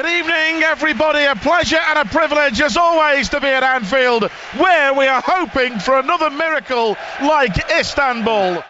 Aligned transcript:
Good 0.00 0.12
evening, 0.12 0.62
everybody. 0.62 1.24
A 1.24 1.36
pleasure 1.36 1.76
and 1.76 1.98
a 1.98 2.06
privilege, 2.06 2.58
as 2.62 2.78
always, 2.78 3.28
to 3.28 3.38
be 3.38 3.48
at 3.48 3.62
Anfield, 3.62 4.30
where 4.56 4.94
we 4.94 5.06
are 5.06 5.20
hoping 5.22 5.78
for 5.78 5.98
another 5.98 6.30
miracle 6.30 6.96
like 7.20 7.70
Istanbul. 7.70 8.64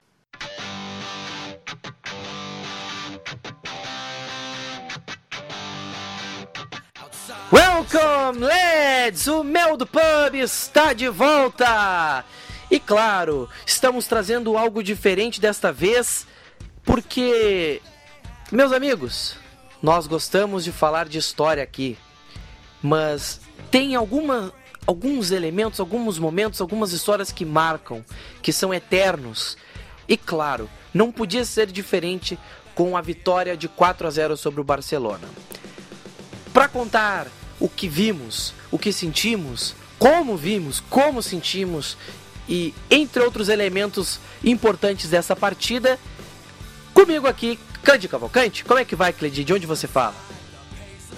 Welcome, 7.52 8.40
lads! 8.40 9.28
O 9.28 9.44
Mel 9.44 9.76
do 9.76 9.86
Pub 9.86 10.34
está 10.34 10.92
de 10.92 11.08
volta! 11.10 12.24
E 12.68 12.80
claro, 12.80 13.48
estamos 13.64 14.08
trazendo 14.08 14.58
algo 14.58 14.82
diferente 14.82 15.40
desta 15.40 15.70
vez, 15.70 16.26
porque, 16.84 17.80
meus 18.50 18.72
amigos, 18.72 19.39
nós 19.82 20.06
gostamos 20.06 20.64
de 20.64 20.72
falar 20.72 21.08
de 21.08 21.18
história 21.18 21.62
aqui, 21.62 21.96
mas 22.82 23.40
tem 23.70 23.94
alguma, 23.94 24.52
alguns 24.86 25.30
elementos, 25.30 25.80
alguns 25.80 26.18
momentos, 26.18 26.60
algumas 26.60 26.92
histórias 26.92 27.32
que 27.32 27.44
marcam, 27.44 28.04
que 28.42 28.52
são 28.52 28.74
eternos. 28.74 29.56
E 30.08 30.16
claro, 30.16 30.68
não 30.92 31.10
podia 31.10 31.44
ser 31.44 31.66
diferente 31.66 32.38
com 32.74 32.96
a 32.96 33.00
vitória 33.00 33.56
de 33.56 33.68
4 33.68 34.06
a 34.06 34.10
0 34.10 34.36
sobre 34.36 34.60
o 34.60 34.64
Barcelona. 34.64 35.28
Para 36.52 36.68
contar 36.68 37.26
o 37.58 37.68
que 37.68 37.88
vimos, 37.88 38.54
o 38.70 38.78
que 38.78 38.92
sentimos, 38.92 39.74
como 39.98 40.36
vimos, 40.36 40.80
como 40.80 41.22
sentimos 41.22 41.96
e 42.48 42.74
entre 42.90 43.22
outros 43.22 43.48
elementos 43.48 44.18
importantes 44.42 45.08
dessa 45.08 45.36
partida, 45.36 45.98
comigo 46.92 47.28
aqui, 47.28 47.58
Cleide 47.82 48.08
Cavalcante. 48.08 48.64
Como 48.64 48.78
é 48.78 48.84
que 48.84 48.94
vai, 48.94 49.12
Cleide? 49.12 49.44
De 49.44 49.52
onde 49.52 49.66
você 49.66 49.86
fala? 49.86 50.14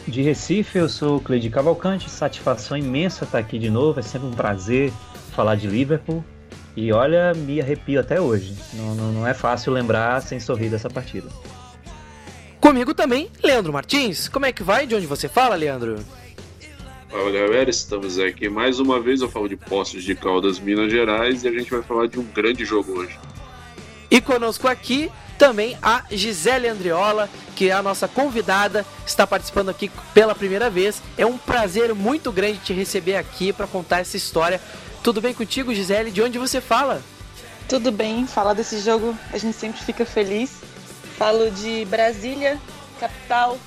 De 0.06 0.22
Recife, 0.22 0.78
eu 0.78 0.88
sou 0.88 1.20
Cleide 1.20 1.50
Cavalcante. 1.50 2.10
Satisfação 2.10 2.76
imensa 2.76 3.24
estar 3.24 3.38
aqui 3.38 3.58
de 3.58 3.70
novo. 3.70 4.00
É 4.00 4.02
sempre 4.02 4.28
um 4.28 4.32
prazer 4.32 4.92
falar 5.34 5.56
de 5.56 5.66
Liverpool. 5.66 6.24
E 6.76 6.92
olha, 6.92 7.34
me 7.34 7.60
arrepio 7.60 8.00
até 8.00 8.20
hoje. 8.20 8.56
Não, 8.74 8.94
não, 8.94 9.12
não 9.12 9.26
é 9.26 9.34
fácil 9.34 9.72
lembrar 9.72 10.22
sem 10.22 10.40
sorrir 10.40 10.70
dessa 10.70 10.88
partida. 10.88 11.28
Comigo 12.60 12.94
também, 12.94 13.28
Leandro 13.42 13.72
Martins. 13.72 14.28
Como 14.28 14.46
é 14.46 14.52
que 14.52 14.62
vai? 14.62 14.86
De 14.86 14.94
onde 14.94 15.06
você 15.06 15.28
fala, 15.28 15.54
Leandro? 15.54 15.98
Fala 17.10 17.30
galera, 17.30 17.68
estamos 17.68 18.18
aqui 18.18 18.48
mais 18.48 18.80
uma 18.80 18.98
vez. 18.98 19.20
Eu 19.20 19.28
falo 19.28 19.48
de 19.48 19.56
Poços 19.56 20.02
de 20.02 20.14
Caldas, 20.14 20.58
Minas 20.58 20.90
Gerais, 20.90 21.44
e 21.44 21.48
a 21.48 21.52
gente 21.52 21.70
vai 21.70 21.82
falar 21.82 22.06
de 22.06 22.18
um 22.18 22.24
grande 22.24 22.64
jogo 22.64 23.00
hoje. 23.00 23.18
E 24.10 24.20
conosco 24.20 24.66
aqui 24.66 25.10
também 25.42 25.76
a 25.82 26.04
Gisele 26.08 26.68
Andriola, 26.68 27.28
que 27.56 27.68
é 27.68 27.72
a 27.72 27.82
nossa 27.82 28.06
convidada, 28.06 28.86
está 29.04 29.26
participando 29.26 29.70
aqui 29.70 29.90
pela 30.14 30.36
primeira 30.36 30.70
vez. 30.70 31.02
É 31.18 31.26
um 31.26 31.36
prazer 31.36 31.92
muito 31.96 32.30
grande 32.30 32.60
te 32.60 32.72
receber 32.72 33.16
aqui 33.16 33.52
para 33.52 33.66
contar 33.66 33.98
essa 33.98 34.16
história. 34.16 34.60
Tudo 35.02 35.20
bem 35.20 35.34
contigo, 35.34 35.74
Gisele? 35.74 36.12
De 36.12 36.22
onde 36.22 36.38
você 36.38 36.60
fala? 36.60 37.02
Tudo 37.68 37.90
bem, 37.90 38.24
falar 38.24 38.54
desse 38.54 38.78
jogo 38.78 39.18
a 39.32 39.36
gente 39.36 39.56
sempre 39.56 39.82
fica 39.82 40.06
feliz. 40.06 40.60
Falo 41.18 41.50
de 41.50 41.84
Brasília, 41.86 42.56
capital, 43.00 43.58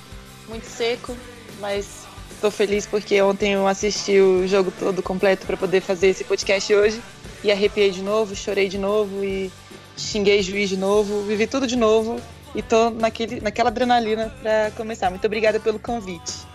muito 0.48 0.64
seco, 0.64 1.14
mas 1.60 2.06
estou 2.30 2.50
feliz 2.50 2.86
porque 2.86 3.20
ontem 3.20 3.52
eu 3.52 3.66
assisti 3.66 4.18
o 4.18 4.48
jogo 4.48 4.72
todo 4.78 5.02
completo 5.02 5.44
para 5.44 5.58
poder 5.58 5.82
fazer 5.82 6.06
esse 6.06 6.24
podcast 6.24 6.72
hoje 6.74 7.02
e 7.44 7.52
arrepiei 7.52 7.90
de 7.90 8.00
novo, 8.00 8.34
chorei 8.34 8.66
de 8.66 8.78
novo 8.78 9.22
e 9.22 9.52
xinguei 9.96 10.42
juiz 10.42 10.68
de 10.68 10.76
novo, 10.76 11.22
vivi 11.22 11.46
tudo 11.46 11.66
de 11.66 11.76
novo 11.76 12.20
e 12.54 12.62
tô 12.62 12.90
naquele, 12.90 13.40
naquela 13.40 13.70
adrenalina 13.70 14.32
para 14.42 14.70
começar. 14.72 15.10
Muito 15.10 15.24
obrigada 15.26 15.58
pelo 15.58 15.78
convite. 15.78 16.46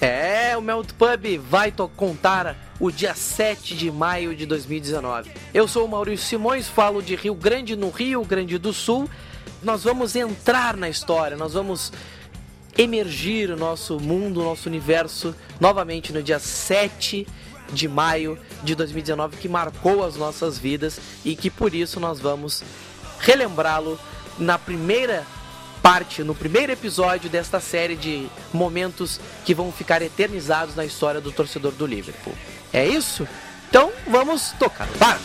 É, 0.00 0.56
o 0.56 0.60
Melt 0.60 0.92
Pub 0.92 1.38
vai 1.48 1.72
contar 1.96 2.56
o 2.78 2.90
dia 2.90 3.14
7 3.14 3.74
de 3.74 3.90
maio 3.90 4.34
de 4.36 4.44
2019. 4.44 5.30
Eu 5.54 5.66
sou 5.66 5.86
o 5.86 5.88
Maurício 5.88 6.26
Simões, 6.26 6.68
falo 6.68 7.02
de 7.02 7.16
Rio 7.16 7.34
Grande, 7.34 7.74
no 7.74 7.88
Rio 7.90 8.22
Grande 8.24 8.58
do 8.58 8.72
Sul. 8.72 9.08
Nós 9.62 9.84
vamos 9.84 10.14
entrar 10.14 10.76
na 10.76 10.88
história, 10.88 11.36
nós 11.36 11.54
vamos 11.54 11.92
emergir 12.76 13.50
o 13.50 13.56
nosso 13.56 13.98
mundo, 13.98 14.40
o 14.40 14.44
nosso 14.44 14.68
universo 14.68 15.34
novamente 15.58 16.12
no 16.12 16.22
dia 16.22 16.38
7 16.38 17.26
de 17.72 17.88
maio 17.88 18.38
de 18.62 18.74
2019 18.74 19.36
que 19.36 19.48
marcou 19.48 20.04
as 20.04 20.16
nossas 20.16 20.58
vidas 20.58 20.98
e 21.24 21.34
que 21.34 21.50
por 21.50 21.74
isso 21.74 21.98
nós 22.00 22.20
vamos 22.20 22.62
relembrá-lo 23.18 23.98
na 24.38 24.58
primeira 24.58 25.24
parte, 25.82 26.22
no 26.22 26.34
primeiro 26.34 26.72
episódio 26.72 27.30
desta 27.30 27.60
série 27.60 27.96
de 27.96 28.26
momentos 28.52 29.20
que 29.44 29.54
vão 29.54 29.70
ficar 29.70 30.02
eternizados 30.02 30.74
na 30.74 30.84
história 30.84 31.20
do 31.20 31.30
torcedor 31.30 31.72
do 31.72 31.86
Liverpool. 31.86 32.34
É 32.72 32.84
isso? 32.86 33.26
Então 33.68 33.92
vamos 34.08 34.52
tocar 34.58 34.88
barco. 34.98 35.22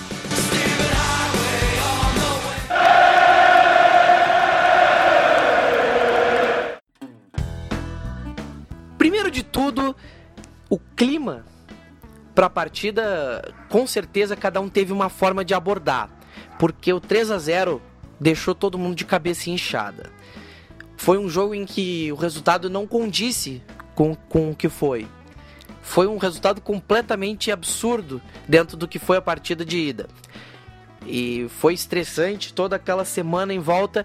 Primeiro 8.98 9.32
de 9.32 9.44
tudo, 9.44 9.96
o 10.70 10.78
clima 10.96 11.44
para 12.42 12.48
a 12.48 12.50
partida, 12.50 13.54
com 13.70 13.86
certeza 13.86 14.36
cada 14.36 14.60
um 14.60 14.68
teve 14.68 14.92
uma 14.92 15.10
forma 15.10 15.46
de 15.46 15.54
abordar, 15.54 16.10
porque 16.58 16.92
o 16.92 17.00
3 17.00 17.30
a 17.30 17.38
0 17.38 17.80
deixou 18.20 18.56
todo 18.56 18.80
mundo 18.80 18.96
de 18.96 19.06
cabeça 19.06 19.52
inchada. 19.52 20.10
Foi 20.98 21.20
um 21.20 21.30
jogo 21.30 21.54
em 21.54 21.68
que 21.68 22.12
o 22.12 22.16
resultado 22.16 22.68
não 22.68 22.88
condisse 22.88 23.62
com, 23.94 24.16
com 24.16 24.50
o 24.50 24.56
que 24.56 24.70
foi. 24.70 25.08
Foi 25.84 26.08
um 26.08 26.18
resultado 26.18 26.62
completamente 26.62 27.52
absurdo 27.52 28.20
dentro 28.48 28.76
do 28.76 28.88
que 28.88 28.98
foi 28.98 29.18
a 29.18 29.22
partida 29.22 29.64
de 29.64 29.78
ida. 29.78 30.08
E 31.06 31.46
foi 31.48 31.76
estressante 31.76 32.56
toda 32.56 32.76
aquela 32.76 33.06
semana 33.06 33.54
em 33.54 33.60
volta, 33.60 34.04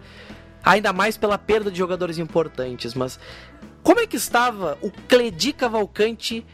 ainda 0.63 0.93
mais 0.93 1.17
pela 1.17 1.39
perda 1.39 1.71
de 1.71 1.79
jogadores 1.79 2.19
importantes. 2.19 2.93
Mas 2.93 3.19
como 3.83 4.01
é 4.01 4.07
que 4.07 4.17
estava 4.17 4.77
o 4.83 4.91
Cledi 4.91 5.55
Cavalcante 5.55 6.45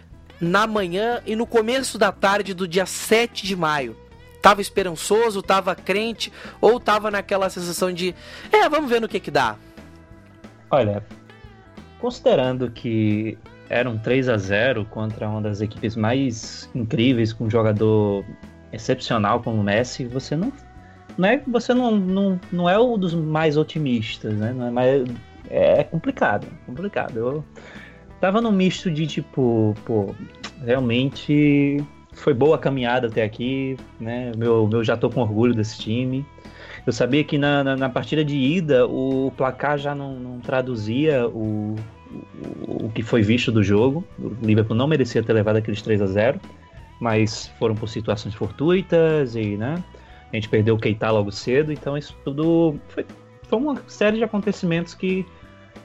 na 0.42 0.66
manhã 0.66 1.22
e 1.24 1.36
no 1.36 1.46
começo 1.46 1.96
da 1.96 2.10
tarde 2.10 2.52
do 2.52 2.66
dia 2.66 2.84
7 2.84 3.46
de 3.46 3.54
maio. 3.54 3.96
Tava 4.42 4.60
esperançoso, 4.60 5.40
tava 5.40 5.72
crente 5.76 6.32
ou 6.60 6.80
tava 6.80 7.12
naquela 7.12 7.48
sensação 7.48 7.92
de, 7.92 8.12
é, 8.50 8.68
vamos 8.68 8.90
ver 8.90 9.00
no 9.00 9.08
que 9.08 9.20
que 9.20 9.30
dá. 9.30 9.56
Olha, 10.68 11.06
considerando 12.00 12.68
que 12.72 13.38
era 13.68 13.88
um 13.88 13.96
3 13.96 14.28
a 14.28 14.36
0 14.36 14.84
contra 14.86 15.28
uma 15.28 15.40
das 15.40 15.60
equipes 15.60 15.94
mais 15.94 16.68
incríveis 16.74 17.32
com 17.32 17.44
um 17.44 17.50
jogador 17.50 18.24
excepcional 18.72 19.40
como 19.40 19.60
o 19.60 19.62
Messi, 19.62 20.06
você 20.06 20.34
não 20.34 20.52
não 21.16 21.28
é 21.28 21.42
você 21.46 21.72
não, 21.72 21.96
não, 21.96 22.40
não 22.50 22.68
é 22.68 22.78
um 22.80 22.98
dos 22.98 23.14
mais 23.14 23.56
otimistas, 23.56 24.34
né? 24.34 24.52
Não 24.52 24.66
é, 24.66 24.70
mais, 24.70 25.04
é 25.50 25.84
complicado, 25.84 26.46
complicado. 26.66 27.16
Eu 27.16 27.44
tava 28.22 28.40
no 28.40 28.52
misto 28.52 28.88
de 28.88 29.04
tipo, 29.04 29.74
pô, 29.84 30.14
realmente 30.64 31.84
foi 32.12 32.32
boa 32.32 32.54
a 32.54 32.58
caminhada 32.58 33.08
até 33.08 33.24
aqui, 33.24 33.76
né? 33.98 34.30
Meu, 34.36 34.68
meu 34.68 34.84
já 34.84 34.96
tô 34.96 35.10
com 35.10 35.20
orgulho 35.20 35.52
desse 35.52 35.76
time. 35.76 36.24
Eu 36.86 36.92
sabia 36.92 37.24
que 37.24 37.36
na, 37.36 37.64
na, 37.64 37.76
na 37.76 37.88
partida 37.90 38.24
de 38.24 38.36
ida 38.36 38.86
o 38.86 39.32
placar 39.36 39.76
já 39.76 39.92
não, 39.92 40.14
não 40.14 40.38
traduzia 40.38 41.26
o, 41.26 41.74
o, 42.68 42.86
o, 42.86 42.92
que 42.94 43.02
foi 43.02 43.22
visto 43.22 43.50
do 43.50 43.60
jogo. 43.60 44.04
O 44.16 44.46
Liverpool 44.46 44.76
não 44.76 44.86
merecia 44.86 45.20
ter 45.20 45.32
levado 45.32 45.56
aqueles 45.56 45.82
3 45.82 46.00
a 46.02 46.06
0 46.06 46.40
mas 47.00 47.48
foram 47.58 47.74
por 47.74 47.88
situações 47.88 48.36
fortuitas 48.36 49.34
e, 49.34 49.56
né? 49.56 49.82
A 50.32 50.36
gente 50.36 50.48
perdeu 50.48 50.76
o 50.76 50.78
Keita 50.78 51.10
logo 51.10 51.32
cedo, 51.32 51.72
então 51.72 51.98
isso 51.98 52.16
tudo 52.24 52.76
foi, 52.86 53.04
foi 53.42 53.58
uma 53.58 53.82
série 53.88 54.18
de 54.18 54.22
acontecimentos 54.22 54.94
que 54.94 55.26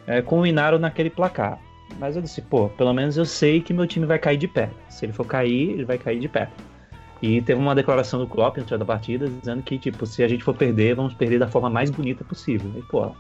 é, 0.06 0.22
culminaram 0.22 0.78
naquele 0.78 1.10
placar. 1.10 1.60
Mas 2.00 2.16
eu 2.16 2.22
disse, 2.22 2.42
pô, 2.42 2.70
pelo 2.70 2.94
menos 2.94 3.18
eu 3.18 3.26
sei 3.26 3.62
que 3.62 3.74
meu 3.74 3.88
time 3.88 4.06
vai 4.06 4.20
cair 4.20 4.38
de 4.38 4.48
pé. 4.48 4.70
Se 4.90 5.06
ele 5.06 5.14
for 5.14 5.26
cair, 5.26 5.72
ele 5.72 5.86
vai 5.86 5.98
cair 5.98 6.20
de 6.20 6.28
pé. 6.28 6.50
E 7.22 7.42
teve 7.42 7.60
uma 7.60 7.74
declaração 7.74 8.20
do 8.20 8.28
Klopp 8.28 8.58
antes 8.60 8.78
da 8.78 8.86
partida 8.86 9.28
dizendo 9.28 9.64
que, 9.64 9.78
tipo, 9.78 10.06
se 10.06 10.24
a 10.24 10.28
gente 10.28 10.44
for 10.44 10.54
perder, 10.54 10.96
vamos 10.96 11.14
perder 11.14 11.40
da 11.40 11.48
forma 11.48 11.70
mais 11.70 11.90
bonita 11.90 12.24
possível. 12.24 12.72
E, 12.76 12.82
pô, 12.84 13.12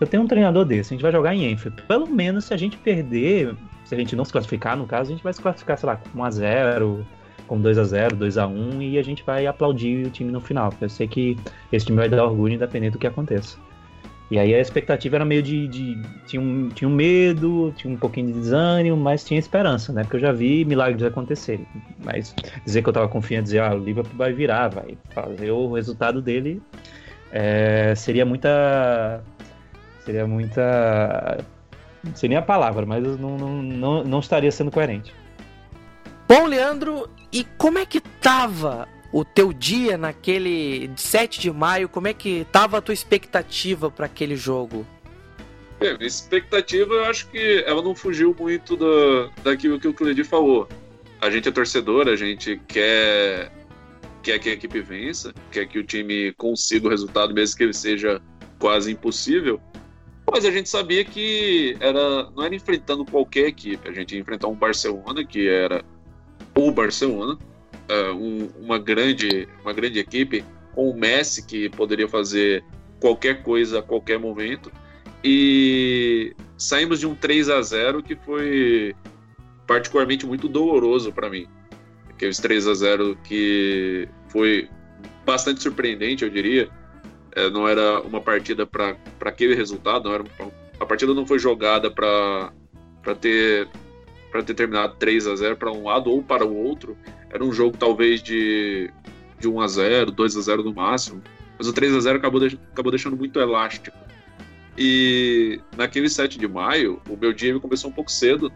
eu 0.00 0.06
tenho 0.06 0.22
um 0.22 0.26
treinador 0.26 0.64
desse, 0.64 0.92
a 0.92 0.96
gente 0.96 1.02
vai 1.02 1.12
jogar 1.12 1.34
em 1.34 1.52
Enfield. 1.52 1.82
Pelo 1.82 2.06
menos 2.06 2.46
se 2.46 2.54
a 2.54 2.56
gente 2.56 2.76
perder, 2.78 3.54
se 3.84 3.94
a 3.94 3.98
gente 3.98 4.16
não 4.16 4.24
se 4.24 4.32
classificar, 4.32 4.76
no 4.76 4.86
caso, 4.86 5.10
a 5.10 5.14
gente 5.14 5.22
vai 5.22 5.32
se 5.32 5.40
classificar, 5.40 5.78
sei 5.78 5.86
lá, 5.86 5.96
com 5.96 6.18
1x0, 6.18 7.04
com 7.46 7.60
2x0, 7.60 8.12
2x1, 8.12 8.82
e 8.82 8.98
a 8.98 9.02
gente 9.02 9.22
vai 9.22 9.46
aplaudir 9.46 10.06
o 10.06 10.10
time 10.10 10.32
no 10.32 10.40
final. 10.40 10.72
Eu 10.80 10.88
sei 10.88 11.06
que 11.06 11.36
esse 11.70 11.86
time 11.86 11.98
vai 11.98 12.08
dar 12.08 12.24
orgulho 12.24 12.54
independente 12.54 12.92
do 12.92 12.98
que 12.98 13.06
aconteça. 13.06 13.58
E 14.30 14.38
aí 14.38 14.54
a 14.54 14.60
expectativa 14.60 15.16
era 15.16 15.24
meio 15.24 15.42
de. 15.42 15.66
de 15.66 16.00
tinha, 16.26 16.40
um, 16.40 16.68
tinha 16.68 16.88
um 16.88 16.94
medo, 16.94 17.74
tinha 17.76 17.92
um 17.92 17.96
pouquinho 17.96 18.28
de 18.28 18.34
desânimo, 18.34 18.96
mas 18.96 19.24
tinha 19.24 19.40
esperança, 19.40 19.92
né? 19.92 20.02
Porque 20.02 20.16
eu 20.16 20.20
já 20.20 20.30
vi 20.30 20.64
milagres 20.64 21.02
acontecerem. 21.02 21.66
Mas 22.04 22.34
dizer 22.64 22.82
que 22.82 22.88
eu 22.88 22.92
tava 22.92 23.08
confiante, 23.08 23.44
dizer, 23.44 23.60
ah, 23.60 23.74
o 23.74 23.78
Liverpool 23.78 24.16
vai 24.16 24.32
virar, 24.32 24.68
vai 24.68 24.96
fazer 25.10 25.50
o 25.50 25.72
resultado 25.72 26.22
dele, 26.22 26.62
é, 27.32 27.92
seria 27.96 28.24
muita. 28.24 29.20
Seria 30.04 30.26
muita. 30.26 31.44
não 32.04 32.14
sei 32.14 32.28
nem 32.28 32.38
a 32.38 32.42
palavra, 32.42 32.86
mas 32.86 33.02
não, 33.18 33.36
não, 33.36 33.62
não, 33.62 34.04
não 34.04 34.18
estaria 34.20 34.52
sendo 34.52 34.70
coerente. 34.70 35.12
Bom, 36.28 36.46
Leandro, 36.46 37.10
e 37.32 37.42
como 37.58 37.78
é 37.78 37.84
que 37.84 38.00
tava 38.00 38.86
o 39.12 39.24
teu 39.24 39.52
dia 39.52 39.98
naquele 39.98 40.90
7 40.96 41.40
de 41.40 41.50
maio? 41.50 41.88
Como 41.88 42.08
é 42.08 42.14
que 42.14 42.46
tava 42.52 42.78
a 42.78 42.80
tua 42.80 42.94
expectativa 42.94 43.90
para 43.90 44.06
aquele 44.06 44.36
jogo? 44.36 44.86
É, 45.80 45.96
minha 45.96 46.06
expectativa, 46.06 46.92
eu 46.92 47.04
acho 47.06 47.28
que 47.28 47.64
ela 47.66 47.82
não 47.82 47.94
fugiu 47.94 48.36
muito 48.38 48.76
do, 48.76 49.30
daquilo 49.42 49.80
que 49.80 49.88
o 49.88 49.94
Cleide 49.94 50.24
falou. 50.24 50.68
A 51.20 51.30
gente 51.30 51.48
é 51.48 51.52
torcedor, 51.52 52.06
a 52.06 52.16
gente 52.16 52.60
quer, 52.68 53.50
quer 54.22 54.38
que 54.38 54.50
a 54.50 54.52
equipe 54.52 54.80
vença, 54.80 55.34
quer 55.50 55.66
que 55.66 55.78
o 55.78 55.84
time 55.84 56.32
consiga 56.34 56.86
o 56.86 56.90
resultado, 56.90 57.32
mesmo 57.32 57.56
que 57.56 57.62
ele 57.64 57.72
seja 57.72 58.20
quase 58.58 58.92
impossível. 58.92 59.60
Mas 60.30 60.44
a 60.44 60.50
gente 60.50 60.68
sabia 60.68 61.04
que 61.04 61.76
era, 61.80 62.30
não 62.30 62.44
era 62.44 62.54
enfrentando 62.54 63.04
qualquer 63.04 63.48
equipe, 63.48 63.88
a 63.88 63.92
gente 63.92 64.14
ia 64.14 64.20
enfrentar 64.20 64.48
um 64.48 64.54
Barcelona, 64.54 65.24
que 65.24 65.48
era 65.48 65.82
o 66.54 66.70
Barcelona, 66.70 67.38
uh, 67.90 68.14
um, 68.14 68.48
uma, 68.58 68.78
grande, 68.78 69.48
uma 69.62 69.72
grande 69.72 69.98
equipe, 69.98 70.44
com 70.72 70.90
o 70.90 70.96
Messi, 70.96 71.44
que 71.44 71.68
poderia 71.68 72.08
fazer 72.08 72.64
qualquer 73.00 73.42
coisa 73.42 73.80
a 73.80 73.82
qualquer 73.82 74.18
momento 74.18 74.70
e 75.22 76.34
saímos 76.56 77.00
de 77.00 77.06
um 77.06 77.14
3 77.14 77.50
a 77.50 77.60
0 77.60 78.02
que 78.02 78.16
foi 78.16 78.94
particularmente 79.66 80.26
muito 80.26 80.48
doloroso 80.48 81.12
para 81.12 81.28
mim. 81.28 81.46
Aqueles 82.08 82.38
3 82.38 82.68
a 82.68 82.74
0 82.74 83.18
que 83.24 84.08
foi 84.28 84.68
bastante 85.24 85.62
surpreendente, 85.62 86.24
eu 86.24 86.30
diria. 86.30 86.68
É, 87.32 87.48
não 87.48 87.68
era 87.68 88.00
uma 88.00 88.20
partida 88.20 88.66
para 88.66 88.96
aquele 89.24 89.54
resultado, 89.54 90.08
não 90.08 90.14
era, 90.14 90.24
a 90.80 90.86
partida 90.86 91.14
não 91.14 91.24
foi 91.24 91.38
jogada 91.38 91.90
para 91.90 92.52
ter 93.20 93.68
para 94.32 94.44
ter 94.44 94.54
terminado 94.54 94.94
3 94.96 95.26
a 95.26 95.34
0 95.34 95.56
para 95.56 95.72
um 95.72 95.84
lado 95.84 96.10
ou 96.10 96.22
para 96.22 96.46
o 96.46 96.56
outro. 96.56 96.96
Era 97.30 97.44
um 97.44 97.52
jogo 97.52 97.76
talvez 97.76 98.22
de, 98.22 98.90
de 99.38 99.48
1 99.48 99.60
a 99.60 99.68
0 99.68 100.10
2 100.10 100.36
a 100.36 100.40
0 100.40 100.64
no 100.64 100.74
máximo. 100.74 101.22
Mas 101.56 101.68
o 101.68 101.72
3 101.72 101.94
a 101.94 102.00
0 102.00 102.18
acabou, 102.18 102.40
de, 102.40 102.58
acabou 102.72 102.90
deixando 102.90 103.16
muito 103.16 103.38
elástico. 103.38 103.96
E 104.76 105.60
naquele 105.76 106.08
7 106.08 106.38
de 106.38 106.48
maio, 106.48 107.00
o 107.08 107.16
meu 107.16 107.32
dia 107.32 107.58
começou 107.60 107.90
um 107.90 107.92
pouco 107.92 108.10
cedo. 108.10 108.52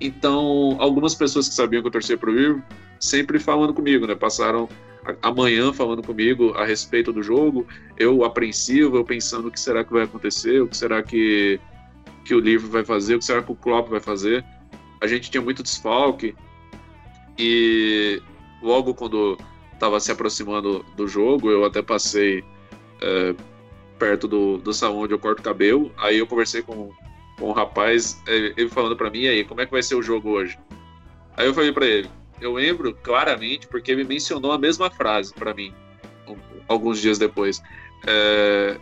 Então, 0.00 0.76
algumas 0.80 1.14
pessoas 1.14 1.48
que 1.48 1.54
sabiam 1.54 1.82
que 1.82 1.88
eu 1.88 1.92
torcia 1.92 2.16
pro 2.16 2.34
River 2.34 2.62
sempre 2.98 3.38
falando 3.38 3.74
comigo, 3.74 4.06
né? 4.06 4.14
Passaram 4.14 4.68
amanhã 5.20 5.72
falando 5.72 6.02
comigo 6.02 6.52
a 6.54 6.64
respeito 6.64 7.12
do 7.12 7.22
jogo, 7.22 7.66
eu 7.98 8.24
apreensivo, 8.24 8.96
eu 8.96 9.04
pensando 9.04 9.48
o 9.48 9.50
que 9.50 9.60
será 9.60 9.84
que 9.84 9.92
vai 9.92 10.04
acontecer, 10.04 10.62
o 10.62 10.68
que 10.68 10.76
será 10.76 11.02
que, 11.02 11.60
que 12.24 12.34
o 12.34 12.40
livro 12.40 12.68
vai 12.70 12.84
fazer, 12.84 13.16
o 13.16 13.18
que 13.18 13.24
será 13.24 13.42
que 13.42 13.52
o 13.52 13.56
Klopp 13.56 13.90
vai 13.90 14.00
fazer. 14.00 14.44
A 15.00 15.06
gente 15.06 15.30
tinha 15.30 15.42
muito 15.42 15.62
desfalque 15.62 16.34
e 17.38 18.20
logo 18.62 18.94
quando 18.94 19.38
estava 19.72 19.98
se 19.98 20.12
aproximando 20.12 20.84
do 20.96 21.08
jogo, 21.08 21.50
eu 21.50 21.64
até 21.64 21.82
passei 21.82 22.44
é, 23.00 23.34
perto 23.98 24.28
do, 24.28 24.58
do 24.58 24.72
salão 24.72 24.98
onde 24.98 25.12
eu 25.12 25.18
corto 25.18 25.42
cabelo. 25.42 25.92
Aí 25.98 26.18
eu 26.18 26.26
conversei 26.26 26.62
com, 26.62 26.92
com 27.38 27.48
um 27.48 27.52
rapaz, 27.52 28.22
é, 28.28 28.54
ele 28.56 28.68
falando 28.68 28.96
para 28.96 29.10
mim, 29.10 29.26
aí, 29.26 29.44
como 29.44 29.60
é 29.60 29.66
que 29.66 29.72
vai 29.72 29.82
ser 29.82 29.96
o 29.96 30.02
jogo 30.02 30.30
hoje? 30.30 30.58
Aí 31.36 31.46
eu 31.46 31.54
falei 31.54 31.72
para 31.72 31.86
ele, 31.86 32.08
eu 32.40 32.52
lembro 32.52 32.94
claramente 33.02 33.66
porque 33.66 33.90
ele 33.90 34.04
mencionou 34.04 34.52
a 34.52 34.58
mesma 34.58 34.90
frase 34.90 35.32
para 35.34 35.52
mim 35.54 35.74
alguns 36.68 37.00
dias 37.00 37.18
depois. 37.18 37.62
É, 38.06 38.76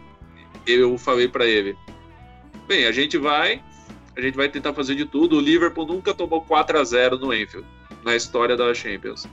eu 0.67 0.99
falei 0.99 1.29
para 1.29 1.47
ele, 1.47 1.77
bem, 2.69 2.87
a 2.87 2.93
gente 2.93 3.17
vai, 3.17 3.63
a 4.17 4.21
gente 4.21 4.37
vai 4.37 4.49
tentar 4.49 4.75
fazer 4.75 4.95
de 4.95 5.07
tudo. 5.07 5.37
O 5.37 5.41
Liverpool 5.41 5.87
nunca 5.87 6.13
tomou 6.13 6.43
4 6.43 6.79
a 6.79 6.85
0 6.85 7.19
no 7.19 7.33
Enfield 7.33 7.67
na 8.05 8.17
história 8.17 8.57
da 8.57 8.73
Champions. 8.75 9.27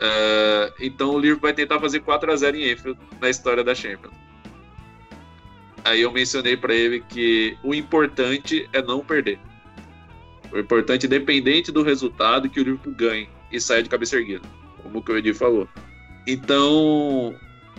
É, 0.00 0.72
então 0.80 1.10
o 1.10 1.18
Liverpool 1.18 1.42
vai 1.42 1.52
tentar 1.52 1.80
fazer 1.80 2.00
4 2.00 2.30
a 2.32 2.36
0 2.36 2.56
em 2.56 2.70
Enfield 2.72 2.98
na 3.20 3.28
história 3.28 3.64
da 3.64 3.74
Champions. 3.74 4.14
Aí 5.84 6.02
eu 6.02 6.12
mencionei 6.12 6.56
para 6.56 6.74
ele 6.74 7.00
que 7.08 7.56
o 7.62 7.74
importante 7.74 8.68
é 8.72 8.82
não 8.82 9.00
perder. 9.00 9.38
O 10.52 10.58
importante, 10.58 11.06
independente 11.06 11.70
do 11.70 11.82
resultado, 11.82 12.48
que 12.48 12.60
o 12.60 12.64
Liverpool 12.64 12.94
ganhe 12.94 13.28
e 13.50 13.60
saia 13.60 13.82
de 13.82 13.88
cabeça 13.88 14.16
erguida, 14.16 14.46
como 14.82 15.04
o 15.06 15.16
Edi 15.16 15.34
falou. 15.34 15.68
Então, 16.26 17.34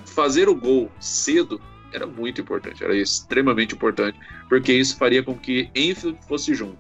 fazer 0.06 0.50
o 0.50 0.56
gol 0.56 0.92
cedo 1.00 1.62
era 1.92 2.06
muito 2.06 2.42
importante, 2.42 2.84
era 2.84 2.96
extremamente 2.96 3.74
importante, 3.74 4.20
porque 4.48 4.72
isso 4.74 4.98
faria 4.98 5.24
com 5.24 5.36
que 5.36 5.70
Enfield 5.76 6.20
fosse 6.28 6.54
junto. 6.54 6.78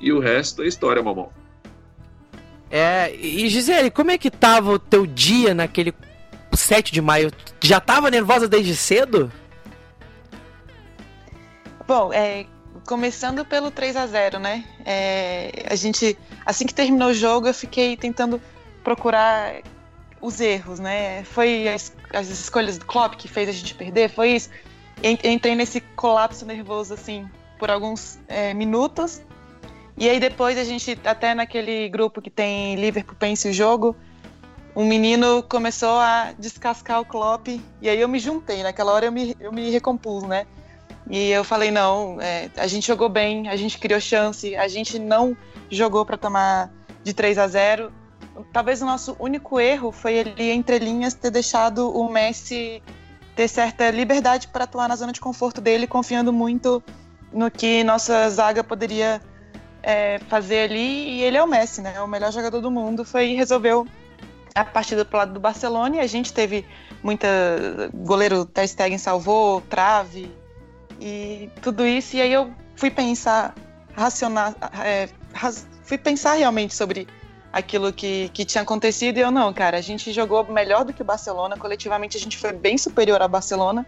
E 0.00 0.12
o 0.12 0.18
resto 0.18 0.62
é 0.62 0.66
história, 0.66 1.02
mamão. 1.02 1.32
É, 2.74 3.14
e 3.14 3.46
Gisele, 3.50 3.90
como 3.90 4.10
é 4.12 4.16
que 4.16 4.30
tava 4.30 4.70
o 4.70 4.78
teu 4.78 5.06
dia 5.06 5.52
naquele 5.52 5.94
7 6.54 6.90
de 6.90 7.02
maio? 7.02 7.30
Já 7.60 7.78
tava 7.78 8.10
nervosa 8.10 8.48
desde 8.48 8.74
cedo? 8.74 9.30
Bom, 11.86 12.10
é, 12.14 12.46
começando 12.86 13.44
pelo 13.44 13.70
3 13.70 13.94
a 13.94 14.06
0 14.06 14.38
né? 14.38 14.64
É, 14.86 15.66
a 15.68 15.74
gente, 15.74 16.16
assim 16.46 16.64
que 16.66 16.72
terminou 16.72 17.10
o 17.10 17.14
jogo, 17.14 17.46
eu 17.46 17.52
fiquei 17.52 17.94
tentando 17.94 18.40
procurar 18.82 19.60
os 20.18 20.40
erros, 20.40 20.78
né? 20.78 21.24
Foi 21.24 21.68
as, 21.68 21.94
as 22.14 22.30
escolhas 22.30 22.78
do 22.78 22.86
Klopp 22.86 23.16
que 23.16 23.28
fez 23.28 23.50
a 23.50 23.52
gente 23.52 23.74
perder, 23.74 24.08
foi 24.08 24.30
isso. 24.30 24.48
Entrei 25.02 25.54
nesse 25.54 25.82
colapso 25.94 26.46
nervoso, 26.46 26.94
assim, 26.94 27.28
por 27.58 27.70
alguns 27.70 28.18
é, 28.28 28.54
minutos. 28.54 29.20
E 30.02 30.10
aí 30.10 30.18
depois 30.18 30.58
a 30.58 30.64
gente, 30.64 30.98
até 31.04 31.32
naquele 31.32 31.88
grupo 31.88 32.20
que 32.20 32.28
tem 32.28 32.74
Liverpool 32.74 33.14
Pense 33.16 33.48
o 33.48 33.52
Jogo, 33.52 33.94
um 34.74 34.84
menino 34.84 35.44
começou 35.44 35.96
a 36.00 36.32
descascar 36.36 37.00
o 37.00 37.04
Klopp, 37.04 37.46
e 37.80 37.88
aí 37.88 38.00
eu 38.00 38.08
me 38.08 38.18
juntei, 38.18 38.64
naquela 38.64 38.92
hora 38.92 39.06
eu 39.06 39.12
me, 39.12 39.36
eu 39.38 39.52
me 39.52 39.70
recompus, 39.70 40.24
né? 40.24 40.44
E 41.08 41.30
eu 41.30 41.44
falei, 41.44 41.70
não, 41.70 42.20
é, 42.20 42.50
a 42.56 42.66
gente 42.66 42.84
jogou 42.84 43.08
bem, 43.08 43.48
a 43.48 43.54
gente 43.54 43.78
criou 43.78 44.00
chance, 44.00 44.56
a 44.56 44.66
gente 44.66 44.98
não 44.98 45.36
jogou 45.70 46.04
para 46.04 46.16
tomar 46.16 46.72
de 47.04 47.14
3 47.14 47.38
a 47.38 47.46
0. 47.46 47.92
Talvez 48.52 48.82
o 48.82 48.84
nosso 48.84 49.16
único 49.20 49.60
erro 49.60 49.92
foi 49.92 50.14
ele, 50.14 50.50
entre 50.50 50.80
linhas, 50.80 51.14
ter 51.14 51.30
deixado 51.30 51.88
o 51.96 52.10
Messi 52.10 52.82
ter 53.36 53.46
certa 53.46 53.88
liberdade 53.92 54.48
para 54.48 54.64
atuar 54.64 54.88
na 54.88 54.96
zona 54.96 55.12
de 55.12 55.20
conforto 55.20 55.60
dele, 55.60 55.86
confiando 55.86 56.32
muito 56.32 56.82
no 57.32 57.48
que 57.48 57.84
nossa 57.84 58.28
zaga 58.30 58.64
poderia 58.64 59.22
é, 59.82 60.18
fazer 60.28 60.70
ali. 60.70 61.18
E 61.18 61.22
ele 61.22 61.36
é 61.36 61.42
o 61.42 61.46
Messi, 61.46 61.80
né? 61.80 62.00
O 62.00 62.06
melhor 62.06 62.32
jogador 62.32 62.60
do 62.60 62.70
mundo. 62.70 63.04
Foi 63.04 63.28
e 63.28 63.34
resolveu 63.34 63.86
a 64.54 64.64
partida 64.64 65.04
pro 65.04 65.18
lado 65.18 65.32
do 65.32 65.40
Barcelona 65.40 65.96
e 65.96 66.00
a 66.00 66.06
gente 66.06 66.32
teve 66.32 66.64
muita. 67.02 67.28
Goleiro 67.94 68.44
Ter 68.44 68.66
Stegen 68.66 68.98
salvou, 68.98 69.60
trave, 69.62 70.30
e 71.00 71.50
tudo 71.60 71.86
isso. 71.86 72.16
E 72.16 72.22
aí 72.22 72.32
eu 72.32 72.52
fui 72.76 72.90
pensar, 72.90 73.54
racionar, 73.94 74.54
é, 74.84 75.08
fui 75.82 75.98
pensar 75.98 76.34
realmente 76.34 76.74
sobre 76.74 77.08
aquilo 77.52 77.92
que, 77.92 78.30
que 78.32 78.44
tinha 78.44 78.62
acontecido. 78.62 79.18
E 79.18 79.20
eu, 79.20 79.30
não, 79.30 79.52
cara, 79.52 79.76
a 79.76 79.80
gente 79.80 80.12
jogou 80.12 80.44
melhor 80.44 80.84
do 80.84 80.92
que 80.92 81.02
o 81.02 81.04
Barcelona. 81.04 81.56
Coletivamente 81.56 82.16
a 82.16 82.20
gente 82.20 82.38
foi 82.38 82.52
bem 82.52 82.78
superior 82.78 83.20
ao 83.20 83.28
Barcelona. 83.28 83.84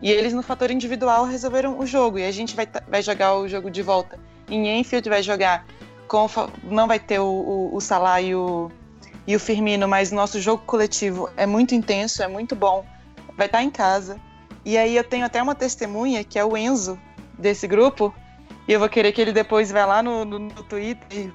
E 0.00 0.10
eles, 0.10 0.32
no 0.32 0.42
fator 0.42 0.70
individual, 0.70 1.24
resolveram 1.24 1.78
o 1.78 1.86
jogo. 1.86 2.18
E 2.18 2.24
a 2.24 2.32
gente 2.32 2.54
vai, 2.54 2.68
vai 2.88 3.02
jogar 3.02 3.34
o 3.36 3.48
jogo 3.48 3.70
de 3.70 3.82
volta 3.82 4.18
em 4.48 4.80
Enfield, 4.80 5.08
vai 5.08 5.22
jogar 5.22 5.66
com. 6.08 6.26
Não 6.64 6.86
vai 6.86 6.98
ter 6.98 7.18
o, 7.18 7.26
o, 7.26 7.76
o 7.76 7.80
Salah 7.80 8.20
e 8.20 8.34
o, 8.34 8.70
e 9.26 9.34
o 9.36 9.40
Firmino, 9.40 9.88
mas 9.88 10.12
o 10.12 10.14
nosso 10.14 10.40
jogo 10.40 10.62
coletivo 10.64 11.28
é 11.36 11.46
muito 11.46 11.74
intenso, 11.74 12.22
é 12.22 12.28
muito 12.28 12.54
bom. 12.54 12.84
Vai 13.36 13.46
estar 13.46 13.62
em 13.62 13.70
casa. 13.70 14.20
E 14.64 14.76
aí 14.78 14.96
eu 14.96 15.04
tenho 15.04 15.24
até 15.24 15.42
uma 15.42 15.54
testemunha, 15.54 16.22
que 16.22 16.38
é 16.38 16.44
o 16.44 16.56
Enzo, 16.56 16.98
desse 17.38 17.66
grupo, 17.66 18.14
e 18.66 18.72
eu 18.72 18.78
vou 18.78 18.88
querer 18.88 19.12
que 19.12 19.20
ele 19.20 19.32
depois 19.32 19.72
vá 19.72 19.84
lá 19.84 20.02
no, 20.02 20.24
no, 20.24 20.38
no 20.38 20.62
Twitter 20.62 21.32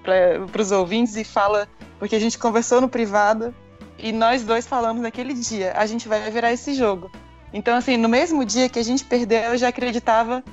para 0.52 0.62
os 0.62 0.72
ouvintes 0.72 1.16
e 1.18 1.24
fala, 1.24 1.68
porque 2.00 2.16
a 2.16 2.20
gente 2.20 2.38
conversou 2.38 2.80
no 2.80 2.88
privado 2.88 3.54
e 4.00 4.12
nós 4.12 4.44
dois 4.44 4.66
falamos 4.66 5.02
naquele 5.02 5.34
dia, 5.34 5.74
a 5.76 5.86
gente 5.86 6.08
vai 6.08 6.30
virar 6.32 6.54
esse 6.54 6.74
jogo. 6.74 7.12
Então, 7.52 7.76
assim, 7.76 7.98
no 7.98 8.08
mesmo 8.08 8.46
dia 8.46 8.70
que 8.70 8.80
a 8.80 8.84
gente 8.84 9.04
perdeu, 9.04 9.40
eu 9.40 9.58
já 9.58 9.70
acreditava 9.70 10.44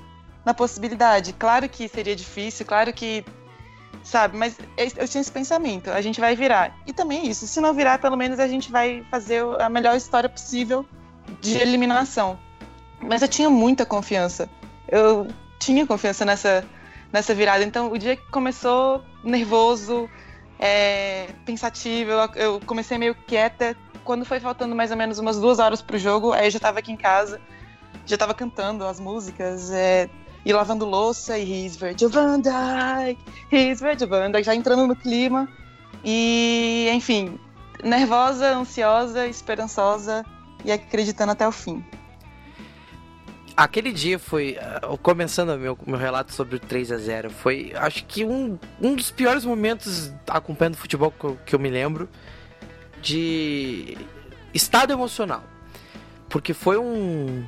na 0.45 0.55
possibilidade. 0.55 1.33
Claro 1.33 1.69
que 1.69 1.89
seria 1.89 2.15
difícil, 2.15 2.67
claro 2.67 2.93
que. 2.93 3.25
Sabe, 4.03 4.37
mas 4.37 4.59
eu 4.77 5.09
tinha 5.09 5.23
esse 5.23 5.33
pensamento, 5.33 5.91
a 5.91 6.01
gente 6.03 6.21
vai 6.21 6.37
virar. 6.37 6.77
E 6.87 6.93
também 6.93 7.27
isso, 7.27 7.47
se 7.47 7.59
não 7.59 7.73
virar, 7.73 7.99
pelo 7.99 8.19
menos 8.19 8.39
a 8.39 8.47
gente 8.47 8.71
vai 8.71 9.03
fazer 9.11 9.43
a 9.59 9.69
melhor 9.71 9.97
história 9.97 10.29
possível 10.29 10.85
de 11.41 11.57
eliminação. 11.57 12.39
Mas 13.01 13.23
eu 13.23 13.29
tinha 13.29 13.49
muita 13.49 13.87
confiança. 13.87 14.49
Eu 14.89 15.27
tinha 15.59 15.87
confiança 15.87 16.23
nessa, 16.25 16.65
nessa 17.11 17.35
virada. 17.35 17.65
Então, 17.65 17.91
o 17.91 17.99
dia 17.99 18.17
que 18.17 18.31
começou 18.31 19.03
nervoso, 19.23 20.09
é, 20.59 21.29
pensativo, 21.45 22.11
eu, 22.11 22.31
eu, 22.35 22.61
comecei 22.67 22.99
meio 22.99 23.15
quieta. 23.15 23.77
Quando 24.05 24.25
foi 24.25 24.41
faltando 24.41 24.75
mais 24.75 24.91
ou 24.91 24.97
menos 24.97 25.19
umas 25.19 25.39
duas 25.39 25.59
horas 25.59 25.81
pro 25.81 25.99
jogo, 25.99 26.33
aí 26.33 26.47
eu 26.47 26.51
já 26.51 26.61
tava 26.61 26.79
aqui 26.79 26.93
em 26.93 26.97
casa, 26.97 27.41
já 28.05 28.19
tava 28.19 28.35
cantando 28.35 28.87
as 28.87 29.01
músicas, 29.01 29.71
é, 29.71 30.11
e 30.45 30.53
lavando 30.53 30.85
louça 30.85 31.39
e 31.39 31.67
He's 31.67 31.77
Virgil 31.77 32.11
van 32.11 32.41
Dijk, 32.41 33.19
He's 33.51 33.81
Virgil 33.81 34.09
van 34.09 34.31
Dijk, 34.31 34.45
já 34.45 34.55
entrando 34.55 34.87
no 34.87 34.95
clima. 34.95 35.49
E, 36.05 36.89
enfim, 36.93 37.39
nervosa, 37.83 38.55
ansiosa, 38.55 39.27
esperançosa 39.27 40.25
e 40.65 40.71
acreditando 40.71 41.33
até 41.33 41.49
o 41.49 41.53
fim. 41.53 41.85
Aquele 43.57 43.93
dia 43.93 44.19
foi, 44.19 44.59
uh, 44.83 44.99
começando 44.99 45.57
meu, 45.57 45.79
meu 45.87 45.97
relato 45.97 46.33
sobre 46.33 46.57
o 46.57 46.59
3 46.59 46.91
a 46.91 46.99
0 46.99 47.31
foi 47.31 47.73
acho 47.77 48.05
que 48.05 48.25
um, 48.25 48.59
um 48.83 48.97
dos 48.97 49.13
piores 49.13 49.45
momentos 49.45 50.13
acompanhando 50.29 50.77
futebol 50.77 51.13
que 51.13 51.25
eu, 51.25 51.39
que 51.47 51.55
eu 51.55 51.59
me 51.59 51.71
lembro 51.71 52.09
de 53.01 53.97
estado 54.53 54.93
emocional. 54.93 55.45
Porque 56.29 56.53
foi 56.53 56.79
um, 56.79 57.47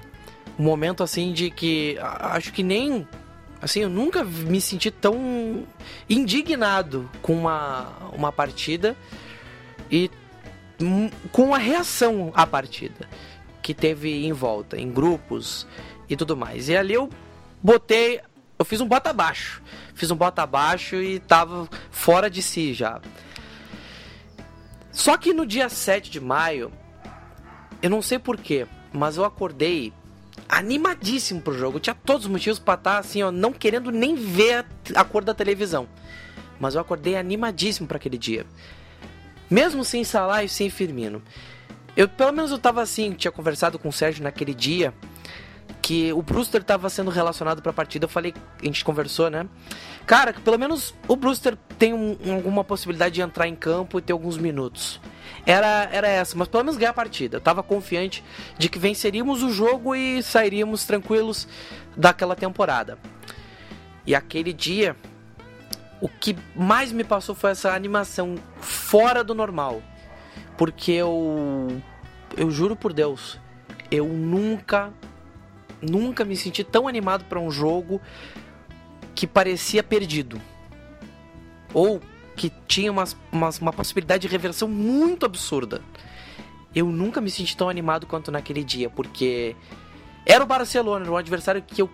um 0.58 0.62
momento 0.62 1.02
assim 1.02 1.32
de 1.32 1.50
que 1.50 1.96
acho 2.00 2.52
que 2.52 2.62
nem 2.62 3.06
assim, 3.60 3.80
eu 3.80 3.88
nunca 3.88 4.24
me 4.24 4.60
senti 4.60 4.90
tão 4.90 5.66
indignado 6.08 7.10
com 7.22 7.34
uma, 7.34 7.88
uma 8.12 8.32
partida 8.32 8.96
e 9.90 10.10
com 11.32 11.54
a 11.54 11.58
reação 11.58 12.32
à 12.34 12.46
partida 12.46 13.08
que 13.62 13.74
teve 13.74 14.26
em 14.26 14.32
volta, 14.32 14.78
em 14.78 14.90
grupos 14.90 15.66
e 16.08 16.16
tudo 16.16 16.36
mais. 16.36 16.68
E 16.68 16.76
ali 16.76 16.94
eu 16.94 17.10
botei, 17.62 18.20
eu 18.58 18.64
fiz 18.64 18.80
um 18.80 18.86
bota 18.86 19.10
abaixo. 19.10 19.62
Fiz 19.94 20.10
um 20.10 20.16
bota 20.16 20.42
abaixo 20.42 20.96
e 20.96 21.18
tava 21.18 21.68
fora 21.90 22.30
de 22.30 22.42
si 22.42 22.72
já. 22.72 23.00
Só 24.92 25.16
que 25.16 25.32
no 25.32 25.44
dia 25.44 25.68
7 25.68 26.10
de 26.10 26.20
maio, 26.20 26.70
eu 27.82 27.90
não 27.90 28.00
sei 28.00 28.18
porquê, 28.18 28.66
mas 28.92 29.16
eu 29.16 29.24
acordei 29.24 29.92
animadíssimo 30.48 31.40
pro 31.40 31.56
jogo. 31.56 31.76
Eu 31.76 31.80
tinha 31.80 31.94
todos 31.94 32.26
os 32.26 32.30
motivos 32.30 32.58
para 32.58 32.74
estar 32.74 32.92
tá, 32.94 32.98
assim, 32.98 33.22
ó, 33.22 33.30
não 33.30 33.52
querendo 33.52 33.90
nem 33.90 34.14
ver 34.14 34.64
a 34.94 35.04
cor 35.04 35.24
da 35.24 35.34
televisão. 35.34 35.88
Mas 36.58 36.74
eu 36.74 36.80
acordei 36.80 37.16
animadíssimo 37.16 37.86
para 37.86 37.96
aquele 37.96 38.18
dia. 38.18 38.46
Mesmo 39.50 39.84
sem 39.84 40.02
e 40.02 40.48
sem 40.48 40.70
Firmino. 40.70 41.22
Eu, 41.96 42.08
pelo 42.08 42.32
menos 42.32 42.50
eu 42.50 42.58
tava 42.58 42.82
assim, 42.82 43.12
tinha 43.12 43.32
conversado 43.32 43.78
com 43.78 43.88
o 43.88 43.92
Sérgio 43.92 44.22
naquele 44.22 44.52
dia 44.52 44.92
que 45.86 46.12
o 46.12 46.20
Brewster 46.20 46.62
estava 46.62 46.90
sendo 46.90 47.12
relacionado 47.12 47.62
para 47.62 47.70
a 47.70 47.72
partida. 47.72 48.06
Eu 48.06 48.08
falei, 48.08 48.34
a 48.60 48.64
gente 48.64 48.84
conversou, 48.84 49.30
né? 49.30 49.46
Cara, 50.04 50.32
que 50.32 50.40
pelo 50.40 50.58
menos 50.58 50.92
o 51.06 51.14
Brewster 51.14 51.56
tem 51.78 51.94
um, 51.94 52.16
alguma 52.34 52.64
possibilidade 52.64 53.14
de 53.14 53.20
entrar 53.20 53.46
em 53.46 53.54
campo 53.54 53.96
e 53.96 54.02
ter 54.02 54.12
alguns 54.12 54.36
minutos. 54.36 55.00
Era, 55.46 55.88
era 55.92 56.08
essa, 56.08 56.36
mas 56.36 56.48
pelo 56.48 56.64
menos 56.64 56.76
ganhar 56.76 56.90
a 56.90 56.92
partida. 56.92 57.36
Eu 57.36 57.40
tava 57.40 57.62
confiante 57.62 58.24
de 58.58 58.68
que 58.68 58.80
venceríamos 58.80 59.44
o 59.44 59.50
jogo 59.50 59.94
e 59.94 60.24
sairíamos 60.24 60.84
tranquilos 60.84 61.46
daquela 61.96 62.34
temporada. 62.34 62.98
E 64.04 64.12
aquele 64.12 64.52
dia, 64.52 64.96
o 66.00 66.08
que 66.08 66.36
mais 66.56 66.90
me 66.90 67.04
passou 67.04 67.32
foi 67.32 67.52
essa 67.52 67.72
animação 67.72 68.34
fora 68.60 69.22
do 69.22 69.36
normal. 69.36 69.80
Porque 70.58 70.90
eu. 70.90 71.80
Eu 72.36 72.50
juro 72.50 72.74
por 72.74 72.92
Deus, 72.92 73.38
eu 73.88 74.08
nunca 74.08 74.92
nunca 75.80 76.24
me 76.24 76.36
senti 76.36 76.64
tão 76.64 76.88
animado 76.88 77.24
para 77.24 77.40
um 77.40 77.50
jogo 77.50 78.00
que 79.14 79.26
parecia 79.26 79.82
perdido. 79.82 80.40
Ou 81.72 82.00
que 82.36 82.52
tinha 82.68 82.92
umas, 82.92 83.16
umas, 83.32 83.58
uma 83.58 83.72
possibilidade 83.72 84.22
de 84.22 84.28
reversão 84.28 84.68
muito 84.68 85.24
absurda. 85.24 85.80
Eu 86.74 86.86
nunca 86.86 87.20
me 87.20 87.30
senti 87.30 87.56
tão 87.56 87.68
animado 87.68 88.06
quanto 88.06 88.30
naquele 88.30 88.62
dia, 88.62 88.90
porque 88.90 89.56
era 90.26 90.44
o 90.44 90.46
Barcelona, 90.46 91.10
um 91.10 91.16
adversário 91.16 91.62
que 91.62 91.80
eu 91.80 91.88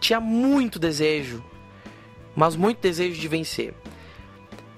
tinha 0.00 0.18
muito 0.18 0.78
desejo, 0.78 1.44
mas 2.34 2.56
muito 2.56 2.80
desejo 2.80 3.20
de 3.20 3.28
vencer. 3.28 3.74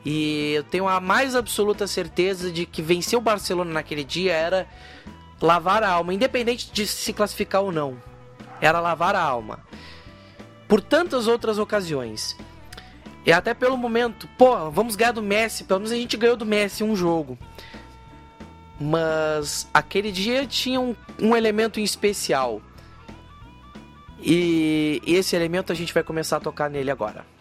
E 0.05 0.55
eu 0.55 0.65
tenho 0.65 0.89
a 0.89 1.01
mais 1.01 1.35
absoluta 1.35 1.87
certeza 1.87 2.51
de 2.51 2.67
que 2.67 2.83
vencer 2.83 3.19
o 3.19 3.23
Barcelona 3.23 3.73
naquele 3.73 4.05
dia 4.05 4.33
era 4.33 4.69
lavar 5.41 5.83
a 5.83 5.91
alma, 5.91 6.15
independente 6.15 6.71
de 6.73 6.87
se 6.87 7.13
classificar 7.13 7.63
ou 7.63 7.71
não 7.71 7.97
era 8.61 8.81
lavar 8.81 9.15
a 9.15 9.21
alma. 9.21 9.61
Por 10.69 10.81
tantas 10.81 11.27
outras 11.27 11.59
ocasiões. 11.59 12.37
E 13.25 13.33
até 13.33 13.55
pelo 13.55 13.77
momento, 13.77 14.29
pô, 14.39 14.71
vamos 14.71 14.95
ganhar 14.95 15.13
do 15.13 15.23
Messi, 15.23 15.65
pelo 15.65 15.81
menos 15.81 15.93
a 15.93 15.97
gente 15.97 16.17
ganhou 16.17 16.37
do 16.37 16.47
Messi 16.47 16.85
um 16.85 16.95
jogo. 16.95 17.37
Mas 18.81 19.69
aquele 19.73 20.13
dia 20.13 20.47
tinha 20.47 20.81
um, 20.81 20.95
um 21.21 21.37
elemento 21.37 21.81
em 21.81 21.85
especial. 21.85 22.61
E 24.21 25.03
esse 25.07 25.35
elemento 25.35 25.73
a 25.73 25.75
gente 25.75 25.93
vai 25.93 26.03
começar 26.03 26.37
a 26.37 26.41
tocar 26.41 26.71
nele 26.71 26.91
agora. 26.91 27.36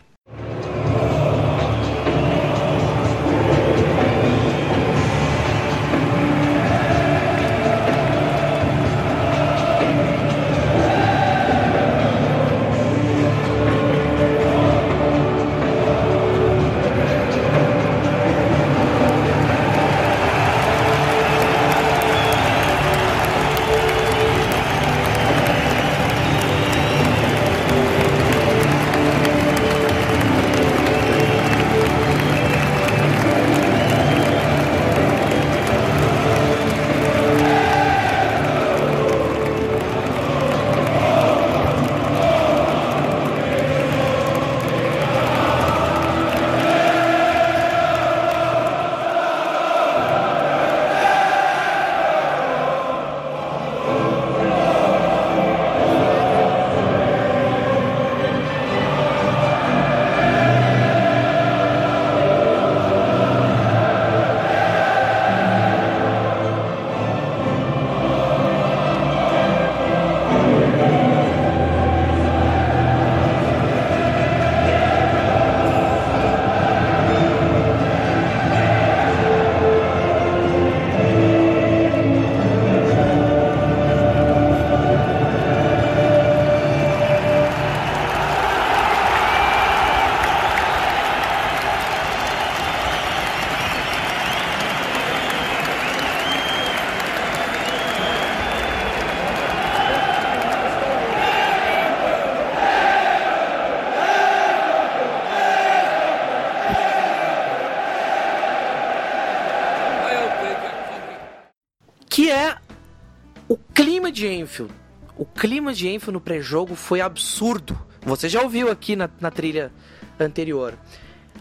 De 114.09 114.25
Enfield. 114.25 114.73
O 115.17 115.25
clima 115.25 115.73
de 115.73 115.89
Enfield 115.89 116.13
no 116.13 116.21
pré-jogo 116.21 116.73
foi 116.73 117.01
absurdo. 117.01 117.77
Você 118.03 118.29
já 118.29 118.41
ouviu 118.41 118.71
aqui 118.71 118.95
na, 118.95 119.09
na 119.19 119.29
trilha 119.29 119.69
anterior. 120.17 120.75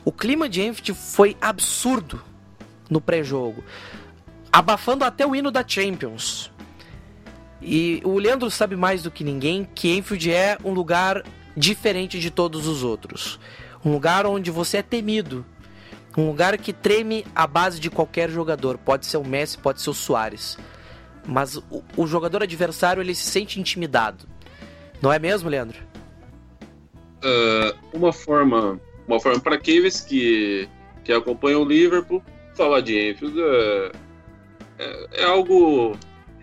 O 0.05 0.11
clima 0.11 0.49
de 0.49 0.63
Enfield 0.63 0.93
foi 0.95 1.37
absurdo 1.41 2.21
no 2.91 3.01
pré-jogo. 3.01 3.63
Abafando 4.53 5.05
até 5.05 5.25
o 5.25 5.33
hino 5.33 5.53
da 5.53 5.65
Champions. 5.65 6.51
E 7.63 8.03
o 8.05 8.19
Leandro 8.19 8.51
sabe 8.51 8.75
mais 8.75 9.01
do 9.01 9.13
que 9.13 9.23
ninguém 9.23 9.69
que 9.77 9.97
Enfield 9.97 10.33
é 10.33 10.59
um 10.65 10.73
lugar 10.73 11.23
diferente 11.57 12.19
de 12.19 12.33
todos 12.33 12.67
os 12.67 12.83
outros. 12.83 13.39
Um 13.85 13.93
lugar 13.93 14.27
onde 14.27 14.51
você 14.51 14.79
é 14.79 14.83
temido. 14.83 15.47
Um 16.17 16.27
lugar 16.29 16.57
que 16.59 16.73
treme 16.73 17.27
a 17.35 17.47
base 17.47 17.81
de 17.81 17.91
qualquer 17.91 18.31
jogador. 18.31 18.79
Pode 18.79 19.07
ser 19.07 19.17
o 19.17 19.25
Messi, 19.25 19.59
pode 19.59 19.81
ser 19.81 19.91
o 19.91 19.95
Soares. 19.95 20.57
Mas 21.27 21.57
o, 21.57 21.83
o 21.97 22.07
jogador 22.07 22.43
adversário 22.43 23.03
ele 23.03 23.15
se 23.15 23.25
sente 23.25 23.59
intimidado. 23.59 24.27
Não 25.03 25.13
é 25.13 25.19
mesmo, 25.19 25.49
Leandro? 25.49 25.79
uh, 27.25 27.77
uma 27.93 28.13
forma, 28.13 28.81
uma 29.09 29.19
forma 29.19 29.41
para 29.41 29.55
aqueles 29.57 30.01
que, 30.01 30.69
que 31.03 31.13
acompanham 31.13 31.63
o 31.63 31.65
Liverpool, 31.65 32.23
falar 32.55 32.81
de 32.81 33.11
Enfield 33.11 33.41
é, 33.41 33.93
é, 34.79 35.07
é, 35.23 35.25
algo 35.25 35.97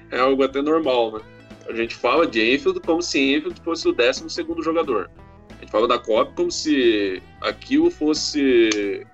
é 0.10 0.20
algo 0.20 0.44
até 0.44 0.62
normal, 0.62 1.14
né? 1.14 1.22
A 1.70 1.74
gente 1.74 1.96
fala 1.96 2.28
de 2.28 2.54
Enfield 2.54 2.82
como 2.82 3.02
se 3.02 3.20
Enfield 3.20 3.62
fosse 3.62 3.88
o 3.88 3.94
12 3.94 4.30
segundo 4.30 4.62
jogador. 4.62 5.10
A 5.50 5.62
gente 5.62 5.72
fala 5.72 5.88
da 5.88 6.00
Copa 6.00 6.34
como 6.36 6.52
se 6.52 7.22
aquilo 7.42 7.90
fosse 7.90 9.06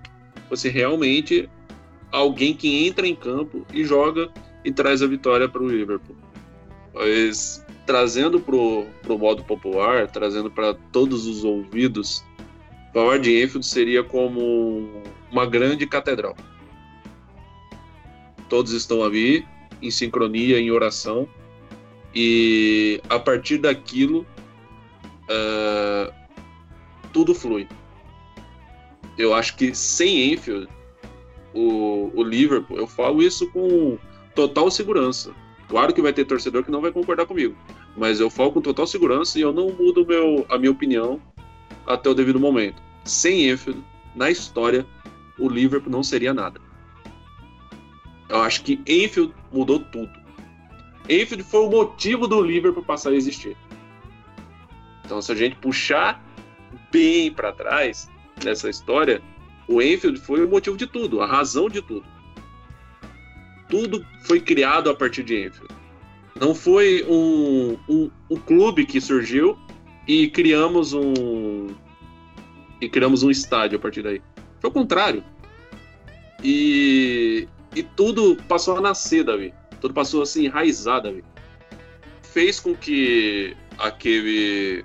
fosse 0.48 0.68
realmente 0.68 1.48
alguém 2.10 2.54
que 2.54 2.86
entra 2.86 3.06
em 3.06 3.14
campo 3.14 3.66
e 3.72 3.84
joga 3.84 4.30
e 4.64 4.72
traz 4.72 5.02
a 5.02 5.06
vitória 5.06 5.48
para 5.48 5.62
o 5.62 5.68
Liverpool. 5.68 6.16
Mas 6.94 7.64
trazendo 7.86 8.40
para 8.40 8.54
o 8.54 9.18
modo 9.18 9.42
popular, 9.44 10.10
trazendo 10.10 10.50
para 10.50 10.74
todos 10.92 11.26
os 11.26 11.44
ouvidos, 11.44 12.24
falar 12.92 13.18
de 13.18 13.42
Enfield 13.42 13.66
seria 13.66 14.02
como 14.02 15.02
uma 15.30 15.46
grande 15.46 15.86
catedral. 15.86 16.36
Todos 18.48 18.72
estão 18.72 19.04
ali 19.04 19.46
em 19.80 19.90
sincronia, 19.90 20.58
em 20.58 20.70
oração, 20.70 21.28
e 22.14 23.00
a 23.08 23.18
partir 23.18 23.58
daquilo 23.58 24.26
uh, 25.24 26.12
tudo 27.12 27.34
flui. 27.34 27.68
Eu 29.18 29.34
acho 29.34 29.56
que 29.56 29.74
sem 29.74 30.32
Enfield 30.32 30.68
o, 31.52 32.10
o 32.14 32.22
Liverpool, 32.22 32.78
eu 32.78 32.86
falo 32.86 33.20
isso 33.20 33.50
com 33.50 33.98
total 34.34 34.70
segurança. 34.70 35.34
Claro 35.68 35.92
que 35.92 36.00
vai 36.00 36.12
ter 36.12 36.24
torcedor 36.24 36.64
que 36.64 36.70
não 36.70 36.80
vai 36.80 36.92
concordar 36.92 37.26
comigo, 37.26 37.56
mas 37.96 38.20
eu 38.20 38.30
falo 38.30 38.52
com 38.52 38.60
total 38.60 38.86
segurança 38.86 39.38
e 39.38 39.42
eu 39.42 39.52
não 39.52 39.70
mudo 39.70 40.06
meu, 40.06 40.46
a 40.48 40.56
minha 40.56 40.70
opinião 40.70 41.20
até 41.86 42.08
o 42.08 42.14
devido 42.14 42.38
momento. 42.38 42.80
Sem 43.04 43.50
Enfield, 43.50 43.82
na 44.14 44.30
história, 44.30 44.86
o 45.38 45.48
Liverpool 45.48 45.90
não 45.90 46.02
seria 46.02 46.32
nada. 46.32 46.60
Eu 48.28 48.40
acho 48.42 48.62
que 48.62 48.80
Enfield 48.86 49.34
mudou 49.52 49.80
tudo. 49.80 50.12
Enfield 51.08 51.42
foi 51.42 51.60
o 51.60 51.70
motivo 51.70 52.26
do 52.26 52.40
Liverpool 52.42 52.84
passar 52.84 53.10
a 53.10 53.14
existir. 53.14 53.56
Então, 55.04 55.20
se 55.20 55.32
a 55.32 55.34
gente 55.34 55.56
puxar 55.56 56.22
bem 56.92 57.32
para 57.32 57.50
trás 57.50 58.08
nessa 58.44 58.68
história, 58.68 59.22
o 59.68 59.82
Enfield 59.82 60.18
foi 60.20 60.44
o 60.44 60.48
motivo 60.48 60.76
de 60.76 60.86
tudo, 60.86 61.20
a 61.20 61.26
razão 61.26 61.68
de 61.68 61.82
tudo. 61.82 62.04
Tudo 63.68 64.04
foi 64.24 64.40
criado 64.40 64.88
a 64.88 64.94
partir 64.94 65.22
de 65.22 65.46
Enfield. 65.46 65.74
Não 66.40 66.54
foi 66.54 67.04
um, 67.08 67.76
um, 67.88 68.10
um 68.30 68.36
clube 68.36 68.86
que 68.86 69.00
surgiu 69.00 69.58
e 70.06 70.28
criamos 70.28 70.92
um 70.92 71.66
e 72.80 72.88
criamos 72.88 73.22
um 73.22 73.30
estádio 73.30 73.76
a 73.78 73.80
partir 73.80 74.02
daí. 74.02 74.22
Foi 74.60 74.70
o 74.70 74.72
contrário. 74.72 75.24
E, 76.42 77.48
e 77.74 77.82
tudo 77.82 78.36
passou 78.48 78.76
a 78.76 78.80
nascer, 78.80 79.24
Davi. 79.24 79.52
Tudo 79.80 79.92
passou 79.92 80.22
assim, 80.22 80.46
enraizar, 80.46 81.02
Davi. 81.02 81.24
Fez 82.22 82.60
com 82.60 82.74
que 82.74 83.56
aquele 83.78 84.84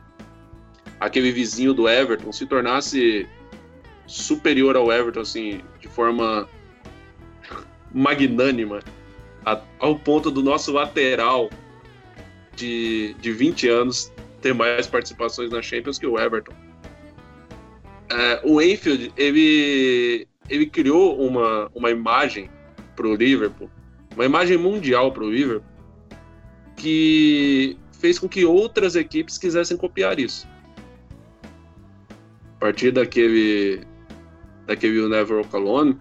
aquele 0.99 1.31
vizinho 1.31 1.73
do 1.73 1.87
Everton 1.87 2.31
se 2.31 2.45
tornasse 2.45 3.27
superior 4.07 4.75
ao 4.75 4.91
Everton, 4.91 5.21
assim, 5.21 5.61
de 5.79 5.87
forma 5.87 6.47
magnânima, 7.93 8.79
ao 9.79 9.97
ponto 9.99 10.31
do 10.31 10.41
nosso 10.41 10.71
lateral 10.71 11.49
de, 12.55 13.15
de 13.19 13.31
20 13.31 13.67
anos 13.67 14.11
ter 14.41 14.53
mais 14.53 14.87
participações 14.87 15.49
na 15.49 15.61
Champions 15.61 15.97
que 15.97 16.05
o 16.05 16.19
Everton. 16.19 16.53
É, 18.09 18.41
o 18.43 18.61
Enfield, 18.61 19.11
ele, 19.15 20.27
ele 20.49 20.65
criou 20.65 21.19
uma, 21.19 21.71
uma 21.73 21.89
imagem 21.89 22.49
para 22.95 23.07
o 23.07 23.15
Liverpool, 23.15 23.69
uma 24.13 24.25
imagem 24.25 24.57
mundial 24.57 25.11
para 25.11 25.23
o 25.23 25.31
Liverpool, 25.31 25.71
que 26.75 27.77
fez 27.99 28.19
com 28.19 28.27
que 28.27 28.43
outras 28.43 28.95
equipes 28.95 29.37
quisessem 29.37 29.77
copiar 29.77 30.19
isso. 30.19 30.47
A 32.57 32.59
partir 32.59 32.91
daquele 32.91 33.81
daquele 34.65 35.07
Never 35.07 35.37
Walk 35.37 35.55
Alone, 35.55 35.99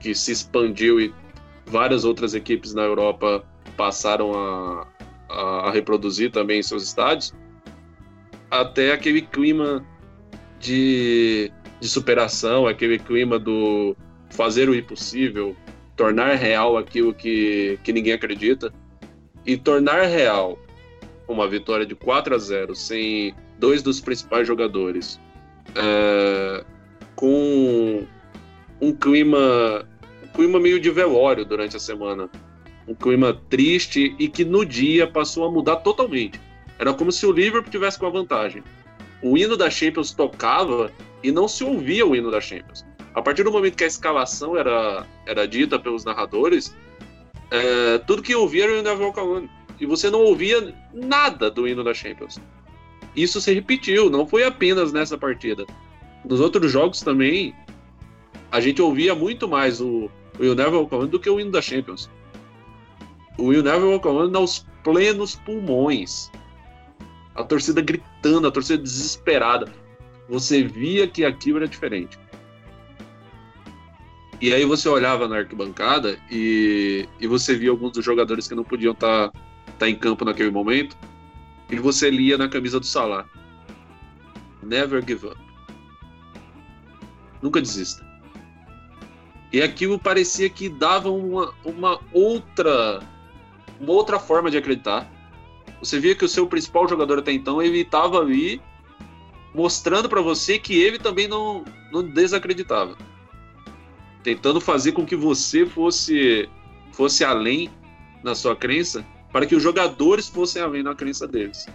que 0.00 0.14
se 0.14 0.32
expandiu 0.32 1.00
e 1.00 1.12
várias 1.66 2.04
outras 2.04 2.34
equipes 2.34 2.74
na 2.74 2.82
Europa 2.82 3.44
passaram 3.76 4.34
a, 4.34 4.86
a, 5.28 5.68
a 5.68 5.70
reproduzir 5.70 6.30
também 6.30 6.60
em 6.60 6.62
seus 6.62 6.82
estádios, 6.82 7.34
até 8.50 8.92
aquele 8.92 9.22
clima 9.22 9.84
de, 10.60 11.50
de 11.80 11.88
superação, 11.88 12.66
aquele 12.66 12.98
clima 12.98 13.38
do 13.38 13.96
fazer 14.30 14.68
o 14.68 14.74
impossível, 14.74 15.56
tornar 15.96 16.34
real 16.34 16.76
aquilo 16.76 17.14
que, 17.14 17.78
que 17.82 17.92
ninguém 17.92 18.12
acredita, 18.12 18.72
e 19.46 19.56
tornar 19.56 20.02
real 20.06 20.58
uma 21.28 21.48
vitória 21.48 21.86
de 21.86 21.94
4 21.94 22.34
a 22.34 22.38
0 22.38 22.74
sem 22.74 23.34
dois 23.58 23.82
dos 23.82 24.00
principais 24.00 24.46
jogadores, 24.46 25.20
é, 25.74 26.64
com 27.16 28.04
um 28.80 28.92
clima, 28.92 29.86
um 30.22 30.28
clima 30.28 30.60
meio 30.60 30.80
de 30.80 30.90
velório 30.90 31.44
durante 31.44 31.76
a 31.76 31.80
semana. 31.80 32.28
Um 32.86 32.94
clima 32.94 33.40
triste 33.48 34.14
e 34.18 34.28
que 34.28 34.44
no 34.44 34.64
dia 34.64 35.06
passou 35.06 35.44
a 35.46 35.50
mudar 35.50 35.76
totalmente. 35.76 36.40
Era 36.78 36.92
como 36.92 37.10
se 37.10 37.24
o 37.24 37.32
Liverpool 37.32 37.70
tivesse 37.70 37.98
com 37.98 38.06
a 38.06 38.10
vantagem. 38.10 38.62
O 39.22 39.38
hino 39.38 39.56
da 39.56 39.70
Champions 39.70 40.12
tocava 40.12 40.92
e 41.22 41.32
não 41.32 41.48
se 41.48 41.64
ouvia 41.64 42.06
o 42.06 42.14
hino 42.14 42.30
da 42.30 42.40
Champions. 42.40 42.84
A 43.14 43.22
partir 43.22 43.42
do 43.44 43.52
momento 43.52 43.76
que 43.76 43.84
a 43.84 43.86
escalação 43.86 44.56
era, 44.56 45.06
era 45.24 45.48
dita 45.48 45.78
pelos 45.78 46.04
narradores, 46.04 46.76
é, 47.50 47.98
tudo 47.98 48.22
que 48.22 48.34
ouvia 48.34 48.64
era 48.64 48.80
o 48.80 48.82
da 48.82 48.94
Volcalone. 48.94 49.48
E 49.80 49.86
você 49.86 50.10
não 50.10 50.20
ouvia 50.20 50.74
nada 50.92 51.50
do 51.50 51.66
hino 51.66 51.82
da 51.82 51.94
Champions. 51.94 52.38
Isso 53.16 53.40
se 53.40 53.54
repetiu, 53.54 54.10
não 54.10 54.26
foi 54.26 54.44
apenas 54.44 54.92
nessa 54.92 55.16
partida 55.16 55.64
nos 56.24 56.40
outros 56.40 56.70
jogos 56.70 57.00
também, 57.00 57.54
a 58.50 58.60
gente 58.60 58.80
ouvia 58.80 59.14
muito 59.14 59.48
mais 59.48 59.80
o, 59.80 60.10
o 60.38 60.44
You 60.44 60.54
Never 60.54 60.84
do 61.06 61.20
que 61.20 61.28
o 61.28 61.38
hino 61.38 61.50
da 61.50 61.60
Champions. 61.60 62.10
O 63.36 63.52
You 63.52 63.62
Never 63.62 63.84
Walk 63.84 64.06
aos 64.36 64.66
plenos 64.82 65.36
pulmões. 65.36 66.30
A 67.34 67.42
torcida 67.42 67.80
gritando, 67.80 68.46
a 68.46 68.50
torcida 68.50 68.82
desesperada. 68.82 69.70
Você 70.28 70.62
via 70.62 71.06
que 71.06 71.24
aquilo 71.24 71.58
era 71.58 71.68
diferente. 71.68 72.18
E 74.40 74.52
aí 74.52 74.64
você 74.64 74.88
olhava 74.88 75.26
na 75.28 75.38
arquibancada 75.38 76.18
e, 76.30 77.08
e 77.20 77.26
você 77.26 77.56
via 77.56 77.70
alguns 77.70 77.92
dos 77.92 78.04
jogadores 78.04 78.46
que 78.46 78.54
não 78.54 78.64
podiam 78.64 78.92
estar 78.92 79.30
tá, 79.30 79.38
tá 79.78 79.88
em 79.88 79.96
campo 79.96 80.24
naquele 80.24 80.50
momento. 80.50 80.96
E 81.70 81.76
você 81.76 82.10
lia 82.10 82.38
na 82.38 82.48
camisa 82.48 82.78
do 82.78 82.86
Salah. 82.86 83.26
Never 84.62 85.04
give 85.04 85.26
up. 85.26 85.53
Nunca 87.44 87.60
desista. 87.60 88.02
E 89.52 89.60
aquilo 89.60 89.98
parecia 89.98 90.48
que 90.48 90.66
dava 90.70 91.10
uma, 91.10 91.52
uma 91.62 92.00
outra 92.10 93.02
uma 93.78 93.92
outra 93.92 94.18
forma 94.18 94.50
de 94.50 94.56
acreditar. 94.56 95.06
Você 95.78 96.00
via 96.00 96.14
que 96.14 96.24
o 96.24 96.28
seu 96.28 96.46
principal 96.46 96.88
jogador 96.88 97.18
até 97.18 97.32
então 97.32 97.60
ele 97.60 97.80
estava 97.80 98.18
ali 98.18 98.62
mostrando 99.54 100.08
para 100.08 100.22
você 100.22 100.58
que 100.58 100.82
ele 100.82 100.98
também 100.98 101.28
não, 101.28 101.66
não 101.92 102.02
desacreditava, 102.02 102.96
tentando 104.22 104.58
fazer 104.58 104.92
com 104.92 105.04
que 105.04 105.14
você 105.14 105.66
fosse 105.66 106.48
fosse 106.92 107.22
além 107.22 107.70
na 108.22 108.34
sua 108.34 108.56
crença, 108.56 109.04
para 109.30 109.44
que 109.44 109.54
os 109.54 109.62
jogadores 109.62 110.30
fossem 110.30 110.62
além 110.62 110.82
na 110.82 110.94
crença 110.94 111.28
deles. 111.28 111.66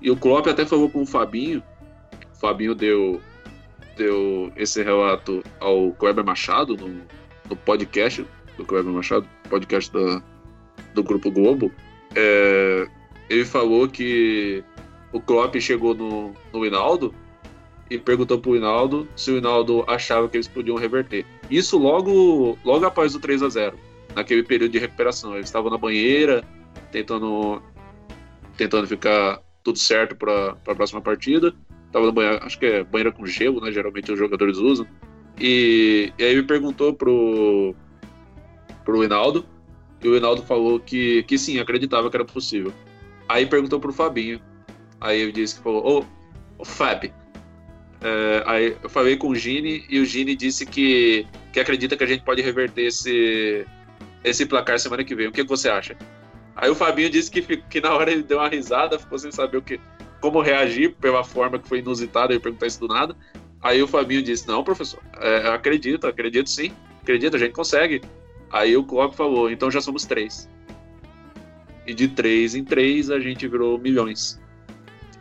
E 0.00 0.12
o 0.12 0.16
Klopp 0.16 0.46
até 0.46 0.64
falou 0.64 0.88
com 0.88 1.02
o 1.02 1.06
Fabinho. 1.06 1.60
O 2.36 2.38
Fabinho 2.38 2.72
deu 2.72 3.20
deu 3.96 4.52
esse 4.56 4.82
relato 4.82 5.42
ao 5.60 5.92
Kleber 5.92 6.24
Machado 6.24 6.76
no, 6.76 7.02
no 7.48 7.56
podcast 7.56 8.26
do 8.56 8.64
Kleber 8.64 8.92
Machado, 8.92 9.28
podcast 9.48 9.92
da, 9.92 10.22
do 10.94 11.02
Grupo 11.02 11.30
Globo, 11.30 11.72
é, 12.14 12.86
ele 13.28 13.44
falou 13.44 13.88
que 13.88 14.62
o 15.12 15.20
Klopp 15.20 15.56
chegou 15.56 15.94
no, 15.94 16.32
no 16.52 16.64
Hinaldo 16.64 17.14
e 17.90 17.98
perguntou 17.98 18.38
pro 18.38 18.56
Hinaldo 18.56 19.08
se 19.16 19.30
o 19.30 19.38
Hinaldo 19.38 19.84
achava 19.86 20.28
que 20.28 20.36
eles 20.36 20.48
podiam 20.48 20.76
reverter. 20.76 21.24
Isso 21.50 21.78
logo, 21.78 22.58
logo 22.64 22.84
após 22.86 23.14
o 23.14 23.20
3 23.20 23.42
a 23.42 23.48
0 23.48 23.78
naquele 24.14 24.42
período 24.42 24.72
de 24.72 24.78
recuperação. 24.78 25.34
Eles 25.34 25.46
estavam 25.46 25.70
na 25.70 25.78
banheira, 25.78 26.44
tentando, 26.90 27.62
tentando 28.56 28.86
ficar 28.86 29.40
tudo 29.62 29.78
certo 29.78 30.14
para 30.16 30.56
a 30.66 30.74
próxima 30.74 31.00
partida 31.00 31.54
tava 31.94 32.06
no 32.06 32.12
banheiro, 32.12 32.44
acho 32.44 32.58
que 32.58 32.66
é 32.66 32.82
banheira 32.82 33.12
com 33.12 33.24
gelo, 33.24 33.60
né? 33.60 33.70
Geralmente 33.70 34.10
os 34.10 34.18
jogadores 34.18 34.58
usam. 34.58 34.84
E, 35.40 36.12
e 36.18 36.24
aí 36.24 36.34
me 36.34 36.42
perguntou 36.42 36.92
pro, 36.92 37.72
pro 38.84 39.04
Hinaldo, 39.04 39.46
e 40.02 40.08
o 40.08 40.16
Hinaldo 40.16 40.42
falou 40.42 40.80
que, 40.80 41.22
que 41.22 41.38
sim, 41.38 41.60
acreditava 41.60 42.10
que 42.10 42.16
era 42.16 42.24
possível. 42.24 42.72
Aí 43.28 43.46
perguntou 43.46 43.78
pro 43.78 43.92
Fabinho. 43.92 44.40
Aí 45.00 45.20
ele 45.20 45.32
disse 45.32 45.54
que 45.54 45.62
falou: 45.62 46.00
Ô, 46.00 46.04
o 46.58 46.64
Fab. 46.64 47.04
É, 48.00 48.42
aí 48.44 48.76
eu 48.82 48.90
falei 48.90 49.16
com 49.16 49.28
o 49.28 49.34
Gini 49.36 49.84
e 49.88 50.00
o 50.00 50.04
Gini 50.04 50.34
disse 50.34 50.66
que, 50.66 51.26
que 51.52 51.60
acredita 51.60 51.96
que 51.96 52.04
a 52.04 52.06
gente 52.06 52.24
pode 52.24 52.42
reverter 52.42 52.86
esse, 52.86 53.64
esse 54.24 54.44
placar 54.44 54.78
semana 54.80 55.04
que 55.04 55.14
vem. 55.14 55.28
O 55.28 55.32
que, 55.32 55.42
que 55.42 55.48
você 55.48 55.70
acha? 55.70 55.96
Aí 56.56 56.68
o 56.68 56.74
Fabinho 56.74 57.08
disse 57.08 57.30
que, 57.30 57.40
que 57.56 57.80
na 57.80 57.94
hora 57.94 58.10
ele 58.12 58.22
deu 58.22 58.38
uma 58.38 58.48
risada, 58.48 58.98
ficou 58.98 59.18
sem 59.18 59.32
saber 59.32 59.56
o 59.56 59.62
que, 59.62 59.80
como 60.24 60.40
reagir 60.40 60.94
pela 60.98 61.22
forma 61.22 61.58
que 61.58 61.68
foi 61.68 61.80
inusitada, 61.80 62.32
ele 62.32 62.40
perguntar 62.40 62.66
isso 62.66 62.80
do 62.80 62.88
nada. 62.88 63.14
Aí 63.60 63.82
o 63.82 63.86
Fabinho 63.86 64.22
disse: 64.22 64.48
Não, 64.48 64.64
professor, 64.64 64.98
é, 65.20 65.48
acredito, 65.48 66.06
acredito 66.06 66.48
sim, 66.48 66.72
acredito, 67.02 67.36
a 67.36 67.38
gente 67.38 67.52
consegue. 67.52 68.00
Aí 68.50 68.74
o 68.74 68.82
Klopp 68.84 69.14
falou: 69.14 69.50
Então 69.50 69.70
já 69.70 69.82
somos 69.82 70.06
três. 70.06 70.48
E 71.86 71.92
de 71.92 72.08
três 72.08 72.54
em 72.54 72.64
três 72.64 73.10
a 73.10 73.20
gente 73.20 73.46
virou 73.46 73.78
milhões. 73.78 74.40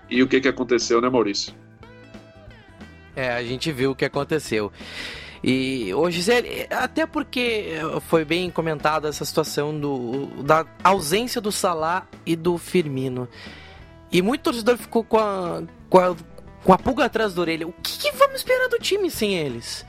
E 0.10 0.24
o 0.24 0.28
que, 0.28 0.40
que 0.40 0.48
aconteceu, 0.48 1.02
né, 1.02 1.10
Maurício? 1.10 1.54
É, 3.14 3.34
a 3.34 3.44
gente 3.44 3.74
viu 3.74 3.92
o 3.92 3.96
que 3.96 4.06
aconteceu. 4.06 4.72
E 5.44 5.94
hoje, 5.94 6.22
até 6.70 7.06
porque 7.06 7.74
foi 8.08 8.24
bem 8.24 8.50
comentada 8.50 9.10
essa 9.10 9.26
situação 9.26 9.78
do, 9.78 10.28
da 10.44 10.66
ausência 10.82 11.42
do 11.42 11.52
Salah 11.52 12.08
e 12.26 12.38
do 12.38 12.58
Firmino. 12.58 13.28
E 14.14 14.22
muito 14.22 14.42
torcedor 14.42 14.78
ficou 14.78 15.04
com 15.04 15.18
a, 15.18 15.64
com 15.90 15.98
a, 15.98 16.16
com 16.64 16.72
a 16.72 16.78
pulga 16.78 17.06
atrás 17.06 17.34
da 17.34 17.42
orelha. 17.42 17.68
O 17.68 17.74
que, 17.74 17.98
que 17.98 18.12
vamos 18.12 18.36
esperar 18.36 18.70
do 18.70 18.78
time 18.78 19.10
sem 19.10 19.34
eles? 19.34 19.84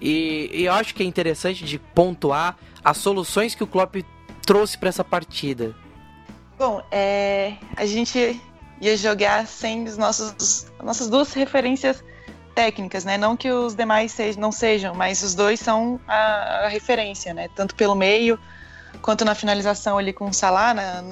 E, 0.00 0.50
e, 0.50 0.64
eu 0.64 0.72
acho 0.72 0.94
que 0.94 1.02
é 1.02 1.06
interessante 1.06 1.62
de 1.66 1.78
pontuar 1.78 2.56
as 2.82 2.96
soluções 2.96 3.54
que 3.54 3.62
o 3.62 3.66
Klopp 3.66 3.96
trouxe 4.46 4.78
para 4.78 4.88
essa 4.88 5.04
partida. 5.04 5.76
Bom, 6.58 6.82
é, 6.90 7.54
a 7.76 7.84
gente 7.84 8.40
ia 8.80 8.96
jogar 8.96 9.46
sem 9.46 9.84
os 9.84 9.98
nossos, 9.98 10.66
nossas 10.82 11.08
duas 11.08 11.34
referências 11.34 12.02
técnicas, 12.54 13.04
né? 13.04 13.18
Não 13.18 13.36
que 13.36 13.50
os 13.50 13.74
demais 13.74 14.10
sejam, 14.10 14.40
não 14.40 14.50
sejam, 14.50 14.94
mas 14.94 15.22
os 15.22 15.34
dois 15.34 15.60
são 15.60 16.00
a, 16.08 16.64
a 16.64 16.68
referência, 16.68 17.34
né? 17.34 17.48
Tanto 17.54 17.74
pelo 17.74 17.94
meio 17.94 18.38
quanto 19.00 19.24
na 19.24 19.34
finalização 19.34 19.98
ali 19.98 20.12
com 20.12 20.26
o 20.26 20.32
Salah, 20.32 20.74
né? 20.74 21.02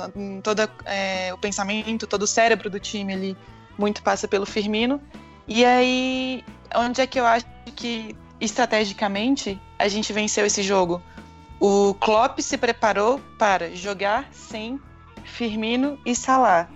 todo 0.43 0.69
é, 0.85 1.33
o 1.33 1.39
pensamento, 1.39 2.07
todo 2.07 2.23
o 2.23 2.27
cérebro 2.27 2.69
do 2.69 2.79
time 2.79 3.13
ali 3.13 3.37
muito 3.79 4.03
passa 4.03 4.27
pelo 4.27 4.45
Firmino. 4.45 5.01
E 5.47 5.65
aí, 5.65 6.45
onde 6.75 7.01
é 7.01 7.07
que 7.07 7.19
eu 7.19 7.27
acho 7.27 7.47
que 7.75 8.17
estrategicamente 8.41 9.61
a 9.79 9.89
gente 9.89 10.13
venceu 10.13 10.45
esse 10.45 10.63
jogo? 10.63 11.03
O 11.61 11.95
Klopp 11.95 12.39
se 12.41 12.57
preparou 12.57 13.21
para 13.39 13.75
jogar 13.75 14.29
sem 14.33 14.81
Firmino 15.25 15.99
e 16.05 16.15
Salah. 16.15 16.69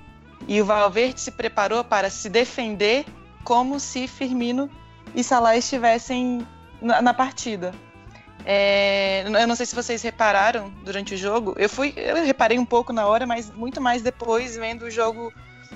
E 0.48 0.60
o 0.60 0.64
Valverde 0.64 1.20
se 1.20 1.30
preparou 1.30 1.84
para 1.84 2.10
se 2.10 2.28
defender 2.28 3.04
como 3.44 3.78
se 3.78 4.08
Firmino 4.08 4.70
e 5.14 5.22
Salah 5.22 5.56
estivessem 5.56 6.46
na, 6.80 7.00
na 7.02 7.14
partida. 7.14 7.72
É, 8.44 9.24
eu 9.24 9.46
não 9.46 9.54
sei 9.54 9.66
se 9.66 9.74
vocês 9.74 10.02
repararam 10.02 10.72
durante 10.84 11.14
o 11.14 11.16
jogo. 11.16 11.54
Eu 11.56 11.68
fui, 11.68 11.92
eu 11.96 12.24
reparei 12.24 12.58
um 12.58 12.64
pouco 12.64 12.92
na 12.92 13.06
hora, 13.06 13.26
mas 13.26 13.50
muito 13.50 13.80
mais 13.80 14.02
depois 14.02 14.56
vendo 14.56 14.82
o 14.82 14.90
jogo 14.90 15.32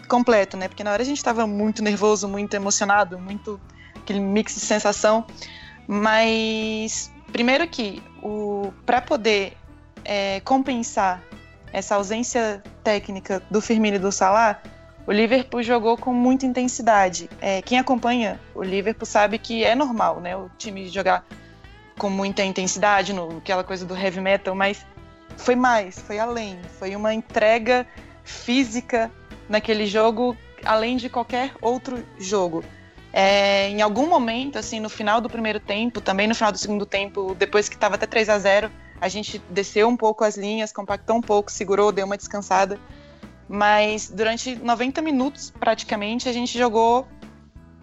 completo, 0.08 0.56
né? 0.56 0.68
Porque 0.68 0.84
na 0.84 0.92
hora 0.92 1.02
a 1.02 1.06
gente 1.06 1.18
estava 1.18 1.46
muito 1.46 1.82
nervoso, 1.82 2.28
muito 2.28 2.54
emocionado, 2.54 3.18
muito 3.18 3.60
aquele 3.96 4.20
mix 4.20 4.54
de 4.54 4.60
sensação. 4.60 5.24
Mas 5.86 7.12
primeiro 7.32 7.66
que 7.68 8.02
o 8.22 8.72
para 8.84 9.00
poder 9.00 9.56
é, 10.04 10.40
compensar 10.40 11.22
essa 11.72 11.96
ausência 11.96 12.62
técnica 12.82 13.42
do 13.50 13.60
Firmino 13.60 13.96
e 13.96 14.00
do 14.00 14.10
Salah, 14.10 14.60
o 15.06 15.12
Liverpool 15.12 15.62
jogou 15.62 15.96
com 15.96 16.12
muita 16.12 16.46
intensidade. 16.46 17.30
É, 17.40 17.62
quem 17.62 17.78
acompanha 17.78 18.40
o 18.54 18.62
Liverpool 18.62 19.06
sabe 19.06 19.38
que 19.38 19.62
é 19.62 19.74
normal, 19.74 20.20
né? 20.20 20.36
O 20.36 20.50
time 20.58 20.88
jogar 20.88 21.24
com 21.98 22.10
muita 22.10 22.42
intensidade, 22.44 23.12
no, 23.12 23.38
aquela 23.38 23.64
coisa 23.64 23.84
do 23.84 23.96
heavy 23.96 24.20
metal, 24.20 24.54
mas 24.54 24.84
foi 25.36 25.54
mais, 25.54 25.98
foi 25.98 26.18
além. 26.18 26.58
Foi 26.78 26.94
uma 26.94 27.12
entrega 27.12 27.86
física 28.24 29.10
naquele 29.48 29.86
jogo, 29.86 30.36
além 30.64 30.96
de 30.96 31.08
qualquer 31.08 31.52
outro 31.60 32.04
jogo. 32.18 32.64
É, 33.12 33.70
em 33.70 33.80
algum 33.80 34.06
momento, 34.08 34.58
assim, 34.58 34.78
no 34.78 34.90
final 34.90 35.20
do 35.20 35.28
primeiro 35.28 35.58
tempo, 35.58 36.00
também 36.00 36.26
no 36.26 36.34
final 36.34 36.52
do 36.52 36.58
segundo 36.58 36.84
tempo, 36.84 37.34
depois 37.34 37.68
que 37.68 37.74
estava 37.74 37.94
até 37.94 38.06
3 38.06 38.28
a 38.28 38.38
0 38.38 38.70
a 39.00 39.08
gente 39.08 39.40
desceu 39.50 39.88
um 39.88 39.96
pouco 39.96 40.24
as 40.24 40.36
linhas, 40.36 40.72
compactou 40.72 41.16
um 41.16 41.20
pouco, 41.20 41.50
segurou, 41.50 41.92
deu 41.92 42.06
uma 42.06 42.16
descansada. 42.16 42.78
Mas 43.48 44.10
durante 44.10 44.56
90 44.56 45.02
minutos, 45.02 45.52
praticamente, 45.58 46.28
a 46.28 46.32
gente 46.32 46.58
jogou 46.58 47.06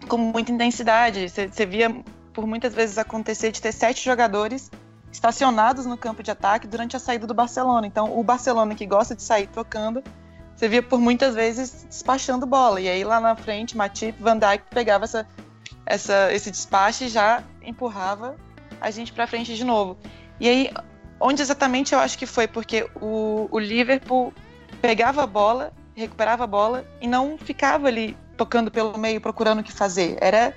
com 0.08 0.18
muita 0.18 0.52
intensidade. 0.52 1.28
Você 1.28 1.66
via 1.66 1.94
por 2.34 2.46
muitas 2.46 2.74
vezes 2.74 2.98
acontecer 2.98 3.52
de 3.52 3.62
ter 3.62 3.72
sete 3.72 4.04
jogadores 4.04 4.70
estacionados 5.10 5.86
no 5.86 5.96
campo 5.96 6.22
de 6.22 6.30
ataque 6.30 6.66
durante 6.66 6.96
a 6.96 6.98
saída 6.98 7.26
do 7.26 7.32
Barcelona. 7.32 7.86
Então, 7.86 8.18
o 8.18 8.22
Barcelona 8.22 8.74
que 8.74 8.84
gosta 8.84 9.14
de 9.14 9.22
sair 9.22 9.46
tocando, 9.46 10.02
você 10.54 10.68
via 10.68 10.82
por 10.82 11.00
muitas 11.00 11.34
vezes 11.34 11.86
despachando 11.88 12.44
bola. 12.44 12.80
E 12.80 12.88
aí 12.88 13.04
lá 13.04 13.20
na 13.20 13.36
frente, 13.36 13.76
Matip, 13.76 14.20
Van 14.20 14.36
Dijk 14.36 14.64
pegava 14.70 15.04
essa, 15.04 15.26
essa, 15.86 16.32
esse 16.32 16.50
despache 16.50 17.04
e 17.04 17.08
já 17.08 17.44
empurrava 17.62 18.36
a 18.80 18.90
gente 18.90 19.12
para 19.12 19.26
frente 19.26 19.54
de 19.54 19.64
novo. 19.64 19.96
E 20.40 20.48
aí, 20.48 20.70
onde 21.20 21.40
exatamente 21.40 21.94
eu 21.94 22.00
acho 22.00 22.18
que 22.18 22.26
foi? 22.26 22.48
Porque 22.48 22.88
o, 23.00 23.48
o 23.50 23.58
Liverpool 23.58 24.34
pegava 24.82 25.22
a 25.22 25.26
bola, 25.26 25.72
recuperava 25.94 26.42
a 26.42 26.48
bola 26.48 26.84
e 27.00 27.06
não 27.06 27.38
ficava 27.38 27.86
ali 27.86 28.16
tocando 28.36 28.68
pelo 28.68 28.98
meio 28.98 29.20
procurando 29.20 29.60
o 29.60 29.62
que 29.62 29.72
fazer. 29.72 30.18
Era 30.20 30.52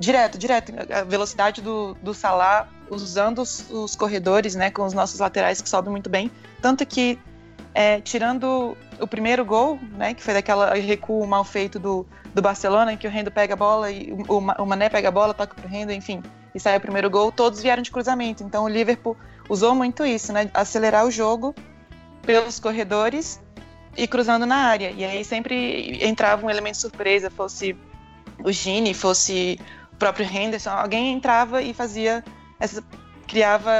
direto, 0.00 0.38
direto. 0.38 0.72
A 0.92 1.04
velocidade 1.04 1.60
do, 1.60 1.94
do 2.02 2.14
Salah 2.14 2.66
usando 2.90 3.42
os, 3.42 3.70
os 3.70 3.94
corredores, 3.94 4.54
né, 4.54 4.70
com 4.70 4.84
os 4.84 4.94
nossos 4.94 5.20
laterais 5.20 5.60
que 5.60 5.68
sobem 5.68 5.90
muito 5.90 6.08
bem. 6.08 6.30
Tanto 6.60 6.84
que, 6.86 7.18
é, 7.74 8.00
tirando 8.00 8.76
o 8.98 9.06
primeiro 9.06 9.44
gol, 9.44 9.78
né, 9.92 10.14
que 10.14 10.22
foi 10.22 10.32
daquela 10.34 10.74
recuo 10.74 11.24
mal 11.26 11.44
feito 11.44 11.78
do, 11.78 12.06
do 12.34 12.40
Barcelona, 12.40 12.94
em 12.94 12.96
que 12.96 13.06
o 13.06 13.10
Rendo 13.10 13.30
pega 13.30 13.52
a 13.52 13.56
bola 13.56 13.90
e 13.90 14.10
o, 14.26 14.38
o 14.38 14.66
Mané 14.66 14.88
pega 14.88 15.08
a 15.08 15.12
bola, 15.12 15.34
toca 15.34 15.54
pro 15.54 15.68
Rendo, 15.68 15.92
enfim, 15.92 16.22
e 16.54 16.58
sai 16.58 16.78
o 16.78 16.80
primeiro 16.80 17.10
gol, 17.10 17.30
todos 17.30 17.60
vieram 17.60 17.82
de 17.82 17.90
cruzamento. 17.90 18.42
Então 18.42 18.64
o 18.64 18.68
Liverpool 18.68 19.16
usou 19.50 19.74
muito 19.74 20.04
isso, 20.04 20.32
né, 20.32 20.50
acelerar 20.54 21.06
o 21.06 21.10
jogo 21.10 21.54
pelos 22.22 22.58
corredores 22.58 23.38
e 23.96 24.08
cruzando 24.08 24.46
na 24.46 24.56
área. 24.56 24.90
E 24.90 25.04
aí 25.04 25.24
sempre 25.24 26.02
entrava 26.02 26.44
um 26.44 26.50
elemento 26.50 26.78
surpresa, 26.78 27.30
fosse 27.30 27.76
o 28.42 28.50
Gini, 28.50 28.94
fosse 28.94 29.58
próprio 30.00 30.26
Henderson, 30.26 30.70
alguém 30.70 31.12
entrava 31.12 31.62
e 31.62 31.72
fazia 31.72 32.24
essa 32.58 32.82
criava 33.28 33.70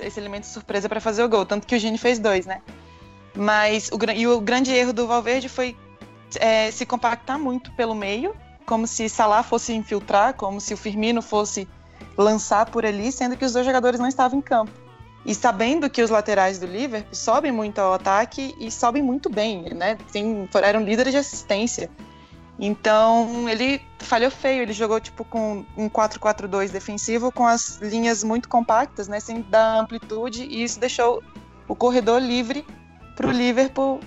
esse 0.00 0.18
elemento 0.18 0.48
surpresa 0.48 0.88
para 0.88 1.00
fazer 1.00 1.22
o 1.22 1.28
gol, 1.28 1.46
tanto 1.46 1.64
que 1.64 1.76
o 1.76 1.78
Gini 1.78 1.96
fez 1.96 2.18
dois, 2.18 2.44
né? 2.44 2.60
Mas 3.36 3.88
o, 3.92 3.98
e 4.12 4.26
o 4.26 4.40
grande 4.40 4.72
erro 4.72 4.92
do 4.92 5.06
Valverde 5.06 5.48
foi 5.48 5.76
é, 6.40 6.72
se 6.72 6.84
compactar 6.84 7.38
muito 7.38 7.70
pelo 7.76 7.94
meio, 7.94 8.34
como 8.66 8.84
se 8.84 9.08
Salah 9.08 9.44
fosse 9.44 9.72
infiltrar, 9.72 10.34
como 10.34 10.60
se 10.60 10.74
o 10.74 10.76
Firmino 10.76 11.22
fosse 11.22 11.68
lançar 12.18 12.66
por 12.66 12.84
ali, 12.84 13.12
sendo 13.12 13.36
que 13.36 13.44
os 13.44 13.52
dois 13.52 13.64
jogadores 13.64 14.00
não 14.00 14.08
estavam 14.08 14.40
em 14.40 14.42
campo. 14.42 14.72
E 15.24 15.34
sabendo 15.34 15.88
que 15.88 16.02
os 16.02 16.10
laterais 16.10 16.58
do 16.58 16.66
Liverpool 16.66 17.14
sobem 17.14 17.52
muito 17.52 17.78
ao 17.78 17.92
ataque 17.92 18.56
e 18.58 18.72
sobem 18.72 19.02
muito 19.02 19.30
bem, 19.30 19.72
né? 19.74 19.96
Tem, 20.10 20.48
eram 20.62 20.82
líderes 20.82 21.12
de 21.12 21.18
assistência. 21.18 21.90
Então 22.58 23.48
ele 23.48 23.82
falhou 23.98 24.30
feio, 24.30 24.62
ele 24.62 24.72
jogou 24.72 24.98
tipo 24.98 25.24
com 25.24 25.64
um 25.76 25.88
4-4-2 25.88 26.70
defensivo 26.70 27.30
com 27.30 27.46
as 27.46 27.78
linhas 27.82 28.24
muito 28.24 28.48
compactas, 28.48 29.08
né, 29.08 29.20
sem 29.20 29.42
dar 29.42 29.80
amplitude, 29.80 30.44
e 30.44 30.62
isso 30.62 30.80
deixou 30.80 31.22
o 31.68 31.74
corredor 31.74 32.20
livre 32.20 32.64
para 33.14 33.26
o 33.26 33.30
Liverpool 33.30 34.00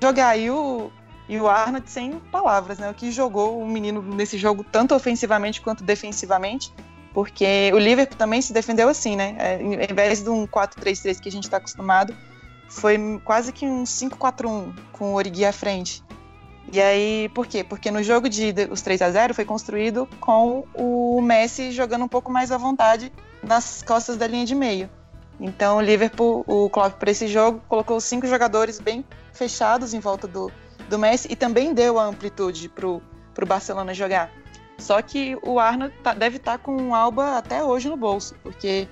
jogar. 0.00 0.36
E 0.36 0.50
o, 0.50 0.90
e 1.28 1.38
o 1.38 1.48
Arnold 1.48 1.90
sem 1.90 2.18
palavras, 2.32 2.78
né? 2.78 2.90
O 2.90 2.94
que 2.94 3.10
jogou 3.10 3.60
o 3.60 3.68
menino 3.68 4.02
nesse 4.02 4.38
jogo, 4.38 4.64
tanto 4.64 4.94
ofensivamente 4.94 5.60
quanto 5.60 5.82
defensivamente. 5.82 6.72
Porque 7.12 7.72
o 7.74 7.78
Liverpool 7.78 8.16
também 8.16 8.40
se 8.40 8.52
defendeu 8.52 8.88
assim, 8.88 9.16
né? 9.16 9.34
É, 9.38 9.60
em 9.60 9.94
vez 9.94 10.22
de 10.22 10.30
um 10.30 10.46
4-3-3 10.46 11.18
que 11.18 11.28
a 11.28 11.32
gente 11.32 11.44
está 11.44 11.56
acostumado, 11.56 12.14
foi 12.68 12.96
quase 13.24 13.52
que 13.52 13.66
um 13.66 13.82
5-4-1 13.82 14.72
com 14.92 15.12
o 15.12 15.14
Origi 15.14 15.44
à 15.44 15.52
frente. 15.52 16.04
E 16.72 16.80
aí, 16.80 17.28
por 17.34 17.46
quê? 17.46 17.64
Porque 17.64 17.90
no 17.90 18.02
jogo 18.02 18.28
de 18.28 18.54
os 18.70 18.80
3 18.82 19.02
a 19.02 19.10
0 19.10 19.34
foi 19.34 19.44
construído 19.44 20.08
com 20.20 20.64
o 20.74 21.20
Messi 21.20 21.72
jogando 21.72 22.04
um 22.04 22.08
pouco 22.08 22.30
mais 22.30 22.52
à 22.52 22.58
vontade 22.58 23.12
nas 23.42 23.82
costas 23.82 24.16
da 24.16 24.26
linha 24.26 24.44
de 24.44 24.54
meio. 24.54 24.88
Então, 25.40 25.78
o 25.78 25.80
Liverpool, 25.80 26.44
o 26.46 26.68
Klopp 26.68 26.98
para 26.98 27.10
esse 27.10 27.26
jogo 27.26 27.62
colocou 27.66 27.98
cinco 28.00 28.26
jogadores 28.26 28.78
bem 28.78 29.04
fechados 29.32 29.94
em 29.94 30.00
volta 30.00 30.28
do, 30.28 30.52
do 30.88 30.98
Messi 30.98 31.28
e 31.30 31.34
também 31.34 31.72
deu 31.72 31.98
a 31.98 32.04
amplitude 32.04 32.68
pro, 32.68 33.02
pro 33.34 33.46
Barcelona 33.46 33.94
jogar. 33.94 34.30
Só 34.78 35.00
que 35.00 35.36
o 35.42 35.58
Arnold 35.58 35.94
tá, 36.02 36.14
deve 36.14 36.36
estar 36.36 36.58
tá 36.58 36.58
com 36.58 36.90
o 36.90 36.94
Alba 36.94 37.38
até 37.38 37.62
hoje 37.64 37.88
no 37.88 37.96
bolso, 37.96 38.34
porque 38.42 38.86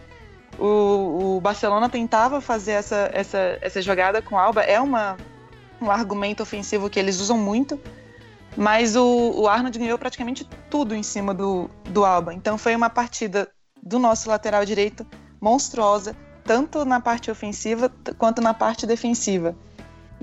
o, 0.59 1.37
o, 1.37 1.41
Barcelona 1.41 1.89
tentava 1.89 2.41
fazer 2.41 2.73
essa, 2.73 3.11
essa, 3.13 3.59
essa 3.61 3.81
jogada 3.81 4.21
com 4.21 4.35
o 4.35 4.39
Alba. 4.39 4.63
É 4.63 4.81
uma, 4.81 5.17
um 5.81 5.91
argumento 5.91 6.43
ofensivo 6.43 6.91
que 6.91 6.99
eles 6.99 7.21
usam 7.21 7.39
muito, 7.39 7.81
mas 8.57 8.97
o, 8.97 9.33
o 9.37 9.49
Arnold 9.49 9.79
ganhou 9.79 9.99
praticamente 9.99 10.49
tudo 10.69 10.95
em 10.95 11.03
cima 11.03 11.33
do, 11.33 11.71
do 11.91 12.05
Alba. 12.05 12.35
Então 12.35 12.59
foi 12.59 12.75
uma 12.75 12.91
partida 12.91 13.49
do 13.83 13.99
nosso 13.99 14.29
lateral 14.29 14.65
direito 14.65 15.07
monstruosa, 15.41 16.17
tanto 16.45 16.85
na 16.85 17.01
parte 17.01 17.31
ofensiva 17.31 17.93
quanto 18.17 18.41
na 18.41 18.53
parte 18.53 18.87
defensiva. 18.87 19.55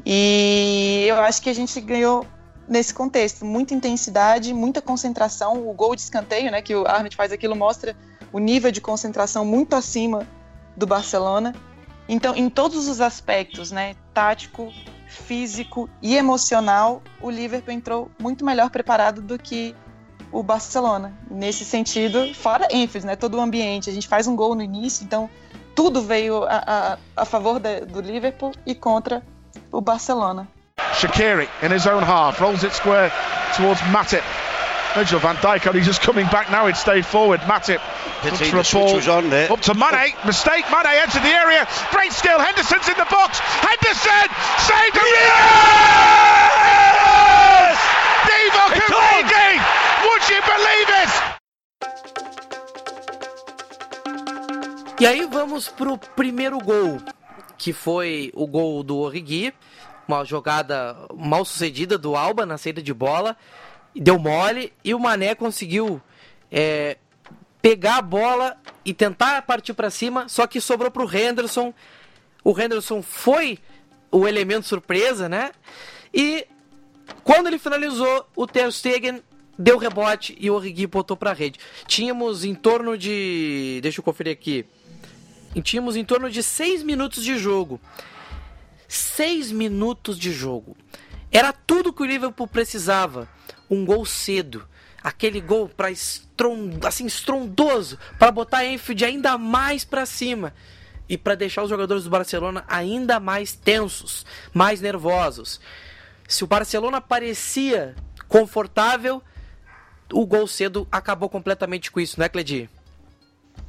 E 0.06 1.06
eu 1.08 1.16
acho 1.18 1.42
que 1.42 1.50
a 1.50 1.54
gente 1.54 1.80
ganhou 1.80 2.26
nesse 2.68 2.94
contexto, 2.94 3.46
muita 3.46 3.74
intensidade, 3.74 4.54
muita 4.54 4.82
concentração. 4.82 5.68
O 5.68 5.74
gol 5.74 5.96
de 5.96 6.02
escanteio, 6.02 6.52
né, 6.52 6.62
que 6.62 6.76
o 6.76 6.86
Arnold 6.86 7.16
faz 7.16 7.32
aquilo 7.32 7.56
mostra 7.56 7.96
o 8.34 8.40
nível 8.40 8.72
de 8.72 8.82
concentração 8.82 9.46
muito 9.46 9.76
acima 9.76 10.28
do 10.76 10.86
Barcelona. 10.86 11.56
Então, 12.08 12.36
em 12.36 12.50
todos 12.50 12.88
os 12.88 13.02
aspectos, 13.02 13.72
né, 13.72 13.96
tático, 14.14 14.72
físico 15.16 15.90
e 16.02 16.16
emocional, 16.16 17.02
o 17.22 17.30
Liverpool 17.30 17.74
entrou 17.74 18.12
muito 18.20 18.46
melhor 18.46 18.70
preparado 18.70 19.22
do 19.22 19.40
que 19.40 19.76
o 20.32 20.44
Barcelona. 20.44 21.14
Nesse 21.30 21.64
sentido, 21.64 22.34
fora 22.34 22.68
ênfase, 22.72 23.06
né? 23.06 23.16
Todo 23.16 23.38
o 23.38 23.42
ambiente. 23.42 23.90
A 23.90 23.94
gente 23.94 24.08
faz 24.08 24.28
um 24.28 24.36
gol 24.36 24.54
no 24.54 24.62
início, 24.62 25.04
então 25.04 25.30
tudo 25.74 26.02
veio 26.02 26.44
a, 26.44 26.98
a, 27.16 27.22
a 27.22 27.26
favor 27.26 27.60
da, 27.60 27.80
do 27.80 28.02
Liverpool 28.02 28.52
e 28.66 28.76
contra 28.76 29.24
o 29.72 29.82
Barcelona. 29.82 30.48
Shakiri 30.94 31.48
in 31.64 31.72
his 31.74 31.86
own 31.86 32.04
half 32.04 32.40
rolls 32.40 32.64
it 32.64 32.74
square 32.74 33.12
towards 33.56 33.82
Matip. 33.92 34.24
Virgil 34.96 35.20
van 35.20 35.36
Dijk 35.36 35.68
only 35.68 35.82
just 35.82 36.02
coming 36.02 36.26
back 36.30 36.50
now. 36.50 36.68
It 36.68 36.78
stayed 36.78 37.06
forward. 37.06 37.42
Matip 37.42 37.82
looks 38.24 38.50
for 38.50 38.60
a 38.60 38.64
ball 38.64 39.18
on 39.18 39.30
there. 39.30 39.52
up 39.52 39.60
to 39.62 39.74
Mane. 39.74 40.14
Mistake. 40.26 40.64
Mane 40.72 40.88
entered 41.04 41.22
the 41.22 41.36
area. 41.36 41.68
Great 41.92 42.14
skill. 42.14 42.40
Henderson's 42.40 42.88
in 42.88 42.96
the 42.96 43.06
saved 44.86 44.98
it. 44.98 45.02
Yes! 46.46 47.78
Divock 48.30 48.78
Origi. 49.02 49.50
Would 50.04 50.24
you 50.30 50.42
believe 50.52 50.90
it? 51.02 51.12
E 55.00 55.06
aí 55.06 55.26
vamos 55.26 55.68
pro 55.68 55.98
primeiro 55.98 56.58
gol, 56.60 57.02
que 57.58 57.74
foi 57.74 58.32
o 58.34 58.48
gol 58.48 58.82
do 58.84 58.98
Origi, 58.98 59.54
uma 60.08 60.24
jogada 60.24 60.96
mal 61.14 61.44
sucedida 61.44 61.98
do 61.98 62.16
Alba 62.16 62.46
na 62.46 62.58
saída 62.58 62.82
de 62.82 62.94
bola, 62.94 63.36
deu 63.94 64.18
mole 64.18 64.72
e 64.84 64.94
o 64.94 65.00
Mané 65.00 65.36
conseguiu 65.36 66.02
é, 66.50 66.98
pegar 67.62 67.98
a 67.98 68.02
bola 68.02 68.56
e 68.86 68.94
tentar 68.94 69.42
partir 69.42 69.74
para 69.74 69.90
cima, 69.90 70.30
só 70.30 70.48
que 70.48 70.62
sobrou 70.62 70.90
pro 70.90 71.14
Henderson. 71.14 71.74
O 72.44 72.58
Henderson 72.58 73.02
foi 73.02 73.60
o 74.16 74.26
elemento 74.26 74.66
surpresa, 74.66 75.28
né? 75.28 75.52
E 76.14 76.48
quando 77.24 77.48
ele 77.48 77.60
finalizou, 77.60 78.26
o 78.34 78.48
Ter 78.48 78.72
Stegen 78.72 79.22
deu 79.60 79.78
rebote 79.78 80.36
e 80.40 80.50
o 80.50 80.54
Origi 80.54 80.88
botou 80.88 81.18
para 81.18 81.32
a 81.32 81.34
rede. 81.34 81.60
Tínhamos 81.86 82.46
em 82.46 82.56
torno 82.56 82.98
de, 82.98 83.80
deixa 83.82 84.00
eu 84.00 84.04
conferir 84.04 84.32
aqui, 84.32 84.66
tínhamos 85.62 85.98
em 85.98 86.06
torno 86.06 86.30
de 86.30 86.42
6 86.42 86.84
minutos 86.84 87.24
de 87.24 87.38
jogo. 87.38 87.80
6 88.88 89.52
minutos 89.52 90.18
de 90.18 90.32
jogo. 90.32 90.78
Era 91.30 91.52
tudo 91.52 91.92
que 91.92 92.04
o 92.04 92.06
Liverpool 92.06 92.48
precisava. 92.48 93.28
Um 93.70 93.84
gol 93.84 94.06
cedo. 94.06 94.66
Aquele 95.04 95.42
gol 95.42 95.68
para 95.68 95.90
assim 95.90 97.06
estrondoso, 97.06 98.00
para 98.18 98.32
botar 98.32 98.60
a 98.60 98.66
Enfield 98.66 99.06
ainda 99.06 99.38
mais 99.38 99.84
para 99.84 100.06
cima 100.06 100.54
e 101.08 101.18
para 101.18 101.36
deixar 101.36 101.64
os 101.64 101.70
jogadores 101.70 102.04
do 102.04 102.10
Barcelona 102.10 102.64
ainda 102.68 103.20
mais 103.20 103.54
tensos, 103.54 104.26
mais 104.54 104.82
nervosos. 104.82 105.60
Se 106.28 106.44
o 106.44 106.48
Barcelona 106.48 107.00
parecia 107.00 107.96
confortável, 108.28 109.22
o 110.12 110.26
gol 110.26 110.48
cedo 110.48 110.88
acabou 110.92 111.30
completamente 111.30 111.92
com 111.92 112.00
isso, 112.00 112.20
né, 112.20 112.28
Cledi? 112.30 112.70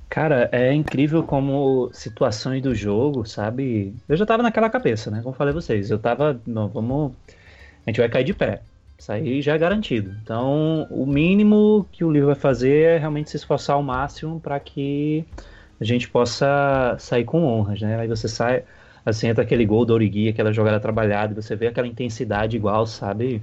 Cara, 0.08 0.48
é 0.52 0.72
incrível 0.72 1.22
como 1.22 1.90
situações 1.92 2.62
do 2.62 2.74
jogo, 2.74 3.26
sabe? 3.26 3.94
Eu 4.08 4.16
já 4.16 4.24
tava 4.24 4.42
naquela 4.42 4.70
cabeça, 4.70 5.10
né? 5.10 5.20
Como 5.22 5.34
falei 5.34 5.52
a 5.52 5.54
vocês. 5.54 5.90
Eu 5.90 5.98
tava. 5.98 6.40
Não, 6.46 6.68
vamos. 6.68 7.12
A 7.84 7.90
gente 7.90 7.98
vai 8.00 8.08
cair 8.08 8.24
de 8.24 8.32
pé. 8.32 8.62
Isso 8.98 9.12
aí 9.12 9.42
já 9.42 9.54
é 9.54 9.58
garantido. 9.58 10.16
Então, 10.22 10.86
o 10.90 11.04
mínimo 11.04 11.86
que 11.92 12.04
o 12.04 12.10
livro 12.10 12.28
vai 12.28 12.36
fazer 12.36 12.94
é 12.94 12.98
realmente 12.98 13.30
se 13.30 13.36
esforçar 13.36 13.76
ao 13.76 13.82
máximo 13.82 14.40
para 14.40 14.58
que 14.58 15.24
a 15.80 15.84
gente 15.84 16.08
possa 16.08 16.96
sair 16.98 17.24
com 17.24 17.44
honras, 17.44 17.80
né? 17.80 17.98
Aí 17.98 18.08
você 18.08 18.28
sai, 18.28 18.64
assim, 19.04 19.28
entra 19.28 19.44
aquele 19.44 19.66
gol 19.66 19.84
do 19.84 19.92
Origui, 19.94 20.28
aquela 20.28 20.52
jogada 20.52 20.80
trabalhada, 20.80 21.40
você 21.40 21.54
vê 21.54 21.68
aquela 21.68 21.86
intensidade 21.86 22.56
igual, 22.56 22.86
sabe? 22.86 23.42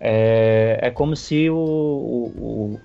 É, 0.00 0.78
é 0.82 0.90
como 0.90 1.16
se 1.16 1.50
o, 1.50 1.56
o, 1.56 2.80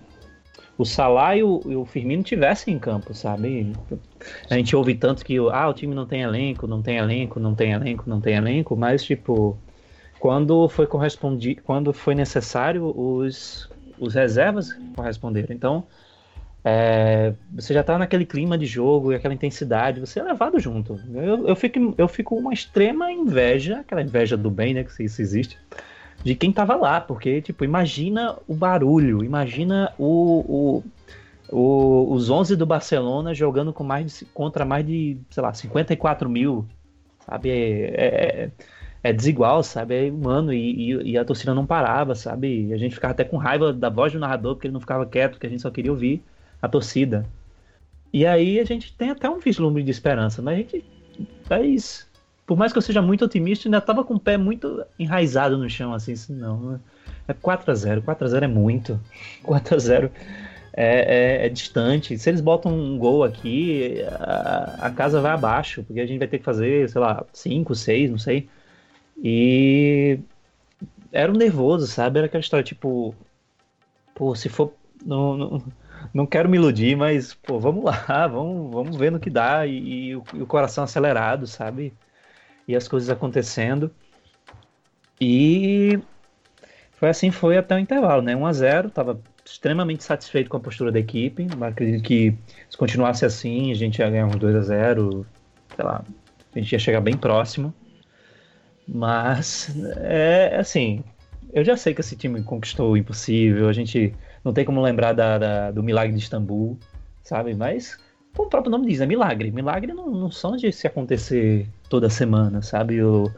o 0.78 0.86
Salah 0.86 1.38
e 1.38 1.44
o, 1.44 1.62
e 1.66 1.76
o 1.76 1.86
Firmino 1.86 2.24
tivessem 2.24 2.74
em 2.74 2.80
campo, 2.80 3.14
sabe? 3.14 3.74
A 4.50 4.56
gente 4.56 4.76
ouve 4.76 4.96
tanto 4.96 5.24
que 5.24 5.38
ah, 5.52 5.70
o 5.70 5.74
time 5.74 5.94
não 5.94 6.08
tem 6.08 6.22
elenco, 6.22 6.66
não 6.66 6.82
tem 6.82 6.98
elenco, 6.98 7.40
não 7.40 7.54
tem 7.54 7.72
elenco, 7.72 8.04
não 8.08 8.20
tem 8.20 8.36
elenco, 8.36 8.76
mas 8.76 9.04
tipo, 9.04 9.58
quando 10.20 10.68
foi 10.70 10.88
correspondido, 10.88 11.62
quando 11.64 11.94
foi 11.94 12.16
necessário, 12.16 12.86
os, 12.98 13.70
os 14.00 14.14
reservas 14.16 14.74
corresponderam. 14.96 15.54
Então, 15.54 15.86
é, 16.66 17.34
você 17.54 17.74
já 17.74 17.82
está 17.82 17.98
naquele 17.98 18.26
clima 18.26 18.58
de 18.58 18.66
jogo 18.66 19.12
e 19.12 19.16
aquela 19.16 19.34
intensidade, 19.34 20.00
você 20.00 20.20
é 20.20 20.24
levado 20.24 20.58
junto. 20.60 20.98
Eu, 21.14 21.48
eu, 21.48 21.56
fico, 21.56 21.94
eu 21.98 22.08
fico 22.08 22.36
uma 22.36 22.54
extrema 22.54 23.12
inveja, 23.12 23.80
aquela 23.80 24.02
inveja 24.02 24.38
do 24.38 24.50
bem, 24.50 24.74
né, 24.74 24.84
que 24.84 25.04
isso 25.04 25.22
existe, 25.22 25.60
de 26.24 26.36
quem 26.36 26.54
tava 26.54 26.76
lá, 26.76 27.02
porque, 27.02 27.42
tipo, 27.42 27.66
imagina 27.66 28.38
o 28.48 28.56
barulho, 28.56 29.26
imagina 29.26 29.94
o, 29.98 30.82
o, 31.52 31.58
o, 31.58 32.14
os 32.14 32.30
11 32.30 32.56
do 32.56 32.66
Barcelona 32.66 33.34
jogando 33.34 33.74
com 33.74 33.84
mais 33.84 34.20
de, 34.20 34.26
contra 34.26 34.64
mais 34.64 34.86
de, 34.86 35.18
sei 35.30 35.44
lá, 35.44 35.54
54 35.54 36.30
mil, 36.30 36.66
sabe? 37.26 37.50
É, 37.50 37.92
é, 37.94 38.52
é 39.04 39.12
desigual, 39.12 39.64
sabe? 39.64 40.08
É 40.08 40.10
humano 40.10 40.54
e, 40.54 40.94
e, 40.94 41.12
e, 41.12 41.18
a 41.18 41.26
torcida 41.26 41.54
não 41.54 41.66
parava, 41.66 42.16
sabe? 42.16 42.68
E 42.68 42.74
a 42.74 42.78
gente 42.78 42.96
ficava 42.96 43.12
até 43.12 43.26
com 43.26 43.36
raiva 43.36 43.74
da 43.74 43.90
voz 43.90 44.14
do 44.14 44.20
narrador, 44.20 44.56
porque 44.56 44.68
ele 44.68 44.74
não 44.74 44.80
ficava 44.80 45.06
quieto, 45.06 45.34
porque 45.34 45.48
a 45.48 45.50
gente 45.50 45.62
só 45.62 45.70
queria 45.70 45.92
ouvir 45.92 46.24
a 46.64 46.68
torcida. 46.68 47.28
E 48.12 48.26
aí 48.26 48.60
a 48.60 48.64
gente 48.64 48.96
tem 48.96 49.12
até 49.12 49.30
um 49.30 49.38
vislumbre 49.38 49.84
de 49.84 49.92
esperança, 49.92 50.42
mas 50.42 50.56
a 50.56 50.58
gente. 50.58 50.86
É 51.50 51.62
isso 51.62 52.12
por 52.46 52.58
mais 52.58 52.72
que 52.72 52.78
eu 52.78 52.82
seja 52.82 53.02
muito 53.02 53.26
otimista, 53.26 53.68
ainda 53.68 53.80
tava 53.80 54.04
com 54.04 54.16
o 54.16 54.20
pé 54.20 54.38
muito 54.38 54.86
enraizado 55.00 55.58
no 55.58 55.70
chão, 55.70 55.94
assim, 55.94 56.14
assim 56.14 56.34
não. 56.34 56.80
É 57.28 57.34
4x0, 57.34 58.02
4x0 58.02 58.44
é 58.44 58.48
muito. 58.48 59.00
4x0 59.46 60.12
é, 60.74 61.44
é, 61.44 61.46
é, 61.46 61.50
distante. 61.50 62.18
Se 62.18 62.30
eles 62.30 62.42
botam 62.42 62.74
um 62.74 62.98
gol 62.98 63.24
aqui, 63.24 64.02
a, 64.20 64.88
a, 64.88 64.92
casa 64.92 65.22
vai 65.22 65.32
abaixo, 65.32 65.84
porque 65.84 66.02
a 66.02 66.06
gente 66.06 66.20
vai 66.20 66.28
ter 66.28 66.40
que 66.40 66.44
fazer, 66.44 66.90
sei 66.90 67.00
lá, 67.00 67.26
5, 67.32 67.76
6, 67.76 68.12
não 68.12 68.18
sei. 68.18 68.50
E 69.24 70.20
era 71.12 71.32
um 71.32 71.36
nervoso, 71.36 71.88
sabe? 71.88 72.20
Era 72.20 72.26
aquela 72.26 72.42
história, 72.42 72.64
tipo, 72.64 73.16
pô, 74.16 74.36
se 74.36 74.50
for. 74.50 74.74
Não, 75.06 75.38
não, 75.38 75.64
não 76.14 76.26
quero 76.26 76.50
me 76.50 76.58
iludir, 76.58 76.96
mas, 76.96 77.34
pô, 77.34 77.60
vamos 77.60 77.84
lá, 77.84 78.28
vamos, 78.28 78.72
vamos 78.74 78.98
ver 78.98 79.12
no 79.12 79.20
que 79.20 79.30
dá. 79.30 79.66
E, 79.68 80.10
e, 80.10 80.16
o, 80.16 80.24
e 80.34 80.42
o 80.42 80.48
coração 80.48 80.84
acelerado, 80.84 81.46
sabe? 81.46 81.94
e 82.68 82.76
as 82.76 82.88
coisas 82.88 83.10
acontecendo. 83.10 83.92
E 85.20 86.00
foi 86.94 87.10
assim, 87.10 87.32
foi 87.32 87.58
até 87.58 87.76
o 87.76 87.80
intervalo, 87.80 88.22
né? 88.22 88.36
1 88.36 88.46
a 88.46 88.54
0 88.54 88.88
estava 88.88 89.20
extremamente 89.46 90.04
satisfeito 90.04 90.50
com 90.50 90.58
a 90.58 90.60
postura 90.60 90.92
da 90.92 91.00
equipe. 91.00 91.48
Acredito 91.62 92.04
que 92.04 92.36
se 92.70 92.78
continuasse 92.78 93.26
assim, 93.26 93.72
a 93.72 93.76
gente 93.76 94.00
ia 94.00 94.10
ganhar 94.10 94.26
uns 94.26 94.36
2 94.36 94.56
a 94.56 94.62
0 94.62 95.26
sei 95.76 95.86
lá, 95.86 96.04
a 96.54 96.60
gente 96.60 96.72
ia 96.72 96.80
chegar 96.80 97.02
bem 97.02 97.18
próximo. 97.18 97.74
Mas, 98.88 99.74
é 99.98 100.58
assim, 100.58 101.04
eu 101.54 101.64
já 101.64 101.78
sei 101.78 101.94
que 101.94 102.02
esse 102.02 102.18
time 102.18 102.44
conquistou 102.44 102.92
o 102.92 102.98
impossível, 102.98 103.70
a 103.70 103.74
gente 103.74 104.14
não 104.44 104.54
tem 104.54 104.66
como 104.66 104.82
lembrar 104.82 105.14
da, 105.14 105.38
da, 105.38 105.72
do 105.72 105.84
milagre 105.84 106.14
de 106.14 106.20
Istambul, 106.22 106.78
sabe? 107.24 107.54
Mas 107.54 107.98
o 108.38 108.46
próprio 108.46 108.72
nome 108.72 108.88
diz, 108.88 109.00
é 109.00 109.06
milagre. 109.06 109.52
Milagre 109.52 109.94
não, 109.94 110.10
não 110.10 110.32
são 110.32 110.56
de 110.56 110.72
se 110.72 110.88
acontecer 110.88 111.68
toda 111.90 112.10
semana, 112.10 112.62
sabe? 112.62 113.02
Ou, 113.02 113.32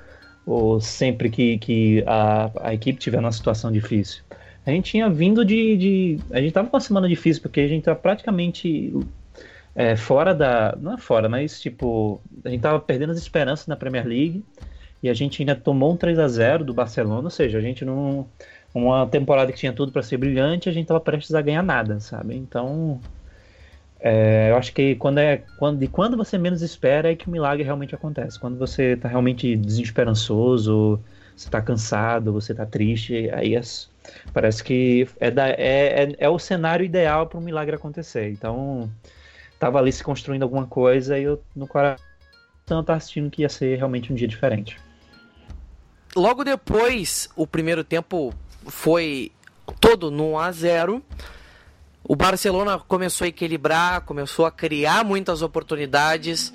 ou 0.45 0.79
sempre 0.79 1.29
que, 1.29 1.57
que 1.57 2.03
a, 2.07 2.49
a 2.61 2.73
equipe 2.73 2.99
tiver 2.99 3.21
numa 3.21 3.31
situação 3.31 3.71
difícil. 3.71 4.23
A 4.65 4.71
gente 4.71 4.91
tinha 4.91 5.09
vindo 5.09 5.45
de. 5.45 5.77
de 5.77 6.19
a 6.31 6.41
gente 6.41 6.53
tava 6.53 6.67
com 6.67 6.75
uma 6.75 6.81
semana 6.81 7.07
difícil, 7.07 7.41
porque 7.41 7.61
a 7.61 7.67
gente 7.67 7.83
tava 7.83 7.99
praticamente 7.99 8.93
é, 9.75 9.95
fora 9.95 10.33
da. 10.33 10.75
Não 10.79 10.93
é 10.93 10.97
fora, 10.97 11.29
mas 11.29 11.61
tipo. 11.61 12.19
A 12.43 12.49
gente 12.49 12.61
tava 12.61 12.79
perdendo 12.79 13.11
as 13.11 13.17
esperanças 13.19 13.67
na 13.67 13.75
Premier 13.75 14.07
League. 14.07 14.43
E 15.03 15.09
a 15.09 15.13
gente 15.13 15.41
ainda 15.41 15.55
tomou 15.55 15.93
um 15.93 15.97
3 15.97 16.17
a 16.17 16.27
0 16.27 16.63
do 16.63 16.73
Barcelona, 16.73 17.25
ou 17.25 17.29
seja, 17.29 17.59
a 17.59 17.61
gente 17.61 17.85
não. 17.85 18.25
Uma 18.75 19.07
temporada 19.07 19.51
que 19.51 19.57
tinha 19.57 19.71
tudo 19.73 19.91
para 19.91 20.03
ser 20.03 20.17
brilhante, 20.17 20.67
a 20.67 20.71
gente 20.71 20.85
tava 20.85 20.99
prestes 20.99 21.33
a 21.33 21.41
ganhar 21.41 21.63
nada, 21.63 21.99
sabe? 21.99 22.35
Então 22.35 22.99
é, 23.99 24.51
eu 24.51 24.57
acho 24.57 24.73
que 24.73 24.95
quando 24.95 25.17
é 25.17 25.41
quando, 25.57 25.79
de 25.79 25.87
quando 25.87 26.17
você 26.17 26.37
menos 26.37 26.61
espera 26.61 27.11
é 27.11 27.15
que 27.15 27.27
o 27.27 27.31
milagre 27.31 27.63
realmente 27.63 27.95
acontece. 27.95 28.39
Quando 28.39 28.57
você 28.57 28.93
está 28.93 29.07
realmente 29.07 29.55
desesperançoso, 29.55 31.01
você 31.35 31.49
tá 31.49 31.61
cansado, 31.61 32.31
você 32.31 32.53
tá 32.53 32.65
triste, 32.65 33.29
aí 33.33 33.55
é, 33.55 33.61
parece 34.33 34.63
que 34.63 35.07
é, 35.19 35.31
da, 35.31 35.49
é, 35.49 36.03
é, 36.03 36.15
é 36.19 36.29
o 36.29 36.37
cenário 36.37 36.85
ideal 36.85 37.27
para 37.27 37.39
um 37.39 37.41
milagre 37.41 37.75
acontecer. 37.75 38.29
Então, 38.29 38.89
tava 39.59 39.79
ali 39.79 39.91
se 39.91 40.03
construindo 40.03 40.43
alguma 40.43 40.67
coisa 40.67 41.17
e 41.17 41.23
eu 41.23 41.41
no 41.55 41.65
coração 41.65 41.97
tava 42.67 42.95
assistindo 42.95 43.31
que 43.31 43.41
ia 43.41 43.49
ser 43.49 43.77
realmente 43.77 44.11
um 44.11 44.15
dia 44.15 44.27
diferente. 44.27 44.77
Logo 46.15 46.43
depois, 46.43 47.27
o 47.35 47.45
primeiro 47.45 47.83
tempo 47.83 48.33
foi 48.67 49.31
todo 49.79 50.11
no 50.11 50.31
1 50.31 50.39
a 50.39 50.51
0. 50.51 51.03
O 52.03 52.15
Barcelona 52.15 52.77
começou 52.77 53.25
a 53.25 53.27
equilibrar, 53.27 54.01
começou 54.01 54.45
a 54.45 54.51
criar 54.51 55.03
muitas 55.03 55.41
oportunidades. 55.41 56.53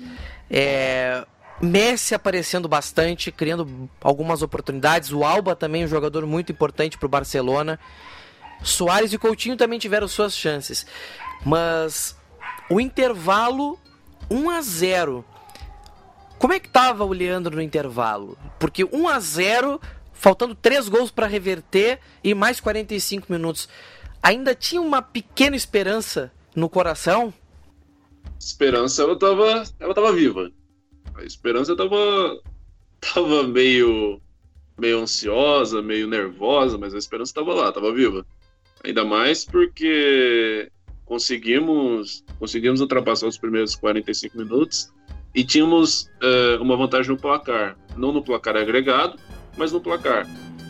É, 0.49 1.25
Messi 1.61 2.15
aparecendo 2.15 2.67
bastante, 2.67 3.31
criando 3.31 3.89
algumas 4.01 4.41
oportunidades. 4.41 5.11
O 5.11 5.23
Alba 5.23 5.55
também, 5.55 5.85
um 5.85 5.87
jogador 5.87 6.25
muito 6.25 6.51
importante 6.51 6.97
para 6.97 7.05
o 7.05 7.09
Barcelona. 7.09 7.79
Soares 8.63 9.13
e 9.13 9.17
Coutinho 9.17 9.57
também 9.57 9.77
tiveram 9.77 10.07
suas 10.07 10.35
chances. 10.35 10.85
Mas 11.45 12.15
o 12.69 12.79
intervalo 12.79 13.77
1 14.29 14.49
a 14.49 14.61
0. 14.61 15.25
Como 16.39 16.53
é 16.53 16.59
que 16.59 16.67
estava 16.67 17.03
o 17.03 17.13
Leandro 17.13 17.55
no 17.55 17.61
intervalo? 17.61 18.37
Porque 18.57 18.83
1 18.83 19.07
a 19.07 19.19
0, 19.19 19.81
faltando 20.21 20.53
3 20.53 20.87
gols 20.87 21.09
para 21.09 21.25
reverter 21.25 21.99
e 22.23 22.35
mais 22.35 22.59
45 22.59 23.25
minutos 23.33 23.67
ainda 24.21 24.53
tinha 24.53 24.79
uma 24.79 25.01
pequena 25.01 25.55
esperança 25.55 26.31
no 26.55 26.69
coração? 26.69 27.33
Esperança 28.39 29.01
ela 29.01 29.17
tava, 29.17 29.63
ela 29.79 29.95
tava 29.95 30.13
viva. 30.13 30.51
A 31.15 31.23
esperança 31.23 31.75
tava, 31.75 32.39
tava 33.01 33.47
meio, 33.47 34.21
meio 34.79 34.99
ansiosa, 34.99 35.81
meio 35.81 36.07
nervosa, 36.07 36.77
mas 36.77 36.93
a 36.93 36.99
esperança 36.99 37.33
tava 37.33 37.55
lá, 37.55 37.71
tava 37.71 37.91
viva. 37.91 38.23
Ainda 38.83 39.03
mais 39.03 39.43
porque 39.43 40.71
conseguimos, 41.03 42.23
conseguimos 42.37 42.79
ultrapassar 42.79 43.25
os 43.25 43.39
primeiros 43.39 43.75
45 43.75 44.37
minutos 44.37 44.93
e 45.33 45.43
tínhamos 45.43 46.03
uh, 46.21 46.61
uma 46.61 46.77
vantagem 46.77 47.11
no 47.11 47.17
placar, 47.17 47.75
não 47.97 48.11
no 48.11 48.23
placar 48.23 48.55
agregado, 48.55 49.19
mas 49.57 49.71
no 49.71 49.81
placar. 49.81 50.27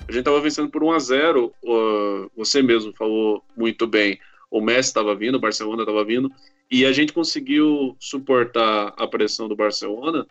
A 0.08 0.12
gente 0.12 0.20
estava 0.20 0.42
vencendo 0.42 0.70
por 0.70 0.84
1 0.84 0.92
a 0.92 1.00
0 1.00 1.54
uh, 1.64 2.32
você 2.36 2.62
mesmo 2.62 2.94
falou 2.94 3.44
muito 3.56 3.88
bem. 3.88 4.20
O 4.50 4.60
Messi 4.60 4.90
estava 4.90 5.16
vindo, 5.16 5.36
o 5.36 5.40
Barcelona 5.40 5.84
estava 5.84 6.04
vindo, 6.04 6.30
e 6.70 6.86
a 6.86 6.92
gente 6.92 7.14
conseguiu 7.14 7.96
suportar 8.00 8.94
a 8.98 9.08
pressão 9.08 9.48
do 9.48 9.56
Barcelona 9.56 10.28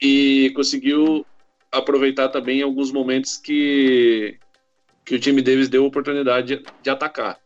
e 0.00 0.52
conseguiu 0.54 1.26
aproveitar 1.72 2.28
também 2.28 2.62
alguns 2.62 2.90
momentos 2.90 3.36
que, 3.36 4.38
que 5.04 5.16
o 5.16 5.20
time 5.20 5.42
deles 5.42 5.68
deu 5.68 5.84
oportunidade 5.84 6.56
de, 6.56 6.64
de 6.82 6.90
atacar. 6.90 7.40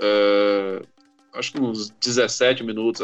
Uh, 0.00 0.86
acho 1.34 1.52
que 1.52 1.60
uns 1.60 1.90
17 1.90 2.64
minutos, 2.64 3.00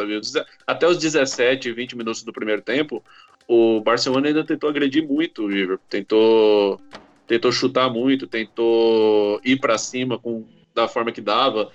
até 0.66 0.86
os 0.86 0.98
17, 0.98 1.72
20 1.72 1.96
minutos 1.96 2.22
do 2.22 2.32
primeiro 2.32 2.62
tempo, 2.62 3.02
o 3.46 3.80
Barcelona 3.80 4.28
ainda 4.28 4.44
tentou 4.44 4.68
agredir 4.68 5.06
muito 5.06 5.42
o 5.42 5.48
Liverpool, 5.48 5.86
tentou 5.88 6.80
tentou 7.26 7.50
chutar 7.52 7.90
muito, 7.90 8.26
tentou 8.26 9.40
ir 9.44 9.58
para 9.58 9.78
cima 9.78 10.18
com, 10.18 10.44
da 10.74 10.86
forma 10.86 11.12
que 11.12 11.20
dava. 11.20 11.70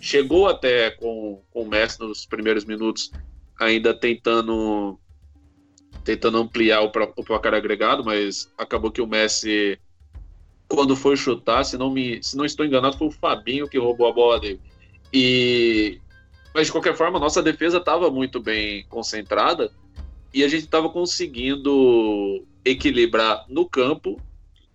Chegou 0.00 0.48
até 0.48 0.90
com, 0.90 1.40
com 1.50 1.62
o 1.62 1.68
Messi 1.68 2.00
nos 2.00 2.24
primeiros 2.24 2.64
minutos, 2.64 3.10
ainda 3.58 3.94
tentando 3.94 4.98
tentando 6.04 6.38
ampliar 6.38 6.82
o, 6.82 6.90
o 7.16 7.24
placar 7.24 7.54
agregado, 7.54 8.04
mas 8.04 8.52
acabou 8.58 8.90
que 8.90 9.00
o 9.00 9.06
Messi, 9.06 9.78
quando 10.66 10.96
foi 10.96 11.16
chutar, 11.16 11.64
se 11.64 11.78
não, 11.78 11.90
me, 11.90 12.20
se 12.22 12.36
não 12.36 12.44
estou 12.44 12.66
enganado, 12.66 12.98
foi 12.98 13.06
o 13.06 13.12
Fabinho 13.12 13.68
que 13.68 13.78
roubou 13.78 14.08
a 14.08 14.12
bola 14.12 14.40
dele. 14.40 14.60
E, 15.12 16.00
mas 16.52 16.66
de 16.66 16.72
qualquer 16.72 16.96
forma, 16.96 17.20
nossa 17.20 17.40
defesa 17.40 17.78
estava 17.78 18.10
muito 18.10 18.40
bem 18.40 18.84
concentrada 18.88 19.70
e 20.32 20.42
a 20.42 20.48
gente 20.48 20.64
estava 20.64 20.88
conseguindo 20.88 22.44
equilibrar 22.64 23.44
no 23.48 23.68
campo 23.68 24.20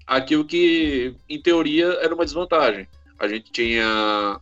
aquilo 0.05 0.45
que, 0.45 1.15
em 1.27 1.41
teoria, 1.41 1.85
era 2.01 2.13
uma 2.13 2.25
desvantagem. 2.25 2.87
A 3.17 3.27
gente 3.27 3.51
tinha, 3.51 4.39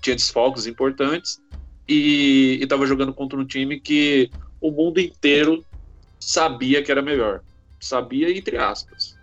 tinha 0.00 0.16
desfalques 0.16 0.66
importantes 0.66 1.40
e 1.86 2.58
estava 2.62 2.86
jogando 2.86 3.12
contra 3.12 3.38
um 3.38 3.44
time 3.44 3.78
que 3.78 4.30
o 4.60 4.70
mundo 4.70 4.98
inteiro 4.98 5.64
sabia 6.18 6.82
que 6.82 6.90
era 6.90 7.02
melhor. 7.02 7.42
Sabia, 7.78 8.34
entre 8.34 8.56
aspas. 8.56 9.14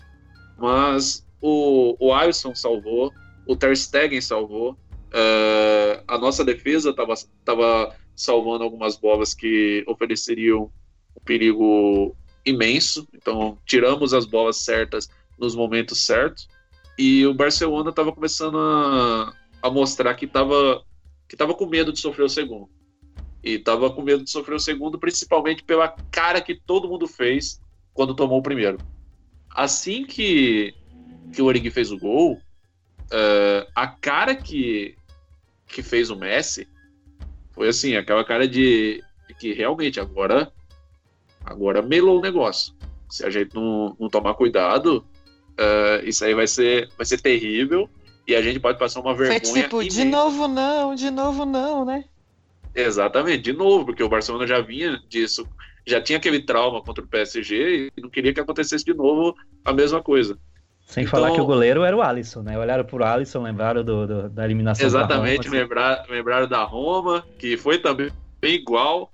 Mas 0.58 1.26
o, 1.42 1.96
o 2.00 2.14
Alisson 2.14 2.54
salvou, 2.54 3.12
o 3.48 3.56
Ter 3.56 3.76
Stegen 3.76 4.22
salvou, 4.22 4.74
uh, 4.74 6.04
a 6.08 6.18
nossa 6.20 6.46
defesa 6.46 6.92
estava 6.92 7.96
salvando 8.16 8.64
algumas 8.64 8.96
bolas 8.96 9.34
que 9.34 9.84
ofereceriam 9.88 10.72
perigo 11.26 12.16
imenso. 12.46 13.08
Então, 13.14 13.58
tiramos 13.66 14.14
as 14.14 14.26
bolas 14.26 14.58
certas 14.58 15.10
nos 15.38 15.56
momentos 15.56 16.00
certos. 16.00 16.48
E 16.98 17.26
o 17.26 17.34
Barcelona 17.34 17.90
estava 17.90 18.12
começando 18.12 18.58
a, 18.58 19.34
a 19.62 19.70
mostrar 19.70 20.14
que 20.16 20.26
estava 20.26 20.84
que 21.28 21.38
tava 21.38 21.54
com 21.54 21.66
medo 21.66 21.94
de 21.94 22.00
sofrer 22.00 22.24
o 22.24 22.30
segundo. 22.30 22.70
E 23.42 23.52
estava 23.54 23.90
com 23.90 24.02
medo 24.02 24.24
de 24.24 24.30
sofrer 24.30 24.56
o 24.56 24.60
segundo, 24.60 25.00
principalmente 25.00 25.64
pela 25.64 25.88
cara 26.12 26.42
que 26.42 26.54
todo 26.54 26.90
mundo 26.90 27.08
fez 27.08 27.62
quando 27.94 28.14
tomou 28.14 28.40
o 28.40 28.44
primeiro. 28.44 28.78
Assim 29.50 30.06
que, 30.06 30.74
que 31.34 31.42
o 31.42 31.46
Origi 31.46 31.70
fez 31.70 31.90
o 31.90 31.98
gol, 31.98 32.34
uh, 32.34 33.72
a 33.74 33.88
cara 33.88 34.36
que, 34.36 34.96
que 35.68 35.82
fez 35.82 36.10
o 36.10 36.18
Messi 36.18 36.68
foi 37.52 37.70
assim, 37.70 37.96
aquela 37.96 38.26
cara 38.26 38.48
de, 38.48 39.04
de 39.28 39.34
que 39.34 39.54
realmente 39.54 40.00
agora 40.00 40.52
agora 41.46 41.82
melou 41.82 42.20
o 42.20 42.22
negócio. 42.22 42.74
Se 43.10 43.26
a 43.26 43.30
gente 43.30 43.54
não, 43.54 43.96
não 44.00 44.10
tomar 44.10 44.34
cuidado, 44.36 45.06
Uh, 45.52 46.08
isso 46.08 46.24
aí 46.24 46.34
vai 46.34 46.48
ser, 46.48 46.90
vai 46.98 47.06
ser 47.06 47.22
terrível 47.22 47.90
e 48.28 48.36
a 48.36 48.42
gente 48.42 48.60
pode 48.60 48.80
passar 48.80 49.00
uma 49.00 49.14
vergonha. 49.14 49.40
Foi 49.46 49.62
tipo, 49.62 49.82
imensa. 49.82 49.98
de 49.98 50.06
novo 50.06 50.48
não, 50.48 50.96
de 50.96 51.12
novo 51.12 51.46
não, 51.46 51.86
né? 51.86 52.06
Exatamente, 52.74 53.44
de 53.44 53.54
novo, 53.54 53.86
porque 53.86 54.02
o 54.02 54.10
Barcelona 54.10 54.48
já 54.48 54.62
vinha 54.62 55.00
disso, 55.10 55.46
já 55.86 56.02
tinha 56.02 56.18
aquele 56.18 56.42
trauma 56.42 56.82
contra 56.82 57.04
o 57.04 57.08
PSG 57.08 57.92
e 57.96 58.02
não 58.02 58.10
queria 58.10 58.34
que 58.34 58.40
acontecesse 58.40 58.86
de 58.86 58.94
novo 58.94 59.36
a 59.64 59.74
mesma 59.74 60.02
coisa. 60.02 60.38
Sem 60.88 61.04
então, 61.04 61.12
falar 61.12 61.32
que 61.32 61.42
o 61.42 61.46
goleiro 61.46 61.84
era 61.84 61.96
o 61.96 62.02
Alisson, 62.02 62.42
né? 62.42 62.58
Olharam 62.58 62.84
pro 62.84 63.04
Alisson, 63.04 63.44
lembraram 63.44 63.84
do, 63.84 64.08
do 64.08 64.30
da 64.30 64.46
eliminação 64.46 64.86
Exatamente, 64.86 65.44
da 65.44 65.50
Roma, 65.50 65.62
lembrar, 65.62 66.06
lembraram 66.10 66.48
da 66.48 66.64
Roma, 66.64 67.26
que 67.38 67.58
foi 67.58 67.78
também 67.78 68.10
bem 68.40 68.56
igual. 68.56 69.12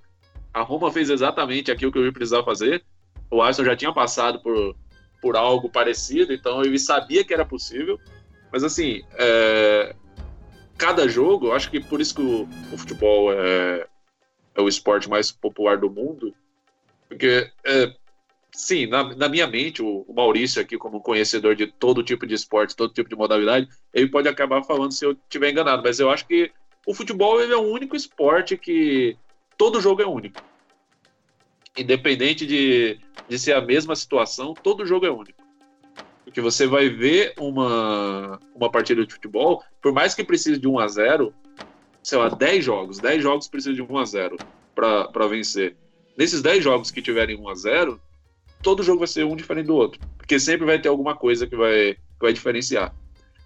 A 0.52 0.62
Roma 0.62 0.90
fez 0.90 1.10
exatamente 1.10 1.70
aquilo 1.70 1.92
que 1.92 1.98
eu 1.98 2.04
ia 2.04 2.12
precisar 2.12 2.42
fazer. 2.42 2.84
O 3.30 3.42
Alisson 3.42 3.64
já 3.64 3.76
tinha 3.76 3.92
passado 3.92 4.40
por, 4.40 4.74
por 5.20 5.36
algo 5.36 5.68
parecido, 5.68 6.32
então 6.32 6.62
ele 6.62 6.78
sabia 6.78 7.24
que 7.24 7.34
era 7.34 7.44
possível. 7.44 7.98
Mas 8.50 8.64
assim, 8.64 9.02
é, 9.14 9.94
cada 10.76 11.08
jogo, 11.08 11.52
acho 11.52 11.70
que 11.70 11.80
por 11.80 12.00
isso 12.00 12.14
que 12.14 12.22
o, 12.22 12.48
o 12.72 12.78
futebol 12.78 13.32
é, 13.32 13.86
é, 14.54 14.60
o 14.60 14.68
esporte 14.68 15.08
mais 15.08 15.30
popular 15.30 15.76
do 15.76 15.90
mundo, 15.90 16.34
porque 17.08 17.50
é, 17.64 17.92
sim, 18.52 18.86
na, 18.86 19.14
na, 19.14 19.28
minha 19.28 19.46
mente, 19.46 19.82
o, 19.82 20.04
o, 20.08 20.14
Maurício 20.14 20.62
aqui, 20.62 20.78
como 20.78 21.02
conhecedor 21.02 21.54
de 21.54 21.66
todo 21.66 22.02
tipo 22.02 22.26
de 22.26 22.34
esporte, 22.34 22.76
todo 22.76 22.92
tipo 22.92 23.08
de 23.08 23.16
modalidade, 23.16 23.68
ele 23.92 24.08
pode 24.08 24.28
acabar 24.28 24.62
falando 24.62 24.92
se 24.92 25.04
eu 25.04 25.12
estiver 25.12 25.50
enganado, 25.50 25.82
mas 25.82 26.00
eu 26.00 26.10
acho 26.10 26.26
que 26.26 26.50
o 26.86 26.94
futebol 26.94 27.40
é 27.40 27.56
o 27.56 27.70
único 27.72 27.94
esporte 27.94 28.56
que 28.56 29.16
todo 29.58 29.80
jogo 29.80 30.00
é 30.00 30.06
único 30.06 30.40
independente 31.78 32.46
de, 32.46 32.98
de 33.28 33.38
ser 33.38 33.52
a 33.52 33.60
mesma 33.60 33.94
situação, 33.94 34.54
todo 34.54 34.86
jogo 34.86 35.06
é 35.06 35.10
único. 35.10 35.40
Porque 36.24 36.40
você 36.40 36.66
vai 36.66 36.88
ver 36.88 37.34
uma, 37.38 38.38
uma 38.54 38.70
partida 38.70 39.06
de 39.06 39.14
futebol, 39.14 39.62
por 39.80 39.92
mais 39.92 40.14
que 40.14 40.24
precise 40.24 40.58
de 40.58 40.68
1 40.68 40.78
a 40.78 40.88
0 40.88 41.34
sei 42.02 42.18
lá, 42.18 42.28
10 42.28 42.64
jogos, 42.64 42.98
10 42.98 43.22
jogos 43.22 43.48
precisa 43.48 43.74
de 43.74 43.82
1 43.82 43.98
a 43.98 44.04
0 44.04 44.36
para 44.74 45.26
vencer. 45.26 45.76
Nesses 46.16 46.42
10 46.42 46.64
jogos 46.64 46.90
que 46.90 47.02
tiverem 47.02 47.36
1 47.36 47.48
a 47.48 47.54
0 47.54 48.00
todo 48.62 48.82
jogo 48.82 49.00
vai 49.00 49.08
ser 49.08 49.24
um 49.24 49.36
diferente 49.36 49.66
do 49.66 49.76
outro. 49.76 50.00
Porque 50.16 50.38
sempre 50.38 50.66
vai 50.66 50.80
ter 50.80 50.88
alguma 50.88 51.14
coisa 51.14 51.46
que 51.46 51.56
vai, 51.56 51.94
que 51.94 52.20
vai 52.20 52.32
diferenciar. 52.32 52.94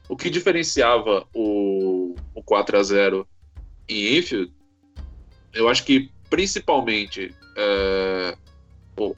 O 0.09 0.17
que 0.17 0.31
diferenciava 0.31 1.27
o, 1.35 2.15
o 2.35 2.43
4 2.43 2.79
a 2.79 2.83
0 2.83 3.27
em 3.89 4.17
Enfield, 4.17 4.53
eu 5.55 5.69
acho 5.69 5.85
que 5.85 6.11
principalmente 6.31 7.35
é, 7.57 8.37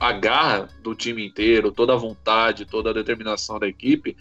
a 0.01 0.13
garra 0.13 0.69
do 0.83 0.95
time 0.95 1.27
inteiro, 1.27 1.73
toda 1.73 1.93
a 1.93 1.97
vontade, 1.97 2.65
toda 2.65 2.91
a 2.91 2.93
determinação 2.93 3.59
da 3.59 3.69
equipe, 3.69 4.17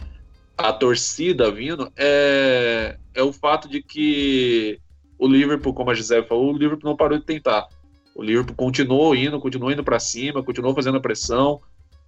a 0.57 0.71
torcida 0.71 1.51
vindo, 1.51 1.91
é, 1.97 2.97
é 3.13 3.23
o 3.23 3.33
fato 3.33 3.67
de 3.67 3.81
que 3.81 4.79
o 5.17 5.27
Liverpool, 5.27 5.73
como 5.73 5.89
a 5.89 5.93
Gisele 5.93 6.25
falou, 6.25 6.53
o 6.53 6.57
Liverpool 6.57 6.89
não 6.89 6.97
parou 6.97 7.17
de 7.17 7.25
tentar. 7.25 7.67
O 8.15 8.21
Liverpool 8.21 8.55
continuou 8.55 9.15
indo, 9.15 9.39
continuou 9.39 9.71
indo 9.71 9.83
para 9.83 9.99
cima, 9.99 10.43
continuou 10.43 10.75
fazendo 10.75 10.97
a 10.97 11.01
pressão. 11.01 11.59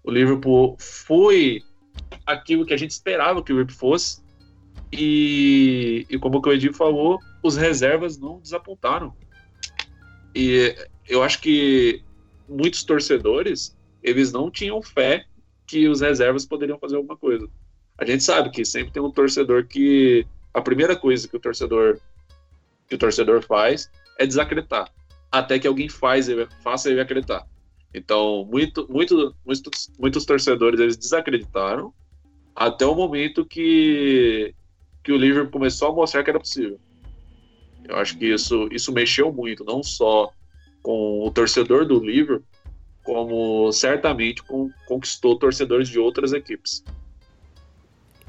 O 0.04 0.12
Liverpool 0.12 0.76
foi 0.80 1.64
aquilo 2.26 2.66
que 2.66 2.74
a 2.74 2.78
gente 2.78 2.92
esperava 2.92 3.42
que 3.42 3.52
o 3.52 3.56
Liverpool 3.56 3.78
fosse. 3.78 4.24
E, 4.92 6.06
e 6.10 6.20
como 6.20 6.38
o 6.38 6.42
Cledir 6.42 6.74
falou, 6.74 7.20
os 7.42 7.58
reservas 7.58 8.18
não 8.18 8.40
desapontaram. 8.40 9.14
E 10.36 10.76
eu 11.08 11.24
acho 11.24 11.40
que 11.40 12.04
muitos 12.48 12.84
torcedores, 12.84 13.76
eles 14.04 14.34
não 14.34 14.52
tinham 14.52 14.82
fé 14.82 15.26
que 15.66 15.88
os 15.88 16.02
reservas 16.02 16.46
poderiam 16.46 16.78
fazer 16.78 16.98
alguma 16.98 17.18
coisa. 17.18 17.50
A 17.98 18.06
gente 18.06 18.24
sabe 18.24 18.50
que 18.52 18.66
sempre 18.66 18.92
tem 18.92 19.02
um 19.02 19.12
torcedor 19.12 19.66
que 19.66 20.28
a 20.54 20.62
primeira 20.62 20.96
coisa 20.96 21.28
que 21.28 21.38
o 21.38 21.40
torcedor 21.40 22.00
que 22.88 22.96
o 22.96 22.98
torcedor 22.98 23.42
faz 23.42 23.90
é 24.20 24.28
desacreditar, 24.28 24.92
até 25.32 25.58
que 25.58 25.66
alguém 25.66 25.90
faz 25.90 26.30
ele, 26.30 26.48
faça 26.62 26.90
ele 26.90 27.02
acreditar. 27.02 27.48
Então, 27.94 28.46
muito, 28.52 28.86
muito, 28.92 29.36
muitos, 29.46 29.92
muitos 29.98 30.26
torcedores 30.26 30.80
eles 30.80 30.98
desacreditaram 30.98 31.94
até 32.54 32.86
o 32.86 32.94
momento 32.94 33.46
que 33.46 34.54
que 35.04 35.12
o 35.12 35.18
Liverpool 35.18 35.52
começou 35.52 35.90
a 35.90 35.94
mostrar 35.94 36.24
que 36.24 36.32
era 36.32 36.40
possível. 36.40 36.80
Eu 37.88 37.98
acho 37.98 38.18
que 38.18 38.26
isso, 38.26 38.68
isso 38.72 38.92
mexeu 38.92 39.32
muito, 39.32 39.64
não 39.64 39.84
só 39.84 40.32
com 40.82 41.26
o 41.26 41.32
torcedor 41.32 41.86
do 41.86 42.00
Liverpool, 42.00 42.44
como 43.04 43.72
certamente 43.72 44.42
com, 44.44 44.70
conquistou 44.88 45.38
torcedores 45.38 45.88
de 45.88 46.00
outras 46.00 46.34
equipes. 46.34 46.84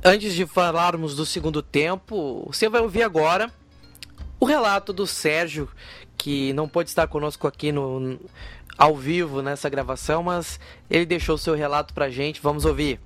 Antes 0.05 0.35
de 0.35 0.47
falarmos 0.47 1.17
do 1.17 1.25
segundo 1.25 1.63
tempo, 1.63 2.45
você 2.47 2.69
vai 2.69 2.81
ouvir 2.81 3.03
agora 3.03 3.51
o 4.39 4.45
relato 4.45 4.93
do 4.93 5.07
Sérgio, 5.07 5.69
que 6.17 6.53
não 6.53 6.69
pode 6.69 6.91
estar 6.91 7.07
conosco 7.09 7.47
aqui 7.47 7.73
no, 7.73 8.19
ao 8.77 8.95
vivo 8.95 9.43
nessa 9.43 9.69
gravação, 9.69 10.23
mas 10.23 10.61
ele 10.91 11.07
deixou 11.07 11.39
seu 11.39 11.55
relato 11.55 11.95
pra 11.95 12.11
gente. 12.11 12.41
Vamos 12.41 12.65
ouvir. 12.65 13.01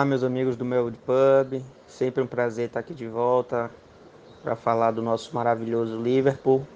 Olá, 0.00 0.06
meus 0.06 0.24
amigos 0.24 0.56
do 0.56 0.64
meu 0.64 0.90
pub. 1.04 1.62
Sempre 1.86 2.22
um 2.22 2.26
prazer 2.26 2.68
estar 2.68 2.80
aqui 2.80 2.94
de 2.94 3.06
volta 3.06 3.70
para 4.42 4.56
falar 4.56 4.92
do 4.92 5.02
nosso 5.02 5.34
maravilhoso 5.34 6.00
Liverpool 6.00 6.66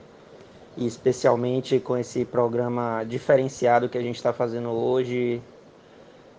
e 0.77 0.87
especialmente 0.87 1.81
com 1.81 1.97
esse 1.97 2.27
programa 2.27 3.03
diferenciado 3.03 3.89
que 3.89 3.97
a 3.97 4.03
gente 4.03 4.16
está 4.16 4.31
fazendo 4.31 4.68
hoje. 4.68 5.41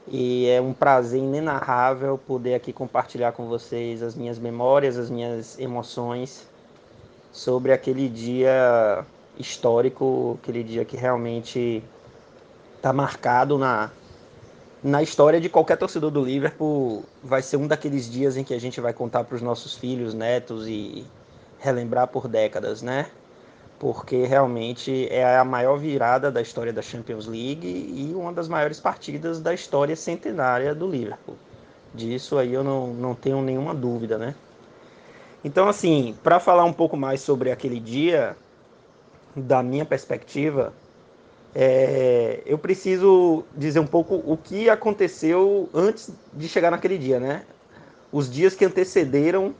E 0.07 0.47
é 0.47 0.61
um 0.61 0.73
prazer 0.73 1.19
inenarrável 1.19 2.19
poder 2.19 2.53
aqui 2.53 2.71
compartilhar 2.71 3.31
com 3.31 3.47
vocês 3.47 4.03
as 4.03 4.13
minhas 4.13 4.37
memórias, 4.37 4.95
as 4.95 5.09
minhas 5.09 5.57
emoções 5.57 6.47
sobre 7.31 7.73
aquele 7.73 8.07
dia 8.07 9.03
histórico, 9.39 10.37
aquele 10.39 10.63
dia 10.63 10.85
que 10.85 10.95
realmente 10.95 11.83
está 12.77 12.93
marcado 12.93 13.57
na 13.57 13.89
na 14.85 15.01
história 15.01 15.41
de 15.41 15.49
qualquer 15.49 15.77
torcedor 15.77 16.11
do 16.11 16.23
Liverpool, 16.23 17.03
vai 17.23 17.41
ser 17.41 17.57
um 17.57 17.65
daqueles 17.65 18.07
dias 18.07 18.37
em 18.37 18.43
que 18.43 18.53
a 18.53 18.59
gente 18.59 18.79
vai 18.79 18.93
contar 18.93 19.23
para 19.23 19.35
os 19.35 19.41
nossos 19.41 19.73
filhos, 19.73 20.13
netos 20.13 20.67
e 20.67 21.03
relembrar 21.59 22.07
por 22.07 22.27
décadas, 22.27 22.83
né? 22.83 23.07
Porque 23.79 24.27
realmente 24.27 25.07
é 25.09 25.39
a 25.39 25.43
maior 25.43 25.77
virada 25.77 26.31
da 26.31 26.39
história 26.39 26.71
da 26.71 26.83
Champions 26.83 27.25
League 27.25 27.65
e 27.65 28.13
uma 28.13 28.31
das 28.31 28.47
maiores 28.47 28.79
partidas 28.79 29.41
da 29.41 29.55
história 29.55 29.95
centenária 29.95 30.75
do 30.75 30.87
Liverpool. 30.87 31.35
Disso 31.91 32.37
aí 32.37 32.53
eu 32.53 32.63
não, 32.63 32.93
não 32.93 33.15
tenho 33.15 33.41
nenhuma 33.41 33.73
dúvida, 33.73 34.19
né? 34.19 34.35
Então, 35.43 35.67
assim, 35.67 36.15
para 36.21 36.39
falar 36.39 36.63
um 36.63 36.73
pouco 36.73 36.95
mais 36.95 37.21
sobre 37.21 37.49
aquele 37.49 37.79
dia, 37.79 38.37
da 39.35 39.63
minha 39.63 39.83
perspectiva, 39.83 40.71
é, 41.57 42.41
eu 42.45 42.57
preciso 42.57 43.45
dizer 43.55 43.79
um 43.79 43.87
pouco 43.87 44.15
o 44.15 44.35
que 44.35 44.69
aconteceu 44.69 45.69
antes 45.73 46.11
de 46.33 46.49
chegar 46.49 46.69
naquele 46.69 46.97
dia, 46.97 47.17
né? 47.17 47.45
Os 48.11 48.29
dias 48.29 48.53
que 48.53 48.65
antecederam 48.65 49.55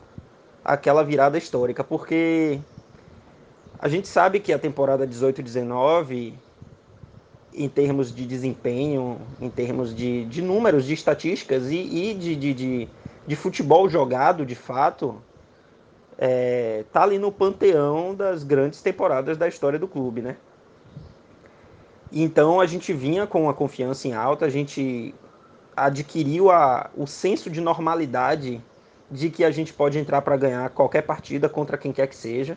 aquela 0.62 1.02
virada 1.02 1.38
histórica, 1.38 1.82
porque 1.82 2.60
a 3.78 3.88
gente 3.88 4.08
sabe 4.08 4.40
que 4.40 4.52
a 4.52 4.58
temporada 4.58 5.06
18-19, 5.06 6.34
em 7.54 7.68
termos 7.68 8.14
de 8.14 8.26
desempenho, 8.26 9.18
em 9.40 9.48
termos 9.48 9.94
de, 9.94 10.26
de 10.26 10.42
números, 10.42 10.84
de 10.84 10.92
estatísticas 10.92 11.70
e, 11.70 11.76
e 11.76 12.14
de, 12.14 12.36
de, 12.36 12.52
de, 12.52 12.88
de, 13.26 13.36
futebol 13.36 13.88
jogado 13.88 14.44
de 14.44 14.54
fato, 14.54 15.22
é, 16.18 16.84
tá 16.92 17.04
ali 17.04 17.18
no 17.18 17.32
panteão 17.32 18.14
das 18.14 18.42
grandes 18.42 18.82
temporadas 18.82 19.38
da 19.38 19.48
história 19.48 19.78
do 19.78 19.88
clube, 19.88 20.20
né? 20.20 20.36
Então 22.12 22.60
a 22.60 22.66
gente 22.66 22.92
vinha 22.92 23.26
com 23.26 23.48
a 23.48 23.54
confiança 23.54 24.06
em 24.06 24.12
alta, 24.14 24.46
a 24.46 24.50
gente 24.50 25.14
adquiriu 25.76 26.50
a, 26.50 26.90
o 26.96 27.06
senso 27.06 27.50
de 27.50 27.60
normalidade 27.60 28.62
de 29.10 29.30
que 29.30 29.44
a 29.44 29.50
gente 29.50 29.72
pode 29.72 29.98
entrar 29.98 30.22
para 30.22 30.36
ganhar 30.36 30.70
qualquer 30.70 31.02
partida 31.02 31.48
contra 31.48 31.76
quem 31.76 31.92
quer 31.92 32.06
que 32.06 32.16
seja. 32.16 32.56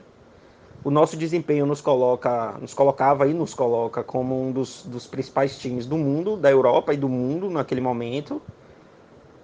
O 0.84 0.90
nosso 0.90 1.18
desempenho 1.18 1.66
nos 1.66 1.82
coloca, 1.82 2.58
nos 2.60 2.74
colocava 2.74 3.28
e 3.28 3.34
nos 3.34 3.54
coloca 3.54 4.02
como 4.02 4.42
um 4.42 4.52
dos, 4.52 4.84
dos 4.86 5.06
principais 5.06 5.60
times 5.60 5.86
do 5.86 5.98
mundo, 5.98 6.38
da 6.38 6.50
Europa 6.50 6.94
e 6.94 6.98
do 6.98 7.10
mundo 7.10 7.50
naquele 7.50 7.82
momento. 7.82 8.42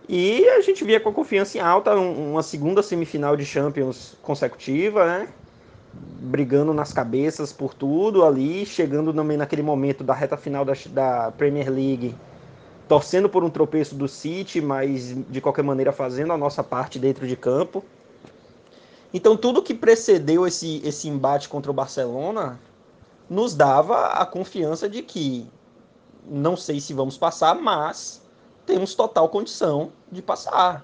E 0.07 0.47
a 0.49 0.61
gente 0.61 0.83
via 0.85 0.99
com 0.99 1.09
a 1.09 1.13
confiança 1.13 1.57
em 1.57 1.61
alta 1.61 1.95
uma 1.95 2.43
segunda 2.43 2.81
semifinal 2.81 3.35
de 3.35 3.45
Champions 3.45 4.17
consecutiva, 4.21 5.05
né? 5.05 5.33
Brigando 6.19 6.73
nas 6.73 6.91
cabeças 6.91 7.53
por 7.53 7.73
tudo 7.73 8.25
ali, 8.25 8.65
chegando 8.65 9.13
também 9.13 9.37
naquele 9.37 9.61
momento 9.61 10.03
da 10.03 10.13
reta 10.13 10.35
final 10.35 10.65
da, 10.65 10.73
da 10.89 11.31
Premier 11.31 11.69
League, 11.69 12.15
torcendo 12.87 13.29
por 13.29 13.43
um 13.43 13.49
tropeço 13.49 13.95
do 13.95 14.07
City, 14.07 14.59
mas 14.61 15.15
de 15.29 15.39
qualquer 15.41 15.63
maneira 15.63 15.91
fazendo 15.91 16.33
a 16.33 16.37
nossa 16.37 16.63
parte 16.63 16.97
dentro 16.97 17.27
de 17.27 17.35
campo. 17.35 17.83
Então 19.13 19.37
tudo 19.37 19.61
que 19.61 19.73
precedeu 19.73 20.45
esse, 20.45 20.81
esse 20.83 21.07
embate 21.07 21.47
contra 21.47 21.71
o 21.71 21.73
Barcelona 21.73 22.59
nos 23.29 23.55
dava 23.55 24.07
a 24.07 24.25
confiança 24.25 24.89
de 24.89 25.01
que 25.01 25.47
não 26.27 26.57
sei 26.57 26.79
se 26.79 26.93
vamos 26.93 27.17
passar, 27.17 27.55
mas 27.55 28.21
temos 28.65 28.95
total 28.95 29.29
condição 29.29 29.91
de 30.11 30.21
passar. 30.21 30.83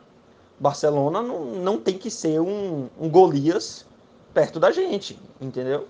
Barcelona 0.60 1.22
não, 1.22 1.46
não 1.46 1.80
tem 1.80 1.98
que 1.98 2.12
ser 2.12 2.40
um, 2.40 2.88
um 3.00 3.10
Golias 3.10 3.86
perto 4.34 4.60
da 4.60 4.72
gente, 4.72 5.18
entendeu? 5.40 5.88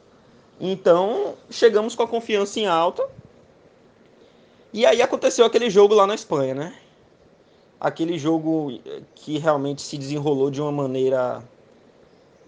Então, 0.59 1.33
chegamos 1.49 1.95
com 1.95 2.03
a 2.03 2.07
confiança 2.07 2.59
em 2.59 2.67
alta. 2.67 3.07
E 4.71 4.85
aí 4.85 5.01
aconteceu 5.01 5.43
aquele 5.45 5.69
jogo 5.69 5.95
lá 5.95 6.05
na 6.05 6.15
Espanha, 6.15 6.53
né? 6.53 6.75
Aquele 7.79 8.17
jogo 8.17 8.79
que 9.15 9.39
realmente 9.39 9.81
se 9.81 9.97
desenrolou 9.97 10.51
de 10.51 10.61
uma 10.61 10.71
maneira 10.71 11.43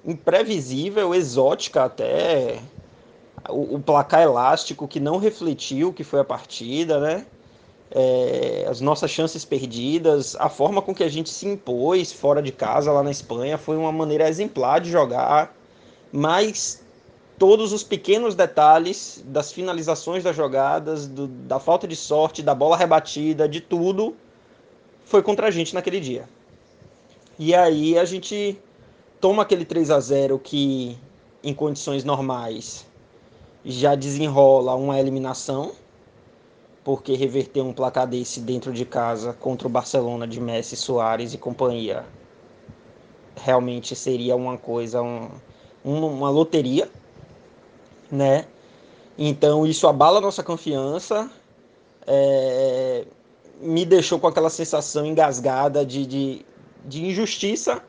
imprevisível, 0.05 1.13
exótica 1.15 1.85
até. 1.85 2.59
O, 3.49 3.75
o 3.75 3.79
placar 3.79 4.21
elástico 4.21 4.87
que 4.87 4.99
não 4.99 5.17
refletiu 5.17 5.89
o 5.89 5.93
que 5.93 6.03
foi 6.03 6.19
a 6.19 6.23
partida, 6.23 6.99
né? 6.99 7.25
É, 7.89 8.65
as 8.69 8.79
nossas 8.79 9.11
chances 9.11 9.43
perdidas, 9.43 10.35
a 10.39 10.49
forma 10.49 10.81
com 10.81 10.95
que 10.95 11.03
a 11.03 11.09
gente 11.09 11.29
se 11.29 11.47
impôs 11.47 12.11
fora 12.11 12.41
de 12.41 12.51
casa 12.51 12.91
lá 12.91 13.03
na 13.03 13.11
Espanha 13.11 13.57
foi 13.57 13.75
uma 13.75 13.91
maneira 13.91 14.29
exemplar 14.29 14.79
de 14.79 14.89
jogar 14.89 15.53
mas 16.13 16.83
todos 17.39 17.73
os 17.73 17.83
pequenos 17.83 18.35
detalhes 18.35 19.23
das 19.25 19.51
finalizações 19.51 20.23
das 20.23 20.35
jogadas, 20.35 21.07
do, 21.07 21.27
da 21.27 21.59
falta 21.59 21.87
de 21.87 21.95
sorte, 21.95 22.43
da 22.43 22.53
bola 22.53 22.77
rebatida, 22.77 23.49
de 23.49 23.59
tudo, 23.59 24.15
foi 25.03 25.23
contra 25.23 25.47
a 25.47 25.51
gente 25.51 25.73
naquele 25.73 25.99
dia. 25.99 26.29
E 27.39 27.55
aí 27.55 27.97
a 27.97 28.05
gente 28.05 28.59
toma 29.19 29.41
aquele 29.41 29.65
3 29.65 29.89
a 29.89 29.99
0 29.99 30.37
que 30.37 30.95
em 31.43 31.53
condições 31.53 32.03
normais 32.03 32.85
já 33.65 33.95
desenrola 33.95 34.75
uma 34.75 34.99
eliminação, 34.99 35.71
porque 36.83 37.15
reverter 37.15 37.61
um 37.61 37.73
placar 37.73 38.05
desse 38.05 38.39
dentro 38.39 38.71
de 38.71 38.85
casa 38.85 39.33
contra 39.33 39.67
o 39.67 39.71
Barcelona 39.71 40.27
de 40.27 40.39
Messi, 40.39 40.75
Soares 40.75 41.33
e 41.33 41.39
companhia 41.39 42.05
realmente 43.35 43.95
seria 43.95 44.35
uma 44.35 44.59
coisa 44.59 45.01
um, 45.01 45.29
uma, 45.83 46.29
loteria, 46.29 46.89
né? 48.11 48.45
Então 49.17 49.65
isso 49.65 49.87
abala 49.87 50.17
a 50.17 50.21
nossa 50.21 50.43
confiança, 50.43 51.29
é, 52.07 53.05
me 53.59 53.85
deixou 53.85 54.19
com 54.19 54.27
aquela 54.27 54.49
sensação 54.49 55.05
engasgada 55.05 55.85
de, 55.85 56.05
de, 56.05 56.45
de 56.85 57.05
injustiça 57.05 57.83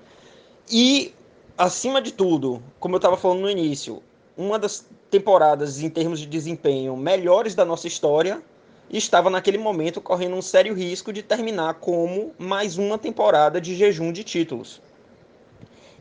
e, 0.70 1.14
acima 1.56 2.00
de 2.00 2.12
tudo, 2.12 2.62
como 2.78 2.94
eu 2.94 2.98
estava 2.98 3.16
falando 3.16 3.40
no 3.40 3.50
início, 3.50 4.02
uma 4.36 4.58
das 4.58 4.86
temporadas 5.10 5.80
em 5.80 5.88
termos 5.88 6.18
de 6.18 6.26
desempenho 6.26 6.96
melhores 6.96 7.54
da 7.54 7.64
nossa 7.64 7.86
história 7.86 8.42
estava 8.90 9.30
naquele 9.30 9.58
momento 9.58 10.00
correndo 10.00 10.36
um 10.36 10.42
sério 10.42 10.74
risco 10.74 11.12
de 11.12 11.22
terminar 11.22 11.74
como 11.74 12.32
mais 12.38 12.76
uma 12.76 12.98
temporada 12.98 13.60
de 13.60 13.74
jejum 13.74 14.12
de 14.12 14.24
títulos. 14.24 14.80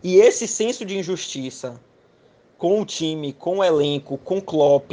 E 0.04 0.18
esse 0.18 0.50
senso 0.50 0.84
de 0.84 0.98
injustiça 0.98 1.80
com 2.58 2.82
o 2.82 2.86
time, 2.86 3.32
com 3.32 3.60
o 3.60 3.64
elenco, 3.64 4.18
com 4.18 4.40
o 4.40 4.42
Klopp, 4.42 4.92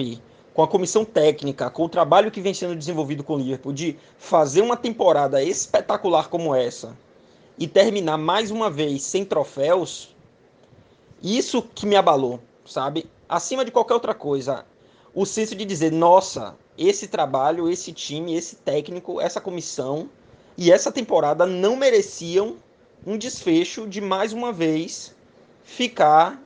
com 0.54 0.62
a 0.62 0.68
comissão 0.68 1.04
técnica, 1.04 1.68
com 1.68 1.84
o 1.84 1.88
trabalho 1.88 2.30
que 2.30 2.40
vem 2.40 2.54
sendo 2.54 2.76
desenvolvido 2.76 3.24
com 3.24 3.34
o 3.34 3.38
Liverpool, 3.38 3.72
de 3.72 3.98
fazer 4.16 4.60
uma 4.60 4.76
temporada 4.76 5.42
espetacular 5.42 6.28
como 6.28 6.54
essa 6.54 6.96
e 7.58 7.66
terminar 7.66 8.18
mais 8.18 8.52
uma 8.52 8.70
vez 8.70 9.02
sem 9.02 9.24
troféus, 9.24 10.14
isso 11.20 11.60
que 11.60 11.86
me 11.86 11.96
abalou, 11.96 12.38
sabe? 12.64 13.10
Acima 13.28 13.64
de 13.64 13.72
qualquer 13.72 13.94
outra 13.94 14.14
coisa, 14.14 14.64
o 15.12 15.26
senso 15.26 15.56
de 15.56 15.64
dizer, 15.64 15.90
nossa, 15.90 16.56
esse 16.78 17.08
trabalho, 17.08 17.68
esse 17.68 17.92
time, 17.92 18.34
esse 18.34 18.56
técnico, 18.56 19.20
essa 19.20 19.40
comissão 19.40 20.08
e 20.56 20.70
essa 20.70 20.92
temporada 20.92 21.44
não 21.44 21.74
mereciam 21.74 22.56
um 23.06 23.16
desfecho 23.16 23.86
de 23.86 24.00
mais 24.00 24.32
uma 24.32 24.52
vez 24.52 25.14
ficar 25.64 26.40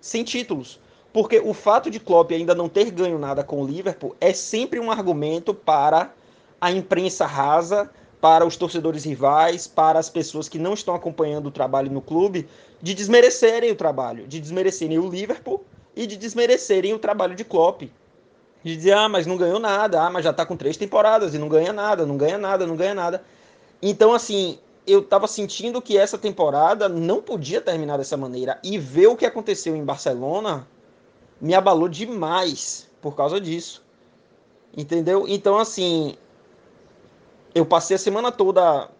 sem 0.00 0.24
títulos. 0.24 0.80
Porque 1.12 1.40
o 1.40 1.54
fato 1.54 1.90
de 1.90 1.98
Klopp 1.98 2.32
ainda 2.32 2.54
não 2.54 2.68
ter 2.68 2.90
ganho 2.90 3.18
nada 3.18 3.42
com 3.42 3.62
o 3.62 3.66
Liverpool 3.66 4.14
é 4.20 4.32
sempre 4.32 4.78
um 4.78 4.90
argumento 4.90 5.54
para 5.54 6.12
a 6.60 6.70
imprensa 6.70 7.26
rasa, 7.26 7.90
para 8.20 8.44
os 8.44 8.56
torcedores 8.56 9.04
rivais, 9.04 9.66
para 9.66 9.98
as 9.98 10.10
pessoas 10.10 10.48
que 10.48 10.58
não 10.58 10.74
estão 10.74 10.94
acompanhando 10.94 11.46
o 11.46 11.50
trabalho 11.50 11.90
no 11.90 12.00
clube, 12.00 12.48
de 12.82 12.94
desmerecerem 12.94 13.70
o 13.70 13.76
trabalho, 13.76 14.26
de 14.26 14.40
desmerecerem 14.40 14.98
o 14.98 15.08
Liverpool 15.08 15.64
e 15.96 16.06
de 16.06 16.16
desmerecerem 16.16 16.92
o 16.94 16.98
trabalho 16.98 17.34
de 17.34 17.44
Klopp. 17.44 17.82
De 18.62 18.76
dizer, 18.76 18.92
ah, 18.92 19.08
mas 19.08 19.24
não 19.24 19.36
ganhou 19.36 19.60
nada, 19.60 20.02
ah, 20.02 20.10
mas 20.10 20.24
já 20.24 20.30
está 20.30 20.44
com 20.44 20.56
três 20.56 20.76
temporadas 20.76 21.32
e 21.32 21.38
não 21.38 21.48
ganha 21.48 21.72
nada, 21.72 22.04
não 22.04 22.16
ganha 22.16 22.36
nada, 22.36 22.66
não 22.66 22.76
ganha 22.76 22.94
nada. 22.94 23.22
Então, 23.80 24.12
assim, 24.12 24.58
eu 24.88 25.00
estava 25.00 25.26
sentindo 25.26 25.82
que 25.82 25.98
essa 25.98 26.16
temporada 26.16 26.88
não 26.88 27.20
podia 27.20 27.60
terminar 27.60 27.98
dessa 27.98 28.16
maneira. 28.16 28.58
E 28.64 28.78
ver 28.78 29.08
o 29.08 29.16
que 29.16 29.26
aconteceu 29.26 29.76
em 29.76 29.84
Barcelona 29.84 30.66
me 31.40 31.54
abalou 31.54 31.88
demais 31.88 32.88
por 33.00 33.14
causa 33.14 33.40
disso. 33.40 33.84
Entendeu? 34.76 35.26
Então, 35.28 35.58
assim, 35.58 36.16
eu 37.54 37.66
passei 37.66 37.96
a 37.96 37.98
semana 37.98 38.32
toda 38.32 38.90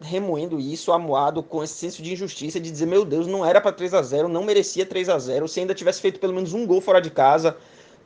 remoendo 0.00 0.58
isso, 0.58 0.92
amuado 0.92 1.42
com 1.42 1.62
esse 1.62 1.74
senso 1.74 2.02
de 2.02 2.12
injustiça, 2.12 2.58
de 2.58 2.70
dizer, 2.70 2.86
meu 2.86 3.04
Deus, 3.04 3.26
não 3.26 3.46
era 3.46 3.60
para 3.60 3.72
3 3.72 3.94
a 3.94 4.02
0 4.02 4.28
não 4.28 4.42
merecia 4.42 4.84
3 4.84 5.08
a 5.08 5.18
0 5.18 5.46
se 5.46 5.60
ainda 5.60 5.74
tivesse 5.74 6.00
feito 6.00 6.18
pelo 6.18 6.34
menos 6.34 6.52
um 6.52 6.66
gol 6.66 6.80
fora 6.80 7.00
de 7.00 7.08
casa, 7.08 7.56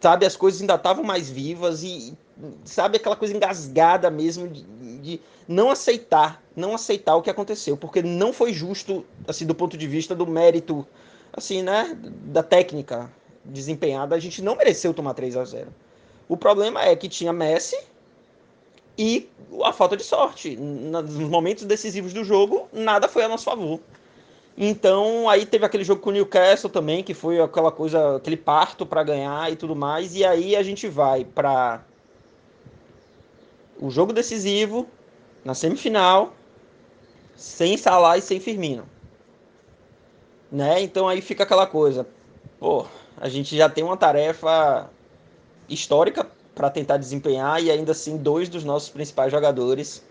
sabe, 0.01 0.27
as 0.27 0.37
coisas 0.37 0.61
ainda 0.61 0.75
estavam 0.75 1.05
mais 1.05 1.29
vivas 1.29 1.83
e, 1.83 2.17
sabe, 2.65 2.97
aquela 2.97 3.17
coisa 3.17 3.35
engasgada 3.35 4.11
mesmo 4.11 4.49
de, 4.49 4.63
de 4.99 5.21
não 5.49 5.71
aceitar, 5.71 6.43
não 6.55 6.75
aceitar 6.75 7.17
o 7.17 7.23
que 7.23 7.31
aconteceu, 7.31 7.77
porque 7.77 8.03
não 8.03 8.33
foi 8.33 8.53
justo, 8.53 9.05
assim, 9.27 9.47
do 9.47 9.55
ponto 9.55 9.77
de 9.77 9.87
vista 9.87 10.15
do 10.15 10.27
mérito, 10.27 10.87
assim, 11.33 11.63
né, 11.63 11.97
da 12.25 12.43
técnica 12.43 13.11
desempenhada, 13.45 14.15
a 14.15 14.19
gente 14.19 14.43
não 14.43 14.57
mereceu 14.57 14.93
tomar 14.93 15.15
3 15.15 15.37
a 15.37 15.45
0 15.45 15.69
O 16.29 16.37
problema 16.37 16.83
é 16.83 16.97
que 16.97 17.09
tinha 17.09 17.33
Messi 17.33 17.79
e 18.99 19.29
a 19.63 19.73
falta 19.73 19.97
de 19.97 20.03
sorte. 20.03 20.57
Nos 20.57 21.15
momentos 21.15 21.65
decisivos 21.65 22.13
do 22.13 22.25
jogo, 22.25 22.69
nada 22.73 23.09
foi 23.09 23.25
a 23.25 23.29
nosso 23.29 23.45
favor. 23.45 23.81
Então, 24.57 25.29
aí 25.29 25.45
teve 25.45 25.67
aquele 25.67 25.85
jogo 25.85 26.01
com 26.01 26.09
o 26.09 26.13
Newcastle 26.13 26.71
também, 26.71 27.03
que 27.03 27.13
foi 27.13 27.39
aquela 27.41 27.71
coisa, 27.71 28.17
aquele 28.17 28.39
parto 28.39 28.87
para 28.87 29.03
ganhar 29.03 29.53
e 29.53 29.57
tudo 29.57 29.77
mais. 29.77 30.15
E 30.17 30.25
aí 30.25 30.57
a 30.57 30.63
gente 30.63 30.89
vai 30.89 31.25
para 31.25 31.83
o 33.79 33.91
jogo 33.91 34.15
decisivo, 34.15 34.87
na 35.45 35.55
semifinal, 35.55 36.33
sem 37.37 37.77
Salah 37.77 38.17
e 38.17 38.23
sem 38.23 38.41
Firmino. 38.41 38.89
Né? 40.51 40.81
Então 40.81 41.07
aí 41.07 41.21
fica 41.21 41.43
aquela 41.43 41.67
coisa, 41.67 42.07
pô, 42.59 42.87
a 43.19 43.29
gente 43.29 43.55
já 43.55 43.69
tem 43.69 43.85
uma 43.85 43.97
tarefa 43.97 44.89
histórica 45.69 46.27
para 46.55 46.71
tentar 46.71 46.97
desempenhar 46.97 47.63
e 47.63 47.71
ainda 47.71 47.93
assim 47.93 48.17
dois 48.17 48.49
dos 48.49 48.65
nossos 48.65 48.89
principais 48.89 49.31
jogadores 49.31 50.03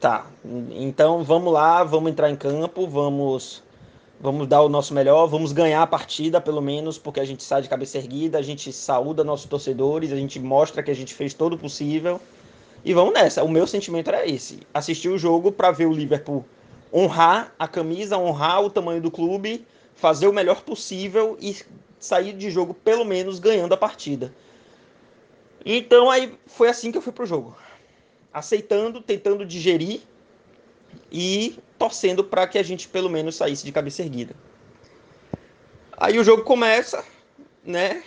tá. 0.00 0.26
Então 0.72 1.22
vamos 1.22 1.52
lá, 1.52 1.84
vamos 1.84 2.10
entrar 2.10 2.30
em 2.30 2.36
campo, 2.36 2.86
vamos 2.86 3.62
vamos 4.18 4.48
dar 4.48 4.62
o 4.62 4.68
nosso 4.68 4.94
melhor, 4.94 5.26
vamos 5.26 5.52
ganhar 5.52 5.82
a 5.82 5.86
partida 5.86 6.40
pelo 6.40 6.62
menos, 6.62 6.96
porque 6.96 7.20
a 7.20 7.24
gente 7.24 7.42
sai 7.42 7.60
de 7.60 7.68
cabeça 7.68 7.98
erguida, 7.98 8.38
a 8.38 8.42
gente 8.42 8.72
saúda 8.72 9.22
nossos 9.22 9.46
torcedores, 9.46 10.10
a 10.10 10.16
gente 10.16 10.40
mostra 10.40 10.82
que 10.82 10.90
a 10.90 10.94
gente 10.94 11.14
fez 11.14 11.34
todo 11.34 11.52
o 11.52 11.58
possível 11.58 12.20
e 12.84 12.94
vamos 12.94 13.12
nessa. 13.12 13.42
O 13.42 13.48
meu 13.48 13.66
sentimento 13.66 14.08
era 14.08 14.26
esse: 14.26 14.60
assistir 14.72 15.08
o 15.08 15.18
jogo 15.18 15.52
para 15.52 15.70
ver 15.70 15.86
o 15.86 15.92
Liverpool 15.92 16.44
honrar 16.92 17.52
a 17.58 17.68
camisa, 17.68 18.16
honrar 18.16 18.62
o 18.62 18.70
tamanho 18.70 19.02
do 19.02 19.10
clube, 19.10 19.66
fazer 19.94 20.26
o 20.28 20.32
melhor 20.32 20.62
possível 20.62 21.36
e 21.40 21.56
sair 21.98 22.32
de 22.32 22.50
jogo 22.50 22.72
pelo 22.72 23.04
menos 23.04 23.38
ganhando 23.38 23.74
a 23.74 23.76
partida. 23.76 24.32
Então 25.64 26.08
aí 26.08 26.32
foi 26.46 26.68
assim 26.68 26.92
que 26.92 26.98
eu 26.98 27.02
fui 27.02 27.12
pro 27.12 27.26
jogo. 27.26 27.56
Aceitando, 28.36 29.00
tentando 29.00 29.46
digerir 29.46 30.02
e 31.10 31.58
torcendo 31.78 32.22
para 32.22 32.46
que 32.46 32.58
a 32.58 32.62
gente 32.62 32.86
pelo 32.86 33.08
menos 33.08 33.34
saísse 33.34 33.64
de 33.64 33.72
cabeça 33.72 34.02
erguida. 34.02 34.34
Aí 35.96 36.18
o 36.18 36.24
jogo 36.24 36.42
começa, 36.42 37.02
né? 37.64 38.02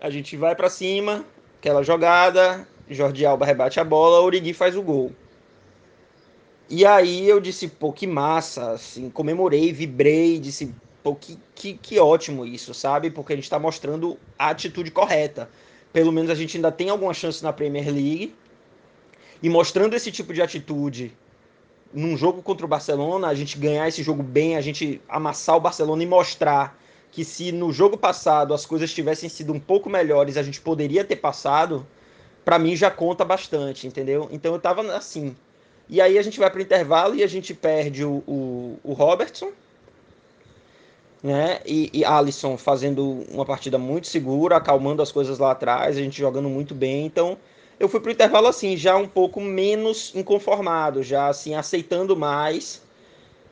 A 0.00 0.08
gente 0.08 0.34
vai 0.34 0.56
para 0.56 0.70
cima, 0.70 1.26
aquela 1.58 1.82
jogada, 1.82 2.66
Jordi 2.88 3.26
Alba 3.26 3.44
rebate 3.44 3.78
a 3.78 3.84
bola, 3.84 4.22
Origi 4.22 4.54
faz 4.54 4.74
o 4.74 4.82
gol. 4.82 5.12
E 6.70 6.86
aí 6.86 7.28
eu 7.28 7.38
disse, 7.38 7.68
pô, 7.68 7.92
que 7.92 8.06
massa, 8.06 8.70
assim, 8.70 9.10
comemorei, 9.10 9.74
vibrei, 9.74 10.38
disse, 10.38 10.74
pô, 11.02 11.14
que, 11.14 11.38
que, 11.54 11.74
que 11.74 11.98
ótimo 11.98 12.46
isso, 12.46 12.72
sabe? 12.72 13.10
Porque 13.10 13.34
a 13.34 13.36
gente 13.36 13.44
está 13.44 13.58
mostrando 13.58 14.18
a 14.38 14.48
atitude 14.48 14.90
correta. 14.90 15.50
Pelo 15.92 16.10
menos 16.10 16.30
a 16.30 16.34
gente 16.34 16.56
ainda 16.56 16.72
tem 16.72 16.88
alguma 16.88 17.12
chance 17.12 17.42
na 17.42 17.52
Premier 17.52 17.92
League. 17.92 18.34
E 19.42 19.48
mostrando 19.50 19.94
esse 19.94 20.12
tipo 20.12 20.32
de 20.32 20.40
atitude 20.40 21.12
num 21.92 22.16
jogo 22.16 22.42
contra 22.42 22.64
o 22.64 22.68
Barcelona, 22.68 23.28
a 23.28 23.34
gente 23.34 23.58
ganhar 23.58 23.86
esse 23.88 24.02
jogo 24.02 24.22
bem, 24.22 24.56
a 24.56 24.60
gente 24.60 25.00
amassar 25.08 25.56
o 25.56 25.60
Barcelona 25.60 26.02
e 26.02 26.06
mostrar 26.06 26.78
que 27.10 27.24
se 27.24 27.52
no 27.52 27.70
jogo 27.70 27.98
passado 27.98 28.54
as 28.54 28.64
coisas 28.64 28.92
tivessem 28.92 29.28
sido 29.28 29.52
um 29.52 29.60
pouco 29.60 29.90
melhores, 29.90 30.36
a 30.36 30.42
gente 30.42 30.60
poderia 30.60 31.04
ter 31.04 31.16
passado, 31.16 31.86
para 32.44 32.58
mim 32.58 32.74
já 32.74 32.90
conta 32.90 33.24
bastante, 33.24 33.86
entendeu? 33.86 34.28
Então 34.32 34.54
eu 34.54 34.60
tava 34.60 34.80
assim. 34.94 35.36
E 35.88 36.00
aí 36.00 36.16
a 36.16 36.22
gente 36.22 36.38
vai 36.38 36.50
pro 36.50 36.62
intervalo 36.62 37.14
e 37.14 37.22
a 37.22 37.26
gente 37.26 37.52
perde 37.52 38.04
o, 38.04 38.22
o, 38.26 38.78
o 38.82 38.92
Robertson, 38.94 39.52
né? 41.22 41.60
E, 41.66 41.90
e 41.92 42.04
Alisson 42.04 42.56
fazendo 42.56 43.26
uma 43.30 43.44
partida 43.44 43.76
muito 43.76 44.06
segura, 44.06 44.56
acalmando 44.56 45.02
as 45.02 45.12
coisas 45.12 45.38
lá 45.38 45.50
atrás, 45.50 45.96
a 45.98 46.00
gente 46.00 46.18
jogando 46.18 46.48
muito 46.48 46.74
bem. 46.74 47.04
Então, 47.04 47.36
eu 47.82 47.88
fui 47.88 47.98
pro 47.98 48.12
intervalo 48.12 48.46
assim, 48.46 48.76
já 48.76 48.96
um 48.96 49.08
pouco 49.08 49.40
menos 49.40 50.12
inconformado, 50.14 51.02
já 51.02 51.26
assim 51.26 51.56
aceitando 51.56 52.16
mais, 52.16 52.80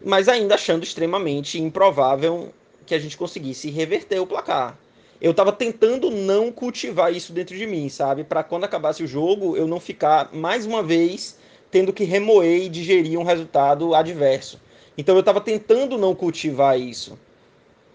mas 0.04 0.28
ainda 0.28 0.54
achando 0.54 0.84
extremamente 0.84 1.60
improvável 1.60 2.54
que 2.86 2.94
a 2.94 2.98
gente 3.00 3.16
conseguisse 3.16 3.68
reverter 3.70 4.20
o 4.20 4.26
placar. 4.28 4.78
Eu 5.20 5.32
estava 5.32 5.50
tentando 5.50 6.12
não 6.12 6.52
cultivar 6.52 7.12
isso 7.12 7.32
dentro 7.32 7.56
de 7.56 7.66
mim, 7.66 7.88
sabe? 7.88 8.22
Para 8.22 8.44
quando 8.44 8.62
acabasse 8.62 9.02
o 9.02 9.06
jogo, 9.06 9.56
eu 9.56 9.66
não 9.66 9.80
ficar 9.80 10.32
mais 10.32 10.64
uma 10.64 10.80
vez 10.80 11.36
tendo 11.68 11.92
que 11.92 12.04
remoer 12.04 12.62
e 12.62 12.68
digerir 12.68 13.18
um 13.18 13.24
resultado 13.24 13.96
adverso. 13.96 14.60
Então 14.96 15.16
eu 15.16 15.20
estava 15.20 15.40
tentando 15.40 15.98
não 15.98 16.14
cultivar 16.14 16.78
isso. 16.78 17.18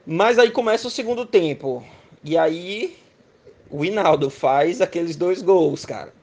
Mas 0.06 0.38
aí 0.38 0.52
começa 0.52 0.86
o 0.86 0.92
segundo 0.92 1.26
tempo. 1.26 1.82
E 2.22 2.38
aí 2.38 2.98
o 3.70 3.86
Hinaldo 3.86 4.30
faz 4.30 4.82
aqueles 4.82 5.16
dois 5.16 5.42
gols, 5.42 5.86
cara. 5.86 6.14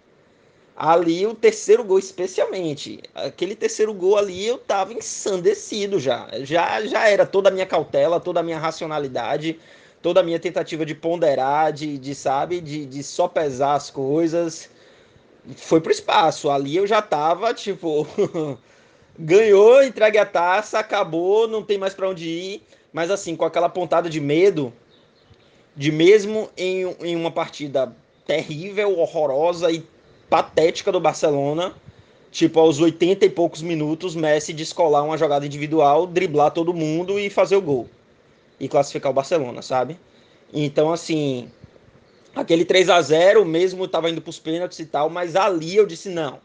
Ali 0.77 1.27
o 1.27 1.35
terceiro 1.35 1.85
gol 1.85 1.99
especialmente. 1.99 3.01
Aquele 3.15 3.55
terceiro 3.55 3.93
gol 3.93 4.17
ali 4.17 4.47
eu 4.47 4.59
tava 4.59 4.93
ensandecido 4.93 5.99
já. 6.01 6.29
Já 6.41 6.85
já 6.87 7.09
era 7.09 7.27
toda 7.27 7.49
a 7.49 7.53
minha 7.53 7.67
cautela, 7.67 8.19
toda 8.21 8.41
a 8.41 8.43
minha 8.43 8.59
racionalidade, 8.59 9.59
toda 10.01 10.21
a 10.21 10.23
minha 10.23 10.39
tentativa 10.39 10.85
de 10.87 10.95
ponderar, 10.95 11.73
de, 11.73 11.99
de 11.99 12.15
sabe, 12.15 12.61
de, 12.61 12.87
de 12.87 13.03
só 13.03 13.29
pesar 13.29 13.75
as 13.75 13.91
coisas. 13.91 14.71
Foi 15.57 15.81
pro 15.81 15.93
espaço. 15.93 16.51
Ali 16.51 16.77
eu 16.77 16.87
já 16.87 17.03
tava 17.03 17.53
tipo 17.53 18.07
ganhou, 19.19 19.83
entregue 19.83 20.19
a 20.19 20.27
taça, 20.27 20.79
acabou, 20.79 21.47
não 21.47 21.63
tem 21.63 21.79
mais 21.79 21.95
para 21.95 22.09
onde 22.09 22.29
ir 22.29 22.63
mas 22.93 23.11
assim, 23.11 23.35
com 23.35 23.45
aquela 23.45 23.69
pontada 23.69 24.11
de 24.11 24.21
medo, 24.21 24.73
de 25.75 25.91
mesmo 25.91 26.51
em, 26.57 26.85
em 27.01 27.17
uma 27.17 27.31
partida 27.31 27.95
terrível, 28.27 28.99
horrorosa 28.99 29.71
e 29.71 29.83
patética 30.33 30.91
do 30.91 30.99
Barcelona, 30.99 31.75
tipo, 32.31 32.59
aos 32.59 32.81
80 32.81 33.27
e 33.27 33.29
poucos 33.29 33.61
minutos, 33.61 34.15
Messi 34.15 34.55
descolar 34.55 35.05
uma 35.05 35.19
jogada 35.19 35.45
individual, 35.45 36.07
driblar 36.07 36.53
todo 36.53 36.73
mundo 36.73 37.21
e 37.21 37.29
fazer 37.29 37.55
o 37.57 37.61
gol. 37.61 37.87
E 38.59 38.67
classificar 38.67 39.13
o 39.13 39.15
Barcelona, 39.15 39.61
sabe? 39.61 39.99
Então, 40.51 40.91
assim, 40.91 41.51
aquele 42.35 42.65
3 42.65 42.89
a 42.89 43.03
0 43.03 43.45
mesmo 43.45 43.85
estava 43.85 44.09
indo 44.09 44.23
para 44.23 44.31
os 44.31 44.39
pênaltis 44.39 44.79
e 44.79 44.87
tal, 44.87 45.11
mas 45.11 45.37
ali 45.37 45.77
eu 45.77 45.85
disse: 45.85 46.09
não, 46.09 46.41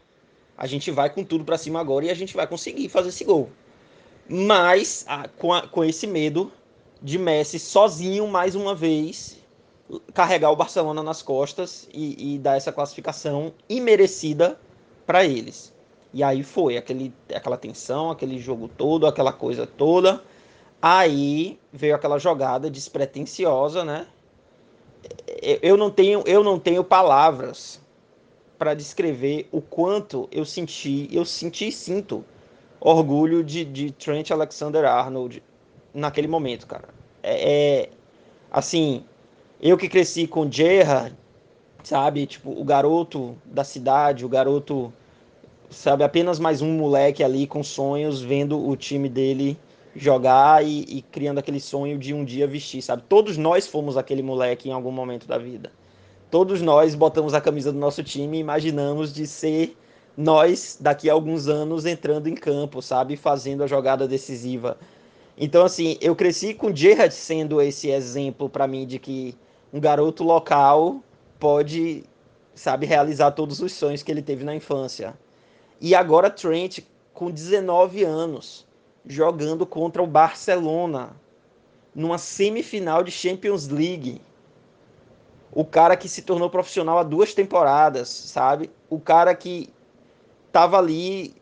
a 0.54 0.66
gente 0.66 0.90
vai 0.90 1.08
com 1.08 1.24
tudo 1.24 1.42
para 1.42 1.56
cima 1.56 1.80
agora 1.80 2.04
e 2.04 2.10
a 2.10 2.14
gente 2.14 2.36
vai 2.36 2.46
conseguir 2.46 2.90
fazer 2.90 3.08
esse 3.08 3.24
gol. 3.24 3.48
Mas 4.28 5.06
a, 5.08 5.28
com, 5.28 5.50
a, 5.50 5.62
com 5.66 5.82
esse 5.82 6.06
medo 6.06 6.52
de 7.00 7.16
Messi 7.16 7.58
sozinho 7.58 8.26
mais 8.26 8.54
uma 8.54 8.74
vez 8.74 9.37
carregar 10.12 10.50
o 10.50 10.56
Barcelona 10.56 11.02
nas 11.02 11.22
costas 11.22 11.88
e, 11.92 12.34
e 12.34 12.38
dar 12.38 12.56
essa 12.56 12.72
classificação 12.72 13.52
imerecida 13.68 14.58
para 15.06 15.24
eles. 15.24 15.72
E 16.12 16.22
aí 16.22 16.42
foi 16.42 16.76
aquele, 16.76 17.12
aquela 17.34 17.56
tensão, 17.56 18.10
aquele 18.10 18.38
jogo 18.38 18.68
todo, 18.68 19.06
aquela 19.06 19.32
coisa 19.32 19.66
toda. 19.66 20.22
Aí 20.80 21.58
veio 21.72 21.94
aquela 21.94 22.18
jogada 22.18 22.70
despretensiosa, 22.70 23.84
né? 23.84 24.06
Eu 25.62 25.76
não 25.76 25.90
tenho, 25.90 26.22
eu 26.26 26.42
não 26.42 26.58
tenho 26.58 26.84
palavras 26.84 27.80
para 28.58 28.74
descrever 28.74 29.48
o 29.52 29.60
quanto 29.60 30.28
eu 30.32 30.44
senti, 30.44 31.08
eu 31.12 31.24
senti 31.24 31.68
e 31.68 31.72
sinto 31.72 32.24
orgulho 32.80 33.42
de, 33.44 33.64
de 33.64 33.92
Trent 33.92 34.30
Alexander-Arnold 34.30 35.42
naquele 35.94 36.28
momento, 36.28 36.66
cara. 36.66 36.88
É, 37.22 37.82
é, 37.82 37.90
assim, 38.50 39.04
eu 39.60 39.76
que 39.76 39.88
cresci 39.88 40.26
com 40.26 40.50
Gerrard, 40.50 41.16
sabe, 41.82 42.26
tipo, 42.26 42.50
o 42.50 42.64
garoto 42.64 43.36
da 43.44 43.64
cidade, 43.64 44.24
o 44.24 44.28
garoto, 44.28 44.92
sabe, 45.68 46.04
apenas 46.04 46.38
mais 46.38 46.62
um 46.62 46.72
moleque 46.72 47.24
ali 47.24 47.46
com 47.46 47.62
sonhos, 47.62 48.22
vendo 48.22 48.68
o 48.68 48.76
time 48.76 49.08
dele 49.08 49.58
jogar 49.96 50.64
e, 50.64 50.84
e 50.88 51.02
criando 51.02 51.38
aquele 51.38 51.58
sonho 51.58 51.98
de 51.98 52.14
um 52.14 52.24
dia 52.24 52.46
vestir, 52.46 52.82
sabe? 52.82 53.02
Todos 53.08 53.36
nós 53.36 53.66
fomos 53.66 53.96
aquele 53.96 54.22
moleque 54.22 54.68
em 54.68 54.72
algum 54.72 54.92
momento 54.92 55.26
da 55.26 55.38
vida. 55.38 55.72
Todos 56.30 56.62
nós 56.62 56.94
botamos 56.94 57.34
a 57.34 57.40
camisa 57.40 57.72
do 57.72 57.78
nosso 57.78 58.04
time 58.04 58.36
e 58.36 58.40
imaginamos 58.40 59.12
de 59.12 59.26
ser 59.26 59.76
nós 60.16 60.76
daqui 60.80 61.08
a 61.08 61.12
alguns 61.12 61.48
anos 61.48 61.86
entrando 61.86 62.28
em 62.28 62.34
campo, 62.34 62.82
sabe, 62.82 63.16
fazendo 63.16 63.64
a 63.64 63.66
jogada 63.66 64.06
decisiva. 64.06 64.78
Então, 65.36 65.64
assim, 65.64 65.96
eu 66.00 66.14
cresci 66.14 66.54
com 66.54 66.74
Gerrard 66.74 67.14
sendo 67.14 67.60
esse 67.62 67.88
exemplo 67.90 68.48
para 68.48 68.66
mim 68.66 68.86
de 68.86 68.98
que 68.98 69.34
um 69.72 69.80
garoto 69.80 70.24
local 70.24 71.02
pode, 71.38 72.04
sabe, 72.54 72.86
realizar 72.86 73.32
todos 73.32 73.60
os 73.60 73.72
sonhos 73.72 74.02
que 74.02 74.10
ele 74.10 74.22
teve 74.22 74.44
na 74.44 74.54
infância. 74.54 75.16
E 75.80 75.94
agora 75.94 76.30
Trent, 76.30 76.80
com 77.12 77.30
19 77.30 78.04
anos, 78.04 78.66
jogando 79.06 79.64
contra 79.64 80.02
o 80.02 80.06
Barcelona, 80.06 81.10
numa 81.94 82.18
semifinal 82.18 83.02
de 83.02 83.10
Champions 83.10 83.68
League. 83.68 84.20
O 85.50 85.64
cara 85.64 85.96
que 85.96 86.08
se 86.08 86.22
tornou 86.22 86.50
profissional 86.50 86.98
há 86.98 87.02
duas 87.02 87.34
temporadas, 87.34 88.08
sabe? 88.08 88.70
O 88.90 89.00
cara 89.00 89.34
que 89.34 89.70
tava 90.52 90.78
ali 90.78 91.34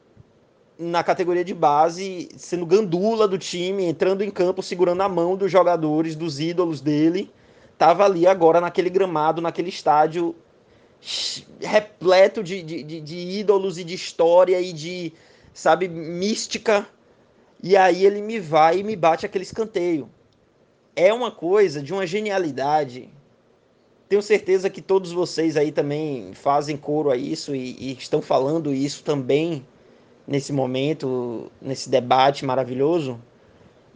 na 0.78 1.02
categoria 1.02 1.44
de 1.44 1.54
base, 1.54 2.28
sendo 2.36 2.66
gandula 2.66 3.26
do 3.26 3.38
time, 3.38 3.84
entrando 3.84 4.22
em 4.22 4.30
campo, 4.30 4.62
segurando 4.62 5.02
a 5.02 5.08
mão 5.08 5.36
dos 5.36 5.50
jogadores, 5.50 6.14
dos 6.14 6.38
ídolos 6.38 6.80
dele, 6.80 7.30
tava 7.78 8.04
ali 8.04 8.26
agora 8.26 8.60
naquele 8.60 8.90
gramado, 8.90 9.40
naquele 9.40 9.68
estádio 9.68 10.34
repleto 11.60 12.42
de, 12.42 12.62
de, 12.62 12.82
de, 12.82 13.00
de 13.00 13.16
ídolos 13.16 13.78
e 13.78 13.84
de 13.84 13.94
história 13.94 14.60
e 14.60 14.72
de, 14.72 15.12
sabe, 15.52 15.88
mística. 15.88 16.86
E 17.62 17.76
aí 17.76 18.04
ele 18.04 18.20
me 18.20 18.38
vai 18.38 18.78
e 18.78 18.82
me 18.82 18.96
bate 18.96 19.26
aquele 19.26 19.44
escanteio. 19.44 20.08
É 20.94 21.12
uma 21.12 21.30
coisa 21.30 21.82
de 21.82 21.92
uma 21.92 22.06
genialidade. 22.06 23.08
Tenho 24.08 24.22
certeza 24.22 24.70
que 24.70 24.80
todos 24.80 25.12
vocês 25.12 25.56
aí 25.56 25.72
também 25.72 26.32
fazem 26.32 26.76
coro 26.76 27.10
a 27.10 27.16
isso 27.16 27.54
e, 27.54 27.76
e 27.78 27.92
estão 27.92 28.22
falando 28.22 28.72
isso 28.72 29.02
também 29.02 29.66
nesse 30.26 30.52
momento, 30.52 31.50
nesse 31.60 31.88
debate 31.88 32.44
maravilhoso, 32.44 33.20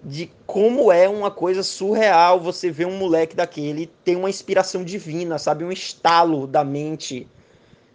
de 0.03 0.31
como 0.47 0.91
é 0.91 1.09
uma 1.09 1.31
coisa 1.31 1.63
surreal 1.63 2.41
você 2.41 2.71
ver 2.71 2.87
um 2.87 2.97
moleque 2.97 3.37
daquele 3.37 3.87
ter 4.05 4.17
uma 4.17 4.31
inspiração 4.31 4.83
divina, 4.83 5.39
sabe? 5.39 5.65
Um 5.65 5.73
estalo 5.73 6.47
da 6.47 6.65
mente 6.65 7.29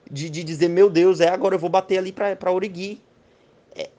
de, 0.10 0.30
de 0.30 0.44
dizer: 0.44 0.70
Meu 0.70 0.90
Deus, 0.90 1.20
é 1.20 1.30
agora 1.30 1.56
eu 1.56 1.60
vou 1.60 1.70
bater 1.70 1.98
ali 1.98 2.12
para 2.12 2.52
Origui. 2.52 3.02
É, 3.76 3.90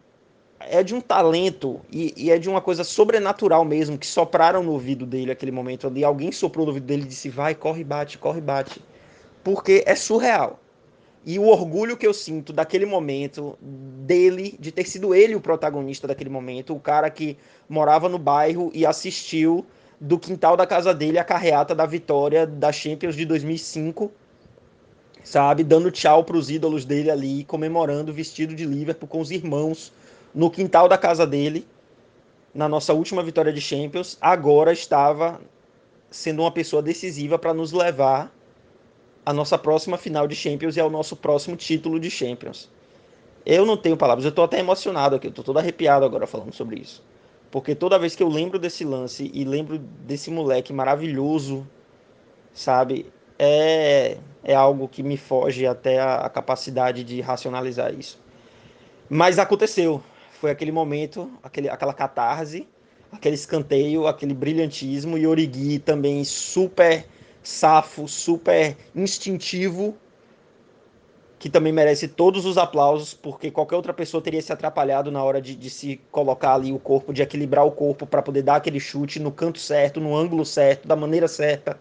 é 0.61 0.82
de 0.82 0.94
um 0.94 1.00
talento 1.00 1.80
e, 1.90 2.14
e, 2.16 2.30
é 2.30 2.38
de 2.38 2.48
uma 2.48 2.61
coisa 2.61 2.84
sobrenatural 2.84 3.64
mesmo, 3.64 3.98
que 3.98 4.07
sopraram 4.07 4.62
no 4.62 4.72
ouvido 4.72 5.04
dele 5.04 5.32
aquele 5.32 5.52
momento 5.52 5.86
ali. 5.86 6.04
Alguém 6.04 6.30
soprou 6.30 6.64
no 6.64 6.70
ouvido 6.70 6.86
dele 6.86 7.02
e 7.02 7.07
disse: 7.07 7.28
Vai, 7.28 7.54
corre, 7.54 7.82
bate, 7.82 8.18
corre, 8.18 8.40
bate. 8.40 8.80
Porque 9.42 9.82
é 9.86 9.94
surreal. 9.94 10.61
E 11.26 11.40
o 11.40 11.48
orgulho 11.48 11.96
que 11.96 12.06
eu 12.06 12.14
sinto 12.14 12.52
daquele 12.52 12.86
momento, 12.86 13.58
dele, 13.60 14.56
de 14.60 14.70
ter 14.70 14.86
sido 14.86 15.12
ele 15.12 15.34
o 15.34 15.40
protagonista 15.40 16.06
daquele 16.06 16.30
momento, 16.30 16.72
o 16.72 16.78
cara 16.78 17.10
que 17.10 17.36
morava 17.68 18.08
no 18.08 18.16
bairro 18.16 18.70
e 18.72 18.86
assistiu 18.86 19.66
do 20.00 20.20
quintal 20.20 20.56
da 20.56 20.64
casa 20.64 20.94
dele 20.94 21.18
a 21.18 21.24
carreata 21.24 21.74
da 21.74 21.84
vitória 21.84 22.46
da 22.46 22.70
Champions 22.70 23.16
de 23.16 23.24
2005, 23.24 24.12
sabe? 25.24 25.64
Dando 25.64 25.90
tchau 25.90 26.22
para 26.22 26.36
os 26.36 26.48
ídolos 26.48 26.84
dele 26.84 27.10
ali, 27.10 27.42
comemorando 27.42 28.12
vestido 28.12 28.54
de 28.54 28.64
Liverpool 28.64 29.08
com 29.08 29.20
os 29.20 29.32
irmãos 29.32 29.92
no 30.32 30.48
quintal 30.48 30.88
da 30.88 30.96
casa 30.96 31.26
dele, 31.26 31.66
na 32.54 32.68
nossa 32.68 32.94
última 32.94 33.24
vitória 33.24 33.52
de 33.52 33.60
Champions. 33.60 34.16
Agora 34.20 34.72
estava 34.72 35.40
sendo 36.08 36.42
uma 36.42 36.52
pessoa 36.52 36.80
decisiva 36.80 37.36
para 37.36 37.52
nos 37.52 37.72
levar 37.72 38.32
a 39.26 39.32
nossa 39.32 39.58
próxima 39.58 39.98
final 39.98 40.28
de 40.28 40.36
Champions 40.36 40.76
e 40.76 40.80
ao 40.80 40.88
nosso 40.88 41.16
próximo 41.16 41.56
título 41.56 41.98
de 41.98 42.08
Champions. 42.08 42.70
Eu 43.44 43.66
não 43.66 43.76
tenho 43.76 43.96
palavras, 43.96 44.24
eu 44.24 44.30
estou 44.30 44.44
até 44.44 44.60
emocionado 44.60 45.16
aqui, 45.16 45.26
eu 45.26 45.32
tô 45.32 45.42
todo 45.42 45.58
arrepiado 45.58 46.04
agora 46.04 46.28
falando 46.28 46.52
sobre 46.52 46.80
isso. 46.80 47.02
Porque 47.50 47.74
toda 47.74 47.98
vez 47.98 48.14
que 48.14 48.22
eu 48.22 48.28
lembro 48.28 48.56
desse 48.56 48.84
lance 48.84 49.28
e 49.34 49.44
lembro 49.44 49.78
desse 49.78 50.30
moleque 50.30 50.72
maravilhoso, 50.72 51.66
sabe, 52.54 53.06
é, 53.36 54.16
é 54.44 54.54
algo 54.54 54.86
que 54.86 55.02
me 55.02 55.16
foge 55.16 55.66
até 55.66 55.98
a, 55.98 56.18
a 56.18 56.30
capacidade 56.30 57.02
de 57.02 57.20
racionalizar 57.20 57.92
isso. 57.92 58.20
Mas 59.08 59.38
aconteceu. 59.40 60.02
Foi 60.40 60.50
aquele 60.50 60.70
momento, 60.70 61.30
aquele, 61.42 61.68
aquela 61.68 61.94
catarse, 61.94 62.68
aquele 63.10 63.34
escanteio, 63.34 64.06
aquele 64.06 64.34
brilhantismo 64.34 65.18
e 65.18 65.26
Origi 65.26 65.78
também 65.78 66.22
super 66.24 67.06
safo, 67.47 68.09
super 68.09 68.76
instintivo, 68.92 69.97
que 71.38 71.49
também 71.49 71.72
merece 71.72 72.09
todos 72.09 72.44
os 72.44 72.59
aplausos, 72.59 73.14
porque 73.14 73.53
qualquer 73.53 73.76
outra 73.76 73.94
pessoa 73.94 74.20
teria 74.20 74.42
se 74.42 74.53
atrapalhado 74.53 75.12
na 75.12 75.22
hora 75.22 75.40
de, 75.40 75.55
de 75.55 75.70
se 75.70 76.01
colocar 76.11 76.55
ali 76.55 76.72
o 76.72 76.78
corpo, 76.78 77.12
de 77.12 77.22
equilibrar 77.22 77.64
o 77.64 77.70
corpo 77.70 78.05
para 78.05 78.20
poder 78.20 78.42
dar 78.42 78.57
aquele 78.57 78.80
chute 78.80 79.20
no 79.20 79.30
canto 79.30 79.61
certo, 79.61 80.01
no 80.01 80.16
ângulo 80.16 80.44
certo, 80.44 80.88
da 80.88 80.97
maneira 80.97 81.28
certa. 81.28 81.78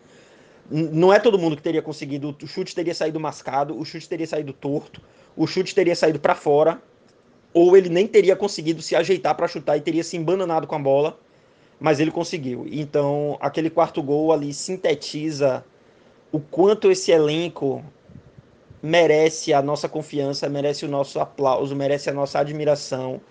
Não 0.69 1.11
é 1.11 1.19
todo 1.19 1.39
mundo 1.39 1.55
que 1.55 1.63
teria 1.63 1.81
conseguido. 1.81 2.35
O 2.43 2.47
chute 2.47 2.75
teria 2.75 2.93
saído 2.93 3.19
mascado, 3.19 3.75
o 3.75 3.83
chute 3.83 4.07
teria 4.07 4.27
saído 4.27 4.53
torto, 4.53 5.01
o 5.35 5.47
chute 5.47 5.73
teria 5.73 5.95
saído 5.95 6.19
para 6.19 6.35
fora, 6.35 6.79
ou 7.51 7.75
ele 7.75 7.89
nem 7.89 8.05
teria 8.05 8.35
conseguido 8.35 8.83
se 8.83 8.95
ajeitar 8.95 9.33
para 9.33 9.47
chutar 9.47 9.77
e 9.77 9.81
teria 9.81 10.03
se 10.03 10.15
embananado 10.15 10.67
com 10.67 10.75
a 10.75 10.79
bola 10.79 11.24
mas 11.79 11.99
ele 11.99 12.11
conseguiu. 12.11 12.65
Então, 12.69 13.37
aquele 13.39 13.69
quarto 13.69 14.01
gol 14.01 14.31
ali 14.31 14.53
sintetiza 14.53 15.63
o 16.31 16.39
quanto 16.39 16.91
esse 16.91 17.11
elenco 17.11 17.83
merece 18.81 19.53
a 19.53 19.61
nossa 19.61 19.87
confiança, 19.89 20.49
merece 20.49 20.85
o 20.85 20.89
nosso 20.89 21.19
aplauso, 21.19 21.75
merece 21.75 22.09
a 22.09 22.13
nossa 22.13 22.39
admiração, 22.39 23.21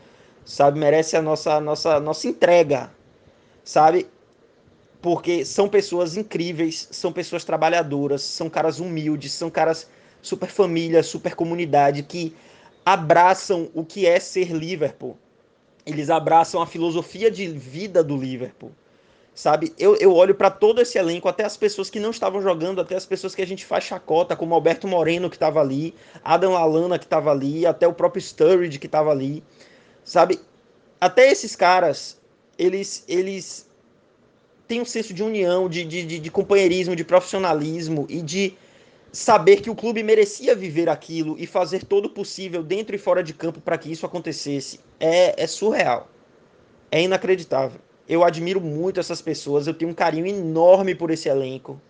sabe? 0.45 0.79
Merece 0.79 1.17
a 1.17 1.23
nossa 1.23 1.61
nossa 1.61 2.01
nossa 2.01 2.27
entrega, 2.27 2.91
sabe? 3.63 4.09
Porque 5.01 5.45
são 5.45 5.69
pessoas 5.69 6.17
incríveis, 6.17 6.89
são 6.91 7.13
pessoas 7.13 7.45
trabalhadoras, 7.45 8.23
são 8.23 8.49
caras 8.49 8.81
humildes, 8.81 9.33
são 9.33 9.51
caras 9.51 9.89
super 10.23 10.49
família, 10.49 11.03
super 11.03 11.35
comunidade 11.35 12.03
que 12.03 12.35
abraçam 12.85 13.71
o 13.75 13.85
que 13.85 14.07
é 14.07 14.19
ser 14.19 14.51
Liverpool 14.51 15.17
eles 15.87 16.11
abraçam 16.11 16.61
a 16.63 16.67
filosofia 16.67 17.31
de 17.31 17.47
vida 17.47 18.03
do 18.03 18.17
Liverpool. 18.17 18.73
Sabe, 19.35 19.75
eu, 19.77 19.97
eu 19.97 20.15
olho 20.15 20.35
para 20.35 20.49
todo 20.49 20.81
esse 20.81 20.97
elenco, 20.97 21.29
até 21.29 21.45
as 21.45 21.57
pessoas 21.57 21.91
que 21.91 21.99
não 21.99 22.11
estavam 22.11 22.41
jogando, 22.41 22.81
até 22.81 22.95
as 22.95 23.05
pessoas 23.05 23.35
que 23.35 23.43
a 23.43 23.47
gente 23.47 23.65
faz 23.65 23.83
chacota, 23.83 24.37
como 24.37 24.55
Alberto 24.55 24.87
Moreno 24.87 25.29
que 25.29 25.35
estava 25.35 25.61
ali, 25.61 25.93
Adam 26.23 26.53
Lalana 26.53 27.01
que 27.01 27.05
estava 27.05 27.33
ali, 27.33 27.67
até 27.67 27.87
o 27.89 27.93
próprio 27.93 28.23
Sturridge 28.23 28.79
que 28.79 28.87
estava 28.87 29.11
ali, 29.11 29.43
sabe? 30.05 30.41
Até 31.01 31.33
esses 31.33 31.57
caras, 31.57 32.17
eles 32.57 33.05
eles 33.09 33.69
têm 34.69 34.81
um 34.81 34.85
senso 34.85 35.13
de 35.13 35.25
união, 35.25 35.69
de, 35.69 35.85
de, 35.85 36.05
de, 36.05 36.19
de 36.21 36.31
companheirismo, 36.31 36.95
de 36.95 37.05
profissionalismo 37.05 38.07
e 38.09 38.23
de 38.23 38.57
saber 39.15 39.61
que 39.61 39.71
o 39.71 39.77
clube 39.77 40.03
merecia 40.03 40.57
viver 40.57 40.89
aquilo 40.89 41.37
e 41.39 41.47
fazer 41.47 41.85
todo 41.85 42.07
o 42.07 42.11
possível 42.11 42.65
dentro 42.65 42.97
e 42.97 42.99
fora 42.99 43.23
de 43.23 43.33
campo 43.33 43.61
para 43.61 43.79
que 43.79 43.91
isso 43.91 44.05
acontecesse 44.05 44.81
é, 44.99 45.41
é 45.41 45.47
surreal. 45.47 46.09
É 46.91 47.01
inacreditável. 47.01 47.81
Eu 48.09 48.25
admiro 48.25 48.61
muito 48.61 48.99
essas 48.99 49.23
pessoas, 49.23 49.67
eu 49.67 49.73
tenho 49.73 49.93
um 49.93 49.95
carinho 49.95 50.27
enorme 50.27 50.97
por 50.97 51.13
esse 51.13 51.29
elenco. 51.29 51.81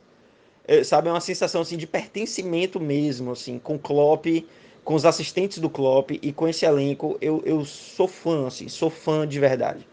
É, 0.68 0.84
sabe, 0.84 1.08
é 1.08 1.12
uma 1.12 1.20
sensação 1.20 1.62
assim 1.62 1.78
de 1.78 1.86
pertencimento 1.86 2.78
mesmo, 2.78 3.32
assim, 3.32 3.58
com 3.58 3.78
Klopp, 3.78 4.26
com 4.84 4.94
os 4.94 5.06
assistentes 5.06 5.58
do 5.58 5.70
Klopp 5.70 6.10
e 6.10 6.30
com 6.30 6.46
esse 6.46 6.66
elenco. 6.66 7.16
Eu, 7.22 7.42
eu 7.46 7.64
sou 7.64 8.06
fã, 8.06 8.46
assim, 8.46 8.68
sou 8.68 8.90
fã 8.90 9.26
de 9.26 9.40
verdade. 9.40 9.88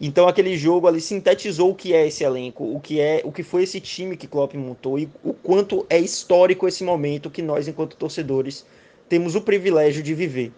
Então 0.00 0.28
aquele 0.28 0.56
jogo 0.56 0.86
ali 0.86 1.00
sintetizou 1.00 1.70
o 1.70 1.74
que 1.74 1.92
é 1.92 2.06
esse 2.06 2.22
elenco, 2.22 2.64
o 2.64 2.78
que 2.78 3.00
é, 3.00 3.20
o 3.24 3.32
que 3.32 3.42
foi 3.42 3.64
esse 3.64 3.80
time 3.80 4.16
que 4.16 4.28
Klopp 4.28 4.54
montou 4.54 4.98
e 4.98 5.08
o 5.24 5.32
quanto 5.32 5.84
é 5.90 5.98
histórico 5.98 6.68
esse 6.68 6.84
momento 6.84 7.30
que 7.30 7.42
nós 7.42 7.66
enquanto 7.66 7.96
torcedores 7.96 8.64
temos 9.08 9.34
o 9.34 9.40
privilégio 9.40 10.02
de 10.02 10.14
viver. 10.14 10.52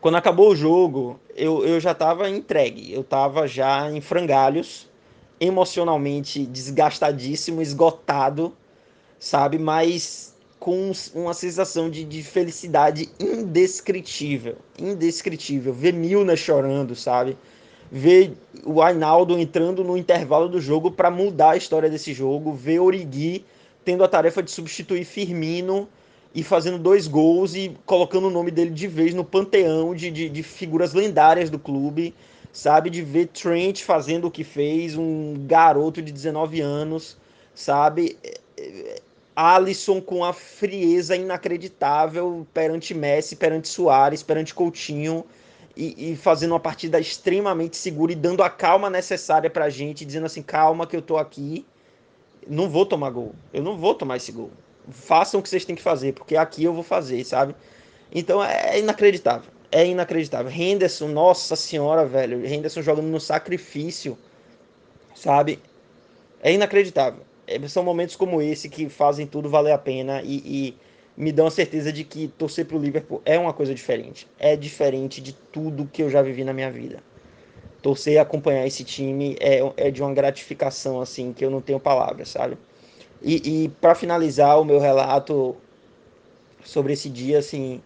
Quando 0.00 0.16
acabou 0.16 0.50
o 0.50 0.56
jogo, 0.56 1.18
eu, 1.34 1.64
eu 1.64 1.78
já 1.78 1.92
estava 1.92 2.28
entregue, 2.28 2.92
eu 2.92 3.02
estava 3.02 3.46
já 3.46 3.90
em 3.90 4.00
frangalhos, 4.00 4.90
emocionalmente 5.40 6.44
desgastadíssimo, 6.44 7.62
esgotado, 7.62 8.54
sabe? 9.18 9.58
Mas 9.58 10.34
com 10.58 10.92
uma 11.14 11.34
sensação 11.34 11.90
de, 11.90 12.04
de 12.04 12.22
felicidade 12.22 13.10
indescritível, 13.20 14.56
indescritível. 14.78 15.72
Ver 15.72 15.92
Milner 15.92 16.36
chorando, 16.36 16.96
sabe? 16.96 17.36
Ver 17.96 18.32
o 18.64 18.82
Ainaldo 18.82 19.38
entrando 19.38 19.84
no 19.84 19.96
intervalo 19.96 20.48
do 20.48 20.60
jogo 20.60 20.90
para 20.90 21.12
mudar 21.12 21.50
a 21.50 21.56
história 21.56 21.88
desse 21.88 22.12
jogo, 22.12 22.52
ver 22.52 22.80
Origi 22.80 23.44
tendo 23.84 24.02
a 24.02 24.08
tarefa 24.08 24.42
de 24.42 24.50
substituir 24.50 25.04
Firmino 25.04 25.88
e 26.34 26.42
fazendo 26.42 26.76
dois 26.76 27.06
gols 27.06 27.54
e 27.54 27.76
colocando 27.86 28.26
o 28.26 28.30
nome 28.30 28.50
dele 28.50 28.70
de 28.70 28.88
vez 28.88 29.14
no 29.14 29.24
panteão 29.24 29.94
de, 29.94 30.10
de, 30.10 30.28
de, 30.28 30.42
figuras 30.42 30.92
lendárias 30.92 31.50
do 31.50 31.56
clube, 31.56 32.12
sabe? 32.52 32.90
De 32.90 33.00
ver 33.00 33.28
Trent 33.28 33.82
fazendo 33.82 34.26
o 34.26 34.30
que 34.30 34.42
fez, 34.42 34.96
um 34.96 35.46
garoto 35.46 36.02
de 36.02 36.10
19 36.10 36.60
anos, 36.60 37.16
sabe? 37.54 38.18
Alisson 39.36 40.00
com 40.00 40.24
a 40.24 40.32
frieza 40.32 41.14
inacreditável 41.14 42.44
perante 42.52 42.92
Messi, 42.92 43.36
perante 43.36 43.68
Soares, 43.68 44.20
perante 44.20 44.52
Coutinho. 44.52 45.24
E, 45.76 46.12
e, 46.12 46.16
fazendo 46.16 46.52
uma 46.52 46.60
partida 46.60 47.00
extremamente 47.00 47.76
segura 47.76 48.12
e 48.12 48.14
dando 48.14 48.42
a 48.44 48.50
calma 48.50 48.88
necessária 48.88 49.50
pra 49.50 49.68
gente, 49.68 50.04
dizendo 50.04 50.26
assim, 50.26 50.42
calma 50.42 50.86
que 50.86 50.94
eu 50.94 51.02
tô 51.02 51.16
aqui, 51.16 51.66
não 52.46 52.68
vou 52.68 52.86
tomar 52.86 53.10
gol, 53.10 53.34
eu 53.52 53.62
não 53.62 53.76
vou 53.76 53.92
tomar 53.92 54.16
esse 54.16 54.30
gol, 54.30 54.50
façam 54.88 55.40
o 55.40 55.42
que 55.42 55.48
vocês 55.48 55.64
têm 55.64 55.74
que 55.74 55.82
fazer, 55.82 56.12
porque 56.12 56.36
aqui 56.36 56.62
eu 56.62 56.72
vou 56.72 56.84
fazer, 56.84 57.24
sabe? 57.24 57.56
Então 58.12 58.42
é 58.42 58.78
inacreditável. 58.78 59.50
É 59.72 59.84
inacreditável. 59.84 60.52
Henderson, 60.52 61.08
nossa 61.08 61.56
senhora, 61.56 62.06
velho. 62.06 62.46
Henderson 62.46 62.80
jogando 62.80 63.08
no 63.08 63.18
sacrifício, 63.18 64.16
sabe? 65.16 65.58
É 66.40 66.52
inacreditável. 66.52 67.22
É, 67.44 67.58
são 67.66 67.82
momentos 67.82 68.14
como 68.14 68.40
esse 68.40 68.68
que 68.68 68.88
fazem 68.88 69.26
tudo 69.26 69.48
valer 69.48 69.72
a 69.72 69.78
pena 69.78 70.22
e, 70.22 70.36
e 70.36 70.76
me 71.16 71.30
dão 71.30 71.46
a 71.46 71.50
certeza 71.50 71.92
de 71.92 72.04
que 72.04 72.28
torcer 72.28 72.66
pro 72.66 72.78
Liverpool 72.78 73.22
é 73.24 73.38
uma 73.38 73.52
coisa 73.52 73.74
diferente. 73.74 74.26
É 74.38 74.56
diferente 74.56 75.20
de 75.20 75.32
tudo 75.32 75.88
que 75.92 76.02
eu 76.02 76.10
já 76.10 76.22
vivi 76.22 76.44
na 76.44 76.52
minha 76.52 76.70
vida. 76.70 77.02
Torcer 77.80 78.14
e 78.14 78.18
acompanhar 78.18 78.66
esse 78.66 78.82
time 78.82 79.36
é, 79.40 79.60
é 79.76 79.90
de 79.90 80.02
uma 80.02 80.12
gratificação, 80.12 81.00
assim, 81.00 81.32
que 81.32 81.44
eu 81.44 81.50
não 81.50 81.60
tenho 81.60 81.78
palavras, 81.78 82.30
sabe? 82.30 82.56
E, 83.22 83.64
e 83.64 83.68
para 83.68 83.94
finalizar 83.94 84.60
o 84.60 84.64
meu 84.64 84.78
relato 84.78 85.56
sobre 86.64 86.94
esse 86.94 87.08
dia, 87.08 87.38
assim, 87.38 87.80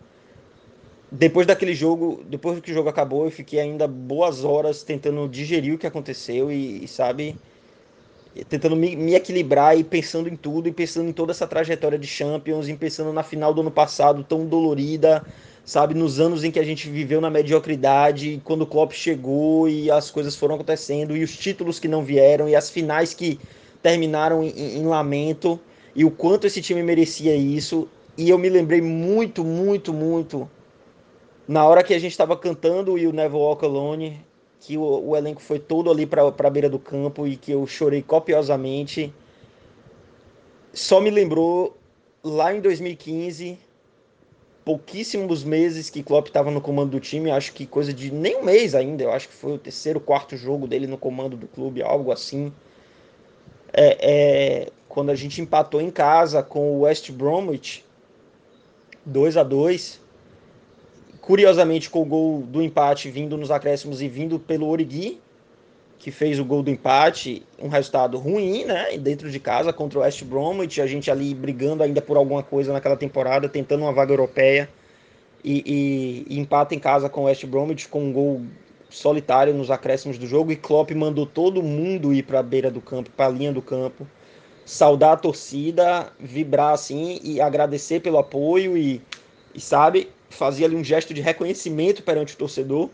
depois 1.11 1.47
daquele 1.47 1.75
jogo, 1.75 2.23
depois 2.27 2.61
que 2.61 2.71
o 2.71 2.75
jogo 2.75 2.89
acabou, 2.89 3.25
eu 3.25 3.31
fiquei 3.31 3.61
ainda 3.61 3.89
boas 3.89 4.45
horas 4.45 4.83
tentando 4.83 5.29
digerir 5.29 5.75
o 5.75 5.79
que 5.79 5.87
aconteceu 5.87 6.51
e, 6.51 6.85
e 6.85 6.89
sabe, 6.89 7.37
tentando 8.49 8.77
me, 8.77 8.95
me, 8.97 9.15
equilibrar 9.15 9.79
e 9.79 9.85
pensando 9.85 10.29
em 10.29 10.37
tudo, 10.37 10.69
e 10.69 10.73
pensando 10.73 11.09
em 11.09 11.13
toda 11.13 11.33
essa 11.33 11.47
trajetória 11.47 11.99
de 11.99 12.07
Champions, 12.07 12.69
e 12.69 12.75
pensando 12.75 13.13
na 13.13 13.23
final 13.23 13.53
do 13.53 13.61
ano 13.61 13.71
passado 13.71 14.25
tão 14.25 14.47
dolorida, 14.47 15.25
sabe, 15.65 15.95
nos 15.95 16.21
anos 16.21 16.45
em 16.45 16.51
que 16.51 16.59
a 16.59 16.65
gente 16.65 16.89
viveu 16.89 17.21
na 17.21 17.31
mediocridade, 17.31 18.41
quando 18.45 18.63
o 18.63 18.67
Klopp 18.67 18.93
chegou 18.93 19.69
e 19.69 19.91
as 19.91 20.11
coisas 20.11 20.37
foram 20.37 20.55
acontecendo, 20.55 21.17
e 21.17 21.23
os 21.23 21.37
títulos 21.37 21.79
que 21.79 21.89
não 21.89 22.03
vieram, 22.03 22.49
e 22.49 22.57
as 22.57 22.71
finais 22.71 23.15
que 23.15 23.39
terminaram 23.83 24.43
em, 24.43 24.79
em 24.79 24.87
lamento 24.87 25.61
e 25.95 26.05
o 26.05 26.11
quanto 26.11 26.47
esse 26.47 26.61
time 26.61 26.83
merecia 26.83 27.35
isso. 27.35 27.89
E 28.17 28.31
eu 28.31 28.39
me 28.39 28.49
lembrei 28.49 28.81
muito, 28.81 29.45
muito, 29.45 29.93
muito 29.93 30.49
na 31.49 31.67
hora 31.67 31.83
que 31.83 31.95
a 31.95 31.99
gente 31.99 32.13
estava 32.13 32.37
cantando 32.37 32.93
o 32.93 33.13
Never 33.13 33.37
Walk 33.37 33.65
Alone, 33.65 34.21
que 34.61 34.77
o, 34.77 34.83
o 34.83 35.17
elenco 35.17 35.41
foi 35.41 35.59
todo 35.59 35.91
ali 35.91 36.07
para 36.07 36.23
a 36.27 36.51
beira 36.51 36.69
do 36.69 36.79
campo 36.79 37.27
e 37.27 37.37
que 37.37 37.53
eu 37.53 37.67
chorei 37.67 38.03
copiosamente. 38.03 39.13
Só 40.73 41.01
me 41.01 41.11
lembrou 41.11 41.77
lá 42.23 42.55
em 42.55 42.61
2015, 42.61 43.59
pouquíssimos 44.65 45.45
meses 45.45 45.89
que 45.89 46.03
Klopp 46.03 46.27
estava 46.27 46.51
no 46.51 46.61
comando 46.61 46.91
do 46.91 47.01
time, 47.01 47.31
acho 47.31 47.53
que 47.53 47.67
coisa 47.67 47.93
de 47.93 48.13
nem 48.13 48.37
um 48.37 48.45
mês 48.45 48.75
ainda, 48.75 49.03
eu 49.03 49.13
acho 49.13 49.29
que 49.29 49.35
foi 49.35 49.53
o 49.53 49.59
terceiro, 49.59 50.01
quarto 50.01 50.37
jogo 50.37 50.67
dele 50.67 50.87
no 50.87 50.99
comando 50.99 51.37
do 51.37 51.47
clube, 51.47 51.83
algo 51.83 52.13
assim. 52.13 52.53
É, 53.73 53.97
é, 54.01 54.69
quando 54.89 55.11
a 55.11 55.15
gente 55.15 55.41
empatou 55.41 55.81
em 55.81 55.91
casa 55.91 56.43
com 56.43 56.73
o 56.73 56.81
West 56.81 57.11
Bromwich, 57.13 57.85
2 59.07 59.37
a 59.37 59.43
2 59.43 60.01
Curiosamente, 61.29 61.91
com 61.91 62.01
o 62.01 62.05
gol 62.07 62.41
do 62.41 62.63
empate 62.63 63.11
vindo 63.11 63.37
nos 63.37 63.51
acréscimos 63.51 64.01
e 64.01 64.09
vindo 64.09 64.39
pelo 64.39 64.67
Origui, 64.67 65.21
que 65.99 66.11
fez 66.11 66.41
o 66.41 66.45
gol 66.45 66.63
do 66.63 66.71
empate, 66.71 67.43
um 67.59 67.69
resultado 67.69 68.17
ruim, 68.17 68.65
né? 68.65 68.97
Dentro 68.97 69.31
de 69.31 69.39
casa 69.39 69.71
contra 69.71 69.99
o 69.99 70.03
West 70.03 70.25
Bromwich, 70.25 70.81
a 70.81 70.87
gente 70.87 71.11
ali 71.11 71.35
brigando 71.35 71.83
ainda 71.83 72.01
por 72.01 72.17
alguma 72.17 72.43
coisa 72.43 72.73
naquela 72.73 72.97
temporada, 72.97 73.47
tentando 73.47 73.83
uma 73.83 73.93
vaga 73.93 74.11
europeia. 74.11 74.71
E, 75.45 76.25
e, 76.31 76.35
e 76.35 76.39
empata 76.41 76.75
em 76.75 76.79
casa 76.79 77.11
com 77.11 77.21
o 77.21 77.25
West 77.25 77.45
Bromwich 77.45 77.89
com 77.89 78.05
um 78.05 78.13
gol 78.13 78.41
solitário 78.89 79.53
nos 79.53 79.71
acréscimos 79.71 80.17
do 80.17 80.27
jogo 80.27 80.51
e 80.51 80.57
Klopp 80.57 80.93
mandou 80.93 81.27
todo 81.27 81.63
mundo 81.63 82.11
ir 82.11 82.23
para 82.23 82.39
a 82.39 82.43
beira 82.43 82.71
do 82.71 82.81
campo, 82.81 83.11
para 83.15 83.27
a 83.27 83.29
linha 83.29 83.53
do 83.53 83.61
campo, 83.61 84.07
saudar 84.65 85.13
a 85.13 85.17
torcida, 85.19 86.11
vibrar 86.19 86.73
assim 86.73 87.21
e 87.23 87.39
agradecer 87.39 88.01
pelo 88.01 88.17
apoio 88.17 88.79
e, 88.79 89.03
e 89.55 89.61
sabe, 89.61 90.09
fazia 90.29 90.67
ali 90.67 90.77
um 90.77 90.85
gesto 90.85 91.13
de 91.15 91.21
reconhecimento 91.21 92.03
perante 92.03 92.35
o 92.35 92.37
torcedor. 92.37 92.91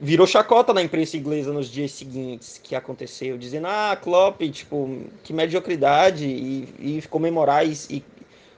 Virou 0.00 0.26
chacota 0.26 0.74
na 0.74 0.82
imprensa 0.82 1.16
inglesa 1.16 1.52
nos 1.52 1.68
dias 1.68 1.92
seguintes 1.92 2.60
que 2.62 2.74
aconteceu, 2.74 3.38
dizendo: 3.38 3.66
"Ah, 3.66 3.96
Klopp, 4.00 4.42
tipo, 4.50 5.04
que 5.22 5.32
mediocridade" 5.32 6.26
e, 6.26 6.98
e 6.98 7.02
comemorar 7.08 7.66
e, 7.66 7.72
e 7.88 8.04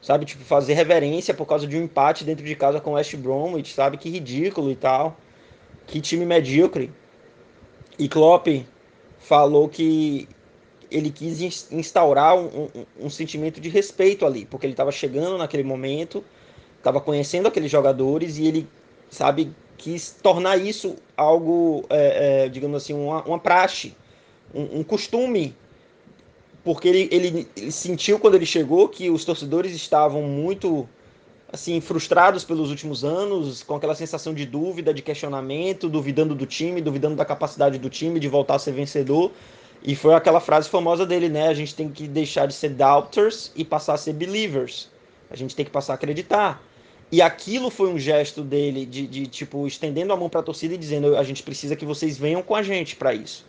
sabe, 0.00 0.24
tipo, 0.24 0.44
fazer 0.44 0.74
reverência 0.74 1.34
por 1.34 1.46
causa 1.46 1.66
de 1.66 1.76
um 1.76 1.82
empate 1.82 2.24
dentro 2.24 2.44
de 2.44 2.54
casa 2.56 2.80
com 2.80 2.90
o 2.90 2.94
West 2.94 3.14
Bromwich, 3.16 3.74
sabe, 3.74 3.96
que 3.96 4.08
ridículo 4.08 4.70
e 4.70 4.76
tal 4.76 5.16
que 5.86 6.00
time 6.00 6.26
medíocre. 6.26 6.92
E 7.98 8.08
Klopp 8.08 8.48
falou 9.18 9.68
que 9.68 10.28
ele 10.90 11.10
quis 11.10 11.70
instaurar 11.70 12.36
um, 12.36 12.64
um, 12.74 12.86
um 13.06 13.10
sentimento 13.10 13.60
de 13.60 13.68
respeito 13.68 14.26
ali, 14.26 14.44
porque 14.44 14.66
ele 14.66 14.72
estava 14.72 14.92
chegando 14.92 15.38
naquele 15.38 15.62
momento, 15.62 16.24
estava 16.86 17.00
conhecendo 17.00 17.48
aqueles 17.48 17.70
jogadores 17.70 18.38
e 18.38 18.46
ele, 18.46 18.68
sabe, 19.10 19.52
quis 19.76 20.16
tornar 20.22 20.56
isso 20.56 20.96
algo, 21.16 21.84
é, 21.90 22.44
é, 22.44 22.48
digamos 22.48 22.82
assim, 22.82 22.94
uma, 22.94 23.22
uma 23.24 23.38
praxe, 23.38 23.96
um, 24.54 24.80
um 24.80 24.84
costume, 24.84 25.54
porque 26.62 26.88
ele, 26.88 27.08
ele, 27.10 27.48
ele 27.56 27.72
sentiu 27.72 28.18
quando 28.18 28.36
ele 28.36 28.46
chegou 28.46 28.88
que 28.88 29.10
os 29.10 29.24
torcedores 29.24 29.74
estavam 29.74 30.22
muito 30.22 30.88
assim 31.52 31.80
frustrados 31.80 32.44
pelos 32.44 32.70
últimos 32.70 33.04
anos, 33.04 33.62
com 33.62 33.76
aquela 33.76 33.94
sensação 33.94 34.34
de 34.34 34.44
dúvida, 34.44 34.92
de 34.92 35.02
questionamento, 35.02 35.88
duvidando 35.88 36.34
do 36.34 36.44
time, 36.44 36.80
duvidando 36.80 37.16
da 37.16 37.24
capacidade 37.24 37.78
do 37.78 37.88
time 37.88 38.18
de 38.18 38.28
voltar 38.28 38.56
a 38.56 38.58
ser 38.58 38.72
vencedor. 38.72 39.30
E 39.82 39.94
foi 39.94 40.14
aquela 40.14 40.40
frase 40.40 40.68
famosa 40.68 41.06
dele, 41.06 41.28
né? 41.28 41.48
A 41.48 41.54
gente 41.54 41.74
tem 41.74 41.88
que 41.88 42.08
deixar 42.08 42.46
de 42.46 42.54
ser 42.54 42.70
doubters 42.70 43.52
e 43.54 43.64
passar 43.64 43.94
a 43.94 43.96
ser 43.96 44.12
believers. 44.12 44.90
A 45.30 45.36
gente 45.36 45.54
tem 45.54 45.64
que 45.64 45.70
passar 45.70 45.92
a 45.92 45.96
acreditar. 45.96 46.60
E 47.10 47.22
aquilo 47.22 47.70
foi 47.70 47.88
um 47.88 47.98
gesto 47.98 48.42
dele 48.42 48.84
de, 48.84 49.06
de 49.06 49.26
tipo 49.26 49.66
estendendo 49.66 50.12
a 50.12 50.16
mão 50.16 50.28
para 50.28 50.40
a 50.40 50.42
torcida 50.42 50.74
e 50.74 50.78
dizendo: 50.78 51.16
a 51.16 51.22
gente 51.22 51.42
precisa 51.42 51.76
que 51.76 51.84
vocês 51.84 52.18
venham 52.18 52.42
com 52.42 52.54
a 52.54 52.62
gente 52.62 52.96
para 52.96 53.14
isso. 53.14 53.44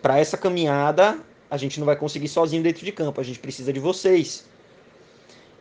Para 0.00 0.18
essa 0.18 0.36
caminhada, 0.36 1.18
a 1.50 1.56
gente 1.56 1.78
não 1.78 1.86
vai 1.86 1.96
conseguir 1.96 2.28
sozinho 2.28 2.62
dentro 2.62 2.84
de 2.84 2.92
campo, 2.92 3.20
a 3.20 3.24
gente 3.24 3.38
precisa 3.38 3.72
de 3.72 3.80
vocês. 3.80 4.46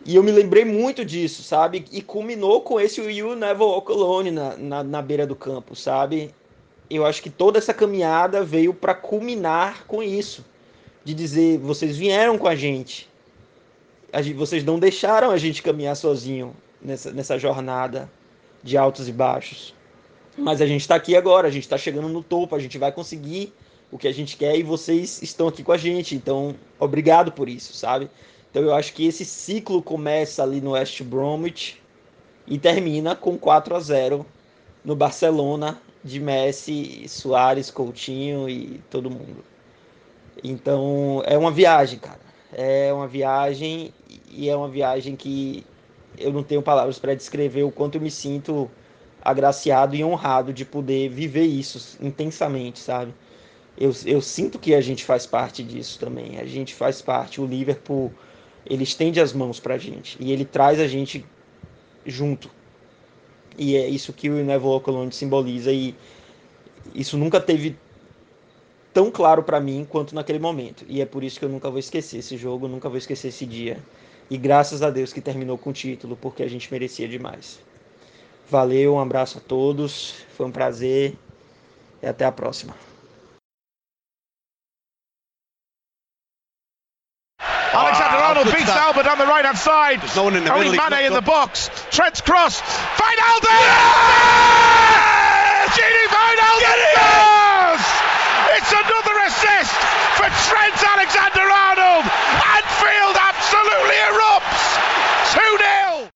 E 0.05 0.15
eu 0.15 0.23
me 0.23 0.31
lembrei 0.31 0.65
muito 0.65 1.05
disso, 1.05 1.43
sabe? 1.43 1.85
E 1.91 2.01
culminou 2.01 2.61
com 2.61 2.79
esse 2.79 3.01
You 3.01 3.35
Never 3.35 3.61
Walk 3.61 3.91
Alone 3.91 4.31
na, 4.31 4.57
na, 4.57 4.83
na 4.83 5.01
beira 5.01 5.25
do 5.25 5.35
campo, 5.35 5.75
sabe? 5.75 6.33
Eu 6.89 7.05
acho 7.05 7.21
que 7.21 7.29
toda 7.29 7.57
essa 7.57 7.73
caminhada 7.73 8.43
veio 8.43 8.73
para 8.73 8.93
culminar 8.93 9.85
com 9.85 10.03
isso. 10.03 10.45
De 11.05 11.13
dizer, 11.13 11.57
vocês 11.57 11.97
vieram 11.97 12.37
com 12.37 12.47
a 12.47 12.55
gente. 12.55 13.09
gente, 14.13 14.33
vocês 14.33 14.63
não 14.63 14.77
deixaram 14.77 15.31
a 15.31 15.37
gente 15.37 15.61
caminhar 15.61 15.95
sozinho 15.95 16.53
nessa, 16.83 17.11
nessa 17.11 17.39
jornada 17.39 18.09
de 18.61 18.77
altos 18.77 19.07
e 19.07 19.11
baixos. 19.11 19.73
Mas 20.37 20.61
a 20.61 20.65
gente 20.65 20.81
está 20.81 20.95
aqui 20.95 21.15
agora, 21.15 21.47
a 21.47 21.51
gente 21.51 21.63
está 21.63 21.77
chegando 21.77 22.09
no 22.09 22.23
topo, 22.23 22.55
a 22.55 22.59
gente 22.59 22.77
vai 22.77 22.91
conseguir 22.91 23.53
o 23.91 23.97
que 23.97 24.07
a 24.07 24.13
gente 24.13 24.35
quer 24.35 24.57
e 24.57 24.63
vocês 24.63 25.21
estão 25.21 25.47
aqui 25.47 25.63
com 25.63 25.71
a 25.71 25.77
gente. 25.77 26.15
Então, 26.15 26.55
obrigado 26.79 27.31
por 27.31 27.47
isso, 27.47 27.73
sabe? 27.73 28.09
Então 28.49 28.63
eu 28.63 28.73
acho 28.73 28.93
que 28.93 29.05
esse 29.07 29.25
ciclo 29.25 29.81
começa 29.81 30.43
ali 30.43 30.61
no 30.61 30.71
West 30.71 31.01
Bromwich 31.01 31.81
e 32.45 32.57
termina 32.57 33.15
com 33.15 33.37
4 33.37 33.75
a 33.75 33.79
0 33.79 34.25
no 34.83 34.95
Barcelona 34.95 35.81
de 36.03 36.19
Messi, 36.19 37.07
Soares, 37.07 37.71
Coutinho 37.71 38.49
e 38.49 38.81
todo 38.89 39.09
mundo. 39.09 39.43
Então 40.43 41.23
é 41.25 41.37
uma 41.37 41.51
viagem, 41.51 41.97
cara. 41.97 42.19
É 42.51 42.93
uma 42.93 43.07
viagem 43.07 43.93
e 44.29 44.49
é 44.49 44.55
uma 44.55 44.67
viagem 44.67 45.15
que 45.15 45.65
eu 46.17 46.31
não 46.31 46.43
tenho 46.43 46.61
palavras 46.61 46.99
para 46.99 47.15
descrever 47.15 47.63
o 47.63 47.71
quanto 47.71 47.95
eu 47.95 48.01
me 48.01 48.11
sinto 48.11 48.69
agraciado 49.21 49.95
e 49.95 50.03
honrado 50.03 50.51
de 50.51 50.65
poder 50.65 51.09
viver 51.09 51.45
isso 51.45 51.97
intensamente, 52.01 52.79
sabe? 52.79 53.13
Eu, 53.77 53.91
eu 54.05 54.21
sinto 54.21 54.59
que 54.59 54.75
a 54.75 54.81
gente 54.81 55.03
faz 55.03 55.25
parte 55.25 55.63
disso 55.63 55.99
também. 55.99 56.39
A 56.39 56.45
gente 56.45 56.73
faz 56.75 57.01
parte. 57.01 57.41
O 57.41 57.45
Liverpool 57.45 58.11
ele 58.65 58.83
estende 58.83 59.19
as 59.19 59.33
mãos 59.33 59.59
para 59.59 59.75
a 59.75 59.77
gente 59.77 60.17
e 60.19 60.31
ele 60.31 60.45
traz 60.45 60.79
a 60.79 60.87
gente 60.87 61.25
junto. 62.05 62.49
E 63.57 63.75
é 63.75 63.87
isso 63.87 64.13
que 64.13 64.29
o 64.29 64.43
Neville 64.43 64.79
Colonde 64.81 65.15
simboliza 65.15 65.71
e 65.71 65.95
isso 66.93 67.17
nunca 67.17 67.39
teve 67.39 67.75
tão 68.93 69.09
claro 69.09 69.43
para 69.43 69.59
mim 69.59 69.85
quanto 69.89 70.13
naquele 70.13 70.39
momento. 70.39 70.85
E 70.87 71.01
é 71.01 71.05
por 71.05 71.23
isso 71.23 71.39
que 71.39 71.45
eu 71.45 71.49
nunca 71.49 71.69
vou 71.69 71.79
esquecer 71.79 72.19
esse 72.19 72.37
jogo, 72.37 72.67
nunca 72.67 72.89
vou 72.89 72.97
esquecer 72.97 73.29
esse 73.29 73.45
dia. 73.45 73.79
E 74.29 74.37
graças 74.37 74.81
a 74.81 74.89
Deus 74.89 75.13
que 75.13 75.21
terminou 75.21 75.57
com 75.57 75.69
o 75.69 75.73
título, 75.73 76.15
porque 76.15 76.43
a 76.43 76.49
gente 76.49 76.71
merecia 76.71 77.07
demais. 77.07 77.59
Valeu, 78.49 78.95
um 78.95 78.99
abraço 78.99 79.37
a 79.37 79.41
todos, 79.41 80.15
foi 80.35 80.45
um 80.45 80.51
prazer 80.51 81.17
e 82.01 82.07
até 82.07 82.25
a 82.25 82.31
próxima. 82.31 82.75
Alexander 87.73 88.19
Arnold 88.19 88.51
beats 88.51 88.69
Albert 88.69 89.07
on 89.07 89.17
the 89.17 89.25
right 89.25 89.43
hand 89.43 89.57
side. 89.57 89.99
There's 89.99 90.15
no 90.15 90.25
one 90.25 90.35
in 90.37 90.43
the 90.43 90.53
Only 90.53 90.69
middle. 90.69 90.89
Mane 90.89 91.05
in 91.05 91.13
the 91.13 91.21
box. 91.21 91.71
Trent's 91.89 92.21
cross. 92.21 92.61
Wijnaldum! 92.61 93.49
Yes! 93.49 94.93
Gini 95.73 96.05
Wijnaldum 96.13 96.77
scores! 96.93 97.81
It's 98.57 98.71
another 98.71 99.12
assist 99.33 99.73
for 100.17 100.29
Trent 100.47 100.77
Alexander-Arnold. 100.93 102.05
Anfield 102.55 103.15
absolutely 103.17 103.97
erupts. 104.09 104.63
2-0. 105.33 106.09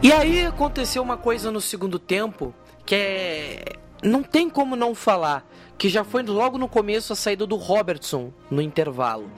E 0.00 0.12
aí 0.12 0.46
aconteceu 0.46 1.02
uma 1.02 1.16
coisa 1.16 1.50
no 1.50 1.60
segundo 1.60 1.98
tempo 1.98 2.54
que 2.84 2.94
é. 2.94 3.87
Não 4.02 4.22
tem 4.22 4.48
como 4.48 4.76
não 4.76 4.94
falar. 4.94 5.44
Que 5.76 5.88
já 5.88 6.02
foi 6.02 6.22
logo 6.24 6.58
no 6.58 6.68
começo 6.68 7.12
a 7.12 7.16
saída 7.16 7.46
do 7.46 7.56
Robertson 7.56 8.32
no 8.50 8.60
intervalo. 8.60 9.30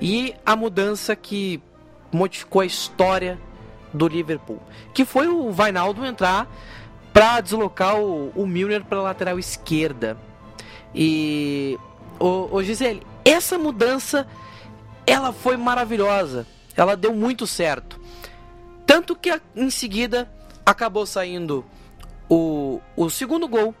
E 0.00 0.34
a 0.46 0.54
mudança 0.54 1.16
que 1.16 1.60
modificou 2.12 2.60
a 2.62 2.66
história 2.66 3.38
do 3.92 4.06
Liverpool. 4.06 4.60
Que 4.94 5.04
foi 5.04 5.26
o 5.26 5.50
Vainaldo 5.50 6.04
entrar 6.06 6.48
para 7.12 7.40
deslocar 7.40 7.98
o, 7.98 8.30
o 8.36 8.46
Milner 8.46 8.84
para 8.84 9.02
lateral 9.02 9.38
esquerda. 9.38 10.16
E. 10.94 11.78
O, 12.20 12.56
o 12.56 12.62
Gisele, 12.62 13.02
essa 13.24 13.56
mudança 13.58 14.26
ela 15.06 15.32
foi 15.32 15.56
maravilhosa. 15.56 16.46
Ela 16.76 16.96
deu 16.96 17.14
muito 17.14 17.46
certo. 17.46 18.00
Tanto 18.86 19.16
que 19.16 19.30
em 19.56 19.70
seguida 19.70 20.30
acabou 20.64 21.06
saindo 21.06 21.64
o, 22.28 22.80
o 22.96 23.08
segundo 23.08 23.48
gol. 23.48 23.74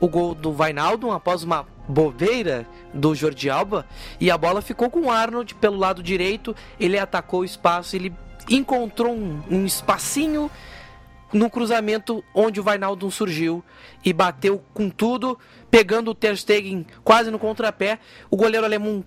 O 0.00 0.08
gol 0.08 0.34
do 0.34 0.52
Vainaldo 0.52 1.10
após 1.10 1.42
uma 1.42 1.66
bobeira 1.88 2.66
do 2.92 3.14
Jordi 3.14 3.50
Alba. 3.50 3.86
E 4.20 4.30
a 4.30 4.38
bola 4.38 4.62
ficou 4.62 4.90
com 4.90 5.00
o 5.00 5.10
Arnold 5.10 5.54
pelo 5.56 5.76
lado 5.76 6.02
direito. 6.02 6.54
Ele 6.78 6.98
atacou 6.98 7.40
o 7.40 7.44
espaço, 7.44 7.96
ele 7.96 8.14
encontrou 8.48 9.12
um, 9.12 9.42
um 9.50 9.66
espacinho 9.66 10.50
no 11.32 11.50
cruzamento 11.50 12.24
onde 12.34 12.60
o 12.60 12.62
Vainaldo 12.62 13.10
surgiu 13.10 13.62
e 14.04 14.12
bateu 14.12 14.62
com 14.72 14.88
tudo, 14.88 15.38
pegando 15.70 16.10
o 16.10 16.14
Ter 16.14 16.36
Stegen 16.36 16.86
quase 17.04 17.30
no 17.30 17.38
contrapé. 17.38 17.98
O 18.30 18.36
goleiro 18.36 18.64
alemão 18.64 19.04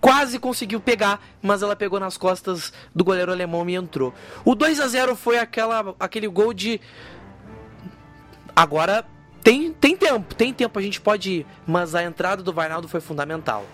quase 0.00 0.38
conseguiu 0.38 0.80
pegar, 0.80 1.24
mas 1.40 1.62
ela 1.62 1.74
pegou 1.74 1.98
nas 1.98 2.18
costas 2.18 2.72
do 2.94 3.02
goleiro 3.02 3.32
alemão 3.32 3.68
e 3.68 3.74
entrou. 3.74 4.12
O 4.44 4.54
2 4.54 4.80
a 4.80 4.86
0 4.86 5.16
foi 5.16 5.38
aquela, 5.38 5.94
aquele 5.98 6.28
gol 6.28 6.52
de 6.52 6.80
agora 8.54 9.04
tem, 9.44 9.72
tem 9.72 9.96
tempo, 9.96 10.34
tem 10.34 10.52
tempo, 10.52 10.78
a 10.78 10.82
gente 10.82 11.00
pode 11.00 11.30
ir, 11.30 11.46
mas 11.66 11.94
a 11.94 12.02
entrada 12.02 12.42
do 12.42 12.52
Vainaldo 12.52 12.88
foi 12.88 13.00
fundamental. 13.00 13.64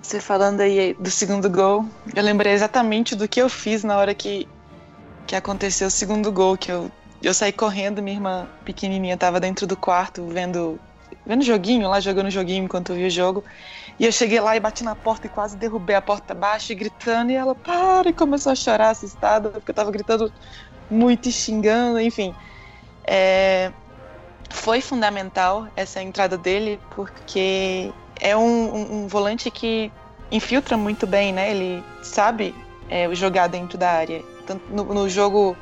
Você 0.00 0.20
falando 0.20 0.60
aí 0.60 0.94
do 1.00 1.10
segundo 1.10 1.48
gol, 1.48 1.86
eu 2.14 2.22
lembrei 2.22 2.52
exatamente 2.52 3.16
do 3.16 3.26
que 3.26 3.40
eu 3.40 3.48
fiz 3.48 3.82
na 3.82 3.96
hora 3.96 4.14
que, 4.14 4.46
que 5.26 5.34
aconteceu 5.34 5.88
o 5.88 5.90
segundo 5.90 6.30
gol, 6.30 6.58
que 6.58 6.70
eu, 6.70 6.90
eu 7.22 7.32
saí 7.32 7.50
correndo, 7.50 8.02
minha 8.02 8.16
irmã 8.16 8.46
pequenininha 8.64 9.14
estava 9.14 9.40
dentro 9.40 9.66
do 9.66 9.76
quarto 9.76 10.26
vendo 10.26 10.78
vendo 11.26 11.42
joguinho, 11.42 11.88
lá 11.88 12.00
jogando 12.00 12.30
joguinho 12.30 12.64
enquanto 12.64 12.90
eu 12.90 12.96
vi 12.96 13.06
o 13.06 13.10
jogo. 13.10 13.42
E 13.98 14.04
eu 14.04 14.12
cheguei 14.12 14.40
lá 14.40 14.56
e 14.56 14.60
bati 14.60 14.84
na 14.84 14.94
porta 14.94 15.26
e 15.26 15.30
quase 15.30 15.56
derrubei 15.56 15.96
a 15.96 16.02
porta 16.02 16.32
abaixo 16.32 16.72
e 16.72 16.74
gritando. 16.74 17.30
E 17.30 17.34
ela 17.34 17.54
para 17.54 18.10
e 18.10 18.12
começou 18.12 18.52
a 18.52 18.54
chorar 18.54 18.90
assustada, 18.90 19.48
porque 19.50 19.70
eu 19.70 19.74
tava 19.74 19.90
gritando 19.90 20.32
muito 20.90 21.28
e 21.28 21.32
xingando, 21.32 22.00
enfim. 22.00 22.34
É, 23.06 23.72
foi 24.50 24.80
fundamental 24.80 25.68
essa 25.76 26.02
entrada 26.02 26.36
dele, 26.36 26.80
porque 26.94 27.92
é 28.20 28.36
um, 28.36 28.42
um, 28.42 28.92
um, 28.92 29.08
volante 29.08 29.50
que 29.50 29.90
infiltra 30.30 30.76
muito 30.76 31.06
bem, 31.06 31.32
né? 31.32 31.50
Ele 31.50 31.84
sabe 32.02 32.54
é, 32.88 33.12
jogar 33.14 33.48
dentro 33.48 33.76
da 33.76 33.90
área. 33.90 34.22
Tanto 34.46 34.62
no, 34.72 34.84
no, 34.84 35.08
jogo, 35.08 35.56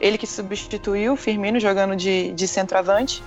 ele 0.00 0.18
que 0.18 0.26
substituiu 0.26 1.12
o 1.12 1.16
Firmino 1.16 1.60
jogando 1.60 1.96
de, 1.96 2.32
de 2.32 2.48
centroavante, 2.48 3.22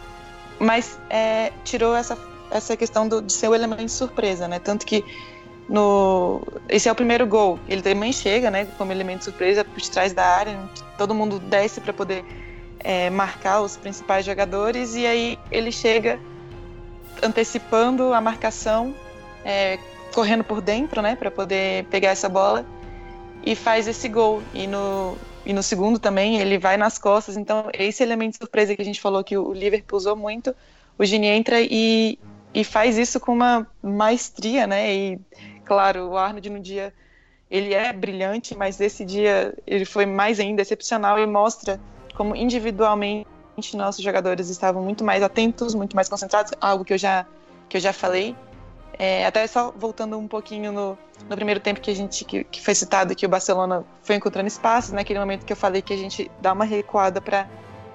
mas 0.59 0.99
é, 1.09 1.51
tirou 1.63 1.95
essa, 1.95 2.17
essa 2.51 2.75
questão 2.75 3.07
do, 3.07 3.21
de 3.21 3.33
ser 3.33 3.47
o 3.47 3.55
elemento 3.55 3.85
de 3.85 3.91
surpresa, 3.91 4.47
né? 4.47 4.59
Tanto 4.59 4.85
que 4.85 5.03
no 5.69 6.41
esse 6.69 6.87
é 6.87 6.91
o 6.91 6.95
primeiro 6.95 7.25
gol. 7.25 7.59
Ele 7.67 7.81
também 7.81 8.11
chega, 8.13 8.49
né, 8.49 8.67
como 8.77 8.91
elemento 8.91 9.25
surpresa 9.25 9.63
por 9.63 9.81
trás 9.81 10.13
da 10.13 10.25
área. 10.25 10.57
Todo 10.97 11.13
mundo 11.13 11.39
desce 11.39 11.81
para 11.81 11.93
poder 11.93 12.23
é, 12.87 13.09
marcar 13.09 13.59
os 13.59 13.75
principais 13.75 14.25
jogadores 14.25 14.95
e 14.95 15.05
aí 15.05 15.37
ele 15.51 15.73
chega 15.73 16.17
antecipando 17.21 18.13
a 18.13 18.21
marcação, 18.21 18.95
é, 19.43 19.77
correndo 20.13 20.41
por 20.41 20.61
dentro, 20.61 21.01
né, 21.01 21.13
para 21.13 21.29
poder 21.29 21.83
pegar 21.87 22.11
essa 22.11 22.29
bola 22.29 22.65
e 23.45 23.57
faz 23.57 23.89
esse 23.89 24.07
gol. 24.07 24.41
E 24.53 24.67
no, 24.67 25.17
e 25.45 25.51
no 25.51 25.61
segundo 25.61 25.99
também 25.99 26.39
ele 26.39 26.57
vai 26.57 26.77
nas 26.77 26.97
costas. 26.97 27.35
Então, 27.35 27.69
esse 27.73 28.01
elemento 28.01 28.31
de 28.31 28.37
surpresa 28.37 28.73
que 28.73 28.81
a 28.81 28.85
gente 28.85 29.01
falou 29.01 29.21
que 29.21 29.37
o 29.37 29.51
Liverpool 29.51 29.97
usou 29.97 30.15
muito, 30.15 30.55
o 30.97 31.03
Gini 31.03 31.27
entra 31.27 31.59
e, 31.59 32.17
e 32.53 32.63
faz 32.63 32.97
isso 32.97 33.19
com 33.19 33.33
uma 33.33 33.67
maestria, 33.83 34.65
né? 34.65 34.95
E, 34.95 35.19
claro, 35.65 36.11
o 36.11 36.17
Arnold 36.17 36.49
no 36.49 36.59
dia 36.61 36.93
ele 37.51 37.73
é 37.73 37.91
brilhante, 37.91 38.55
mas 38.55 38.79
esse 38.79 39.03
dia 39.03 39.53
ele 39.67 39.83
foi 39.83 40.05
mais 40.05 40.39
ainda 40.39 40.61
excepcional 40.61 41.19
e 41.19 41.25
mostra 41.27 41.77
como 42.17 42.35
individualmente 42.35 43.27
nossos 43.75 44.03
jogadores 44.03 44.49
estavam 44.49 44.81
muito 44.81 45.03
mais 45.03 45.21
atentos, 45.21 45.75
muito 45.75 45.95
mais 45.95 46.09
concentrados, 46.09 46.51
algo 46.59 46.83
que 46.83 46.93
eu 46.93 46.97
já, 46.97 47.27
que 47.69 47.77
eu 47.77 47.81
já 47.81 47.93
falei. 47.93 48.35
É, 48.97 49.27
até 49.27 49.45
só 49.45 49.71
voltando 49.77 50.17
um 50.17 50.27
pouquinho 50.27 50.71
no, 50.71 50.97
no 51.29 51.35
primeiro 51.35 51.59
tempo 51.59 51.79
que 51.79 51.91
a 51.91 51.95
gente 51.95 52.25
que, 52.25 52.43
que, 52.45 52.59
foi 52.59 52.73
citado 52.73 53.15
que 53.15 53.27
o 53.27 53.29
Barcelona 53.29 53.85
foi 54.01 54.15
encontrando 54.15 54.47
espaços, 54.47 54.91
naquele 54.91 55.19
momento 55.19 55.45
que 55.45 55.53
eu 55.53 55.57
falei 55.57 55.83
que 55.83 55.93
a 55.93 55.97
gente 55.97 56.31
dá 56.41 56.53
uma 56.53 56.65
recuada 56.65 57.21
para 57.21 57.47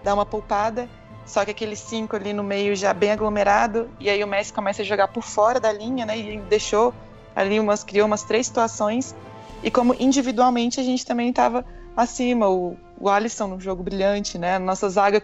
dar 0.04 0.14
uma 0.14 0.24
poupada, 0.24 0.88
só 1.26 1.44
que 1.44 1.50
aquele 1.50 1.74
cinco 1.74 2.14
ali 2.14 2.32
no 2.32 2.44
meio 2.44 2.76
já 2.76 2.94
bem 2.94 3.10
aglomerado, 3.10 3.90
e 3.98 4.08
aí 4.08 4.22
o 4.22 4.28
Messi 4.28 4.52
começa 4.52 4.82
a 4.82 4.84
jogar 4.84 5.08
por 5.08 5.24
fora 5.24 5.58
da 5.58 5.72
linha, 5.72 6.06
né? 6.06 6.16
E 6.16 6.38
deixou 6.42 6.94
ali 7.34 7.58
umas 7.58 7.82
criou 7.82 8.06
umas 8.06 8.22
três 8.22 8.46
situações 8.46 9.16
e 9.64 9.70
como 9.70 9.96
individualmente 9.98 10.78
a 10.78 10.84
gente 10.84 11.04
também 11.04 11.30
estava 11.30 11.64
acima, 11.96 12.48
o, 12.48 12.76
o 13.03 13.09
Alisson 13.09 13.48
num 13.48 13.61
jogo 13.61 13.82
brilhante, 13.82 14.38
né? 14.38 14.61
Nossa 14.61 14.88
zaga 14.88 15.20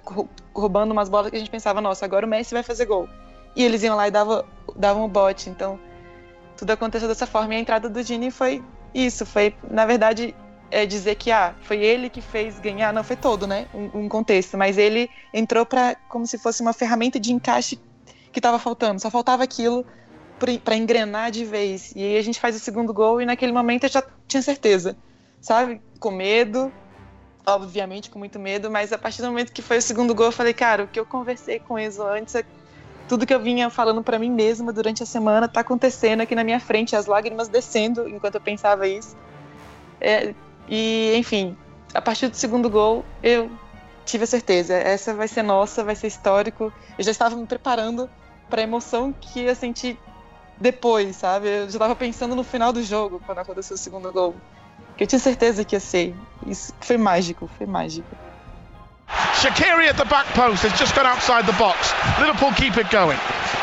roubando 0.52 0.90
umas 0.90 1.08
bolas 1.08 1.30
que 1.30 1.36
a 1.36 1.38
gente 1.38 1.50
pensava, 1.50 1.80
nossa, 1.80 2.04
agora 2.04 2.26
o 2.26 2.28
Messi 2.28 2.52
vai 2.52 2.64
fazer 2.64 2.86
gol. 2.86 3.08
E 3.54 3.62
eles 3.62 3.84
iam 3.84 3.94
lá 3.94 4.08
e 4.08 4.10
davam, 4.10 4.44
davam 4.74 5.04
o 5.04 5.08
bote. 5.08 5.48
Então, 5.48 5.78
tudo 6.56 6.72
aconteceu 6.72 7.06
dessa 7.06 7.24
forma. 7.24 7.54
E 7.54 7.56
a 7.56 7.60
entrada 7.60 7.88
do 7.88 8.02
Gini 8.02 8.32
foi 8.32 8.64
isso. 8.92 9.24
Foi, 9.24 9.54
na 9.70 9.86
verdade, 9.86 10.34
é, 10.72 10.84
dizer 10.84 11.14
que 11.14 11.30
ah, 11.30 11.54
foi 11.62 11.78
ele 11.78 12.10
que 12.10 12.20
fez 12.20 12.58
ganhar, 12.58 12.92
não 12.92 13.04
foi 13.04 13.14
todo, 13.14 13.46
né? 13.46 13.68
Um, 13.72 14.00
um 14.00 14.08
contexto, 14.08 14.58
mas 14.58 14.76
ele 14.76 15.08
entrou 15.32 15.64
para 15.64 15.94
como 16.08 16.26
se 16.26 16.36
fosse 16.36 16.60
uma 16.60 16.72
ferramenta 16.72 17.20
de 17.20 17.32
encaixe 17.32 17.78
que 18.32 18.40
estava 18.40 18.58
faltando, 18.58 19.00
só 19.00 19.08
faltava 19.08 19.44
aquilo 19.44 19.86
para 20.64 20.76
engrenar 20.76 21.30
de 21.30 21.44
vez. 21.44 21.92
E 21.94 22.02
aí 22.02 22.18
a 22.18 22.22
gente 22.22 22.40
faz 22.40 22.56
o 22.56 22.58
segundo 22.58 22.92
gol 22.92 23.20
e 23.22 23.24
naquele 23.24 23.52
momento 23.52 23.84
eu 23.84 23.88
já 23.88 24.02
tinha 24.26 24.42
certeza, 24.42 24.96
sabe? 25.40 25.80
Com 26.00 26.10
medo, 26.10 26.72
obviamente 27.54 28.10
com 28.10 28.18
muito 28.18 28.38
medo, 28.38 28.70
mas 28.70 28.92
a 28.92 28.98
partir 28.98 29.22
do 29.22 29.28
momento 29.28 29.52
que 29.52 29.62
foi 29.62 29.78
o 29.78 29.82
segundo 29.82 30.14
gol, 30.14 30.26
eu 30.26 30.32
falei, 30.32 30.54
cara, 30.54 30.84
o 30.84 30.88
que 30.88 30.98
eu 30.98 31.06
conversei 31.06 31.58
com 31.58 31.78
Enzo 31.78 32.02
antes, 32.02 32.34
é 32.34 32.44
tudo 33.08 33.26
que 33.26 33.32
eu 33.32 33.40
vinha 33.40 33.70
falando 33.70 34.02
para 34.02 34.18
mim 34.18 34.30
mesma 34.30 34.72
durante 34.72 35.02
a 35.02 35.06
semana 35.06 35.48
tá 35.48 35.60
acontecendo 35.60 36.20
aqui 36.20 36.34
na 36.34 36.44
minha 36.44 36.60
frente, 36.60 36.94
as 36.94 37.06
lágrimas 37.06 37.48
descendo 37.48 38.08
enquanto 38.08 38.34
eu 38.34 38.40
pensava 38.40 38.86
isso. 38.86 39.16
É, 40.00 40.34
e, 40.68 41.14
enfim, 41.16 41.56
a 41.94 42.02
partir 42.02 42.28
do 42.28 42.36
segundo 42.36 42.68
gol, 42.68 43.04
eu 43.22 43.50
tive 44.04 44.24
a 44.24 44.26
certeza, 44.26 44.74
essa 44.74 45.14
vai 45.14 45.26
ser 45.26 45.42
nossa, 45.42 45.82
vai 45.82 45.96
ser 45.96 46.06
histórico. 46.06 46.72
Eu 46.98 47.04
já 47.04 47.10
estava 47.10 47.34
me 47.36 47.46
preparando 47.46 48.08
para 48.48 48.60
a 48.60 48.64
emoção 48.64 49.12
que 49.12 49.40
ia 49.40 49.54
sentir 49.54 49.98
depois, 50.60 51.16
sabe? 51.16 51.48
Eu 51.48 51.62
já 51.62 51.76
estava 51.76 51.94
pensando 51.94 52.34
no 52.34 52.42
final 52.42 52.72
do 52.72 52.82
jogo, 52.82 53.20
quando 53.24 53.38
aconteceu 53.38 53.74
o 53.74 53.78
segundo 53.78 54.12
gol. 54.12 54.34
Que 54.98 55.04
eu 55.04 55.06
tinha 55.06 55.20
certeza 55.20 55.64
que 55.64 55.76
ia 55.76 55.80
ser. 55.80 56.14
Isso 56.46 56.74
foi 56.80 56.98
mágico, 56.98 57.48
foi 57.56 57.66
mágico. 57.66 58.08
Shakiri 59.40 59.88
at 59.88 59.96
the 59.96 60.04
back 60.04 60.26
post 60.34 60.64
has 60.64 60.78
just 60.78 60.94
gone 60.94 61.06
outside 61.06 61.46
the 61.46 61.52
box. 61.52 61.94
Liverpool 62.20 62.52
keep 62.52 62.76
it 62.76 62.90
going. 62.90 63.16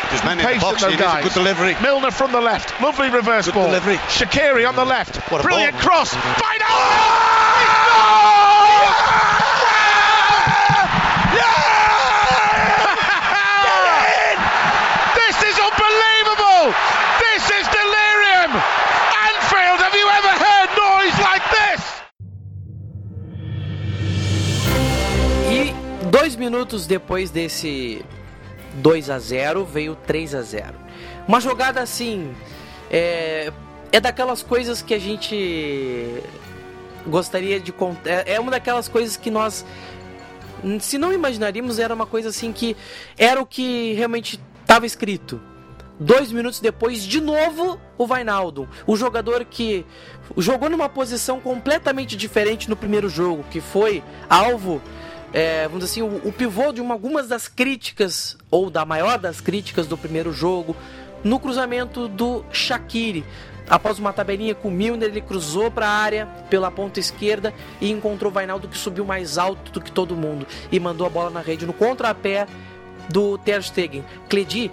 Just 0.10 0.24
man 0.24 0.40
in 0.40 0.46
the 0.46 0.60
box, 0.60 0.82
though, 0.82 0.96
guys. 0.96 1.24
good 1.24 1.34
delivery. 1.34 1.76
Milner 1.82 2.10
from 2.10 2.32
the 2.32 2.42
left, 2.42 2.80
lovely 2.82 3.10
reverse 3.10 3.46
good 3.46 3.54
ball. 3.54 3.68
Delivery. 3.68 3.98
Shakiri 4.08 4.68
on 4.68 4.76
the 4.76 4.86
left, 4.86 5.20
brilliant 5.30 5.74
ball. 5.74 5.82
cross. 5.82 6.14
Final. 6.14 7.16
This 7.16 7.25
dois 26.26 26.36
minutos 26.36 26.88
depois 26.88 27.30
desse 27.30 28.04
2 28.78 29.12
a 29.12 29.20
0 29.20 29.64
veio 29.64 29.96
3 30.08 30.34
a 30.34 30.42
0 30.42 30.74
Uma 31.28 31.40
jogada 31.40 31.80
assim. 31.82 32.34
É, 32.90 33.54
é 33.92 34.00
daquelas 34.00 34.42
coisas 34.42 34.82
que 34.82 34.96
a 34.96 35.00
gente 35.00 36.24
gostaria 37.06 37.60
de 37.60 37.72
contar. 37.72 38.10
É, 38.10 38.34
é 38.34 38.40
uma 38.40 38.50
daquelas 38.50 38.88
coisas 38.88 39.16
que 39.16 39.30
nós. 39.30 39.64
Se 40.80 40.98
não 40.98 41.14
imaginaríamos, 41.14 41.78
era 41.78 41.94
uma 41.94 42.08
coisa 42.08 42.30
assim 42.30 42.52
que 42.52 42.76
era 43.16 43.40
o 43.40 43.46
que 43.46 43.94
realmente 43.94 44.40
estava 44.62 44.88
escrito. 44.88 45.40
Dois 46.00 46.32
minutos 46.32 46.60
depois, 46.60 47.04
de 47.04 47.22
novo, 47.22 47.80
o 48.00 48.08
Vainaldo. 48.08 48.68
O 48.88 48.96
jogador 48.96 49.46
que 49.46 49.86
jogou 50.38 50.72
numa 50.72 50.90
posição 50.90 51.40
completamente 51.40 52.18
diferente 52.18 52.68
no 52.68 52.76
primeiro 52.76 53.10
jogo, 53.10 53.46
que 53.52 53.62
foi 53.62 54.04
alvo 54.28 54.82
é, 55.36 55.68
vamos 55.68 55.84
dizer 55.84 56.02
assim, 56.02 56.02
o, 56.02 56.30
o 56.30 56.32
pivô 56.32 56.72
de 56.72 56.80
uma, 56.80 56.94
algumas 56.94 57.28
das 57.28 57.50
críticas, 57.50 58.38
ou 58.50 58.70
da 58.70 58.86
maior 58.86 59.20
das 59.20 59.42
críticas 59.42 59.86
do 59.86 59.98
primeiro 59.98 60.32
jogo, 60.32 60.74
no 61.26 61.42
cruzamento 61.42 62.08
do 62.08 62.46
Shaqiri. 62.54 63.26
Após 63.70 64.00
uma 64.00 64.14
tabelinha 64.14 64.56
com 64.56 64.70
o 64.70 64.72
Milner, 64.72 65.10
ele 65.10 65.20
cruzou 65.20 65.70
para 65.70 65.90
a 65.90 65.92
área 65.92 66.26
pela 66.50 66.72
ponta 66.72 67.02
esquerda 67.02 67.54
e 67.82 67.92
encontrou 67.92 68.32
o 68.32 68.34
Vainaldo 68.34 68.70
que 68.70 68.78
subiu 68.78 69.04
mais 69.04 69.38
alto 69.38 69.74
do 69.74 69.82
que 69.82 69.92
todo 69.92 70.16
mundo 70.16 70.48
e 70.72 70.80
mandou 70.80 71.06
a 71.06 71.10
bola 71.10 71.30
na 71.30 71.42
rede 71.42 71.66
no 71.66 71.74
contrapé 71.74 72.48
do 73.10 73.38
Ter 73.38 73.62
Stegen. 73.62 74.06
Cledi, 74.30 74.72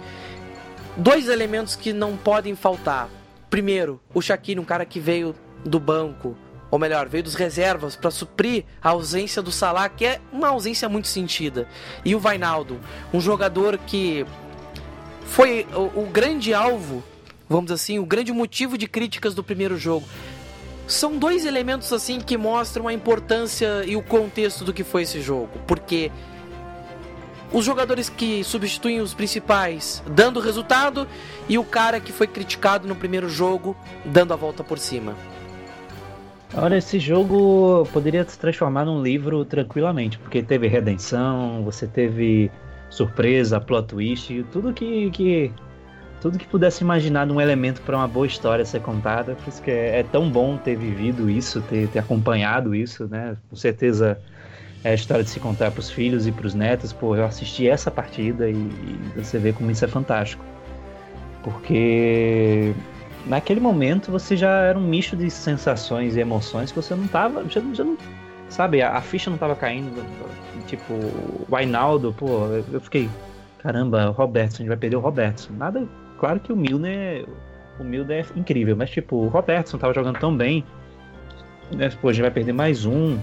dois 0.95 1.27
elementos 1.27 1.75
que 1.75 1.91
não 1.91 2.15
podem 2.15 2.55
faltar. 2.55 3.09
Primeiro, 3.49 3.99
o 4.13 4.21
Shaqiri, 4.21 4.61
um 4.61 4.65
cara 4.65 4.85
que 4.85 4.99
veio 5.01 5.35
do 5.65 5.79
banco, 5.79 6.37
ou 6.73 6.79
melhor, 6.79 7.07
veio 7.07 7.23
dos 7.23 7.35
reservas 7.35 7.95
para 7.95 8.09
suprir 8.09 8.65
a 8.81 8.89
ausência 8.89 9.43
do 9.43 9.51
Salah, 9.51 9.87
que 9.87 10.07
é 10.07 10.19
uma 10.31 10.47
ausência 10.47 10.89
muito 10.89 11.07
sentida. 11.07 11.67
E 12.03 12.15
o 12.15 12.19
Vainaldo, 12.19 12.79
um 13.13 13.21
jogador 13.21 13.77
que 13.77 14.25
foi 15.27 15.67
o, 15.71 16.01
o 16.01 16.09
grande 16.11 16.51
alvo, 16.51 17.03
vamos 17.47 17.65
dizer 17.65 17.75
assim, 17.75 17.99
o 17.99 18.05
grande 18.07 18.33
motivo 18.33 18.75
de 18.75 18.87
críticas 18.87 19.35
do 19.35 19.43
primeiro 19.43 19.77
jogo. 19.77 20.03
São 20.87 21.15
dois 21.15 21.45
elementos 21.45 21.93
assim 21.93 22.19
que 22.19 22.35
mostram 22.37 22.87
a 22.87 22.93
importância 22.93 23.83
e 23.85 23.95
o 23.95 24.01
contexto 24.01 24.65
do 24.65 24.73
que 24.73 24.83
foi 24.83 25.03
esse 25.03 25.21
jogo, 25.21 25.51
porque 25.67 26.11
os 27.51 27.63
jogadores 27.63 28.09
que 28.09 28.43
substituem 28.43 28.99
os 28.99 29.13
principais 29.13 30.01
dando 30.07 30.39
resultado 30.39 31.07
e 31.47 31.55
o 31.55 31.63
cara 31.63 31.99
que 31.99 32.11
foi 32.11 32.25
criticado 32.25 32.87
no 32.87 32.95
primeiro 32.95 33.29
jogo 33.29 33.77
dando 34.03 34.33
a 34.33 34.35
volta 34.35 34.63
por 34.63 34.79
cima. 34.79 35.15
Olha, 36.55 36.77
esse 36.77 36.99
jogo 36.99 37.83
poderia 37.91 38.23
se 38.23 38.37
transformar 38.37 38.85
num 38.85 39.01
livro 39.01 39.43
tranquilamente, 39.43 40.19
porque 40.19 40.43
teve 40.43 40.67
redenção, 40.67 41.63
você 41.63 41.87
teve 41.87 42.51
surpresa, 42.89 43.59
plot 43.59 43.87
twist, 43.87 44.45
tudo 44.51 44.71
que, 44.71 45.09
que 45.09 45.51
tudo 46.21 46.37
que 46.37 46.47
pudesse 46.47 46.83
imaginar 46.83 47.25
num 47.25 47.41
elemento 47.41 47.81
para 47.81 47.97
uma 47.97 48.07
boa 48.07 48.27
história 48.27 48.63
ser 48.63 48.81
contada. 48.81 49.35
Por 49.35 49.49
isso 49.49 49.61
que 49.63 49.71
é, 49.71 49.99
é 49.99 50.03
tão 50.03 50.29
bom 50.29 50.55
ter 50.55 50.75
vivido 50.77 51.27
isso, 51.27 51.59
ter, 51.63 51.87
ter, 51.89 51.99
acompanhado 51.99 52.75
isso, 52.75 53.07
né? 53.07 53.35
Com 53.49 53.55
certeza 53.55 54.21
é 54.83 54.91
a 54.91 54.93
história 54.93 55.23
de 55.23 55.31
se 55.31 55.39
contar 55.39 55.71
para 55.71 55.79
os 55.79 55.89
filhos 55.89 56.27
e 56.27 56.31
para 56.31 56.45
os 56.45 56.53
netos. 56.53 56.93
Pô, 56.93 57.15
eu 57.15 57.25
assisti 57.25 57.67
essa 57.67 57.89
partida 57.89 58.47
e, 58.47 58.53
e 58.53 59.21
você 59.21 59.39
vê 59.39 59.51
como 59.53 59.71
isso 59.71 59.83
é 59.83 59.87
fantástico. 59.87 60.45
Porque 61.43 62.73
naquele 63.25 63.59
momento 63.59 64.11
você 64.11 64.35
já 64.35 64.49
era 64.61 64.77
um 64.77 64.81
misto 64.81 65.15
de 65.15 65.29
sensações 65.29 66.15
e 66.15 66.19
emoções 66.19 66.71
que 66.71 66.81
você 66.81 66.95
não 66.95 67.07
tava. 67.07 67.47
Já, 67.49 67.61
já 67.73 67.83
não, 67.83 67.97
sabe, 68.49 68.81
a, 68.81 68.97
a, 68.97 69.01
ficha 69.01 69.29
não 69.29 69.37
tava 69.37 69.55
caindo. 69.55 70.03
Tipo, 70.67 70.93
o 71.49 71.55
Ainaldo, 71.55 72.13
pô, 72.13 72.47
eu 72.71 72.81
fiquei. 72.81 73.09
Caramba, 73.59 74.09
o 74.09 74.11
Robertson, 74.11 74.57
a 74.57 74.59
gente 74.59 74.67
vai 74.67 74.77
perder 74.77 74.97
o 74.97 74.99
Robertson. 74.99 75.53
Nada. 75.53 75.87
Claro 76.19 76.39
que 76.39 76.51
o 76.51 76.55
Milner. 76.55 77.25
O 77.79 77.83
Milner 77.83 78.25
é 78.35 78.39
incrível, 78.39 78.75
mas 78.75 78.89
tipo, 78.89 79.15
o 79.15 79.27
Robertson 79.27 79.77
tava 79.77 79.93
jogando 79.93 80.19
tão 80.19 80.35
bem. 80.35 80.63
Né, 81.71 81.89
pô, 82.01 82.09
a 82.09 82.13
gente 82.13 82.21
vai 82.21 82.31
perder 82.31 82.53
mais 82.53 82.85
um 82.85 83.17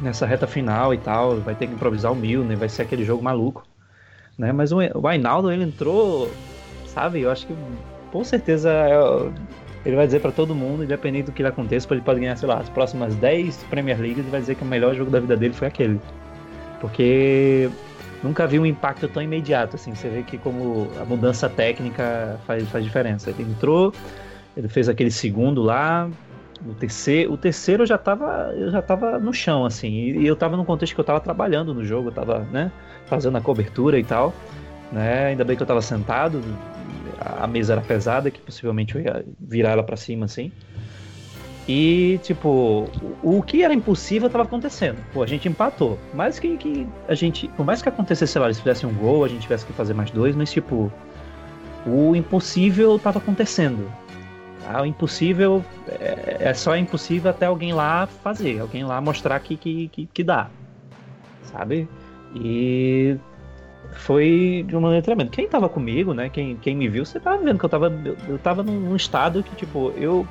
nessa 0.00 0.26
reta 0.26 0.46
final 0.46 0.94
e 0.94 0.98
tal. 0.98 1.36
Vai 1.38 1.54
ter 1.54 1.66
que 1.66 1.74
improvisar 1.74 2.12
o 2.12 2.16
Milner, 2.16 2.56
vai 2.56 2.68
ser 2.68 2.82
aquele 2.82 3.04
jogo 3.04 3.22
maluco. 3.22 3.66
Né? 4.36 4.52
Mas 4.52 4.70
o, 4.70 4.78
o 4.94 5.08
Ainaldo, 5.08 5.50
ele 5.50 5.64
entrou, 5.64 6.30
sabe? 6.86 7.22
Eu 7.22 7.32
acho 7.32 7.46
que 7.46 7.54
com 8.10 8.24
certeza 8.24 8.70
ele 9.84 9.96
vai 9.96 10.06
dizer 10.06 10.20
para 10.20 10.32
todo 10.32 10.54
mundo, 10.54 10.84
independente 10.84 11.26
do 11.26 11.32
que 11.32 11.40
ele 11.40 11.48
aconteça, 11.48 11.86
ele 11.92 12.00
pode 12.00 12.20
ganhar, 12.20 12.36
sei 12.36 12.48
lá, 12.48 12.58
as 12.58 12.68
próximas 12.68 13.14
10 13.16 13.64
Premier 13.70 13.98
League, 13.98 14.20
ele 14.20 14.30
vai 14.30 14.40
dizer 14.40 14.54
que 14.54 14.62
o 14.62 14.66
melhor 14.66 14.94
jogo 14.94 15.10
da 15.10 15.20
vida 15.20 15.36
dele 15.36 15.54
foi 15.54 15.68
aquele. 15.68 16.00
Porque 16.80 17.70
nunca 18.22 18.46
vi 18.46 18.58
um 18.58 18.66
impacto 18.66 19.08
tão 19.08 19.22
imediato, 19.22 19.76
assim, 19.76 19.94
você 19.94 20.08
vê 20.08 20.22
que 20.22 20.36
como 20.36 20.88
a 21.00 21.04
mudança 21.04 21.48
técnica 21.48 22.38
faz, 22.46 22.68
faz 22.68 22.84
diferença. 22.84 23.30
Ele 23.30 23.44
entrou, 23.44 23.92
ele 24.56 24.68
fez 24.68 24.88
aquele 24.88 25.10
segundo 25.10 25.62
lá, 25.62 26.10
o 26.66 26.74
terceiro, 26.74 27.32
o 27.32 27.36
terceiro 27.36 27.84
eu 27.84 27.86
já 27.86 27.96
tava, 27.96 28.52
eu 28.56 28.70
já 28.70 28.82
tava 28.82 29.18
no 29.18 29.32
chão, 29.32 29.64
assim, 29.64 29.88
e, 29.88 30.26
eu 30.26 30.34
tava 30.34 30.56
num 30.56 30.64
contexto 30.64 30.94
que 30.94 31.00
eu 31.00 31.04
tava 31.04 31.20
trabalhando 31.20 31.72
no 31.72 31.84
jogo, 31.84 32.08
eu 32.08 32.12
tava, 32.12 32.40
né, 32.50 32.72
fazendo 33.06 33.38
a 33.38 33.40
cobertura 33.40 33.98
e 33.98 34.04
tal, 34.04 34.34
né, 34.90 35.26
ainda 35.26 35.44
bem 35.44 35.56
que 35.56 35.62
eu 35.62 35.66
tava 35.66 35.80
sentado, 35.80 36.42
a 37.20 37.46
mesa 37.46 37.74
era 37.74 37.82
pesada, 37.82 38.30
que 38.30 38.40
possivelmente 38.40 38.94
eu 38.94 39.00
ia 39.00 39.24
virar 39.38 39.70
ela 39.70 39.82
para 39.82 39.96
cima 39.96 40.26
assim. 40.26 40.52
E, 41.68 42.18
tipo, 42.22 42.88
o, 43.22 43.42
que 43.42 43.62
era 43.62 43.74
impossível 43.74 44.28
estava 44.28 44.44
acontecendo. 44.44 44.96
Pô, 45.12 45.22
a 45.22 45.26
gente 45.26 45.46
empatou. 45.46 45.98
Mais 46.14 46.38
que, 46.38 46.56
que 46.56 46.88
a 47.06 47.14
gente. 47.14 47.46
Por 47.48 47.66
mais 47.66 47.82
que 47.82 47.90
acontecesse, 47.90 48.32
sei 48.32 48.40
lá, 48.40 48.46
eles 48.46 48.58
fizessem 48.58 48.88
um 48.88 48.94
gol, 48.94 49.22
a 49.22 49.28
gente 49.28 49.42
tivesse 49.42 49.66
que 49.66 49.72
fazer 49.74 49.92
mais 49.92 50.10
dois, 50.10 50.34
mas, 50.34 50.50
tipo, 50.50 50.90
o 51.86 52.16
impossível 52.16 52.96
estava 52.96 53.18
acontecendo. 53.18 53.92
Ah, 54.66 54.80
o 54.80 54.86
impossível 54.86 55.62
é, 55.88 56.38
é, 56.40 56.54
só 56.54 56.74
impossível 56.74 57.30
até 57.30 57.44
alguém 57.44 57.74
lá 57.74 58.06
fazer, 58.06 58.60
alguém 58.60 58.84
lá 58.84 58.98
mostrar 59.00 59.38
que, 59.40 59.56
que, 59.56 59.88
que, 59.88 60.06
que 60.06 60.24
dá. 60.24 60.48
Sabe? 61.42 61.86
E 62.34 63.16
foi 63.92 64.64
de 64.66 64.74
uma 64.74 64.82
maneira 64.82 65.02
tremenda. 65.02 65.30
Quem 65.30 65.48
tava 65.48 65.68
comigo, 65.68 66.14
né? 66.14 66.28
Quem, 66.28 66.56
quem 66.56 66.76
me 66.76 66.88
viu, 66.88 67.04
você 67.04 67.18
tava 67.18 67.42
vendo 67.42 67.58
que 67.58 67.64
eu 67.64 67.68
tava, 67.68 67.92
eu, 68.28 68.38
tava 68.38 68.62
num 68.62 68.94
estado 68.96 69.42
que, 69.42 69.54
tipo, 69.56 69.92
eu, 69.96 70.26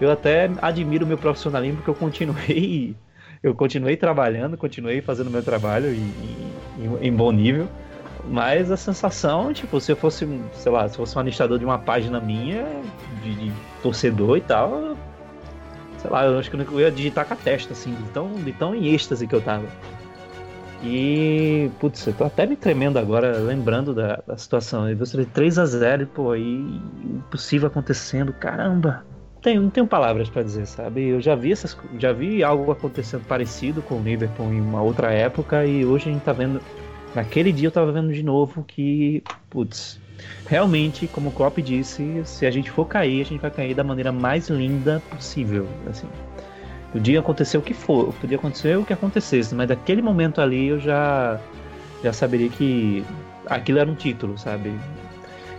eu 0.00 0.10
até 0.10 0.50
admiro 0.60 1.04
o 1.04 1.08
meu 1.08 1.18
profissionalismo 1.18 1.76
porque 1.76 1.90
eu 1.90 1.94
continuei. 1.94 2.94
Eu 3.42 3.54
continuei 3.54 3.94
trabalhando, 3.94 4.56
continuei 4.56 5.02
fazendo 5.02 5.30
meu 5.30 5.42
trabalho 5.42 5.94
em 7.02 7.12
bom 7.12 7.30
nível. 7.30 7.68
Mas 8.26 8.70
a 8.70 8.76
sensação, 8.76 9.52
tipo, 9.52 9.78
se 9.80 9.92
eu 9.92 9.96
fosse, 9.96 10.26
sei 10.54 10.72
lá, 10.72 10.88
se 10.88 10.96
fosse 10.96 11.14
um 11.14 11.20
administrador 11.20 11.58
de 11.58 11.64
uma 11.64 11.78
página 11.78 12.18
minha, 12.20 12.66
de, 13.22 13.34
de 13.34 13.52
torcedor 13.82 14.38
e 14.38 14.40
tal, 14.40 14.96
sei 15.98 16.10
lá, 16.10 16.24
eu 16.24 16.38
acho 16.38 16.50
que 16.50 16.56
eu 16.56 16.80
ia 16.80 16.90
digitar 16.90 17.26
com 17.26 17.34
a 17.34 17.36
testa, 17.36 17.72
assim, 17.72 17.94
de 17.94 18.02
tão, 18.10 18.32
de 18.32 18.52
tão 18.52 18.74
em 18.74 18.94
êxtase 18.94 19.26
que 19.26 19.34
eu 19.34 19.42
tava. 19.42 19.66
E, 20.84 21.70
putz, 21.80 22.06
eu 22.06 22.12
tô 22.12 22.24
até 22.24 22.44
me 22.44 22.56
tremendo 22.56 22.98
agora, 22.98 23.38
lembrando 23.38 23.94
da, 23.94 24.22
da 24.26 24.36
situação. 24.36 24.88
E 24.90 24.94
você 24.94 25.24
3 25.24 25.58
a 25.58 25.64
0 25.64 26.02
e, 26.02 26.06
pô, 26.06 26.36
e 26.36 26.80
impossível 27.02 27.68
acontecendo, 27.68 28.34
caramba. 28.34 29.02
Tenho, 29.40 29.62
não 29.62 29.70
tenho 29.70 29.86
palavras 29.86 30.28
para 30.28 30.42
dizer, 30.42 30.66
sabe? 30.66 31.08
Eu 31.08 31.20
já 31.22 31.34
vi 31.34 31.52
essas, 31.52 31.76
já 31.98 32.12
vi 32.12 32.44
algo 32.44 32.70
acontecendo 32.70 33.24
parecido 33.26 33.80
com 33.82 33.96
o 33.96 34.02
Liverpool 34.02 34.52
em 34.52 34.60
uma 34.60 34.82
outra 34.82 35.10
época 35.10 35.64
e 35.64 35.86
hoje 35.86 36.10
a 36.10 36.12
gente 36.12 36.22
tá 36.22 36.32
vendo. 36.32 36.60
Naquele 37.14 37.52
dia 37.52 37.68
eu 37.68 37.72
tava 37.72 37.90
vendo 37.90 38.12
de 38.12 38.22
novo 38.22 38.62
que, 38.64 39.22
putz, 39.48 39.98
realmente, 40.46 41.06
como 41.06 41.30
o 41.30 41.32
Klopp 41.32 41.58
disse, 41.58 42.22
se 42.24 42.44
a 42.44 42.50
gente 42.50 42.70
for 42.70 42.86
cair, 42.86 43.22
a 43.22 43.24
gente 43.24 43.40
vai 43.40 43.50
cair 43.50 43.74
da 43.74 43.84
maneira 43.84 44.12
mais 44.12 44.48
linda 44.48 45.02
possível, 45.10 45.66
assim. 45.88 46.08
Podia 46.94 47.18
acontecer 47.18 47.58
o 47.58 47.60
que 47.60 47.74
for, 47.74 48.14
podia 48.20 48.36
acontecer 48.36 48.78
o 48.78 48.84
que 48.84 48.92
acontecesse, 48.92 49.52
mas 49.52 49.66
daquele 49.66 50.00
momento 50.00 50.40
ali 50.40 50.68
eu 50.68 50.78
já 50.78 51.40
já 52.04 52.12
saberia 52.12 52.48
que 52.48 53.04
aquilo 53.46 53.80
era 53.80 53.90
um 53.90 53.96
título, 53.96 54.38
sabe? 54.38 54.72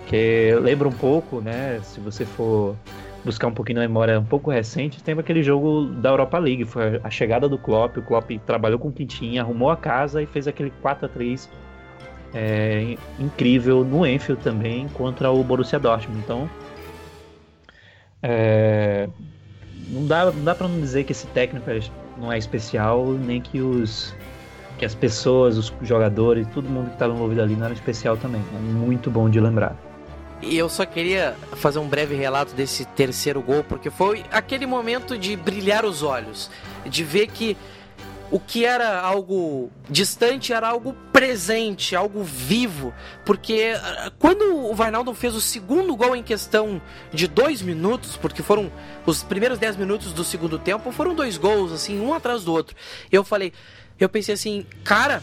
Que 0.07 0.55
lembra 0.61 0.87
um 0.87 0.93
pouco, 0.93 1.41
né? 1.41 1.81
Se 1.83 1.99
você 1.99 2.23
for 2.23 2.73
buscar 3.25 3.47
um 3.47 3.53
pouquinho 3.53 3.79
na 3.79 3.81
memória 3.81 4.17
um 4.17 4.23
pouco 4.23 4.49
recente, 4.49 5.03
teve 5.03 5.19
aquele 5.19 5.43
jogo 5.43 5.87
da 5.87 6.11
Europa 6.11 6.39
League, 6.39 6.63
foi 6.63 7.01
a 7.03 7.09
chegada 7.09 7.49
do 7.49 7.57
Klopp, 7.57 7.97
o 7.97 8.01
Klopp 8.01 8.31
trabalhou 8.45 8.79
com 8.79 8.87
o 8.87 8.93
que 8.93 9.05
tinha, 9.05 9.41
arrumou 9.41 9.69
a 9.69 9.75
casa 9.75 10.23
e 10.23 10.25
fez 10.25 10.47
aquele 10.47 10.71
4 10.81 11.05
a 11.05 11.09
3 11.09 11.49
é, 12.33 12.95
incrível 13.19 13.83
no 13.83 14.07
Enfield 14.07 14.41
também 14.41 14.87
contra 14.87 15.29
o 15.31 15.43
Borussia 15.43 15.79
Dortmund. 15.79 16.21
Então, 16.23 16.49
é, 18.23 19.09
não 19.89 20.05
dá, 20.05 20.25
não 20.25 20.43
dá 20.43 20.55
para 20.55 20.67
não 20.67 20.79
dizer 20.79 21.03
que 21.03 21.11
esse 21.11 21.27
técnico 21.27 21.69
é, 21.69 21.79
não 22.17 22.31
é 22.31 22.37
especial, 22.37 23.05
nem 23.11 23.41
que 23.41 23.61
os 23.61 24.13
que 24.77 24.85
as 24.85 24.93
pessoas, 24.93 25.57
os 25.57 25.73
jogadores, 25.81 26.45
todo 26.53 26.67
mundo 26.67 26.87
que 26.87 26.93
estava 26.93 27.13
envolvido 27.13 27.41
ali 27.41 27.55
não 27.55 27.65
era 27.65 27.73
especial 27.73 28.17
também. 28.17 28.41
É 28.53 28.59
muito 28.59 29.09
bom 29.09 29.29
de 29.29 29.39
lembrar. 29.39 29.75
E 30.41 30.57
eu 30.57 30.67
só 30.67 30.85
queria 30.85 31.33
fazer 31.53 31.79
um 31.79 31.87
breve 31.87 32.15
relato 32.15 32.53
desse 32.53 32.83
terceiro 32.85 33.41
gol, 33.41 33.63
porque 33.63 33.89
foi 33.89 34.23
aquele 34.31 34.65
momento 34.65 35.17
de 35.17 35.35
brilhar 35.35 35.85
os 35.85 36.03
olhos, 36.03 36.51
de 36.85 37.03
ver 37.03 37.27
que 37.27 37.55
o 38.31 38.39
que 38.39 38.65
era 38.65 38.99
algo 38.99 39.71
distante 39.89 40.51
era 40.51 40.67
algo 40.67 40.93
presente, 41.13 41.95
algo 41.95 42.23
vivo. 42.23 42.93
Porque 43.23 43.73
ah, 43.77 44.11
quando 44.17 44.65
o 44.65 44.73
Vainaldo 44.73 45.13
fez 45.13 45.35
o 45.35 45.41
segundo 45.41 45.95
gol 45.95 46.15
em 46.15 46.23
questão 46.23 46.81
de 47.13 47.27
dois 47.27 47.61
minutos, 47.61 48.17
porque 48.17 48.41
foram 48.41 48.71
os 49.05 49.23
primeiros 49.23 49.59
dez 49.59 49.75
minutos 49.75 50.11
do 50.11 50.23
segundo 50.23 50.57
tempo, 50.57 50.91
foram 50.91 51.13
dois 51.13 51.37
gols, 51.37 51.71
assim, 51.71 51.99
um 51.99 52.13
atrás 52.13 52.43
do 52.43 52.51
outro. 52.51 52.75
Eu 53.11 53.23
falei, 53.23 53.53
eu 53.99 54.09
pensei 54.09 54.33
assim, 54.33 54.65
cara, 54.83 55.21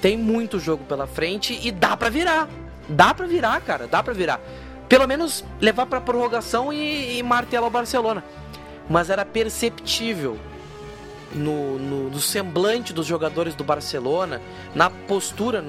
tem 0.00 0.16
muito 0.16 0.58
jogo 0.58 0.84
pela 0.84 1.06
frente 1.06 1.58
e 1.62 1.70
dá 1.70 1.96
para 1.96 2.08
virar. 2.08 2.48
Dá 2.88 3.14
para 3.14 3.26
virar, 3.26 3.60
cara, 3.60 3.86
dá 3.86 4.02
para 4.02 4.14
virar. 4.14 4.40
Pelo 4.88 5.06
menos 5.06 5.44
levar 5.60 5.86
para 5.86 6.00
prorrogação 6.00 6.72
e, 6.72 7.18
e 7.18 7.22
martelar 7.22 7.68
o 7.68 7.70
Barcelona. 7.70 8.24
Mas 8.88 9.08
era 9.08 9.24
perceptível 9.24 10.36
no, 11.32 11.78
no, 11.78 12.10
no, 12.10 12.20
semblante 12.20 12.92
dos 12.92 13.06
jogadores 13.06 13.54
do 13.54 13.64
Barcelona, 13.64 14.40
na 14.74 14.90
postura, 14.90 15.62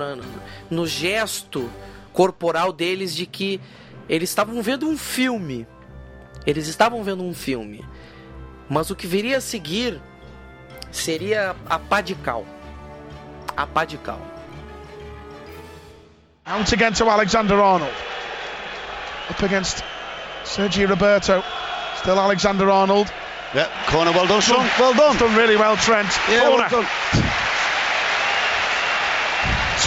no 0.69 0.87
gesto 0.87 1.69
corporal 2.13 2.73
deles 2.73 3.15
de 3.15 3.25
que 3.25 3.59
eles 4.09 4.29
estavam 4.29 4.61
vendo 4.61 4.87
um 4.87 4.97
filme. 4.97 5.67
Eles 6.45 6.67
estavam 6.67 7.03
vendo 7.03 7.23
um 7.23 7.33
filme. 7.33 7.85
Mas 8.67 8.89
o 8.89 8.95
que 8.95 9.05
viria 9.05 9.37
a 9.37 9.41
seguir 9.41 10.01
seria 10.91 11.55
a 11.69 11.77
pá 11.77 12.01
de 12.01 12.15
cal. 12.15 12.45
A 13.55 13.67
pá 13.67 13.85
de 13.85 13.97
cal. 13.97 14.19
Out 16.45 16.73
again 16.73 16.91
to 16.93 17.09
Alexander 17.09 17.61
Arnold. 17.61 17.93
Up 19.29 19.45
against 19.45 19.83
Sergio 20.43 20.87
Roberto. 20.87 21.43
Still 21.99 22.19
Alexander 22.19 22.69
Arnold. 22.69 23.11
Yeah, 23.53 23.67
corner 23.91 24.11
well 24.11 24.27
done, 24.27 24.39
Sean. 24.39 24.65
Well 24.79 24.93
done. 24.93 25.17
Done 25.17 25.35
really 25.35 25.57
well, 25.57 25.75
Trent. 25.75 26.07
Yeah, 26.29 26.47
corner. 26.47 26.67
Well 26.71 26.83
done. 26.83 26.87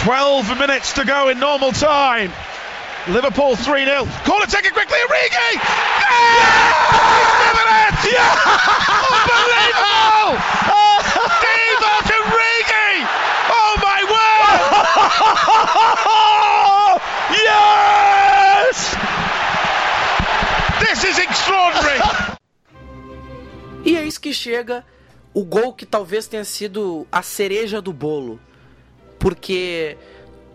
12 0.05 0.59
minutes 0.59 0.93
to 0.93 1.05
go 1.05 1.29
in 1.29 1.39
normal 1.39 1.71
time. 1.71 2.31
Liverpool 3.07 3.55
3 3.55 3.85
0. 3.85 4.05
Corner 4.25 4.45
taken 4.45 4.71
quickly. 4.71 4.99
Origi! 4.99 5.53
Yeah! 5.53 6.75
yeah! 8.05 8.37
Unbelievable! 9.09 10.37
Divock 11.41 12.09
Origi! 12.21 13.01
Oh 13.49 13.73
my 13.81 14.01
word! 14.13 14.61
yes! 18.69 18.77
This 20.81 21.03
is 21.03 21.17
extraordinary! 21.17 21.99
E 23.85 23.95
eis 23.95 24.17
que 24.17 24.33
chega 24.33 24.83
o 25.31 25.45
gol 25.45 25.71
que 25.71 25.85
talvez 25.85 26.25
tenha 26.25 26.43
sido 26.43 27.05
a 27.11 27.21
cereja 27.21 27.79
do 27.79 27.93
bolo. 27.93 28.39
Porque 29.19 29.95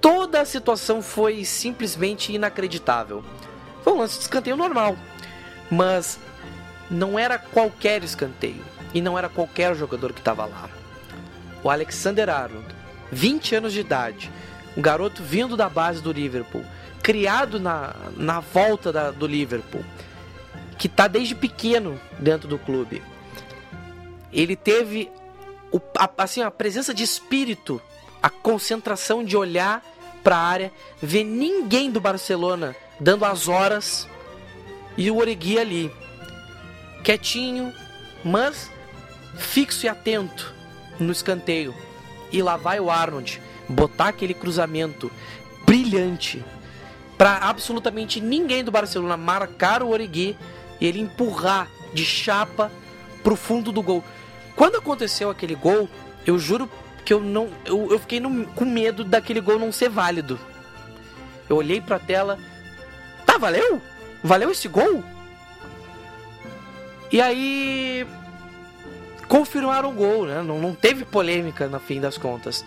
toda 0.00 0.40
a 0.40 0.44
situação 0.44 1.00
foi 1.00 1.44
simplesmente 1.44 2.32
inacreditável. 2.32 3.22
Foi 3.84 3.92
um 3.92 3.98
lance 3.98 4.16
de 4.16 4.22
escanteio 4.22 4.56
normal. 4.56 4.96
Mas 5.70 6.18
não 6.90 7.16
era 7.16 7.38
qualquer 7.38 8.02
escanteio. 8.02 8.64
E 8.92 9.00
não 9.00 9.16
era 9.16 9.28
qualquer 9.28 9.76
jogador 9.76 10.12
que 10.12 10.18
estava 10.18 10.44
lá. 10.44 10.68
O 11.62 11.70
Alexander 11.70 12.28
Arnold, 12.28 12.66
20 13.12 13.54
anos 13.54 13.72
de 13.72 13.78
idade, 13.78 14.28
um 14.76 14.82
garoto 14.82 15.22
vindo 15.22 15.56
da 15.56 15.68
base 15.68 16.02
do 16.02 16.10
Liverpool, 16.10 16.64
criado 17.00 17.60
na, 17.60 17.94
na 18.16 18.40
volta 18.40 18.90
da, 18.90 19.12
do 19.12 19.26
Liverpool, 19.26 19.84
que 20.76 20.88
está 20.88 21.06
desde 21.06 21.36
pequeno 21.36 22.00
dentro 22.18 22.48
do 22.48 22.58
clube 22.58 23.00
ele 24.32 24.56
teve 24.56 25.10
o, 25.72 25.80
a, 25.96 26.08
assim, 26.18 26.42
a 26.42 26.50
presença 26.50 26.92
de 26.92 27.02
espírito, 27.02 27.80
a 28.22 28.28
concentração 28.28 29.24
de 29.24 29.36
olhar 29.36 29.84
para 30.22 30.36
a 30.36 30.46
área, 30.46 30.72
ver 31.00 31.24
ninguém 31.24 31.90
do 31.90 32.00
Barcelona 32.00 32.76
dando 32.98 33.24
as 33.24 33.48
horas 33.48 34.06
e 34.96 35.10
o 35.10 35.16
Origui 35.16 35.58
ali, 35.58 35.90
quietinho, 37.02 37.72
mas 38.22 38.70
fixo 39.36 39.86
e 39.86 39.88
atento 39.88 40.54
no 40.98 41.10
escanteio. 41.10 41.74
E 42.30 42.42
lá 42.42 42.56
vai 42.56 42.78
o 42.78 42.90
Arnold 42.90 43.40
botar 43.68 44.08
aquele 44.08 44.34
cruzamento 44.34 45.10
brilhante 45.64 46.44
para 47.16 47.36
absolutamente 47.38 48.20
ninguém 48.20 48.62
do 48.62 48.70
Barcelona 48.70 49.16
marcar 49.16 49.82
o 49.82 49.88
Origui 49.88 50.36
e 50.80 50.86
ele 50.86 51.00
empurrar 51.00 51.68
de 51.92 52.04
chapa 52.04 52.70
pro 53.22 53.36
fundo 53.36 53.72
do 53.72 53.82
gol. 53.82 54.04
Quando 54.60 54.76
aconteceu 54.76 55.30
aquele 55.30 55.54
gol, 55.54 55.88
eu 56.26 56.38
juro 56.38 56.70
que 57.02 57.14
eu 57.14 57.18
não. 57.18 57.48
Eu, 57.64 57.90
eu 57.92 57.98
fiquei 57.98 58.20
no, 58.20 58.44
com 58.48 58.66
medo 58.66 59.02
daquele 59.02 59.40
gol 59.40 59.58
não 59.58 59.72
ser 59.72 59.88
válido. 59.88 60.38
Eu 61.48 61.56
olhei 61.56 61.80
pra 61.80 61.98
tela. 61.98 62.38
Tá, 63.24 63.38
valeu? 63.38 63.80
Valeu 64.22 64.50
esse 64.50 64.68
gol? 64.68 65.02
E 67.10 67.22
aí. 67.22 68.06
Confirmaram 69.26 69.88
o 69.88 69.94
gol, 69.94 70.26
né? 70.26 70.42
Não, 70.42 70.58
não 70.58 70.74
teve 70.74 71.06
polêmica 71.06 71.66
no 71.66 71.80
fim 71.80 71.98
das 71.98 72.18
contas. 72.18 72.62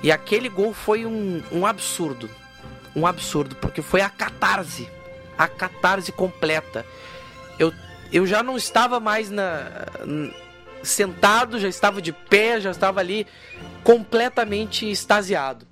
E 0.00 0.12
aquele 0.12 0.48
gol 0.48 0.72
foi 0.72 1.04
um, 1.04 1.42
um 1.50 1.66
absurdo. 1.66 2.30
Um 2.94 3.04
absurdo, 3.04 3.56
porque 3.56 3.82
foi 3.82 4.00
a 4.00 4.08
catarse. 4.08 4.88
A 5.36 5.48
catarse 5.48 6.12
completa. 6.12 6.86
Eu, 7.58 7.74
eu 8.12 8.28
já 8.28 8.44
não 8.44 8.56
estava 8.56 9.00
mais 9.00 9.28
na, 9.28 9.88
sentado, 10.82 11.58
já 11.58 11.68
estava 11.68 12.00
de 12.02 12.12
pé, 12.12 12.60
já 12.60 12.70
estava 12.70 13.00
ali 13.00 13.26
completamente 13.82 14.90
extasiado. 14.90 15.66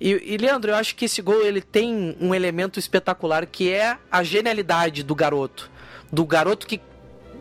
E, 0.00 0.34
e, 0.34 0.36
Leandro, 0.36 0.72
eu 0.72 0.76
acho 0.76 0.94
que 0.94 1.04
esse 1.04 1.22
gol 1.22 1.42
ele 1.42 1.60
tem 1.60 2.16
um 2.20 2.34
elemento 2.34 2.78
espetacular 2.78 3.46
que 3.46 3.72
é 3.72 3.96
a 4.10 4.22
genialidade 4.22 5.02
do 5.02 5.14
garoto, 5.14 5.70
do 6.12 6.26
garoto 6.26 6.66
que 6.66 6.80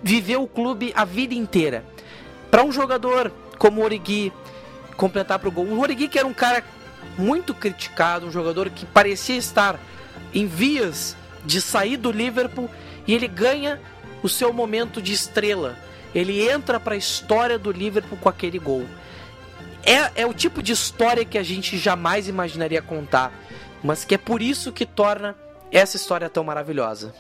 viveu 0.02 0.44
o 0.44 0.48
clube 0.48 0.94
a 0.96 1.04
vida 1.04 1.34
inteira. 1.34 1.84
Para 2.52 2.64
um 2.64 2.72
jogador 2.72 3.32
como 3.58 3.82
o 3.82 3.84
Origi 3.84 4.32
completar 4.96 5.40
para 5.40 5.50
o 5.50 5.52
gol, 5.52 5.66
o 5.66 5.82
Origi 5.82 6.08
que 6.08 6.20
era 6.20 6.28
um 6.28 6.34
cara 6.34 6.64
muito 7.18 7.54
criticado, 7.54 8.28
um 8.28 8.32
jogador 8.32 8.70
que 8.70 8.86
parecia 8.86 9.36
estar 9.36 9.80
em 10.34 10.46
vias 10.46 11.16
de 11.44 11.60
sair 11.60 11.98
do 11.98 12.12
Liverpool 12.12 12.70
e 13.08 13.14
ele 13.14 13.28
ganha 13.28 13.82
o 14.22 14.30
seu 14.30 14.54
momento 14.54 15.02
de 15.02 15.12
estrela 15.12 15.78
ele 16.14 16.48
entra 16.48 16.80
para 16.80 16.96
a 16.96 16.98
história 16.98 17.58
do 17.58 17.72
Liverpool 17.72 18.18
com 18.20 18.30
aquele 18.30 18.60
gol. 18.60 18.86
É, 19.84 20.22
é 20.22 20.26
o 20.26 20.34
tipo 20.34 20.64
de 20.64 20.72
história 20.72 21.26
que 21.26 21.38
a 21.38 21.44
gente 21.44 21.78
jamais 21.78 22.28
imaginaria 22.28 22.82
contar, 22.82 23.34
mas 23.84 24.06
que 24.06 24.16
é 24.16 24.18
por 24.18 24.42
isso 24.42 24.72
que 24.72 24.86
torna 24.86 25.36
essa 25.72 25.98
história 25.98 26.30
tão 26.30 26.44
maravilhosa. 26.44 27.14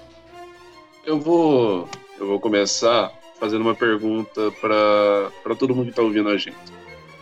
Eu 1.06 1.20
vou, 1.20 1.90
eu 2.18 2.28
vou 2.28 2.40
começar 2.40 3.12
fazendo 3.40 3.62
uma 3.62 3.76
pergunta 3.76 4.52
para 4.62 5.56
todo 5.60 5.76
mundo 5.76 5.86
que 5.86 5.92
está 5.92 6.02
ouvindo 6.02 6.30
a 6.30 6.38
gente. 6.38 6.56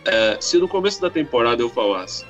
É, 0.04 0.36
se 0.40 0.58
no 0.58 0.68
começo 0.68 1.00
da 1.00 1.10
temporada 1.10 1.62
eu 1.62 1.68
falasse, 1.68 2.24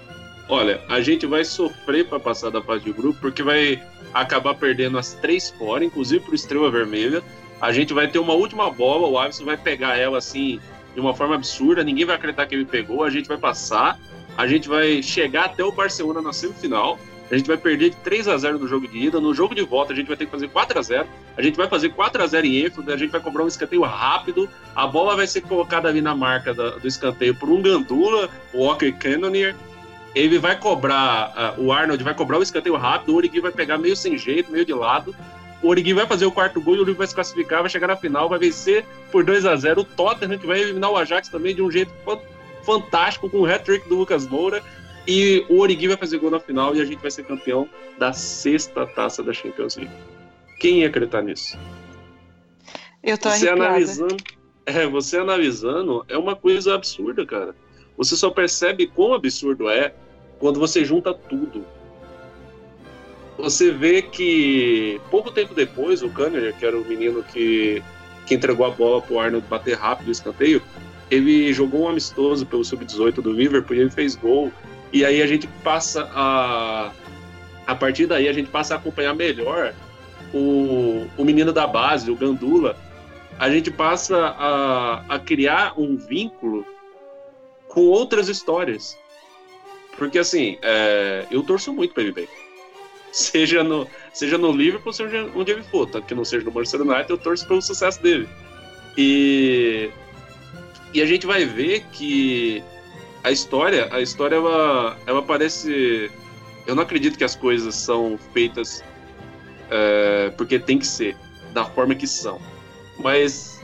olha, 0.48 0.82
a 0.88 1.00
gente 1.02 1.26
vai 1.26 1.44
sofrer 1.44 2.08
para 2.08 2.18
passar 2.18 2.50
da 2.50 2.62
fase 2.62 2.84
de 2.84 2.92
grupo, 2.92 3.20
porque 3.20 3.42
vai 3.42 3.82
acabar 4.14 4.54
perdendo 4.54 4.96
as 4.98 5.12
três 5.14 5.50
fora, 5.50 5.84
inclusive 5.84 6.24
para 6.24 6.32
o 6.32 6.34
Estrela 6.34 6.70
Vermelha. 6.70 7.22
A 7.62 7.72
gente 7.72 7.94
vai 7.94 8.06
ter 8.08 8.18
uma 8.18 8.34
última 8.34 8.70
bola, 8.70 9.08
o 9.08 9.18
Alisson 9.18 9.46
vai 9.46 9.56
pegar 9.56 9.96
ela 9.96 10.18
assim 10.18 10.60
de 10.94 11.00
uma 11.00 11.14
forma 11.14 11.36
absurda, 11.36 11.82
ninguém 11.82 12.04
vai 12.04 12.16
acreditar 12.16 12.44
que 12.44 12.54
ele 12.54 12.66
pegou, 12.66 13.02
a 13.02 13.08
gente 13.08 13.26
vai 13.26 13.38
passar, 13.38 13.98
a 14.36 14.46
gente 14.46 14.68
vai 14.68 15.02
chegar 15.02 15.46
até 15.46 15.64
o 15.64 15.72
Barcelona 15.72 16.20
na 16.20 16.34
semifinal 16.34 16.98
a 17.32 17.36
gente 17.38 17.46
vai 17.46 17.56
perder 17.56 17.88
de 17.88 17.96
3 17.96 18.28
a 18.28 18.36
0 18.36 18.58
no 18.58 18.68
jogo 18.68 18.86
de 18.86 19.06
ida. 19.06 19.18
No 19.18 19.32
jogo 19.32 19.54
de 19.54 19.62
volta, 19.62 19.94
a 19.94 19.96
gente 19.96 20.06
vai 20.06 20.18
ter 20.18 20.26
que 20.26 20.30
fazer 20.30 20.48
4 20.48 20.78
a 20.78 20.82
0 20.82 21.08
A 21.34 21.40
gente 21.40 21.56
vai 21.56 21.66
fazer 21.66 21.88
4 21.88 22.22
a 22.22 22.26
0 22.26 22.46
em 22.46 22.66
Enfield. 22.66 22.92
A 22.92 22.96
gente 22.96 23.10
vai 23.10 23.22
cobrar 23.22 23.42
um 23.42 23.48
escanteio 23.48 23.80
rápido. 23.80 24.50
A 24.76 24.86
bola 24.86 25.16
vai 25.16 25.26
ser 25.26 25.40
colocada 25.40 25.88
ali 25.88 26.02
na 26.02 26.14
marca 26.14 26.52
do, 26.52 26.78
do 26.78 26.86
escanteio 26.86 27.34
por 27.34 27.48
um 27.48 27.62
Gandula, 27.62 28.28
o 28.52 28.58
Walker 28.58 28.92
Cannonier. 28.92 29.56
Ele 30.14 30.38
vai 30.38 30.58
cobrar, 30.60 31.56
uh, 31.58 31.62
o 31.62 31.72
Arnold 31.72 32.04
vai 32.04 32.12
cobrar 32.12 32.38
o 32.38 32.42
escanteio 32.42 32.76
rápido. 32.76 33.14
O 33.14 33.16
Origi 33.16 33.40
vai 33.40 33.50
pegar 33.50 33.78
meio 33.78 33.96
sem 33.96 34.18
jeito, 34.18 34.52
meio 34.52 34.66
de 34.66 34.74
lado. 34.74 35.16
O 35.62 35.68
Origi 35.68 35.92
vai 35.92 36.06
fazer 36.06 36.26
o 36.26 36.32
quarto 36.32 36.60
gol 36.60 36.74
e 36.74 36.78
o 36.78 36.82
Origi 36.82 36.98
vai 36.98 37.06
se 37.06 37.14
classificar, 37.14 37.60
vai 37.60 37.70
chegar 37.70 37.86
na 37.86 37.96
final, 37.96 38.28
vai 38.28 38.38
vencer 38.38 38.84
por 39.10 39.24
2 39.24 39.46
a 39.46 39.54
0 39.54 39.82
O 39.82 39.84
Tottenham 39.84 40.38
que 40.38 40.46
vai 40.46 40.60
eliminar 40.60 40.90
o 40.90 40.96
Ajax 40.96 41.28
também 41.28 41.54
de 41.54 41.62
um 41.62 41.70
jeito 41.70 41.92
fantástico 42.64 43.30
com 43.30 43.38
o 43.38 43.46
hat-trick 43.46 43.88
do 43.88 43.96
Lucas 43.96 44.26
Moura. 44.26 44.62
E 45.06 45.44
o 45.48 45.58
Origi 45.58 45.88
vai 45.88 45.96
fazer 45.96 46.18
gol 46.18 46.30
na 46.30 46.40
final 46.40 46.74
e 46.74 46.80
a 46.80 46.84
gente 46.84 47.00
vai 47.00 47.10
ser 47.10 47.24
campeão 47.24 47.68
da 47.98 48.12
sexta 48.12 48.86
taça 48.86 49.22
da 49.22 49.32
Champions 49.32 49.76
League. 49.76 49.92
Quem 50.58 50.80
ia 50.80 50.88
acreditar 50.88 51.22
nisso? 51.22 51.58
Eu 53.02 53.18
tô 53.18 53.28
você 53.28 53.48
arrepiada. 53.48 53.70
analisando, 53.70 54.16
é, 54.64 54.86
você 54.86 55.18
analisando 55.18 56.04
é 56.08 56.16
uma 56.16 56.36
coisa 56.36 56.74
absurda, 56.74 57.26
cara. 57.26 57.54
Você 57.96 58.16
só 58.16 58.30
percebe 58.30 58.86
quão 58.86 59.12
absurdo 59.12 59.68
é 59.68 59.92
quando 60.38 60.60
você 60.60 60.84
junta 60.84 61.12
tudo. 61.12 61.64
Você 63.42 63.72
vê 63.72 64.02
que 64.02 65.00
pouco 65.10 65.32
tempo 65.32 65.52
depois 65.52 66.00
o 66.00 66.08
Kanner, 66.08 66.54
que 66.54 66.64
era 66.64 66.78
o 66.78 66.84
menino 66.84 67.24
que, 67.24 67.82
que 68.24 68.36
entregou 68.36 68.64
a 68.64 68.70
bola 68.70 69.02
pro 69.02 69.18
Arnold 69.18 69.44
bater 69.48 69.76
rápido 69.76 70.06
o 70.06 70.12
escanteio, 70.12 70.62
ele 71.10 71.52
jogou 71.52 71.82
um 71.82 71.88
amistoso 71.88 72.46
pelo 72.46 72.64
sub-18 72.64 73.14
do 73.14 73.32
Liverpool 73.32 73.74
e 73.74 73.80
ele 73.80 73.90
fez 73.90 74.14
gol 74.14 74.52
e 74.92 75.04
aí 75.04 75.20
a 75.20 75.26
gente 75.26 75.48
passa 75.64 76.08
a. 76.14 76.92
A 77.66 77.74
partir 77.74 78.06
daí 78.06 78.28
a 78.28 78.32
gente 78.32 78.48
passa 78.48 78.74
a 78.74 78.76
acompanhar 78.76 79.12
melhor 79.12 79.74
o, 80.32 81.08
o 81.16 81.24
menino 81.24 81.52
da 81.52 81.66
base, 81.66 82.12
o 82.12 82.16
Gandula. 82.16 82.76
A 83.40 83.50
gente 83.50 83.72
passa 83.72 84.36
a, 84.38 85.04
a 85.08 85.18
criar 85.18 85.74
um 85.76 85.96
vínculo 85.96 86.64
com 87.66 87.86
outras 87.86 88.28
histórias. 88.28 88.96
Porque 89.98 90.20
assim, 90.20 90.58
é, 90.62 91.26
eu 91.28 91.42
torço 91.42 91.72
muito 91.72 91.92
para 91.92 92.04
ele 92.04 92.12
bem. 92.12 92.28
Seja 93.12 93.62
no, 93.62 93.86
seja 94.12 94.38
no 94.38 94.50
Liverpool, 94.50 94.92
seja 94.92 95.30
onde 95.36 95.52
ele 95.52 95.62
for. 95.62 95.86
Tanto 95.86 96.06
que 96.06 96.14
não 96.14 96.24
seja 96.24 96.44
no 96.44 96.50
Manchester 96.50 96.80
United, 96.80 97.10
eu 97.10 97.18
torço 97.18 97.46
pelo 97.46 97.60
sucesso 97.60 98.02
dele. 98.02 98.26
E, 98.96 99.90
e 100.94 101.02
a 101.02 101.06
gente 101.06 101.26
vai 101.26 101.44
ver 101.44 101.84
que 101.92 102.64
a 103.22 103.30
história, 103.30 103.88
a 103.92 104.00
história 104.00 104.36
ela, 104.36 104.96
ela 105.06 105.22
parece. 105.22 106.10
Eu 106.66 106.74
não 106.74 106.82
acredito 106.82 107.18
que 107.18 107.24
as 107.24 107.36
coisas 107.36 107.74
são 107.74 108.18
feitas 108.32 108.82
é, 109.70 110.30
porque 110.36 110.58
tem 110.58 110.78
que 110.78 110.86
ser, 110.86 111.16
da 111.52 111.64
forma 111.64 111.94
que 111.94 112.06
são. 112.06 112.40
Mas 112.98 113.60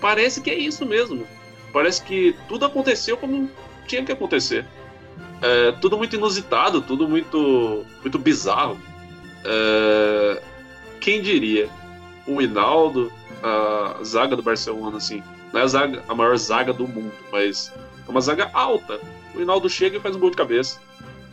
parece 0.00 0.40
que 0.40 0.50
é 0.50 0.54
isso 0.54 0.84
mesmo. 0.84 1.26
Parece 1.72 2.02
que 2.02 2.34
tudo 2.48 2.64
aconteceu 2.64 3.16
como 3.16 3.50
tinha 3.86 4.04
que 4.04 4.12
acontecer. 4.12 4.66
É, 5.40 5.72
tudo 5.72 5.96
muito 5.96 6.16
inusitado, 6.16 6.80
tudo 6.80 7.08
muito, 7.08 7.84
muito 8.00 8.18
bizarro. 8.18 8.78
É, 9.44 10.42
quem 11.00 11.22
diria? 11.22 11.68
O 12.26 12.42
Hinaldo, 12.42 13.12
a 13.42 14.02
zaga 14.04 14.36
do 14.36 14.42
Barcelona, 14.42 14.96
assim, 14.96 15.22
não 15.52 15.60
é 15.60 15.62
a, 15.62 15.66
zaga, 15.66 16.04
a 16.08 16.14
maior 16.14 16.36
zaga 16.36 16.72
do 16.72 16.86
mundo, 16.86 17.14
mas 17.32 17.72
é 18.06 18.10
uma 18.10 18.20
zaga 18.20 18.50
alta. 18.52 19.00
O 19.34 19.40
Hinaldo 19.40 19.68
chega 19.70 19.96
e 19.96 20.00
faz 20.00 20.16
um 20.16 20.20
gol 20.20 20.30
de 20.30 20.36
cabeça. 20.36 20.80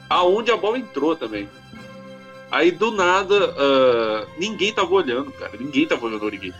Aonde 0.09 0.51
a 0.51 0.57
bola 0.57 0.77
entrou 0.77 1.15
também. 1.15 1.49
Aí 2.51 2.71
do 2.71 2.91
nada, 2.91 3.49
uh, 3.51 4.27
ninguém 4.37 4.71
tava 4.71 4.93
olhando, 4.93 5.31
cara. 5.31 5.53
Ninguém 5.59 5.87
tava 5.87 6.05
olhando 6.05 6.21
o 6.21 6.25
Origi. 6.25 6.53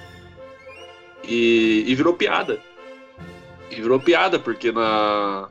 E, 1.24 1.86
e 1.88 1.96
virou 1.96 2.14
piada. 2.14 2.60
E 3.70 3.76
virou 3.76 4.00
piada, 4.00 4.40
porque 4.40 4.72
na, 4.72 5.48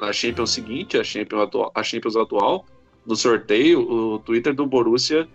na 0.00 0.12
Champions 0.12 0.50
seguinte, 0.50 0.98
a 0.98 1.04
Champions, 1.04 1.42
atual, 1.42 1.72
a 1.74 1.82
Champions 1.82 2.16
atual, 2.16 2.66
no 3.06 3.16
sorteio, 3.16 3.80
o 3.80 4.18
Twitter 4.18 4.54
do 4.54 4.66
Borussia, 4.66 5.28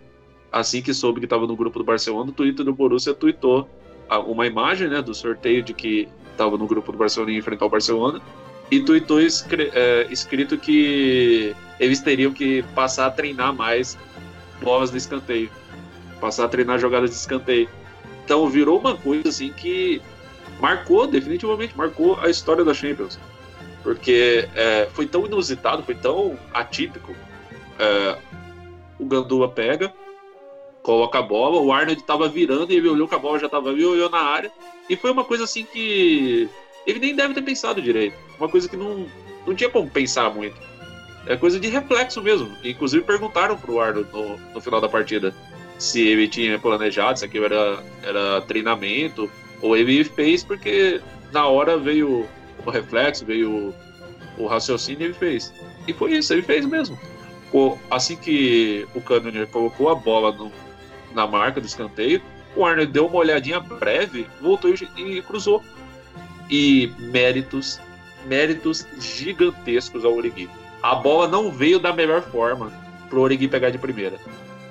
assim 0.52 0.82
que 0.82 0.94
soube 0.94 1.20
que 1.20 1.26
estava 1.26 1.48
no 1.48 1.56
grupo 1.56 1.80
do 1.80 1.86
Barcelona, 1.86 2.30
o 2.30 2.34
Twitter 2.34 2.66
do 2.66 2.74
Borussia 2.74 3.14
tweetou 3.14 3.68
uma 4.28 4.46
imagem 4.46 4.90
né, 4.90 5.02
do 5.02 5.14
sorteio 5.14 5.64
de 5.64 5.74
que 5.74 6.08
estava 6.32 6.58
no 6.58 6.68
grupo 6.68 6.92
do 6.92 6.98
Barcelona 6.98 7.32
e 7.32 7.38
enfrentar 7.38 7.66
o 7.66 7.70
Barcelona 7.70 8.22
e 8.70 8.80
tuitou 8.80 9.20
é, 9.20 10.08
escrito 10.10 10.58
que 10.58 11.54
eles 11.80 12.00
teriam 12.00 12.32
que 12.32 12.64
passar 12.74 13.08
a 13.08 13.12
treinar 13.12 13.54
mais 13.54 13.98
bolas 14.62 14.92
de 14.92 14.98
escanteio, 14.98 15.50
passar 16.20 16.46
a 16.46 16.48
treinar 16.48 16.80
jogadas 16.80 17.10
de 17.10 17.16
escanteio. 17.18 17.70
Então 18.24 18.48
virou 18.48 18.80
uma 18.80 18.96
coisa 18.96 19.28
assim 19.28 19.52
que 19.52 20.02
marcou, 20.62 21.06
definitivamente 21.06 21.76
marcou 21.78 22.18
a 22.22 22.30
história 22.30 22.64
da 22.64 22.74
Champions, 22.74 23.20
porque 23.84 24.48
é, 24.56 24.88
foi 24.94 25.06
tão 25.06 25.26
inusitado, 25.26 25.84
foi 25.84 25.96
tão 25.96 26.38
atípico. 26.54 27.16
É, 27.80 28.18
o 29.00 29.06
Gandula 29.06 29.50
pega, 29.50 29.92
coloca 30.84 31.20
a 31.20 31.22
bola, 31.22 31.62
o 31.62 31.72
Arnold 31.72 32.00
estava 32.00 32.28
virando 32.28 32.72
e 32.72 32.76
ele 32.76 32.90
olhou 32.90 33.08
que 33.08 33.16
a 33.16 33.20
bola 33.20 33.40
já 33.40 33.48
estava 33.48 33.70
ali, 33.70 33.84
olhou 33.84 34.10
na 34.10 34.22
área 34.22 34.52
e 34.90 34.96
foi 34.96 35.12
uma 35.12 35.24
coisa 35.24 35.44
assim 35.44 35.66
que 35.66 36.50
ele 36.86 37.00
nem 37.00 37.16
deve 37.16 37.34
ter 37.34 37.42
pensado 37.42 37.82
direito. 37.82 38.16
Uma 38.38 38.50
coisa 38.50 38.68
que 38.68 38.78
não, 38.78 39.08
não 39.46 39.56
tinha 39.56 39.70
como 39.70 39.90
pensar 39.90 40.34
muito. 40.34 40.56
É 41.26 41.36
coisa 41.36 41.60
de 41.60 41.68
reflexo 41.68 42.22
mesmo. 42.22 42.52
Inclusive 42.64 43.04
perguntaram 43.04 43.56
pro 43.58 43.80
Arnold 43.80 44.10
no, 44.12 44.38
no 44.38 44.62
final 44.62 44.82
da 44.82 44.90
partida 44.90 45.34
se 45.78 46.08
ele 46.08 46.28
tinha 46.28 46.60
planejado, 46.60 47.20
se 47.20 47.26
aquilo 47.26 47.46
era, 47.46 47.84
era 48.04 48.42
treinamento, 48.42 49.30
ou 49.62 49.76
ele 49.76 50.04
fez 50.04 50.44
porque 50.44 51.02
na 51.32 51.48
hora 51.48 51.78
veio 51.78 52.28
o 52.70 52.72
reflexo, 52.72 53.26
veio 53.26 53.74
o, 54.38 54.44
o 54.44 54.48
raciocínio 54.48 55.02
e 55.02 55.06
ele 55.06 55.14
fez. 55.14 55.54
E 55.88 55.94
foi 55.94 56.14
isso, 56.14 56.34
ele 56.34 56.42
fez 56.42 56.66
mesmo. 56.66 56.98
Assim 57.90 58.16
que 58.16 58.88
o 58.96 59.02
Cannonier 59.02 59.48
colocou 59.48 59.90
a 59.90 59.96
bola 59.96 60.32
no, 60.32 60.52
na 61.14 61.28
marca 61.28 61.60
do 61.60 61.68
escanteio, 61.68 62.22
o 62.56 62.66
Arnold 62.66 62.92
deu 62.92 63.08
uma 63.08 63.18
olhadinha 63.18 63.60
breve, 63.60 64.28
voltou 64.42 64.70
e, 64.70 65.02
e 65.02 65.22
cruzou 65.22 65.64
e 66.50 66.92
méritos, 67.00 67.80
méritos 68.26 68.86
gigantescos 69.00 70.04
ao 70.04 70.16
Origi. 70.16 70.50
A 70.82 70.96
bola 70.96 71.28
não 71.28 71.52
veio 71.52 71.80
da 71.80 71.94
melhor 71.94 72.22
forma 72.22 72.72
para 73.10 73.18
o 73.18 73.22
Origi 73.22 73.48
pegar 73.48 73.70
de 73.70 73.78
primeira. 73.78 74.18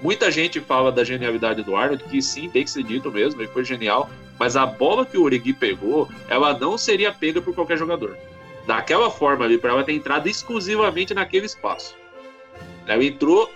Muita 0.03 0.31
gente 0.31 0.61
fala 0.61 0.91
da 0.91 1.05
genialidade 1.05 1.63
do 1.63 1.77
Arnold, 1.77 2.05
que 2.05 2.23
sim, 2.23 2.49
tem 2.49 2.65
que 2.65 2.71
ser 2.71 2.83
dito 2.83 3.11
mesmo, 3.11 3.41
ele 3.41 3.49
foi 3.49 3.65
genial, 3.65 4.09
mas 4.39 4.57
a 4.57 4.65
bola 4.65 5.05
que 5.05 5.19
o 5.19 5.23
Origi 5.23 5.53
pegou, 5.53 6.09
ela 6.29 6.59
não 6.59 6.79
seria 6.79 7.13
pega 7.13 7.43
por 7.43 7.55
qualquer 7.55 7.77
jogador. 7.77 8.17
Daquela 8.67 9.11
forma 9.11 9.45
ali, 9.45 9.59
para 9.59 9.71
ela 9.71 9.85
ter 9.85 9.93
entrado 9.93 10.29
exclusivamente 10.29 11.13
naquele 11.13 11.47
espaço. 11.47 11.95
Ela 12.87 13.05
entrou 13.05 13.51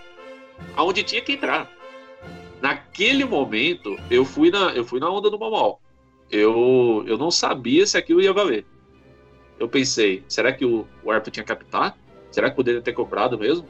aonde 0.76 1.02
tinha 1.02 1.20
que 1.20 1.32
entrar. 1.32 1.70
Naquele 2.60 3.24
momento, 3.24 3.98
eu 4.10 4.24
fui 4.24 4.50
na, 4.50 4.72
eu 4.72 4.84
fui 4.84 5.00
na 5.00 5.10
onda 5.10 5.30
do 5.30 5.38
Mamal 5.38 5.80
eu, 6.30 7.04
eu 7.06 7.16
não 7.16 7.30
sabia 7.30 7.86
se 7.86 7.96
aquilo 7.96 8.20
ia 8.20 8.32
valer. 8.32 8.64
Eu 9.58 9.68
pensei, 9.68 10.24
será 10.28 10.52
que 10.52 10.64
o, 10.64 10.86
o 11.02 11.10
árbitro 11.10 11.30
tinha 11.30 11.44
captar? 11.44 11.96
Será 12.30 12.50
que 12.50 12.56
poderia 12.56 12.82
ter 12.82 12.92
cobrado 12.92 13.38
mesmo? 13.38 13.66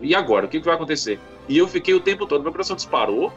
E 0.00 0.14
agora? 0.14 0.46
O 0.46 0.48
que, 0.48 0.58
que 0.58 0.66
vai 0.66 0.74
acontecer? 0.74 1.18
E 1.48 1.58
eu 1.58 1.68
fiquei 1.68 1.94
o 1.94 2.00
tempo 2.00 2.26
todo, 2.26 2.42
meu 2.42 2.52
coração 2.52 2.76
disparou, 2.76 3.32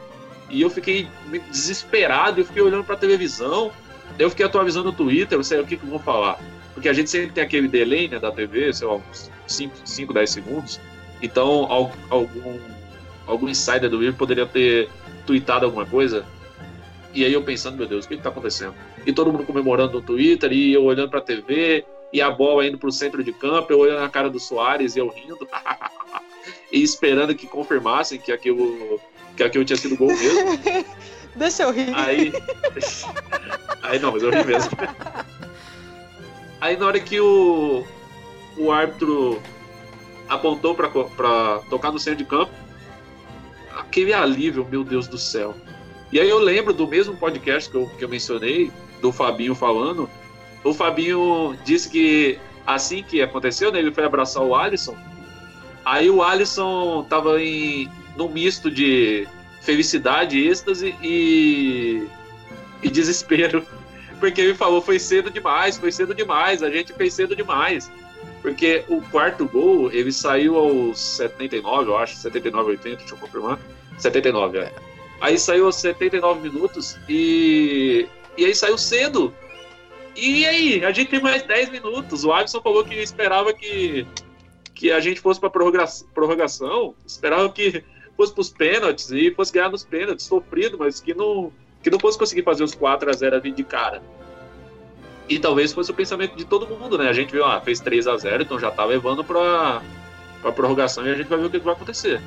e 0.48 0.62
eu 0.62 0.70
fiquei 0.70 1.08
desesperado, 1.50 2.40
eu 2.40 2.44
fiquei 2.44 2.62
olhando 2.62 2.84
para 2.84 2.94
a 2.94 2.98
televisão, 2.98 3.72
eu 4.18 4.30
fiquei 4.30 4.46
atualizando 4.46 4.90
o 4.90 4.92
Twitter, 4.92 5.36
eu 5.36 5.44
sei 5.44 5.60
o 5.60 5.66
que, 5.66 5.76
que 5.76 5.86
vou 5.86 5.98
falar. 5.98 6.38
Porque 6.72 6.88
a 6.88 6.92
gente 6.92 7.10
sempre 7.10 7.30
tem 7.30 7.42
aquele 7.42 7.68
delay 7.68 8.08
né, 8.08 8.18
da 8.18 8.30
TV, 8.30 8.72
sei 8.72 8.86
lá, 8.86 8.94
uns 8.94 9.30
5, 9.46 9.76
5 9.84 10.12
10 10.12 10.30
segundos. 10.30 10.80
Então, 11.20 11.66
algum, 12.10 12.58
algum 13.26 13.48
insider 13.48 13.90
do 13.90 13.96
Twitter 13.96 14.14
poderia 14.14 14.46
ter 14.46 14.88
tweetado 15.26 15.64
alguma 15.64 15.86
coisa 15.86 16.24
e 17.16 17.24
aí 17.24 17.32
eu 17.32 17.42
pensando, 17.42 17.78
meu 17.78 17.86
Deus, 17.86 18.04
o 18.04 18.08
que 18.08 18.14
está 18.14 18.28
acontecendo? 18.28 18.74
E 19.06 19.10
todo 19.10 19.32
mundo 19.32 19.46
comemorando 19.46 19.94
no 19.94 20.02
Twitter, 20.02 20.52
e 20.52 20.74
eu 20.74 20.84
olhando 20.84 21.08
para 21.08 21.20
a 21.20 21.22
TV, 21.22 21.82
e 22.12 22.20
a 22.20 22.30
bola 22.30 22.66
indo 22.66 22.76
para 22.76 22.90
o 22.90 22.92
centro 22.92 23.24
de 23.24 23.32
campo, 23.32 23.72
eu 23.72 23.78
olhando 23.78 24.00
na 24.00 24.08
cara 24.10 24.28
do 24.28 24.38
Soares 24.38 24.94
e 24.94 24.98
eu 24.98 25.08
rindo, 25.08 25.48
e 26.72 26.82
esperando 26.82 27.34
que 27.34 27.46
confirmassem 27.46 28.18
que 28.18 28.32
aquilo, 28.32 29.00
que 29.36 29.42
aquilo 29.42 29.64
tinha 29.64 29.76
sido 29.76 29.96
gol 29.96 30.08
mesmo. 30.08 30.86
Deixa 31.36 31.64
eu 31.64 31.70
rir. 31.70 31.92
Aí, 31.94 32.32
Aí 33.82 33.98
não, 33.98 34.12
mas 34.12 34.22
eu 34.22 34.30
ri 34.30 34.44
mesmo. 34.44 34.70
Aí 36.60 36.76
na 36.76 36.86
hora 36.86 36.98
que 36.98 37.20
o, 37.20 37.84
o 38.56 38.72
árbitro 38.72 39.40
apontou 40.28 40.74
pra, 40.74 40.88
pra 40.88 41.60
tocar 41.70 41.92
no 41.92 41.98
centro 41.98 42.18
de 42.18 42.24
campo, 42.24 42.52
aquele 43.76 44.12
alívio, 44.12 44.66
meu 44.68 44.82
Deus 44.82 45.06
do 45.06 45.18
céu. 45.18 45.54
E 46.12 46.20
aí 46.20 46.28
eu 46.28 46.38
lembro 46.38 46.72
do 46.72 46.86
mesmo 46.86 47.16
podcast 47.16 47.70
que 47.70 47.76
eu, 47.76 47.88
que 47.88 48.04
eu 48.04 48.08
mencionei, 48.08 48.70
do 49.00 49.12
Fabinho 49.12 49.54
falando. 49.54 50.08
O 50.64 50.72
Fabinho 50.72 51.56
disse 51.64 51.88
que 51.88 52.38
assim 52.66 53.02
que 53.02 53.22
aconteceu, 53.22 53.70
né, 53.70 53.78
ele 53.78 53.92
foi 53.92 54.04
abraçar 54.04 54.42
o 54.42 54.54
Alisson. 54.54 54.96
Aí 55.86 56.10
o 56.10 56.20
Alisson 56.20 57.06
tava 57.08 57.40
em 57.40 57.88
num 58.16 58.28
misto 58.28 58.68
de 58.68 59.28
felicidade, 59.62 60.44
êxtase 60.44 60.96
e, 61.00 62.04
e 62.82 62.90
desespero. 62.90 63.64
Porque 64.18 64.40
ele 64.40 64.54
falou, 64.54 64.82
foi 64.82 64.98
cedo 64.98 65.30
demais, 65.30 65.76
foi 65.76 65.92
cedo 65.92 66.12
demais, 66.12 66.60
a 66.60 66.70
gente 66.70 66.92
fez 66.92 67.14
cedo 67.14 67.36
demais. 67.36 67.88
Porque 68.42 68.82
o 68.88 69.00
quarto 69.00 69.46
gol, 69.46 69.92
ele 69.92 70.10
saiu 70.10 70.56
aos 70.56 70.98
79, 70.98 71.90
eu 71.90 71.96
acho, 71.96 72.16
79, 72.16 72.70
80, 72.70 72.96
deixa 72.96 73.14
eu 73.14 73.18
confirmar. 73.18 73.58
79, 73.96 74.58
é. 74.58 74.72
Aí 75.20 75.38
saiu 75.38 75.66
aos 75.66 75.76
79 75.76 76.48
minutos 76.48 76.98
e. 77.08 78.08
E 78.36 78.44
aí 78.44 78.54
saiu 78.54 78.76
cedo. 78.76 79.32
E 80.16 80.46
aí, 80.46 80.84
a 80.84 80.90
gente 80.90 81.10
tem 81.10 81.20
mais 81.20 81.42
10 81.42 81.70
minutos. 81.70 82.24
O 82.24 82.32
Alisson 82.32 82.60
falou 82.60 82.84
que 82.84 82.94
esperava 82.94 83.52
que, 83.52 84.06
que 84.76 84.92
a 84.92 85.00
gente 85.00 85.20
fosse 85.20 85.40
para 85.40 85.48
prorrogação, 85.48 86.94
esperava 87.04 87.48
que 87.48 87.82
fosse 88.14 88.32
para 88.32 88.40
os 88.42 88.50
pênaltis 88.50 89.10
e 89.10 89.30
fosse 89.30 89.52
ganhar 89.52 89.70
nos 89.70 89.82
pênaltis, 89.82 90.26
sofrido, 90.26 90.76
mas 90.78 91.00
que 91.00 91.14
não, 91.14 91.50
que 91.82 91.90
não 91.90 91.98
fosse 91.98 92.18
conseguir 92.18 92.42
fazer 92.42 92.62
os 92.62 92.74
4 92.74 93.08
a 93.08 93.12
0 93.14 93.36
ali 93.36 93.50
de 93.50 93.64
cara. 93.64 94.02
E 95.28 95.38
talvez 95.38 95.72
fosse 95.72 95.90
o 95.90 95.94
pensamento 95.94 96.36
de 96.36 96.44
todo 96.44 96.68
mundo, 96.68 96.98
né? 96.98 97.08
A 97.08 97.12
gente 97.14 97.32
viu, 97.32 97.44
ah, 97.44 97.58
fez 97.60 97.80
3 97.80 98.06
a 98.06 98.16
0 98.18 98.42
então 98.42 98.60
já 98.60 98.70
tá 98.70 98.84
levando 98.84 99.24
para 99.24 99.82
a 100.44 100.52
prorrogação 100.52 101.06
e 101.06 101.10
a 101.10 101.14
gente 101.14 101.26
vai 101.26 101.38
ver 101.38 101.46
o 101.46 101.50
que 101.50 101.58
vai 101.58 101.74
acontecer. 101.74 102.20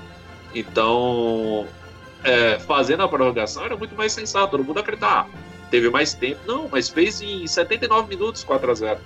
Então, 0.53 1.67
é, 2.23 2.57
fazendo 2.57 3.03
a 3.03 3.07
prorrogação 3.07 3.63
era 3.63 3.77
muito 3.77 3.95
mais 3.95 4.11
sensato, 4.11 4.49
todo 4.49 4.63
mundo 4.63 4.80
acreditar. 4.80 5.27
Ah, 5.30 5.67
teve 5.69 5.88
mais 5.91 6.15
tempo, 6.15 6.39
não, 6.47 6.67
mas 6.67 6.89
fez 6.89 7.21
em 7.21 7.45
79 7.45 8.09
minutos 8.09 8.43
4 8.43 8.71
a 8.71 8.73
0 8.73 8.99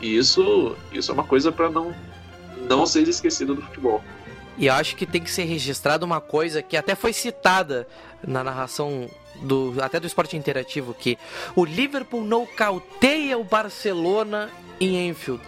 E 0.00 0.16
isso, 0.16 0.76
isso 0.92 1.12
é 1.12 1.14
uma 1.14 1.24
coisa 1.24 1.52
para 1.52 1.70
não, 1.70 1.94
não 2.68 2.86
ser 2.86 3.06
esquecido 3.08 3.54
do 3.54 3.62
futebol. 3.62 4.02
E 4.56 4.68
acho 4.68 4.96
que 4.96 5.06
tem 5.06 5.22
que 5.22 5.30
ser 5.30 5.44
registrado 5.44 6.06
uma 6.06 6.20
coisa 6.20 6.62
que 6.62 6.76
até 6.76 6.94
foi 6.94 7.12
citada 7.12 7.86
na 8.26 8.44
narração 8.44 9.08
do 9.42 9.74
até 9.82 9.98
do 9.98 10.06
esporte 10.06 10.36
interativo 10.36 10.94
que 10.94 11.18
o 11.56 11.64
Liverpool 11.64 12.22
nocauteia 12.22 13.36
o 13.36 13.42
Barcelona 13.42 14.48
em 14.80 15.08
Enfield, 15.08 15.42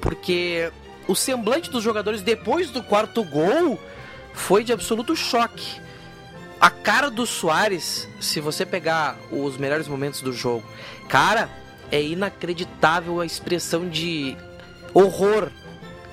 porque 0.00 0.70
o 1.08 1.14
semblante 1.14 1.70
dos 1.70 1.82
jogadores 1.82 2.22
depois 2.22 2.70
do 2.70 2.82
quarto 2.82 3.24
gol 3.24 3.78
foi 4.32 4.62
de 4.62 4.72
absoluto 4.72 5.16
choque. 5.16 5.80
A 6.60 6.68
cara 6.68 7.10
do 7.10 7.26
Soares, 7.26 8.06
se 8.20 8.38
você 8.38 8.66
pegar 8.66 9.16
os 9.32 9.56
melhores 9.56 9.88
momentos 9.88 10.20
do 10.20 10.32
jogo, 10.32 10.62
cara, 11.08 11.48
é 11.90 12.02
inacreditável 12.02 13.20
a 13.20 13.26
expressão 13.26 13.88
de 13.88 14.36
horror 14.92 15.50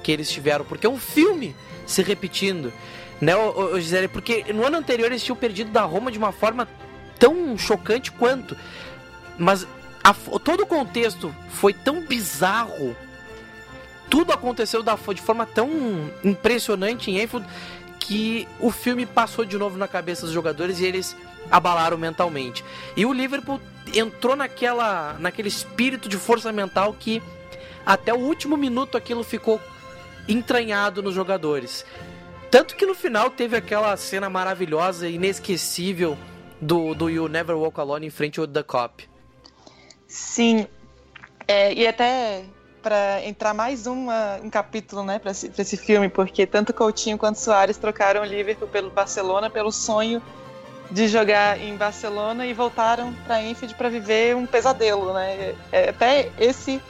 que 0.07 0.11
eles 0.13 0.31
tiveram, 0.31 0.63
porque 0.63 0.87
é 0.87 0.89
um 0.89 0.97
filme 0.97 1.53
se 1.85 2.01
repetindo. 2.01 2.71
Né, 3.19 3.35
ô, 3.35 3.73
ô, 3.73 3.79
Gisele? 3.79 4.07
Porque 4.07 4.53
no 4.53 4.65
ano 4.65 4.77
anterior 4.77 5.07
eles 5.07 5.21
tinham 5.21 5.35
perdido 5.35 5.69
da 5.69 5.81
Roma 5.81 6.09
de 6.09 6.17
uma 6.17 6.31
forma 6.31 6.65
tão 7.19 7.57
chocante 7.57 8.09
quanto. 8.09 8.55
Mas 9.37 9.67
a, 10.01 10.13
todo 10.13 10.63
o 10.63 10.65
contexto 10.65 11.35
foi 11.49 11.73
tão 11.73 11.99
bizarro. 12.05 12.95
Tudo 14.09 14.31
aconteceu 14.31 14.81
da, 14.81 14.95
de 14.95 15.21
forma 15.21 15.45
tão 15.45 15.69
impressionante 16.23 17.11
em 17.11 17.21
Enfield 17.21 17.45
que 17.99 18.47
o 18.61 18.71
filme 18.71 19.05
passou 19.05 19.43
de 19.43 19.57
novo 19.57 19.77
na 19.77 19.89
cabeça 19.89 20.21
dos 20.21 20.33
jogadores 20.33 20.79
e 20.79 20.85
eles 20.85 21.17
abalaram 21.51 21.97
mentalmente. 21.97 22.63
E 22.95 23.05
o 23.05 23.11
Liverpool 23.11 23.59
entrou 23.93 24.37
naquela, 24.37 25.17
naquele 25.19 25.49
espírito 25.49 26.07
de 26.07 26.15
força 26.15 26.49
mental 26.53 26.95
que 26.97 27.21
até 27.85 28.13
o 28.13 28.19
último 28.19 28.55
minuto 28.55 28.95
aquilo 28.95 29.21
ficou 29.21 29.59
entranhado 30.27 31.01
nos 31.01 31.13
jogadores. 31.13 31.85
Tanto 32.49 32.75
que 32.75 32.85
no 32.85 32.95
final 32.95 33.29
teve 33.29 33.57
aquela 33.57 33.95
cena 33.97 34.29
maravilhosa, 34.29 35.07
inesquecível 35.07 36.17
do, 36.61 36.95
do 36.95 37.09
You 37.09 37.27
Never 37.27 37.57
Walk 37.57 37.79
Alone 37.79 38.07
em 38.07 38.09
frente 38.09 38.39
ao 38.39 38.47
The 38.47 38.63
Cop. 38.63 39.07
Sim. 40.07 40.67
É, 41.47 41.73
e 41.73 41.87
até 41.87 42.45
para 42.81 43.21
entrar 43.25 43.53
mais 43.53 43.85
uma, 43.85 44.39
um 44.41 44.49
capítulo 44.49 45.03
né, 45.03 45.19
para 45.19 45.31
esse, 45.31 45.51
esse, 45.57 45.75
filme, 45.75 46.07
porque 46.07 46.45
tanto 46.45 46.73
Coutinho 46.73 47.17
quanto 47.17 47.37
Soares 47.37 47.77
trocaram 47.77 48.21
o 48.21 48.25
Liverpool 48.25 48.67
pelo 48.67 48.89
Barcelona 48.89 49.49
pelo 49.49 49.71
sonho 49.71 50.21
de 50.89 51.07
jogar 51.07 51.59
em 51.59 51.75
Barcelona 51.75 52.45
e 52.45 52.53
voltaram 52.53 53.13
para 53.25 53.41
Enfield 53.41 53.75
para 53.75 53.89
viver 53.89 54.35
um 54.35 54.45
pesadelo, 54.45 55.13
né? 55.13 55.53
É, 55.69 55.89
até 55.89 56.31
esse 56.39 56.81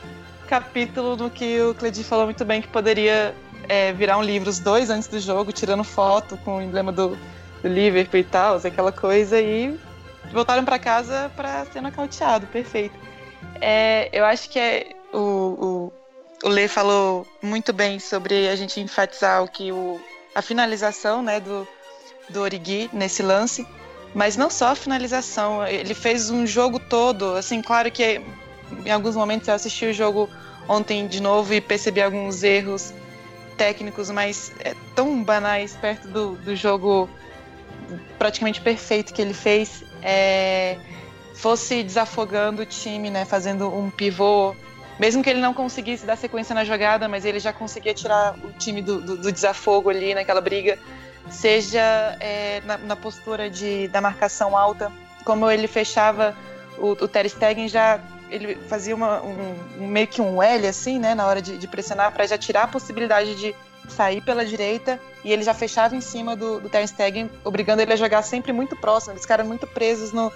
capítulo 0.48 1.16
no 1.16 1.30
que 1.30 1.62
o 1.62 1.76
Cledi 1.76 2.04
falou 2.04 2.26
muito 2.26 2.44
bem 2.46 2.62
que 2.62 2.68
poderia 2.68 3.36
é, 3.68 3.92
virar 3.94 4.18
um 4.18 4.24
livro, 4.24 4.50
os 4.50 4.60
dois 4.60 4.90
antes 4.90 5.08
do 5.08 5.20
jogo, 5.20 5.52
tirando 5.52 5.84
foto 5.84 6.38
com 6.38 6.58
o 6.58 6.62
emblema 6.62 6.92
do, 6.92 7.18
do 7.62 7.68
Liverpool 7.68 8.20
e 8.20 8.24
tal, 8.24 8.56
aquela 8.56 8.92
coisa, 8.92 9.40
e 9.40 9.78
voltaram 10.32 10.64
para 10.64 10.80
casa 10.80 11.32
para 11.36 11.66
ser 11.66 11.82
nocauteado, 11.82 12.48
perfeito. 12.48 12.96
É, 13.60 14.10
eu 14.12 14.26
acho 14.26 14.50
que 14.50 14.60
é, 14.60 14.90
o, 15.14 15.20
o, 15.20 15.94
o 16.46 16.50
Lê 16.50 16.68
falou 16.68 17.28
muito 17.42 17.74
bem 17.74 18.00
sobre 18.00 18.48
a 18.48 18.56
gente 18.56 18.80
enfatizar 18.80 19.44
o 19.44 19.48
que 19.48 19.72
o, 19.72 20.00
a 20.34 20.42
finalização 20.42 21.22
né, 21.22 21.40
do, 21.40 21.68
do 22.30 22.42
Origi 22.42 22.90
nesse 22.94 23.22
lance, 23.22 23.68
mas 24.14 24.38
não 24.38 24.50
só 24.50 24.70
a 24.70 24.76
finalização, 24.76 25.66
ele 25.68 25.94
fez 25.94 26.30
um 26.30 26.48
jogo 26.48 26.80
todo, 26.80 27.36
assim, 27.36 27.62
claro 27.62 27.92
que 27.92 28.22
em 28.86 28.92
alguns 28.92 29.16
momentos 29.16 29.48
eu 29.48 29.54
assisti 29.54 29.86
o 29.86 29.94
jogo 29.94 30.30
ontem 30.68 31.08
de 31.08 31.22
novo 31.22 31.54
e 31.54 31.62
percebi 31.62 32.02
alguns 32.02 32.44
erros 32.44 32.94
técnicos, 33.58 34.10
mas 34.10 34.52
é, 34.60 34.76
tão 34.96 35.24
banais 35.24 35.76
perto 35.76 36.08
do, 36.08 36.36
do 36.36 36.56
jogo 36.56 37.10
praticamente 38.18 38.62
perfeito 38.62 39.14
que 39.14 39.22
ele 39.22 39.34
fez. 39.34 39.84
É, 40.02 40.78
fosse 41.34 41.84
desafogando 41.84 42.64
o 42.64 42.66
time, 42.66 43.10
né, 43.10 43.24
fazendo 43.24 43.68
um 43.68 43.92
pivô, 43.92 44.56
mesmo 45.00 45.24
que 45.24 45.30
ele 45.30 45.40
não 45.40 45.54
conseguisse 45.54 46.06
dar 46.06 46.18
sequência 46.18 46.56
na 46.56 46.64
jogada, 46.64 47.08
mas 47.08 47.26
ele 47.26 47.40
já 47.40 47.54
conseguia 47.54 47.94
tirar 47.94 48.36
o 48.44 48.52
time 48.54 48.82
do, 48.82 49.00
do, 49.00 49.18
do 49.18 49.32
desafogo 49.32 49.90
ali 49.90 50.16
naquela 50.16 50.42
briga, 50.42 50.80
seja 51.30 52.18
é, 52.20 52.62
na, 52.66 52.78
na, 52.80 52.96
postura 52.96 53.50
de, 53.50 53.88
da 53.90 54.02
marcação 54.02 54.58
alta, 54.58 54.92
como 55.24 55.50
ele 55.50 55.68
fechava 55.68 56.36
o, 56.80 56.92
o 56.92 57.08
Ter 57.08 57.30
Stegen 57.30 57.68
já 57.68 58.00
ele 58.30 58.56
fazia 58.68 58.96
uma, 58.96 59.22
um, 59.22 59.88
meio 59.88 60.08
que 60.08 60.22
um 60.22 60.42
L 60.42 60.68
assim, 60.68 61.00
né, 61.00 61.16
na 61.16 61.26
hora 61.26 61.42
de, 61.42 61.58
de 61.58 61.68
pressionar 61.68 62.12
para 62.12 62.26
já 62.28 62.38
tirar 62.38 62.64
a 62.64 62.68
possibilidade 62.68 63.36
de 63.36 63.56
sair 63.88 64.22
pela 64.22 64.46
direita 64.46 65.00
e 65.24 65.32
ele 65.32 65.44
já 65.44 65.54
fechava 65.54 65.96
em 65.96 66.02
cima 66.02 66.36
do, 66.36 66.60
do 66.60 66.70
Ter 66.70 66.88
Stegen, 66.88 67.30
obrigando 67.44 67.82
ele 67.82 67.94
a 67.94 67.96
jogar 67.96 68.22
sempre 68.22 68.52
muito 68.52 68.76
próximo. 68.76 69.14
Eles 69.14 69.22
ficaram 69.22 69.46
muito 69.46 69.66
presos 69.66 70.12
no, 70.12 70.32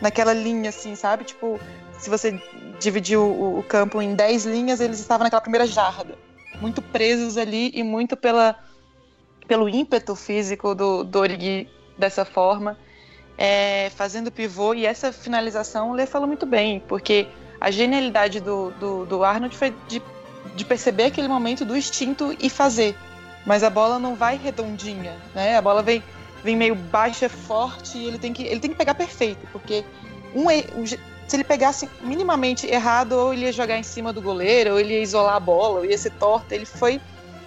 naquela 0.00 0.32
linha, 0.32 0.70
assim, 0.70 0.94
sabe? 0.94 1.24
Tipo, 1.24 1.60
se 1.98 2.10
você 2.10 2.40
dividir 2.78 3.16
o, 3.16 3.58
o 3.58 3.62
campo 3.62 4.02
em 4.02 4.14
10 4.14 4.46
linhas, 4.46 4.80
eles 4.80 4.98
estavam 4.98 5.24
naquela 5.24 5.42
primeira 5.42 5.66
jarda. 5.66 6.16
Muito 6.60 6.82
presos 6.82 7.36
ali 7.36 7.70
e 7.74 7.82
muito 7.82 8.16
pela, 8.16 8.56
pelo 9.46 9.68
ímpeto 9.68 10.14
físico 10.16 10.74
do, 10.74 11.04
do 11.04 11.18
Origi 11.18 11.68
dessa 11.96 12.24
forma 12.24 12.76
é, 13.38 13.90
fazendo 13.94 14.30
pivô, 14.30 14.74
e 14.74 14.86
essa 14.86 15.12
finalização 15.12 15.90
o 15.90 15.94
Lê 15.94 16.06
falou 16.06 16.26
muito 16.26 16.46
bem, 16.46 16.80
porque 16.80 17.28
a 17.60 17.70
genialidade 17.70 18.40
do, 18.40 18.70
do, 18.72 19.06
do 19.06 19.24
Arnold 19.24 19.56
foi 19.56 19.74
de, 19.88 20.02
de 20.54 20.64
perceber 20.64 21.04
aquele 21.04 21.28
momento 21.28 21.64
do 21.64 21.76
instinto 21.76 22.34
e 22.38 22.48
fazer. 22.48 22.96
Mas 23.44 23.62
a 23.62 23.70
bola 23.70 23.98
não 23.98 24.14
vai 24.14 24.36
redondinha, 24.36 25.16
né? 25.34 25.56
A 25.56 25.62
bola 25.62 25.82
vem, 25.82 26.02
vem 26.42 26.56
meio 26.56 26.74
baixa, 26.74 27.28
forte, 27.28 27.96
e 27.96 28.06
ele 28.06 28.18
tem 28.18 28.32
que, 28.32 28.42
ele 28.42 28.60
tem 28.60 28.70
que 28.70 28.76
pegar 28.76 28.94
perfeito, 28.94 29.46
porque 29.52 29.84
um, 30.34 30.48
se 30.84 31.36
ele 31.36 31.44
pegasse 31.44 31.88
minimamente 32.00 32.66
errado, 32.66 33.12
ou 33.12 33.32
ele 33.32 33.46
ia 33.46 33.52
jogar 33.52 33.78
em 33.78 33.82
cima 33.82 34.12
do 34.12 34.22
goleiro, 34.22 34.72
ou 34.72 34.80
ele 34.80 34.94
ia 34.94 35.02
isolar 35.02 35.36
a 35.36 35.40
bola, 35.40 35.80
ou 35.80 35.84
ia 35.84 35.98
ser 35.98 36.10
torta. 36.12 36.54
Ele 36.54 36.66
foi 36.66 37.00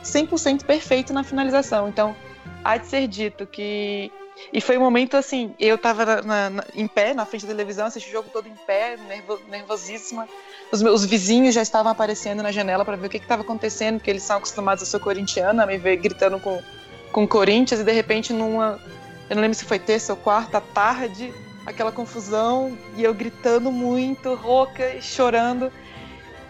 100% 0.04 0.64
perfeito 0.64 1.14
na 1.14 1.24
finalização. 1.24 1.88
Então, 1.88 2.16
há 2.64 2.78
de 2.78 2.88
ser 2.88 3.08
dito 3.08 3.46
que 3.46 4.12
e 4.52 4.62
foi 4.62 4.78
um 4.78 4.82
momento 4.82 5.16
assim, 5.16 5.54
eu 5.60 5.78
tava 5.78 6.22
na, 6.24 6.50
na, 6.50 6.64
em 6.74 6.88
pé, 6.88 7.14
na 7.14 7.26
frente 7.26 7.46
da 7.46 7.52
televisão, 7.52 7.86
assisti 7.86 8.10
o 8.10 8.14
jogo 8.14 8.30
todo 8.32 8.48
em 8.48 8.56
pé, 8.66 8.98
nervo, 9.08 9.40
nervosíssima. 9.48 10.28
Os 10.72 10.82
meus 10.82 11.06
vizinhos 11.06 11.54
já 11.54 11.62
estavam 11.62 11.92
aparecendo 11.92 12.42
na 12.42 12.52
janela 12.52 12.86
para 12.86 12.96
ver 12.96 13.08
o 13.08 13.10
que 13.10 13.18
estava 13.18 13.42
acontecendo, 13.42 13.98
porque 13.98 14.10
eles 14.10 14.24
são 14.24 14.38
acostumados 14.38 14.84
a 14.84 14.86
ser 14.86 15.00
corintiana, 15.00 15.64
a 15.64 15.66
me 15.66 15.78
ver 15.78 15.98
gritando 15.98 16.40
com, 16.40 16.62
com 17.12 17.28
Corinthians, 17.28 17.82
e 17.82 17.84
de 17.84 17.92
repente, 17.92 18.34
numa. 18.34 18.80
Eu 19.30 19.36
não 19.36 19.42
lembro 19.44 19.56
se 19.56 19.66
foi 19.66 19.78
terça 19.78 20.14
ou 20.14 20.18
quarta 20.18 20.60
tarde, 20.60 21.32
aquela 21.66 21.92
confusão 21.92 22.76
e 22.98 23.04
eu 23.04 23.14
gritando 23.14 23.72
muito, 23.72 24.34
rouca 24.34 24.96
e 24.96 25.02
chorando. 25.02 25.72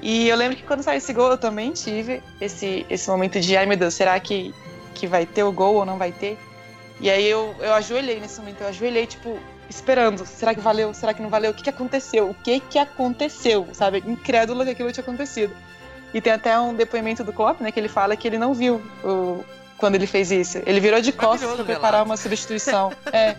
E 0.01 0.29
eu 0.29 0.37
lembro 0.37 0.55
que 0.55 0.63
quando 0.63 0.81
saiu 0.81 0.97
esse 0.97 1.11
gol 1.11 1.31
eu 1.31 1.37
também 1.37 1.73
tive 1.73 2.23
esse, 2.39 2.85
esse 2.89 3.09
momento 3.09 3.37
de 3.41 3.57
ai 3.57 3.65
meu 3.65 3.75
Deus, 3.75 3.93
será 3.93 4.17
que, 4.17 4.53
que 4.95 5.05
vai 5.05 5.25
ter 5.25 5.43
o 5.43 5.51
gol 5.51 5.75
ou 5.75 5.85
não 5.85 5.97
vai 5.97 6.13
ter? 6.13 6.37
E 6.99 7.09
aí 7.09 7.25
eu, 7.25 7.55
eu 7.59 7.73
ajoelhei 7.73 8.19
nesse 8.19 8.39
momento, 8.39 8.61
eu 8.61 8.67
ajoelhei, 8.67 9.07
tipo, 9.07 9.39
esperando. 9.69 10.25
Será 10.25 10.53
que 10.53 10.59
valeu? 10.59 10.93
Será 10.93 11.13
que 11.13 11.21
não 11.21 11.29
valeu? 11.29 11.51
O 11.51 11.53
que, 11.53 11.63
que 11.63 11.69
aconteceu? 11.69 12.29
O 12.29 12.33
que 12.33 12.59
que 12.59 12.77
aconteceu? 12.77 13.67
Sabe? 13.73 14.03
Incrédula 14.05 14.65
que 14.65 14.71
aquilo 14.71 14.91
tinha 14.91 15.03
acontecido. 15.03 15.55
E 16.13 16.19
tem 16.19 16.33
até 16.33 16.59
um 16.59 16.73
depoimento 16.73 17.23
do 17.23 17.31
Klopp, 17.31 17.61
né, 17.61 17.71
que 17.71 17.79
ele 17.79 17.87
fala 17.87 18.15
que 18.15 18.27
ele 18.27 18.37
não 18.37 18.53
viu 18.53 18.81
o, 19.03 19.43
quando 19.77 19.95
ele 19.95 20.07
fez 20.07 20.31
isso. 20.31 20.59
Ele 20.65 20.79
virou 20.79 20.99
de 20.99 21.11
costas 21.11 21.49
para 21.53 21.63
preparar 21.63 22.03
uma 22.03 22.17
substituição. 22.17 22.91
é. 23.13 23.35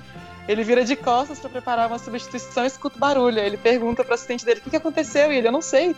Ele 0.48 0.64
vira 0.64 0.84
de 0.84 0.96
costas 0.96 1.38
para 1.38 1.50
preparar 1.50 1.86
uma 1.86 1.98
substituição 1.98 2.64
e 2.64 2.66
escuta 2.66 2.96
o 2.96 2.98
barulho. 2.98 3.38
Ele 3.38 3.56
pergunta 3.56 4.02
pro 4.02 4.14
assistente 4.14 4.44
dele 4.44 4.60
o 4.60 4.62
que, 4.62 4.70
que 4.70 4.76
aconteceu 4.76 5.30
e 5.30 5.36
ele, 5.36 5.48
eu 5.48 5.52
não 5.52 5.60
sei. 5.60 5.94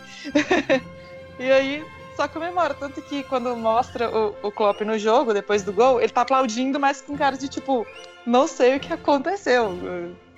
e 1.39 1.51
aí 1.51 1.83
só 2.15 2.27
comemora. 2.27 2.73
Tanto 2.73 3.01
que 3.01 3.23
quando 3.23 3.55
mostra 3.55 4.09
o, 4.09 4.35
o 4.43 4.51
Klopp 4.51 4.81
no 4.81 4.97
jogo, 4.97 5.33
depois 5.33 5.63
do 5.63 5.73
gol, 5.73 5.99
ele 5.99 6.11
tá 6.11 6.21
aplaudindo, 6.21 6.79
mas 6.79 7.01
com 7.01 7.17
cara 7.17 7.37
de 7.37 7.47
tipo, 7.47 7.85
não 8.25 8.47
sei 8.47 8.77
o 8.77 8.79
que 8.79 8.93
aconteceu. 8.93 9.77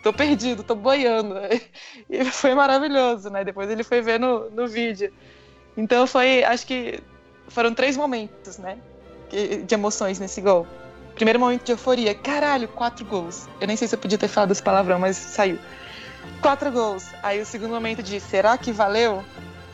Tô 0.03 0.14
perdido, 0.14 0.64
tô 0.64 0.76
boiando. 0.76 1.35
E 2.10 2.23
foi 2.26 2.53
maravilhoso, 2.53 3.30
né? 3.30 3.43
Depois 3.43 3.69
ele 3.69 3.84
foi 3.84 4.02
ver 4.02 4.19
no, 4.19 4.49
no 4.52 4.68
vídeo. 4.68 5.11
Então 5.76 6.06
foi, 6.06 6.43
acho 6.43 6.65
que 6.65 6.99
foram 7.47 7.73
três 7.73 7.97
momentos, 7.97 8.57
né? 8.57 8.77
De 9.65 9.73
emoções 9.73 10.19
nesse 10.19 10.39
gol. 10.41 10.68
Primeiro 11.15 11.39
momento 11.39 11.64
de 11.64 11.72
euforia, 11.72 12.14
caralho, 12.14 12.68
quatro 12.68 13.06
gols. 13.06 13.47
Eu 13.60 13.68
nem 13.68 13.76
sei 13.76 13.88
se 13.88 13.95
eu 13.95 13.99
podia 13.99 14.18
ter 14.18 14.27
falado 14.27 14.52
esse 14.52 14.61
palavrão, 14.61 14.99
mas 14.99 15.15
saiu. 15.18 15.57
Quatro 16.41 16.72
gols. 16.72 17.07
Aí 17.23 17.41
o 17.41 17.45
segundo 17.45 17.72
momento 17.72 18.03
de 18.03 18.19
será 18.19 18.57
que 18.57 18.72
valeu? 18.72 19.23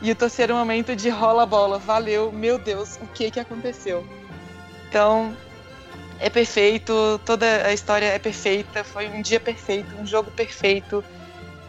E 0.02 0.10
o 0.10 0.16
terceiro 0.16 0.56
momento 0.56 0.96
de 0.96 1.10
rola 1.10 1.44
a 1.44 1.46
bola, 1.46 1.78
valeu, 1.78 2.32
meu 2.32 2.58
Deus, 2.58 2.98
o 3.02 3.08
que 3.08 3.30
que 3.30 3.40
aconteceu? 3.40 4.04
Então, 4.90 5.38
é 6.20 6.28
perfeito, 6.28 7.22
toda 7.24 7.68
a 7.68 7.72
história 7.72 8.08
é 8.08 8.18
perfeita, 8.18 8.84
foi 8.84 9.08
um 9.08 9.22
dia 9.22 9.40
perfeito, 9.40 9.96
um 9.96 10.06
jogo 10.06 10.32
perfeito, 10.32 11.04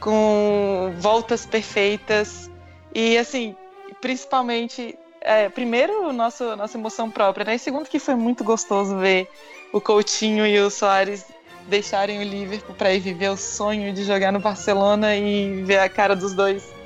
com 0.01 0.95
voltas 0.99 1.45
perfeitas. 1.45 2.51
E 2.95 3.19
assim, 3.19 3.55
principalmente, 4.01 4.99
é, 5.21 5.51
primeiro, 5.51 6.11
nosso, 6.13 6.57
nossa 6.57 6.79
emoção 6.79 7.11
própria, 7.11 7.45
né? 7.45 7.55
E 7.57 7.59
segundo, 7.59 7.87
que 7.87 7.99
foi 7.99 8.15
muito 8.15 8.43
gostoso 8.43 8.97
ver 8.97 9.29
o 9.73 9.81
Coutinho 9.81 10.47
e 10.47 10.59
o 10.59 10.71
Soares 10.71 11.27
deixarem 11.69 12.19
o 12.19 12.23
Liverpool 12.23 12.75
para 12.75 12.93
ir 12.93 13.01
viver 13.01 13.29
o 13.29 13.37
sonho 13.37 13.93
de 13.93 14.05
jogar 14.05 14.33
no 14.33 14.41
Barcelona 14.41 15.15
e 15.15 15.63
ver 15.65 15.79
a 15.79 15.89
cara 15.89 16.17
dos 16.17 16.33
dois 16.33 16.82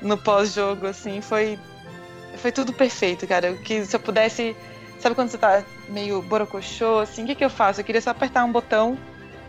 no 0.00 0.16
pós-jogo, 0.16 0.86
assim, 0.86 1.20
foi 1.20 1.58
foi 2.36 2.52
tudo 2.52 2.72
perfeito, 2.72 3.26
cara. 3.26 3.54
Que 3.54 3.84
se 3.84 3.94
eu 3.94 4.00
pudesse, 4.00 4.56
sabe 5.00 5.14
quando 5.14 5.30
você 5.30 5.38
tá 5.38 5.62
meio 5.88 6.22
borocochô, 6.22 7.00
assim, 7.00 7.24
o 7.24 7.26
que 7.26 7.34
que 7.34 7.44
eu 7.44 7.50
faço? 7.50 7.80
Eu 7.80 7.84
queria 7.84 8.00
só 8.00 8.10
apertar 8.10 8.44
um 8.44 8.52
botão 8.52 8.96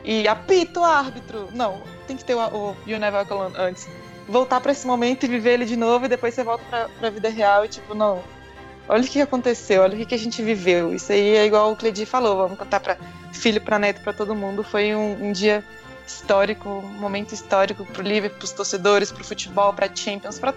e 0.03 0.27
apito 0.27 0.79
o 0.79 0.83
árbitro. 0.83 1.49
Não, 1.53 1.81
tem 2.07 2.17
que 2.17 2.23
ter 2.23 2.35
o, 2.35 2.39
o 2.39 2.75
You 2.87 2.99
Never 2.99 3.25
Alone 3.29 3.55
antes. 3.57 3.87
Voltar 4.27 4.61
para 4.61 4.71
esse 4.71 4.85
momento 4.85 5.23
e 5.23 5.27
viver 5.27 5.53
ele 5.53 5.65
de 5.65 5.75
novo 5.75 6.05
e 6.05 6.07
depois 6.07 6.33
você 6.33 6.43
volta 6.43 6.63
pra, 6.69 6.89
pra 6.89 7.09
vida 7.09 7.29
real 7.29 7.65
e 7.65 7.67
tipo, 7.67 7.95
não, 7.95 8.23
olha 8.87 9.03
o 9.03 9.07
que 9.07 9.21
aconteceu, 9.21 9.81
olha 9.81 9.97
o 9.97 10.05
que 10.05 10.15
a 10.15 10.19
gente 10.19 10.41
viveu. 10.41 10.93
Isso 10.93 11.11
aí 11.11 11.35
é 11.35 11.45
igual 11.45 11.71
o 11.71 11.75
Cledi 11.75 12.05
falou, 12.05 12.37
vamos 12.37 12.57
contar 12.57 12.79
para 12.79 12.97
filho, 13.33 13.61
para 13.61 13.79
neto, 13.79 14.01
para 14.01 14.13
todo 14.13 14.35
mundo. 14.35 14.63
Foi 14.63 14.95
um, 14.95 15.29
um, 15.29 15.31
dia 15.31 15.63
histórico, 16.09 16.69
um 16.69 16.99
momento 16.99 17.33
histórico 17.33 17.85
para 17.85 18.01
o 18.01 18.05
Liverpool, 18.05 18.39
para 18.39 18.45
os 18.45 18.51
torcedores, 18.51 19.11
para 19.11 19.21
o 19.21 19.25
futebol, 19.25 19.73
para 19.73 19.89
Champions, 19.93 20.39
para 20.39 20.53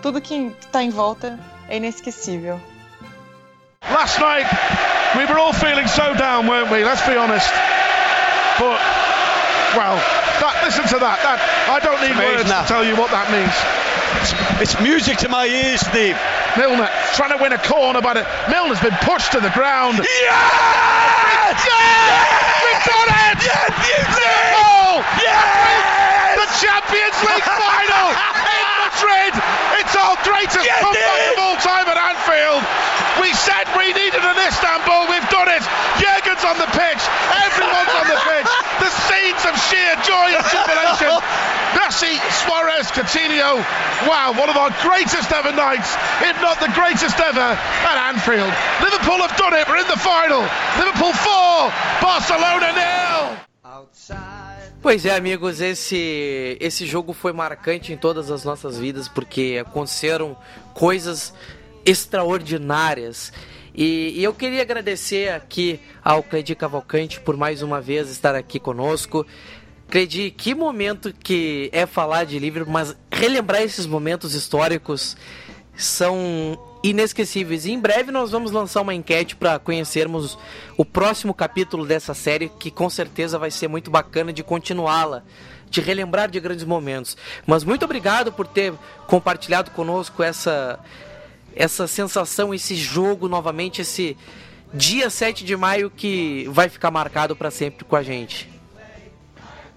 tudo 0.00 0.20
que 0.20 0.52
está 0.60 0.82
em 0.82 0.90
volta 0.90 1.38
é 1.68 1.76
inesquecível. 1.76 2.60
Last 3.90 4.20
night 4.20 4.46
we 5.16 5.26
were 5.26 5.38
all 5.38 5.52
feeling 5.52 5.86
so 5.86 6.14
down, 6.14 6.48
weren't 6.48 6.70
we? 6.70 6.84
Let's 6.84 7.06
be 7.06 7.16
honest. 7.16 7.50
But 8.58 8.80
well, 9.76 9.96
that, 10.40 10.60
listen 10.64 10.84
to 10.88 10.98
that. 11.00 11.18
That 11.22 11.40
I 11.68 11.80
don't 11.80 12.00
need 12.00 12.16
words 12.16 12.48
to 12.48 12.64
tell 12.66 12.84
you 12.84 12.96
what 12.96 13.10
that 13.10 13.30
means. 13.32 13.54
It's 14.60 14.78
music 14.80 15.18
to 15.18 15.28
my 15.28 15.46
ears, 15.46 15.80
Steve. 15.80 16.16
Milner 16.56 16.88
trying 17.14 17.36
to 17.36 17.42
win 17.42 17.52
a 17.52 17.58
corner, 17.58 18.00
but 18.00 18.16
it, 18.18 18.26
Milner's 18.50 18.80
been 18.80 18.96
pushed 19.02 19.32
to 19.32 19.40
the 19.40 19.50
ground. 19.50 19.98
Yes! 19.98 20.08
Yes! 21.42 21.66
yes! 21.66 22.42
We've 22.62 22.84
done 22.84 23.08
it! 23.08 23.38
Yes, 23.42 23.72
Liverpool! 24.12 24.51
Yes! 25.20 26.38
The 26.38 26.48
Champions 26.62 27.18
League 27.26 27.48
final 27.62 28.06
in 28.12 28.64
Madrid! 28.82 29.32
It's 29.82 29.94
our 29.96 30.16
greatest 30.24 30.64
Get 30.64 30.80
comeback 30.80 31.20
in! 31.22 31.32
of 31.34 31.38
all 31.42 31.58
time 31.60 31.86
at 31.88 31.98
Anfield! 31.98 32.62
We 33.20 33.30
said 33.36 33.68
we 33.76 33.92
needed 33.92 34.22
an 34.22 34.38
Istanbul, 34.48 35.10
we've 35.12 35.28
done 35.28 35.50
it! 35.52 35.62
Jurgen's 36.00 36.44
on 36.44 36.56
the 36.58 36.70
pitch, 36.72 37.02
everyone's 37.44 37.94
on 37.94 38.06
the 38.08 38.20
pitch, 38.24 38.50
the 38.80 38.90
scenes 39.06 39.42
of 39.46 39.54
sheer 39.68 39.94
joy 40.06 40.28
and 40.32 40.44
jubilation. 40.48 41.12
Messi, 41.76 42.14
Suarez, 42.44 42.90
Coutinho, 42.92 43.56
wow, 44.08 44.32
one 44.36 44.50
of 44.50 44.56
our 44.56 44.70
greatest 44.82 45.32
ever 45.32 45.52
nights, 45.52 45.94
if 46.20 46.36
not 46.40 46.60
the 46.60 46.68
greatest 46.74 47.18
ever 47.18 47.40
at 47.40 47.96
Anfield. 48.12 48.52
Liverpool 48.82 49.20
have 49.24 49.36
done 49.36 49.54
it, 49.54 49.66
we're 49.68 49.78
in 49.78 49.88
the 49.88 49.96
final. 49.96 50.40
Liverpool 50.78 51.12
4, 51.12 51.72
Barcelona 52.00 52.72
nil. 52.72 53.36
Pois 54.82 55.06
é, 55.06 55.14
amigos, 55.14 55.60
esse 55.60 56.56
esse 56.58 56.84
jogo 56.86 57.12
foi 57.12 57.32
marcante 57.32 57.92
em 57.92 57.96
todas 57.96 58.32
as 58.32 58.42
nossas 58.42 58.76
vidas 58.76 59.06
porque 59.06 59.62
aconteceram 59.64 60.36
coisas 60.74 61.32
extraordinárias. 61.86 63.32
E, 63.72 64.12
e 64.16 64.24
eu 64.24 64.34
queria 64.34 64.60
agradecer 64.60 65.32
aqui 65.32 65.78
ao 66.02 66.20
Cledi 66.20 66.56
Cavalcante 66.56 67.20
por 67.20 67.36
mais 67.36 67.62
uma 67.62 67.80
vez 67.80 68.10
estar 68.10 68.34
aqui 68.34 68.58
conosco. 68.58 69.24
Credi, 69.88 70.32
que 70.32 70.52
momento 70.52 71.14
que 71.14 71.70
é 71.72 71.86
falar 71.86 72.24
de 72.24 72.40
Liverpool, 72.40 72.72
mas 72.72 72.96
relembrar 73.08 73.62
esses 73.62 73.86
momentos 73.86 74.34
históricos 74.34 75.16
são 75.84 76.58
inesquecíveis. 76.82 77.64
E 77.64 77.72
em 77.72 77.78
breve 77.78 78.10
nós 78.10 78.30
vamos 78.30 78.50
lançar 78.50 78.80
uma 78.80 78.94
enquete 78.94 79.36
para 79.36 79.58
conhecermos 79.58 80.38
o 80.76 80.84
próximo 80.84 81.32
capítulo 81.32 81.86
dessa 81.86 82.14
série, 82.14 82.48
que 82.48 82.70
com 82.70 82.90
certeza 82.90 83.38
vai 83.38 83.50
ser 83.50 83.68
muito 83.68 83.90
bacana 83.90 84.32
de 84.32 84.42
continuá-la, 84.42 85.22
de 85.70 85.80
relembrar 85.80 86.30
de 86.30 86.40
grandes 86.40 86.64
momentos. 86.64 87.16
Mas 87.46 87.64
muito 87.64 87.84
obrigado 87.84 88.32
por 88.32 88.46
ter 88.46 88.72
compartilhado 89.06 89.70
conosco 89.70 90.22
essa 90.22 90.78
essa 91.54 91.86
sensação, 91.86 92.54
esse 92.54 92.74
jogo 92.74 93.28
novamente, 93.28 93.82
esse 93.82 94.16
dia 94.72 95.10
7 95.10 95.44
de 95.44 95.54
maio 95.54 95.90
que 95.90 96.48
vai 96.50 96.68
ficar 96.68 96.90
marcado 96.90 97.36
para 97.36 97.50
sempre 97.50 97.84
com 97.84 97.94
a 97.94 98.02
gente. 98.02 98.50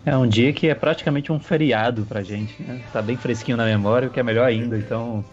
É 0.06 0.16
um 0.16 0.28
dia 0.28 0.54
que 0.54 0.70
é 0.70 0.76
praticamente 0.76 1.32
um 1.32 1.40
feriado 1.40 2.06
pra 2.06 2.22
gente, 2.22 2.62
né? 2.62 2.82
Tá 2.94 3.02
bem 3.02 3.18
fresquinho 3.18 3.58
na 3.58 3.66
memória, 3.66 4.08
o 4.08 4.12
que 4.12 4.20
é 4.20 4.24
melhor 4.24 4.48
ainda. 4.48 4.78
Então, 4.78 5.26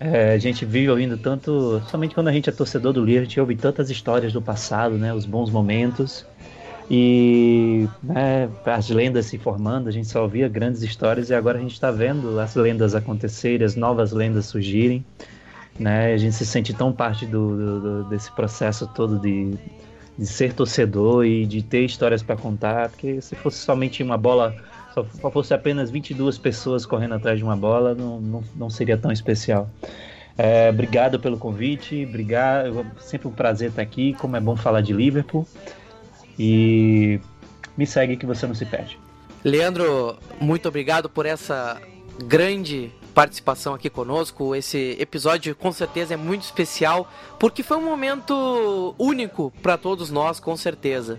é, 0.00 0.32
a 0.32 0.38
gente 0.38 0.64
vive 0.64 0.88
ouvindo 0.90 1.16
tanto. 1.16 1.82
Somente 1.88 2.14
quando 2.14 2.28
a 2.28 2.32
gente 2.32 2.48
é 2.48 2.52
torcedor 2.52 2.92
do 2.92 3.04
livro, 3.04 3.22
a 3.22 3.24
gente 3.24 3.40
ouve 3.40 3.56
tantas 3.56 3.90
histórias 3.90 4.32
do 4.32 4.40
passado, 4.40 4.96
né? 4.96 5.12
Os 5.12 5.26
bons 5.26 5.50
momentos. 5.50 6.24
E 6.90 7.86
né, 8.02 8.48
as 8.64 8.88
lendas 8.88 9.26
se 9.26 9.36
formando, 9.36 9.88
a 9.88 9.90
gente 9.90 10.08
só 10.08 10.22
ouvia 10.22 10.48
grandes 10.48 10.82
histórias 10.82 11.28
e 11.28 11.34
agora 11.34 11.58
a 11.58 11.60
gente 11.60 11.74
está 11.74 11.90
vendo 11.90 12.40
as 12.40 12.54
lendas 12.54 12.94
acontecerem, 12.94 13.64
as 13.64 13.76
novas 13.76 14.12
lendas 14.12 14.46
surgirem. 14.46 15.04
Né? 15.78 16.14
A 16.14 16.16
gente 16.16 16.34
se 16.34 16.46
sente 16.46 16.72
tão 16.72 16.90
parte 16.90 17.26
do, 17.26 17.80
do 17.80 18.04
desse 18.04 18.32
processo 18.32 18.86
todo 18.86 19.18
de, 19.18 19.54
de 20.18 20.26
ser 20.26 20.54
torcedor 20.54 21.26
e 21.26 21.44
de 21.44 21.62
ter 21.62 21.84
histórias 21.84 22.22
para 22.22 22.36
contar, 22.36 22.88
porque 22.88 23.20
se 23.20 23.36
fosse 23.36 23.58
somente 23.58 24.02
uma 24.02 24.16
bola, 24.16 24.56
só 24.94 25.30
fosse 25.30 25.54
apenas 25.54 25.90
22 25.90 26.38
pessoas 26.38 26.84
correndo 26.86 27.14
atrás 27.14 27.38
de 27.38 27.44
uma 27.44 27.56
bola, 27.56 27.94
não, 27.94 28.20
não, 28.20 28.44
não 28.56 28.70
seria 28.70 28.96
tão 28.96 29.12
especial. 29.12 29.68
É, 30.36 30.70
obrigado 30.70 31.18
pelo 31.18 31.36
convite, 31.36 32.06
obrigado, 32.08 32.86
sempre 33.00 33.26
um 33.26 33.32
prazer 33.32 33.70
estar 33.70 33.82
aqui, 33.82 34.14
como 34.14 34.36
é 34.36 34.40
bom 34.40 34.56
falar 34.56 34.80
de 34.80 34.92
Liverpool. 34.92 35.46
E 36.38 37.20
me 37.76 37.86
segue 37.86 38.16
que 38.16 38.24
você 38.24 38.46
não 38.46 38.54
se 38.54 38.64
perde. 38.64 38.98
Leandro, 39.44 40.16
muito 40.40 40.68
obrigado 40.68 41.08
por 41.08 41.26
essa 41.26 41.80
grande 42.24 42.92
participação 43.14 43.74
aqui 43.74 43.90
conosco. 43.90 44.54
Esse 44.54 44.96
episódio 45.00 45.54
com 45.56 45.72
certeza 45.72 46.14
é 46.14 46.16
muito 46.16 46.42
especial 46.42 47.10
porque 47.38 47.64
foi 47.64 47.76
um 47.76 47.84
momento 47.84 48.94
único 48.96 49.52
para 49.60 49.76
todos 49.76 50.10
nós, 50.10 50.38
com 50.38 50.56
certeza. 50.56 51.18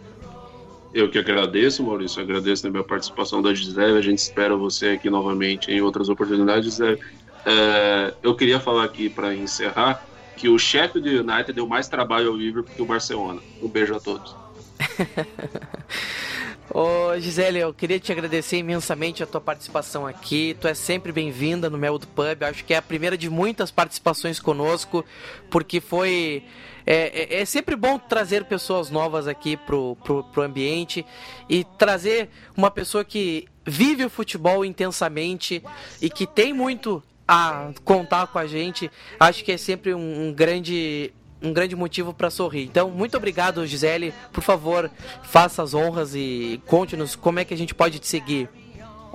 Eu 0.94 1.10
que 1.10 1.20
agradeço, 1.20 1.84
Maurício. 1.84 2.22
Agradeço 2.22 2.64
também 2.64 2.82
a 2.82 2.86
participação 2.86 3.42
da 3.42 3.54
Gisele. 3.54 3.98
A 3.98 4.02
gente 4.02 4.20
espera 4.20 4.56
você 4.56 4.90
aqui 4.90 5.10
novamente 5.10 5.72
em 5.72 5.82
outras 5.82 6.10
oportunidades, 6.10 6.66
Gisele. 6.66 7.00
É, 7.46 8.14
eu 8.22 8.36
queria 8.36 8.60
falar 8.60 8.84
aqui 8.84 9.10
para 9.10 9.34
encerrar 9.34 10.04
que 10.36 10.50
o 10.50 10.58
chefe 10.58 11.00
do 11.00 11.10
United 11.10 11.54
deu 11.54 11.68
mais 11.68 11.88
trabalho 11.88 12.30
ao 12.30 12.36
Liverpool 12.36 12.74
que 12.76 12.82
o 12.82 12.86
Barcelona. 12.86 13.42
Um 13.62 13.68
beijo 13.68 13.96
a 13.96 14.00
todos. 14.00 14.36
Ô 16.72 17.20
Gisele, 17.20 17.60
eu 17.60 17.74
queria 17.74 18.00
te 18.00 18.12
agradecer 18.12 18.58
imensamente 18.58 19.24
a 19.24 19.26
tua 19.26 19.42
participação 19.42 20.06
aqui. 20.06 20.56
Tu 20.62 20.68
é 20.68 20.74
sempre 20.76 21.12
bem-vinda 21.12 21.68
no 21.68 21.80
Mel 21.80 21.98
do 21.98 22.06
Pub. 22.08 22.44
Acho 22.44 22.64
que 22.64 22.76
é 22.76 22.78
a 22.78 22.82
primeira 22.82 23.18
de 23.18 23.28
muitas 23.28 23.72
participações 23.72 24.40
conosco, 24.40 25.04
porque 25.50 25.82
foi. 25.82 26.44
É, 26.92 27.36
é, 27.36 27.42
é 27.42 27.46
sempre 27.46 27.76
bom 27.76 28.00
trazer 28.00 28.46
pessoas 28.46 28.90
novas 28.90 29.28
aqui 29.28 29.56
pro, 29.56 29.96
pro, 30.04 30.24
pro 30.24 30.42
ambiente 30.42 31.06
e 31.48 31.64
trazer 31.78 32.30
uma 32.58 32.72
pessoa 32.72 33.06
que 33.06 33.46
vive 33.64 34.04
o 34.04 34.10
futebol 34.10 34.66
intensamente 34.66 35.64
e 36.02 36.10
que 36.10 36.26
tem 36.26 36.52
muito 36.52 37.04
a 37.28 37.70
contar 37.86 38.26
com 38.26 38.40
a 38.40 38.48
gente. 38.48 38.90
Acho 39.20 39.44
que 39.44 39.52
é 39.52 39.58
sempre 39.58 39.94
um, 39.94 40.30
um 40.30 40.34
grande 40.34 41.14
um 41.42 41.54
grande 41.54 41.76
motivo 41.76 42.12
para 42.12 42.30
sorrir. 42.32 42.64
Então, 42.64 42.90
muito 42.90 43.16
obrigado, 43.16 43.66
Gisele. 43.68 44.12
Por 44.34 44.44
favor, 44.44 44.92
faça 45.24 45.62
as 45.62 45.76
honras 45.76 46.16
e 46.16 46.60
conte-nos 46.66 47.16
como 47.16 47.40
é 47.40 47.46
que 47.46 47.54
a 47.54 47.58
gente 47.58 47.74
pode 47.76 48.00
te 48.00 48.08
seguir. 48.08 48.50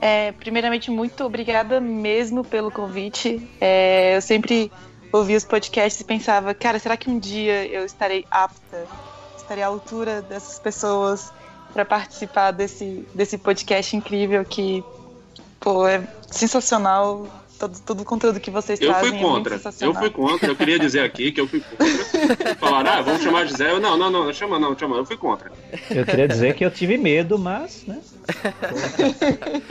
É, 0.00 0.32
primeiramente, 0.32 0.90
muito 0.90 1.24
obrigada 1.24 1.80
mesmo 1.80 2.44
pelo 2.44 2.70
convite. 2.70 3.46
É, 3.60 4.16
eu 4.16 4.22
sempre 4.22 4.70
ouvi 5.18 5.36
os 5.36 5.44
podcasts 5.44 6.00
e 6.00 6.04
pensava, 6.04 6.52
cara, 6.54 6.78
será 6.78 6.96
que 6.96 7.08
um 7.08 7.18
dia 7.18 7.66
eu 7.66 7.84
estarei 7.84 8.26
apta, 8.30 8.86
estarei 9.36 9.62
à 9.62 9.66
altura 9.68 10.22
dessas 10.22 10.58
pessoas 10.58 11.32
para 11.72 11.84
participar 11.84 12.50
desse, 12.50 13.06
desse 13.14 13.38
podcast 13.38 13.96
incrível 13.96 14.44
que, 14.44 14.82
pô, 15.60 15.86
é 15.86 16.02
sensacional 16.30 17.26
todo, 17.58 17.80
todo 17.80 18.00
o 18.00 18.04
conteúdo 18.04 18.40
que 18.40 18.50
vocês 18.50 18.80
eu 18.80 18.88
trazem. 18.90 19.10
Fui 19.10 19.20
contra. 19.20 19.56
É 19.56 19.60
eu 19.80 19.94
fui 19.94 20.10
contra. 20.10 20.48
Eu 20.48 20.56
queria 20.56 20.78
dizer 20.78 21.00
aqui 21.00 21.30
que 21.30 21.40
eu 21.40 21.46
fui 21.46 21.60
contra. 21.60 22.54
Falaram, 22.56 22.90
ah, 22.90 23.02
vamos 23.02 23.22
chamar 23.22 23.46
de 23.46 23.56
Zé. 23.56 23.78
Não, 23.78 23.96
não, 23.96 24.10
não, 24.10 24.24
não 24.24 24.32
chama 24.32 24.58
não, 24.58 24.76
chama. 24.76 24.96
Eu 24.96 25.06
fui 25.06 25.16
contra. 25.16 25.52
Eu 25.90 26.04
queria 26.04 26.26
dizer 26.26 26.54
que 26.54 26.64
eu 26.64 26.70
tive 26.70 26.96
medo, 26.96 27.38
mas, 27.38 27.84
né? 27.86 28.00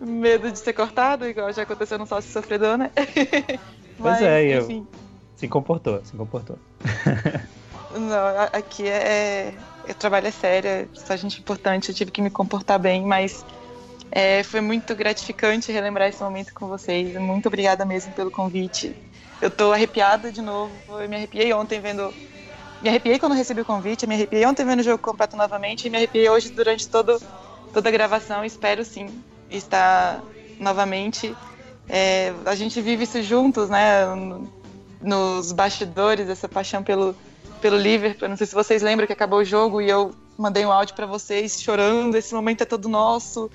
medo 0.00 0.50
de 0.50 0.58
ser 0.58 0.72
cortado, 0.72 1.26
igual 1.26 1.52
já 1.52 1.62
aconteceu 1.62 1.98
no 1.98 2.06
Sócio 2.06 2.32
Sofredor, 2.32 2.78
né? 2.78 2.90
Pois 4.00 4.14
mas, 4.14 4.22
é, 4.22 4.58
enfim. 4.58 4.86
eu... 4.92 5.00
Se 5.36 5.48
comportou, 5.48 6.04
se 6.04 6.16
comportou. 6.16 6.58
Não, 7.96 8.48
aqui 8.52 8.86
é... 8.86 9.54
O 9.88 9.94
trabalho 9.94 10.28
é 10.28 10.30
sério, 10.30 10.68
é 10.68 10.86
só 10.94 11.16
gente 11.16 11.40
importante, 11.40 11.88
eu 11.88 11.94
tive 11.94 12.10
que 12.10 12.22
me 12.22 12.30
comportar 12.30 12.78
bem, 12.78 13.02
mas 13.02 13.44
é, 14.10 14.42
foi 14.42 14.60
muito 14.60 14.94
gratificante 14.94 15.70
relembrar 15.70 16.08
esse 16.08 16.22
momento 16.22 16.52
com 16.52 16.66
vocês. 16.66 17.16
Muito 17.16 17.46
obrigada 17.46 17.84
mesmo 17.84 18.12
pelo 18.12 18.30
convite. 18.30 18.94
Eu 19.40 19.50
tô 19.50 19.72
arrepiada 19.72 20.32
de 20.32 20.42
novo. 20.42 20.72
Eu 20.88 21.08
me 21.08 21.16
arrepiei 21.16 21.52
ontem 21.52 21.80
vendo. 21.80 22.12
Me 22.82 22.88
arrepiei 22.88 23.18
quando 23.18 23.34
recebi 23.34 23.60
o 23.60 23.64
convite, 23.64 24.06
me 24.06 24.14
arrepiei 24.14 24.44
ontem 24.46 24.64
vendo 24.64 24.80
o 24.80 24.82
jogo 24.82 24.98
completo 24.98 25.36
novamente 25.36 25.86
e 25.86 25.90
me 25.90 25.96
arrepiei 25.96 26.28
hoje 26.28 26.50
durante 26.50 26.88
todo, 26.88 27.20
toda 27.72 27.88
a 27.88 27.92
gravação. 27.92 28.44
Espero 28.44 28.84
sim 28.84 29.08
estar 29.50 30.22
novamente. 30.58 31.34
É, 31.92 32.32
a 32.46 32.54
gente 32.54 32.80
vive 32.80 33.04
isso 33.04 33.22
juntos, 33.22 33.68
né? 33.68 34.06
Nos 35.02 35.52
bastidores, 35.52 36.28
essa 36.28 36.48
paixão 36.48 36.82
pelo, 36.82 37.16
pelo 37.60 37.76
Liverpool. 37.76 38.28
Não 38.28 38.36
sei 38.36 38.46
se 38.46 38.54
vocês 38.54 38.82
lembram 38.82 39.06
que 39.06 39.12
acabou 39.12 39.40
o 39.40 39.44
jogo 39.44 39.80
e 39.80 39.88
eu 39.88 40.14
mandei 40.38 40.64
um 40.64 40.70
áudio 40.70 40.94
para 40.94 41.06
vocês 41.06 41.60
chorando. 41.60 42.16
Esse 42.16 42.34
momento 42.34 42.62
é 42.62 42.64
todo 42.64 42.88
nosso 42.88 43.50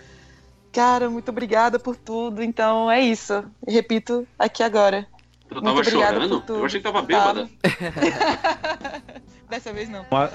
Cara, 0.75 1.09
muito 1.09 1.29
obrigada 1.29 1.79
por 1.79 1.95
tudo. 1.95 2.43
Então 2.43 2.91
é 2.91 2.99
isso. 2.99 3.45
Repito 3.65 4.27
aqui 4.37 4.61
agora. 4.61 5.07
Eu 5.49 5.61
tava 5.61 5.73
muito 5.73 5.89
chorando? 5.89 6.43
Eu 6.49 6.65
achei 6.65 6.81
que 6.81 6.83
tava 6.83 7.01
bêbada. 7.01 7.49
Dessa 9.49 9.71
vez 9.71 9.89
não. 9.89 10.05
Uma, 10.09 10.31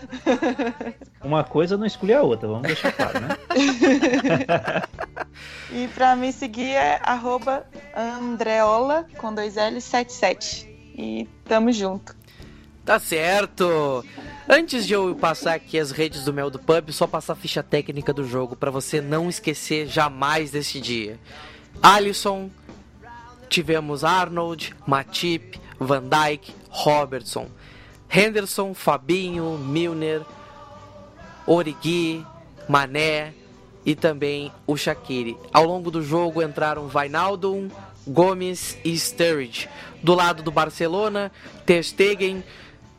uma, 1.22 1.44
coisa 1.44 1.76
não 1.76 1.84
exclui 1.84 2.14
a 2.14 2.22
outra, 2.22 2.48
vamos 2.48 2.62
deixar 2.62 2.92
claro, 2.92 3.20
né? 3.20 3.36
e 5.72 5.88
pra 5.88 6.14
me 6.14 6.32
seguir 6.32 6.70
é 6.70 7.00
Andreola 7.96 9.06
com 9.18 9.34
dois 9.34 9.56
L 9.56 9.80
77. 9.80 10.68
E 10.96 11.28
tamo 11.44 11.72
junto. 11.72 12.14
Tá 12.84 12.98
certo! 12.98 14.04
Antes 14.48 14.86
de 14.86 14.94
eu 14.94 15.14
passar 15.14 15.54
aqui 15.54 15.78
as 15.78 15.90
redes 15.90 16.24
do 16.24 16.32
Mel 16.32 16.50
do 16.50 16.58
Pub, 16.58 16.90
só 16.90 17.06
passar 17.06 17.34
a 17.34 17.36
ficha 17.36 17.62
técnica 17.62 18.12
do 18.12 18.26
jogo 18.26 18.56
para 18.56 18.70
você 18.70 19.00
não 19.00 19.28
esquecer 19.28 19.86
jamais 19.86 20.50
deste 20.50 20.80
dia. 20.80 21.18
Alisson, 21.82 22.50
tivemos 23.48 24.02
Arnold, 24.02 24.74
Matip, 24.86 25.60
Van 25.78 26.02
Dijk, 26.02 26.52
Robertson, 26.68 27.48
Henderson, 28.12 28.74
Fabinho, 28.74 29.58
Milner, 29.58 30.22
Origi, 31.46 32.24
Mané 32.68 33.32
e 33.84 33.94
também 33.94 34.52
o 34.66 34.76
Shaqiri. 34.76 35.36
Ao 35.52 35.64
longo 35.64 35.90
do 35.90 36.02
jogo 36.02 36.42
entraram 36.42 36.88
Vainaldum, 36.88 37.68
Gomes 38.06 38.76
e 38.84 38.96
Sturridge. 38.98 39.68
Do 40.02 40.14
lado 40.14 40.42
do 40.42 40.50
Barcelona, 40.50 41.30
Ter 41.64 41.82
Stegen, 41.84 42.42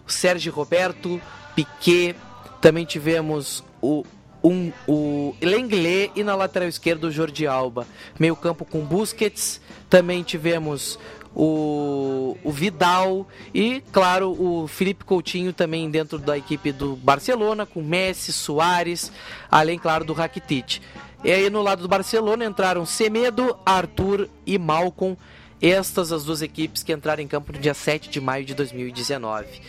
Sérgio 0.07 0.53
Roberto, 0.53 1.21
Piquet, 1.55 2.15
também 2.59 2.85
tivemos 2.85 3.63
o 3.81 4.05
um, 4.43 4.71
o 4.87 5.35
Lenglet 5.41 6.11
e 6.15 6.23
na 6.23 6.35
lateral 6.35 6.67
esquerda 6.67 7.07
o 7.07 7.11
Jordi 7.11 7.45
Alba. 7.45 7.85
Meio 8.19 8.35
campo 8.35 8.65
com 8.65 8.81
Busquets, 8.81 9.61
também 9.89 10.23
tivemos 10.23 10.97
o, 11.35 12.37
o 12.43 12.51
Vidal 12.51 13.27
e, 13.53 13.81
claro, 13.91 14.31
o 14.31 14.67
Felipe 14.67 15.05
Coutinho 15.05 15.53
também 15.53 15.89
dentro 15.89 16.17
da 16.17 16.37
equipe 16.37 16.71
do 16.71 16.95
Barcelona, 16.95 17.65
com 17.65 17.81
Messi, 17.81 18.33
Soares, 18.33 19.11
além, 19.49 19.79
claro, 19.79 20.03
do 20.03 20.13
Rakitic. 20.13 20.81
E 21.23 21.31
aí 21.31 21.49
no 21.49 21.61
lado 21.61 21.83
do 21.83 21.87
Barcelona 21.87 22.45
entraram 22.45 22.85
Semedo, 22.85 23.57
Arthur 23.65 24.27
e 24.45 24.57
Malcom. 24.57 25.15
Estas 25.61 26.11
as 26.11 26.23
duas 26.23 26.41
equipes 26.41 26.81
que 26.81 26.91
entraram 26.91 27.21
em 27.21 27.27
campo 27.27 27.53
no 27.53 27.59
dia 27.59 27.75
7 27.75 28.09
de 28.09 28.19
maio 28.19 28.43
de 28.43 28.55
2019. 28.55 29.61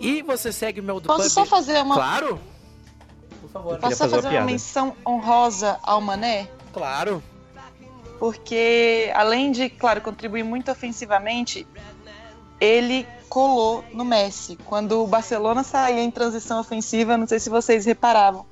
E 0.00 0.20
você 0.22 0.52
segue 0.52 0.80
o 0.80 0.82
meu 0.82 0.98
do 0.98 1.06
Posso 1.06 1.22
Pub? 1.22 1.30
só 1.30 1.46
fazer 1.46 1.80
uma. 1.80 1.94
Claro! 1.94 2.40
Por 3.40 3.50
favor. 3.50 3.78
Posso 3.78 3.96
só 3.96 4.08
fazer, 4.08 4.28
uma, 4.28 4.38
uma 4.38 4.46
menção 4.46 4.96
honrosa 5.06 5.78
ao 5.84 6.00
Mané? 6.00 6.48
Claro. 6.72 7.22
Porque, 8.22 9.10
além 9.16 9.50
de, 9.50 9.68
claro, 9.68 10.00
contribuir 10.00 10.44
muito 10.44 10.70
ofensivamente, 10.70 11.66
ele 12.60 13.04
colou 13.28 13.84
no 13.92 14.04
Messi. 14.04 14.56
Quando 14.64 15.02
o 15.02 15.08
Barcelona 15.08 15.64
saía 15.64 16.04
em 16.04 16.08
transição 16.08 16.60
ofensiva, 16.60 17.16
não 17.16 17.26
sei 17.26 17.40
se 17.40 17.50
vocês 17.50 17.84
reparavam, 17.84 18.46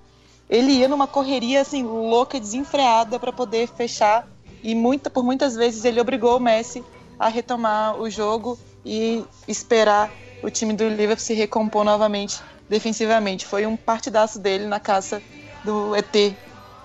ele 0.49 0.73
ia 0.73 0.89
numa 0.89 1.07
correria 1.07 1.61
assim 1.61 1.85
louca, 1.85 2.41
desenfreada 2.41 3.17
para 3.21 3.33
poder 3.33 3.69
fechar 3.69 4.27
e 4.61 4.75
muita, 4.75 5.09
por 5.09 5.23
muitas 5.23 5.55
vezes 5.55 5.85
ele 5.85 6.01
obrigou 6.01 6.37
o 6.37 6.41
Messi 6.41 6.85
a 7.17 7.29
retomar 7.29 7.97
o 7.97 8.11
jogo 8.11 8.59
e 8.85 9.25
esperar 9.47 10.11
o 10.43 10.51
time 10.51 10.73
do 10.73 10.89
Liverpool 10.89 11.25
se 11.25 11.33
recompor 11.33 11.85
novamente 11.85 12.43
defensivamente. 12.69 13.47
Foi 13.47 13.65
um 13.67 13.77
partidaço 13.77 14.41
dele 14.41 14.67
na 14.67 14.81
caça 14.81 15.23
do 15.63 15.95
ET 15.95 16.35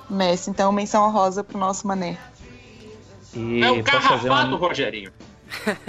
Messi. 0.08 0.52
Então, 0.52 0.72
menção 0.72 1.04
honrosa 1.08 1.44
pro 1.44 1.58
nosso 1.58 1.88
Mané. 1.88 2.16
E 3.36 3.62
é 3.62 3.72
o 3.72 3.84
uma... 4.26 4.58
Rogerinho. 4.58 5.12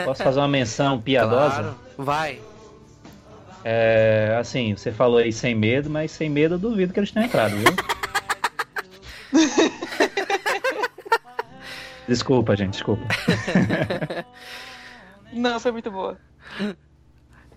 Posso 0.05 0.23
fazer 0.23 0.41
uma 0.41 0.49
menção 0.49 1.01
piadosa? 1.05 1.63
Claro. 1.63 1.77
Vai. 1.97 2.41
É, 3.65 4.37
assim, 4.39 4.77
você 4.77 4.93
falou 4.93 5.19
aí 5.19 5.33
sem 5.33 5.55
medo, 5.55 5.91
mas 5.91 6.13
sem 6.13 6.31
medo 6.31 6.55
eu 6.55 6.59
duvido 6.59 6.93
que 6.93 7.01
eles 7.01 7.11
tenham 7.11 7.27
entrado, 7.27 7.57
viu? 7.57 7.75
desculpa, 12.07 12.57
gente, 12.57 12.73
desculpa. 12.73 13.03
Não, 15.33 15.59
foi 15.59 15.73
muito 15.73 15.91
boa. 15.91 16.17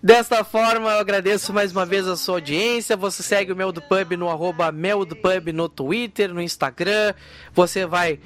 Desta 0.02 0.44
forma, 0.44 0.90
eu 0.90 1.00
agradeço 1.00 1.54
mais 1.54 1.74
uma 1.74 1.86
vez 1.86 2.08
a 2.08 2.16
sua 2.16 2.36
audiência. 2.36 2.96
Você 2.96 3.22
segue 3.22 3.52
o 3.52 3.56
Mel 3.56 3.72
do 3.72 3.82
Pub 3.82 4.14
no 4.14 4.30
arroba 4.30 4.72
Mel 4.72 5.06
do 5.06 5.16
Pub 5.16 5.50
no 5.54 5.70
Twitter, 5.70 6.34
no 6.34 6.42
Instagram. 6.42 7.14
Você 7.54 7.86
vai 7.86 8.20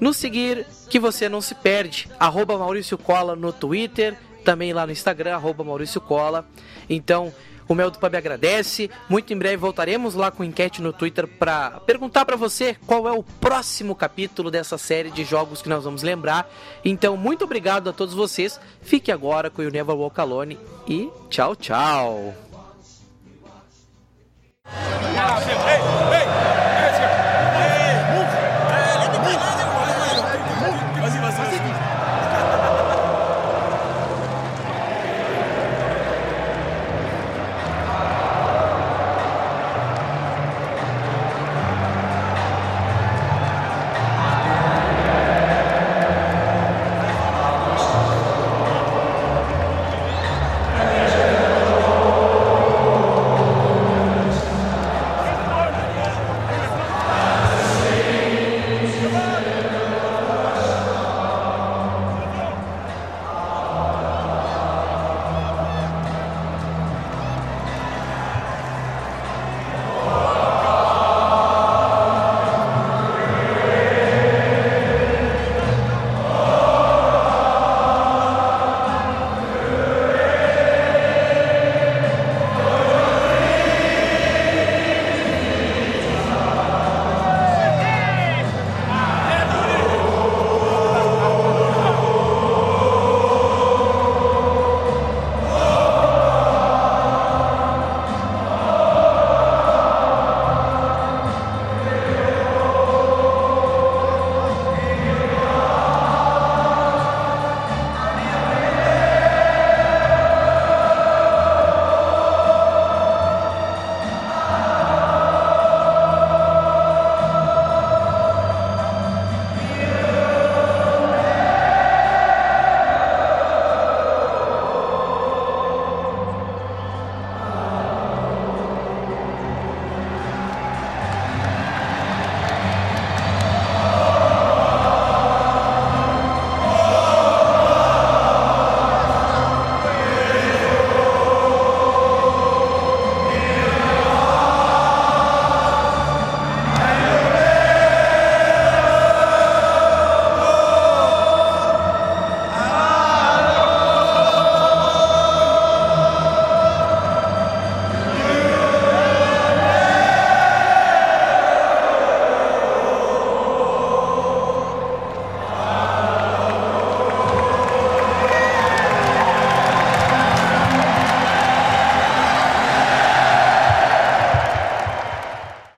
nos 0.00 0.16
seguir 0.16 0.66
que 0.88 0.98
você 0.98 1.28
não 1.28 1.40
se 1.40 1.54
perde. 1.54 2.08
Arroba 2.18 2.58
Maurício 2.58 2.98
Cola 2.98 3.34
no 3.34 3.52
Twitter, 3.52 4.16
também 4.44 4.72
lá 4.72 4.86
no 4.86 4.92
Instagram, 4.92 5.34
arroba 5.34 5.64
Maurício 5.64 6.00
Cola. 6.00 6.46
Então, 6.88 7.32
o 7.68 7.74
Mel 7.74 7.90
do 7.90 7.98
Pub 7.98 8.14
agradece. 8.14 8.90
Muito 9.08 9.32
em 9.32 9.36
breve 9.36 9.56
voltaremos 9.56 10.14
lá 10.14 10.30
com 10.30 10.44
enquete 10.44 10.80
no 10.80 10.92
Twitter 10.92 11.26
para 11.26 11.80
perguntar 11.80 12.24
para 12.24 12.36
você 12.36 12.76
qual 12.86 13.08
é 13.08 13.12
o 13.12 13.22
próximo 13.22 13.94
capítulo 13.94 14.50
dessa 14.50 14.78
série 14.78 15.10
de 15.10 15.24
jogos 15.24 15.62
que 15.62 15.68
nós 15.68 15.84
vamos 15.84 16.02
lembrar. 16.02 16.48
Então, 16.84 17.16
muito 17.16 17.44
obrigado 17.44 17.90
a 17.90 17.92
todos 17.92 18.14
vocês. 18.14 18.60
Fique 18.82 19.10
agora 19.10 19.50
com 19.50 19.62
o 19.62 19.70
Never 19.70 19.96
Walk 19.96 20.20
Alone 20.20 20.58
e 20.86 21.10
tchau, 21.28 21.56
tchau. 21.56 22.34
Ei, 24.66 26.30
ei. 26.30 26.35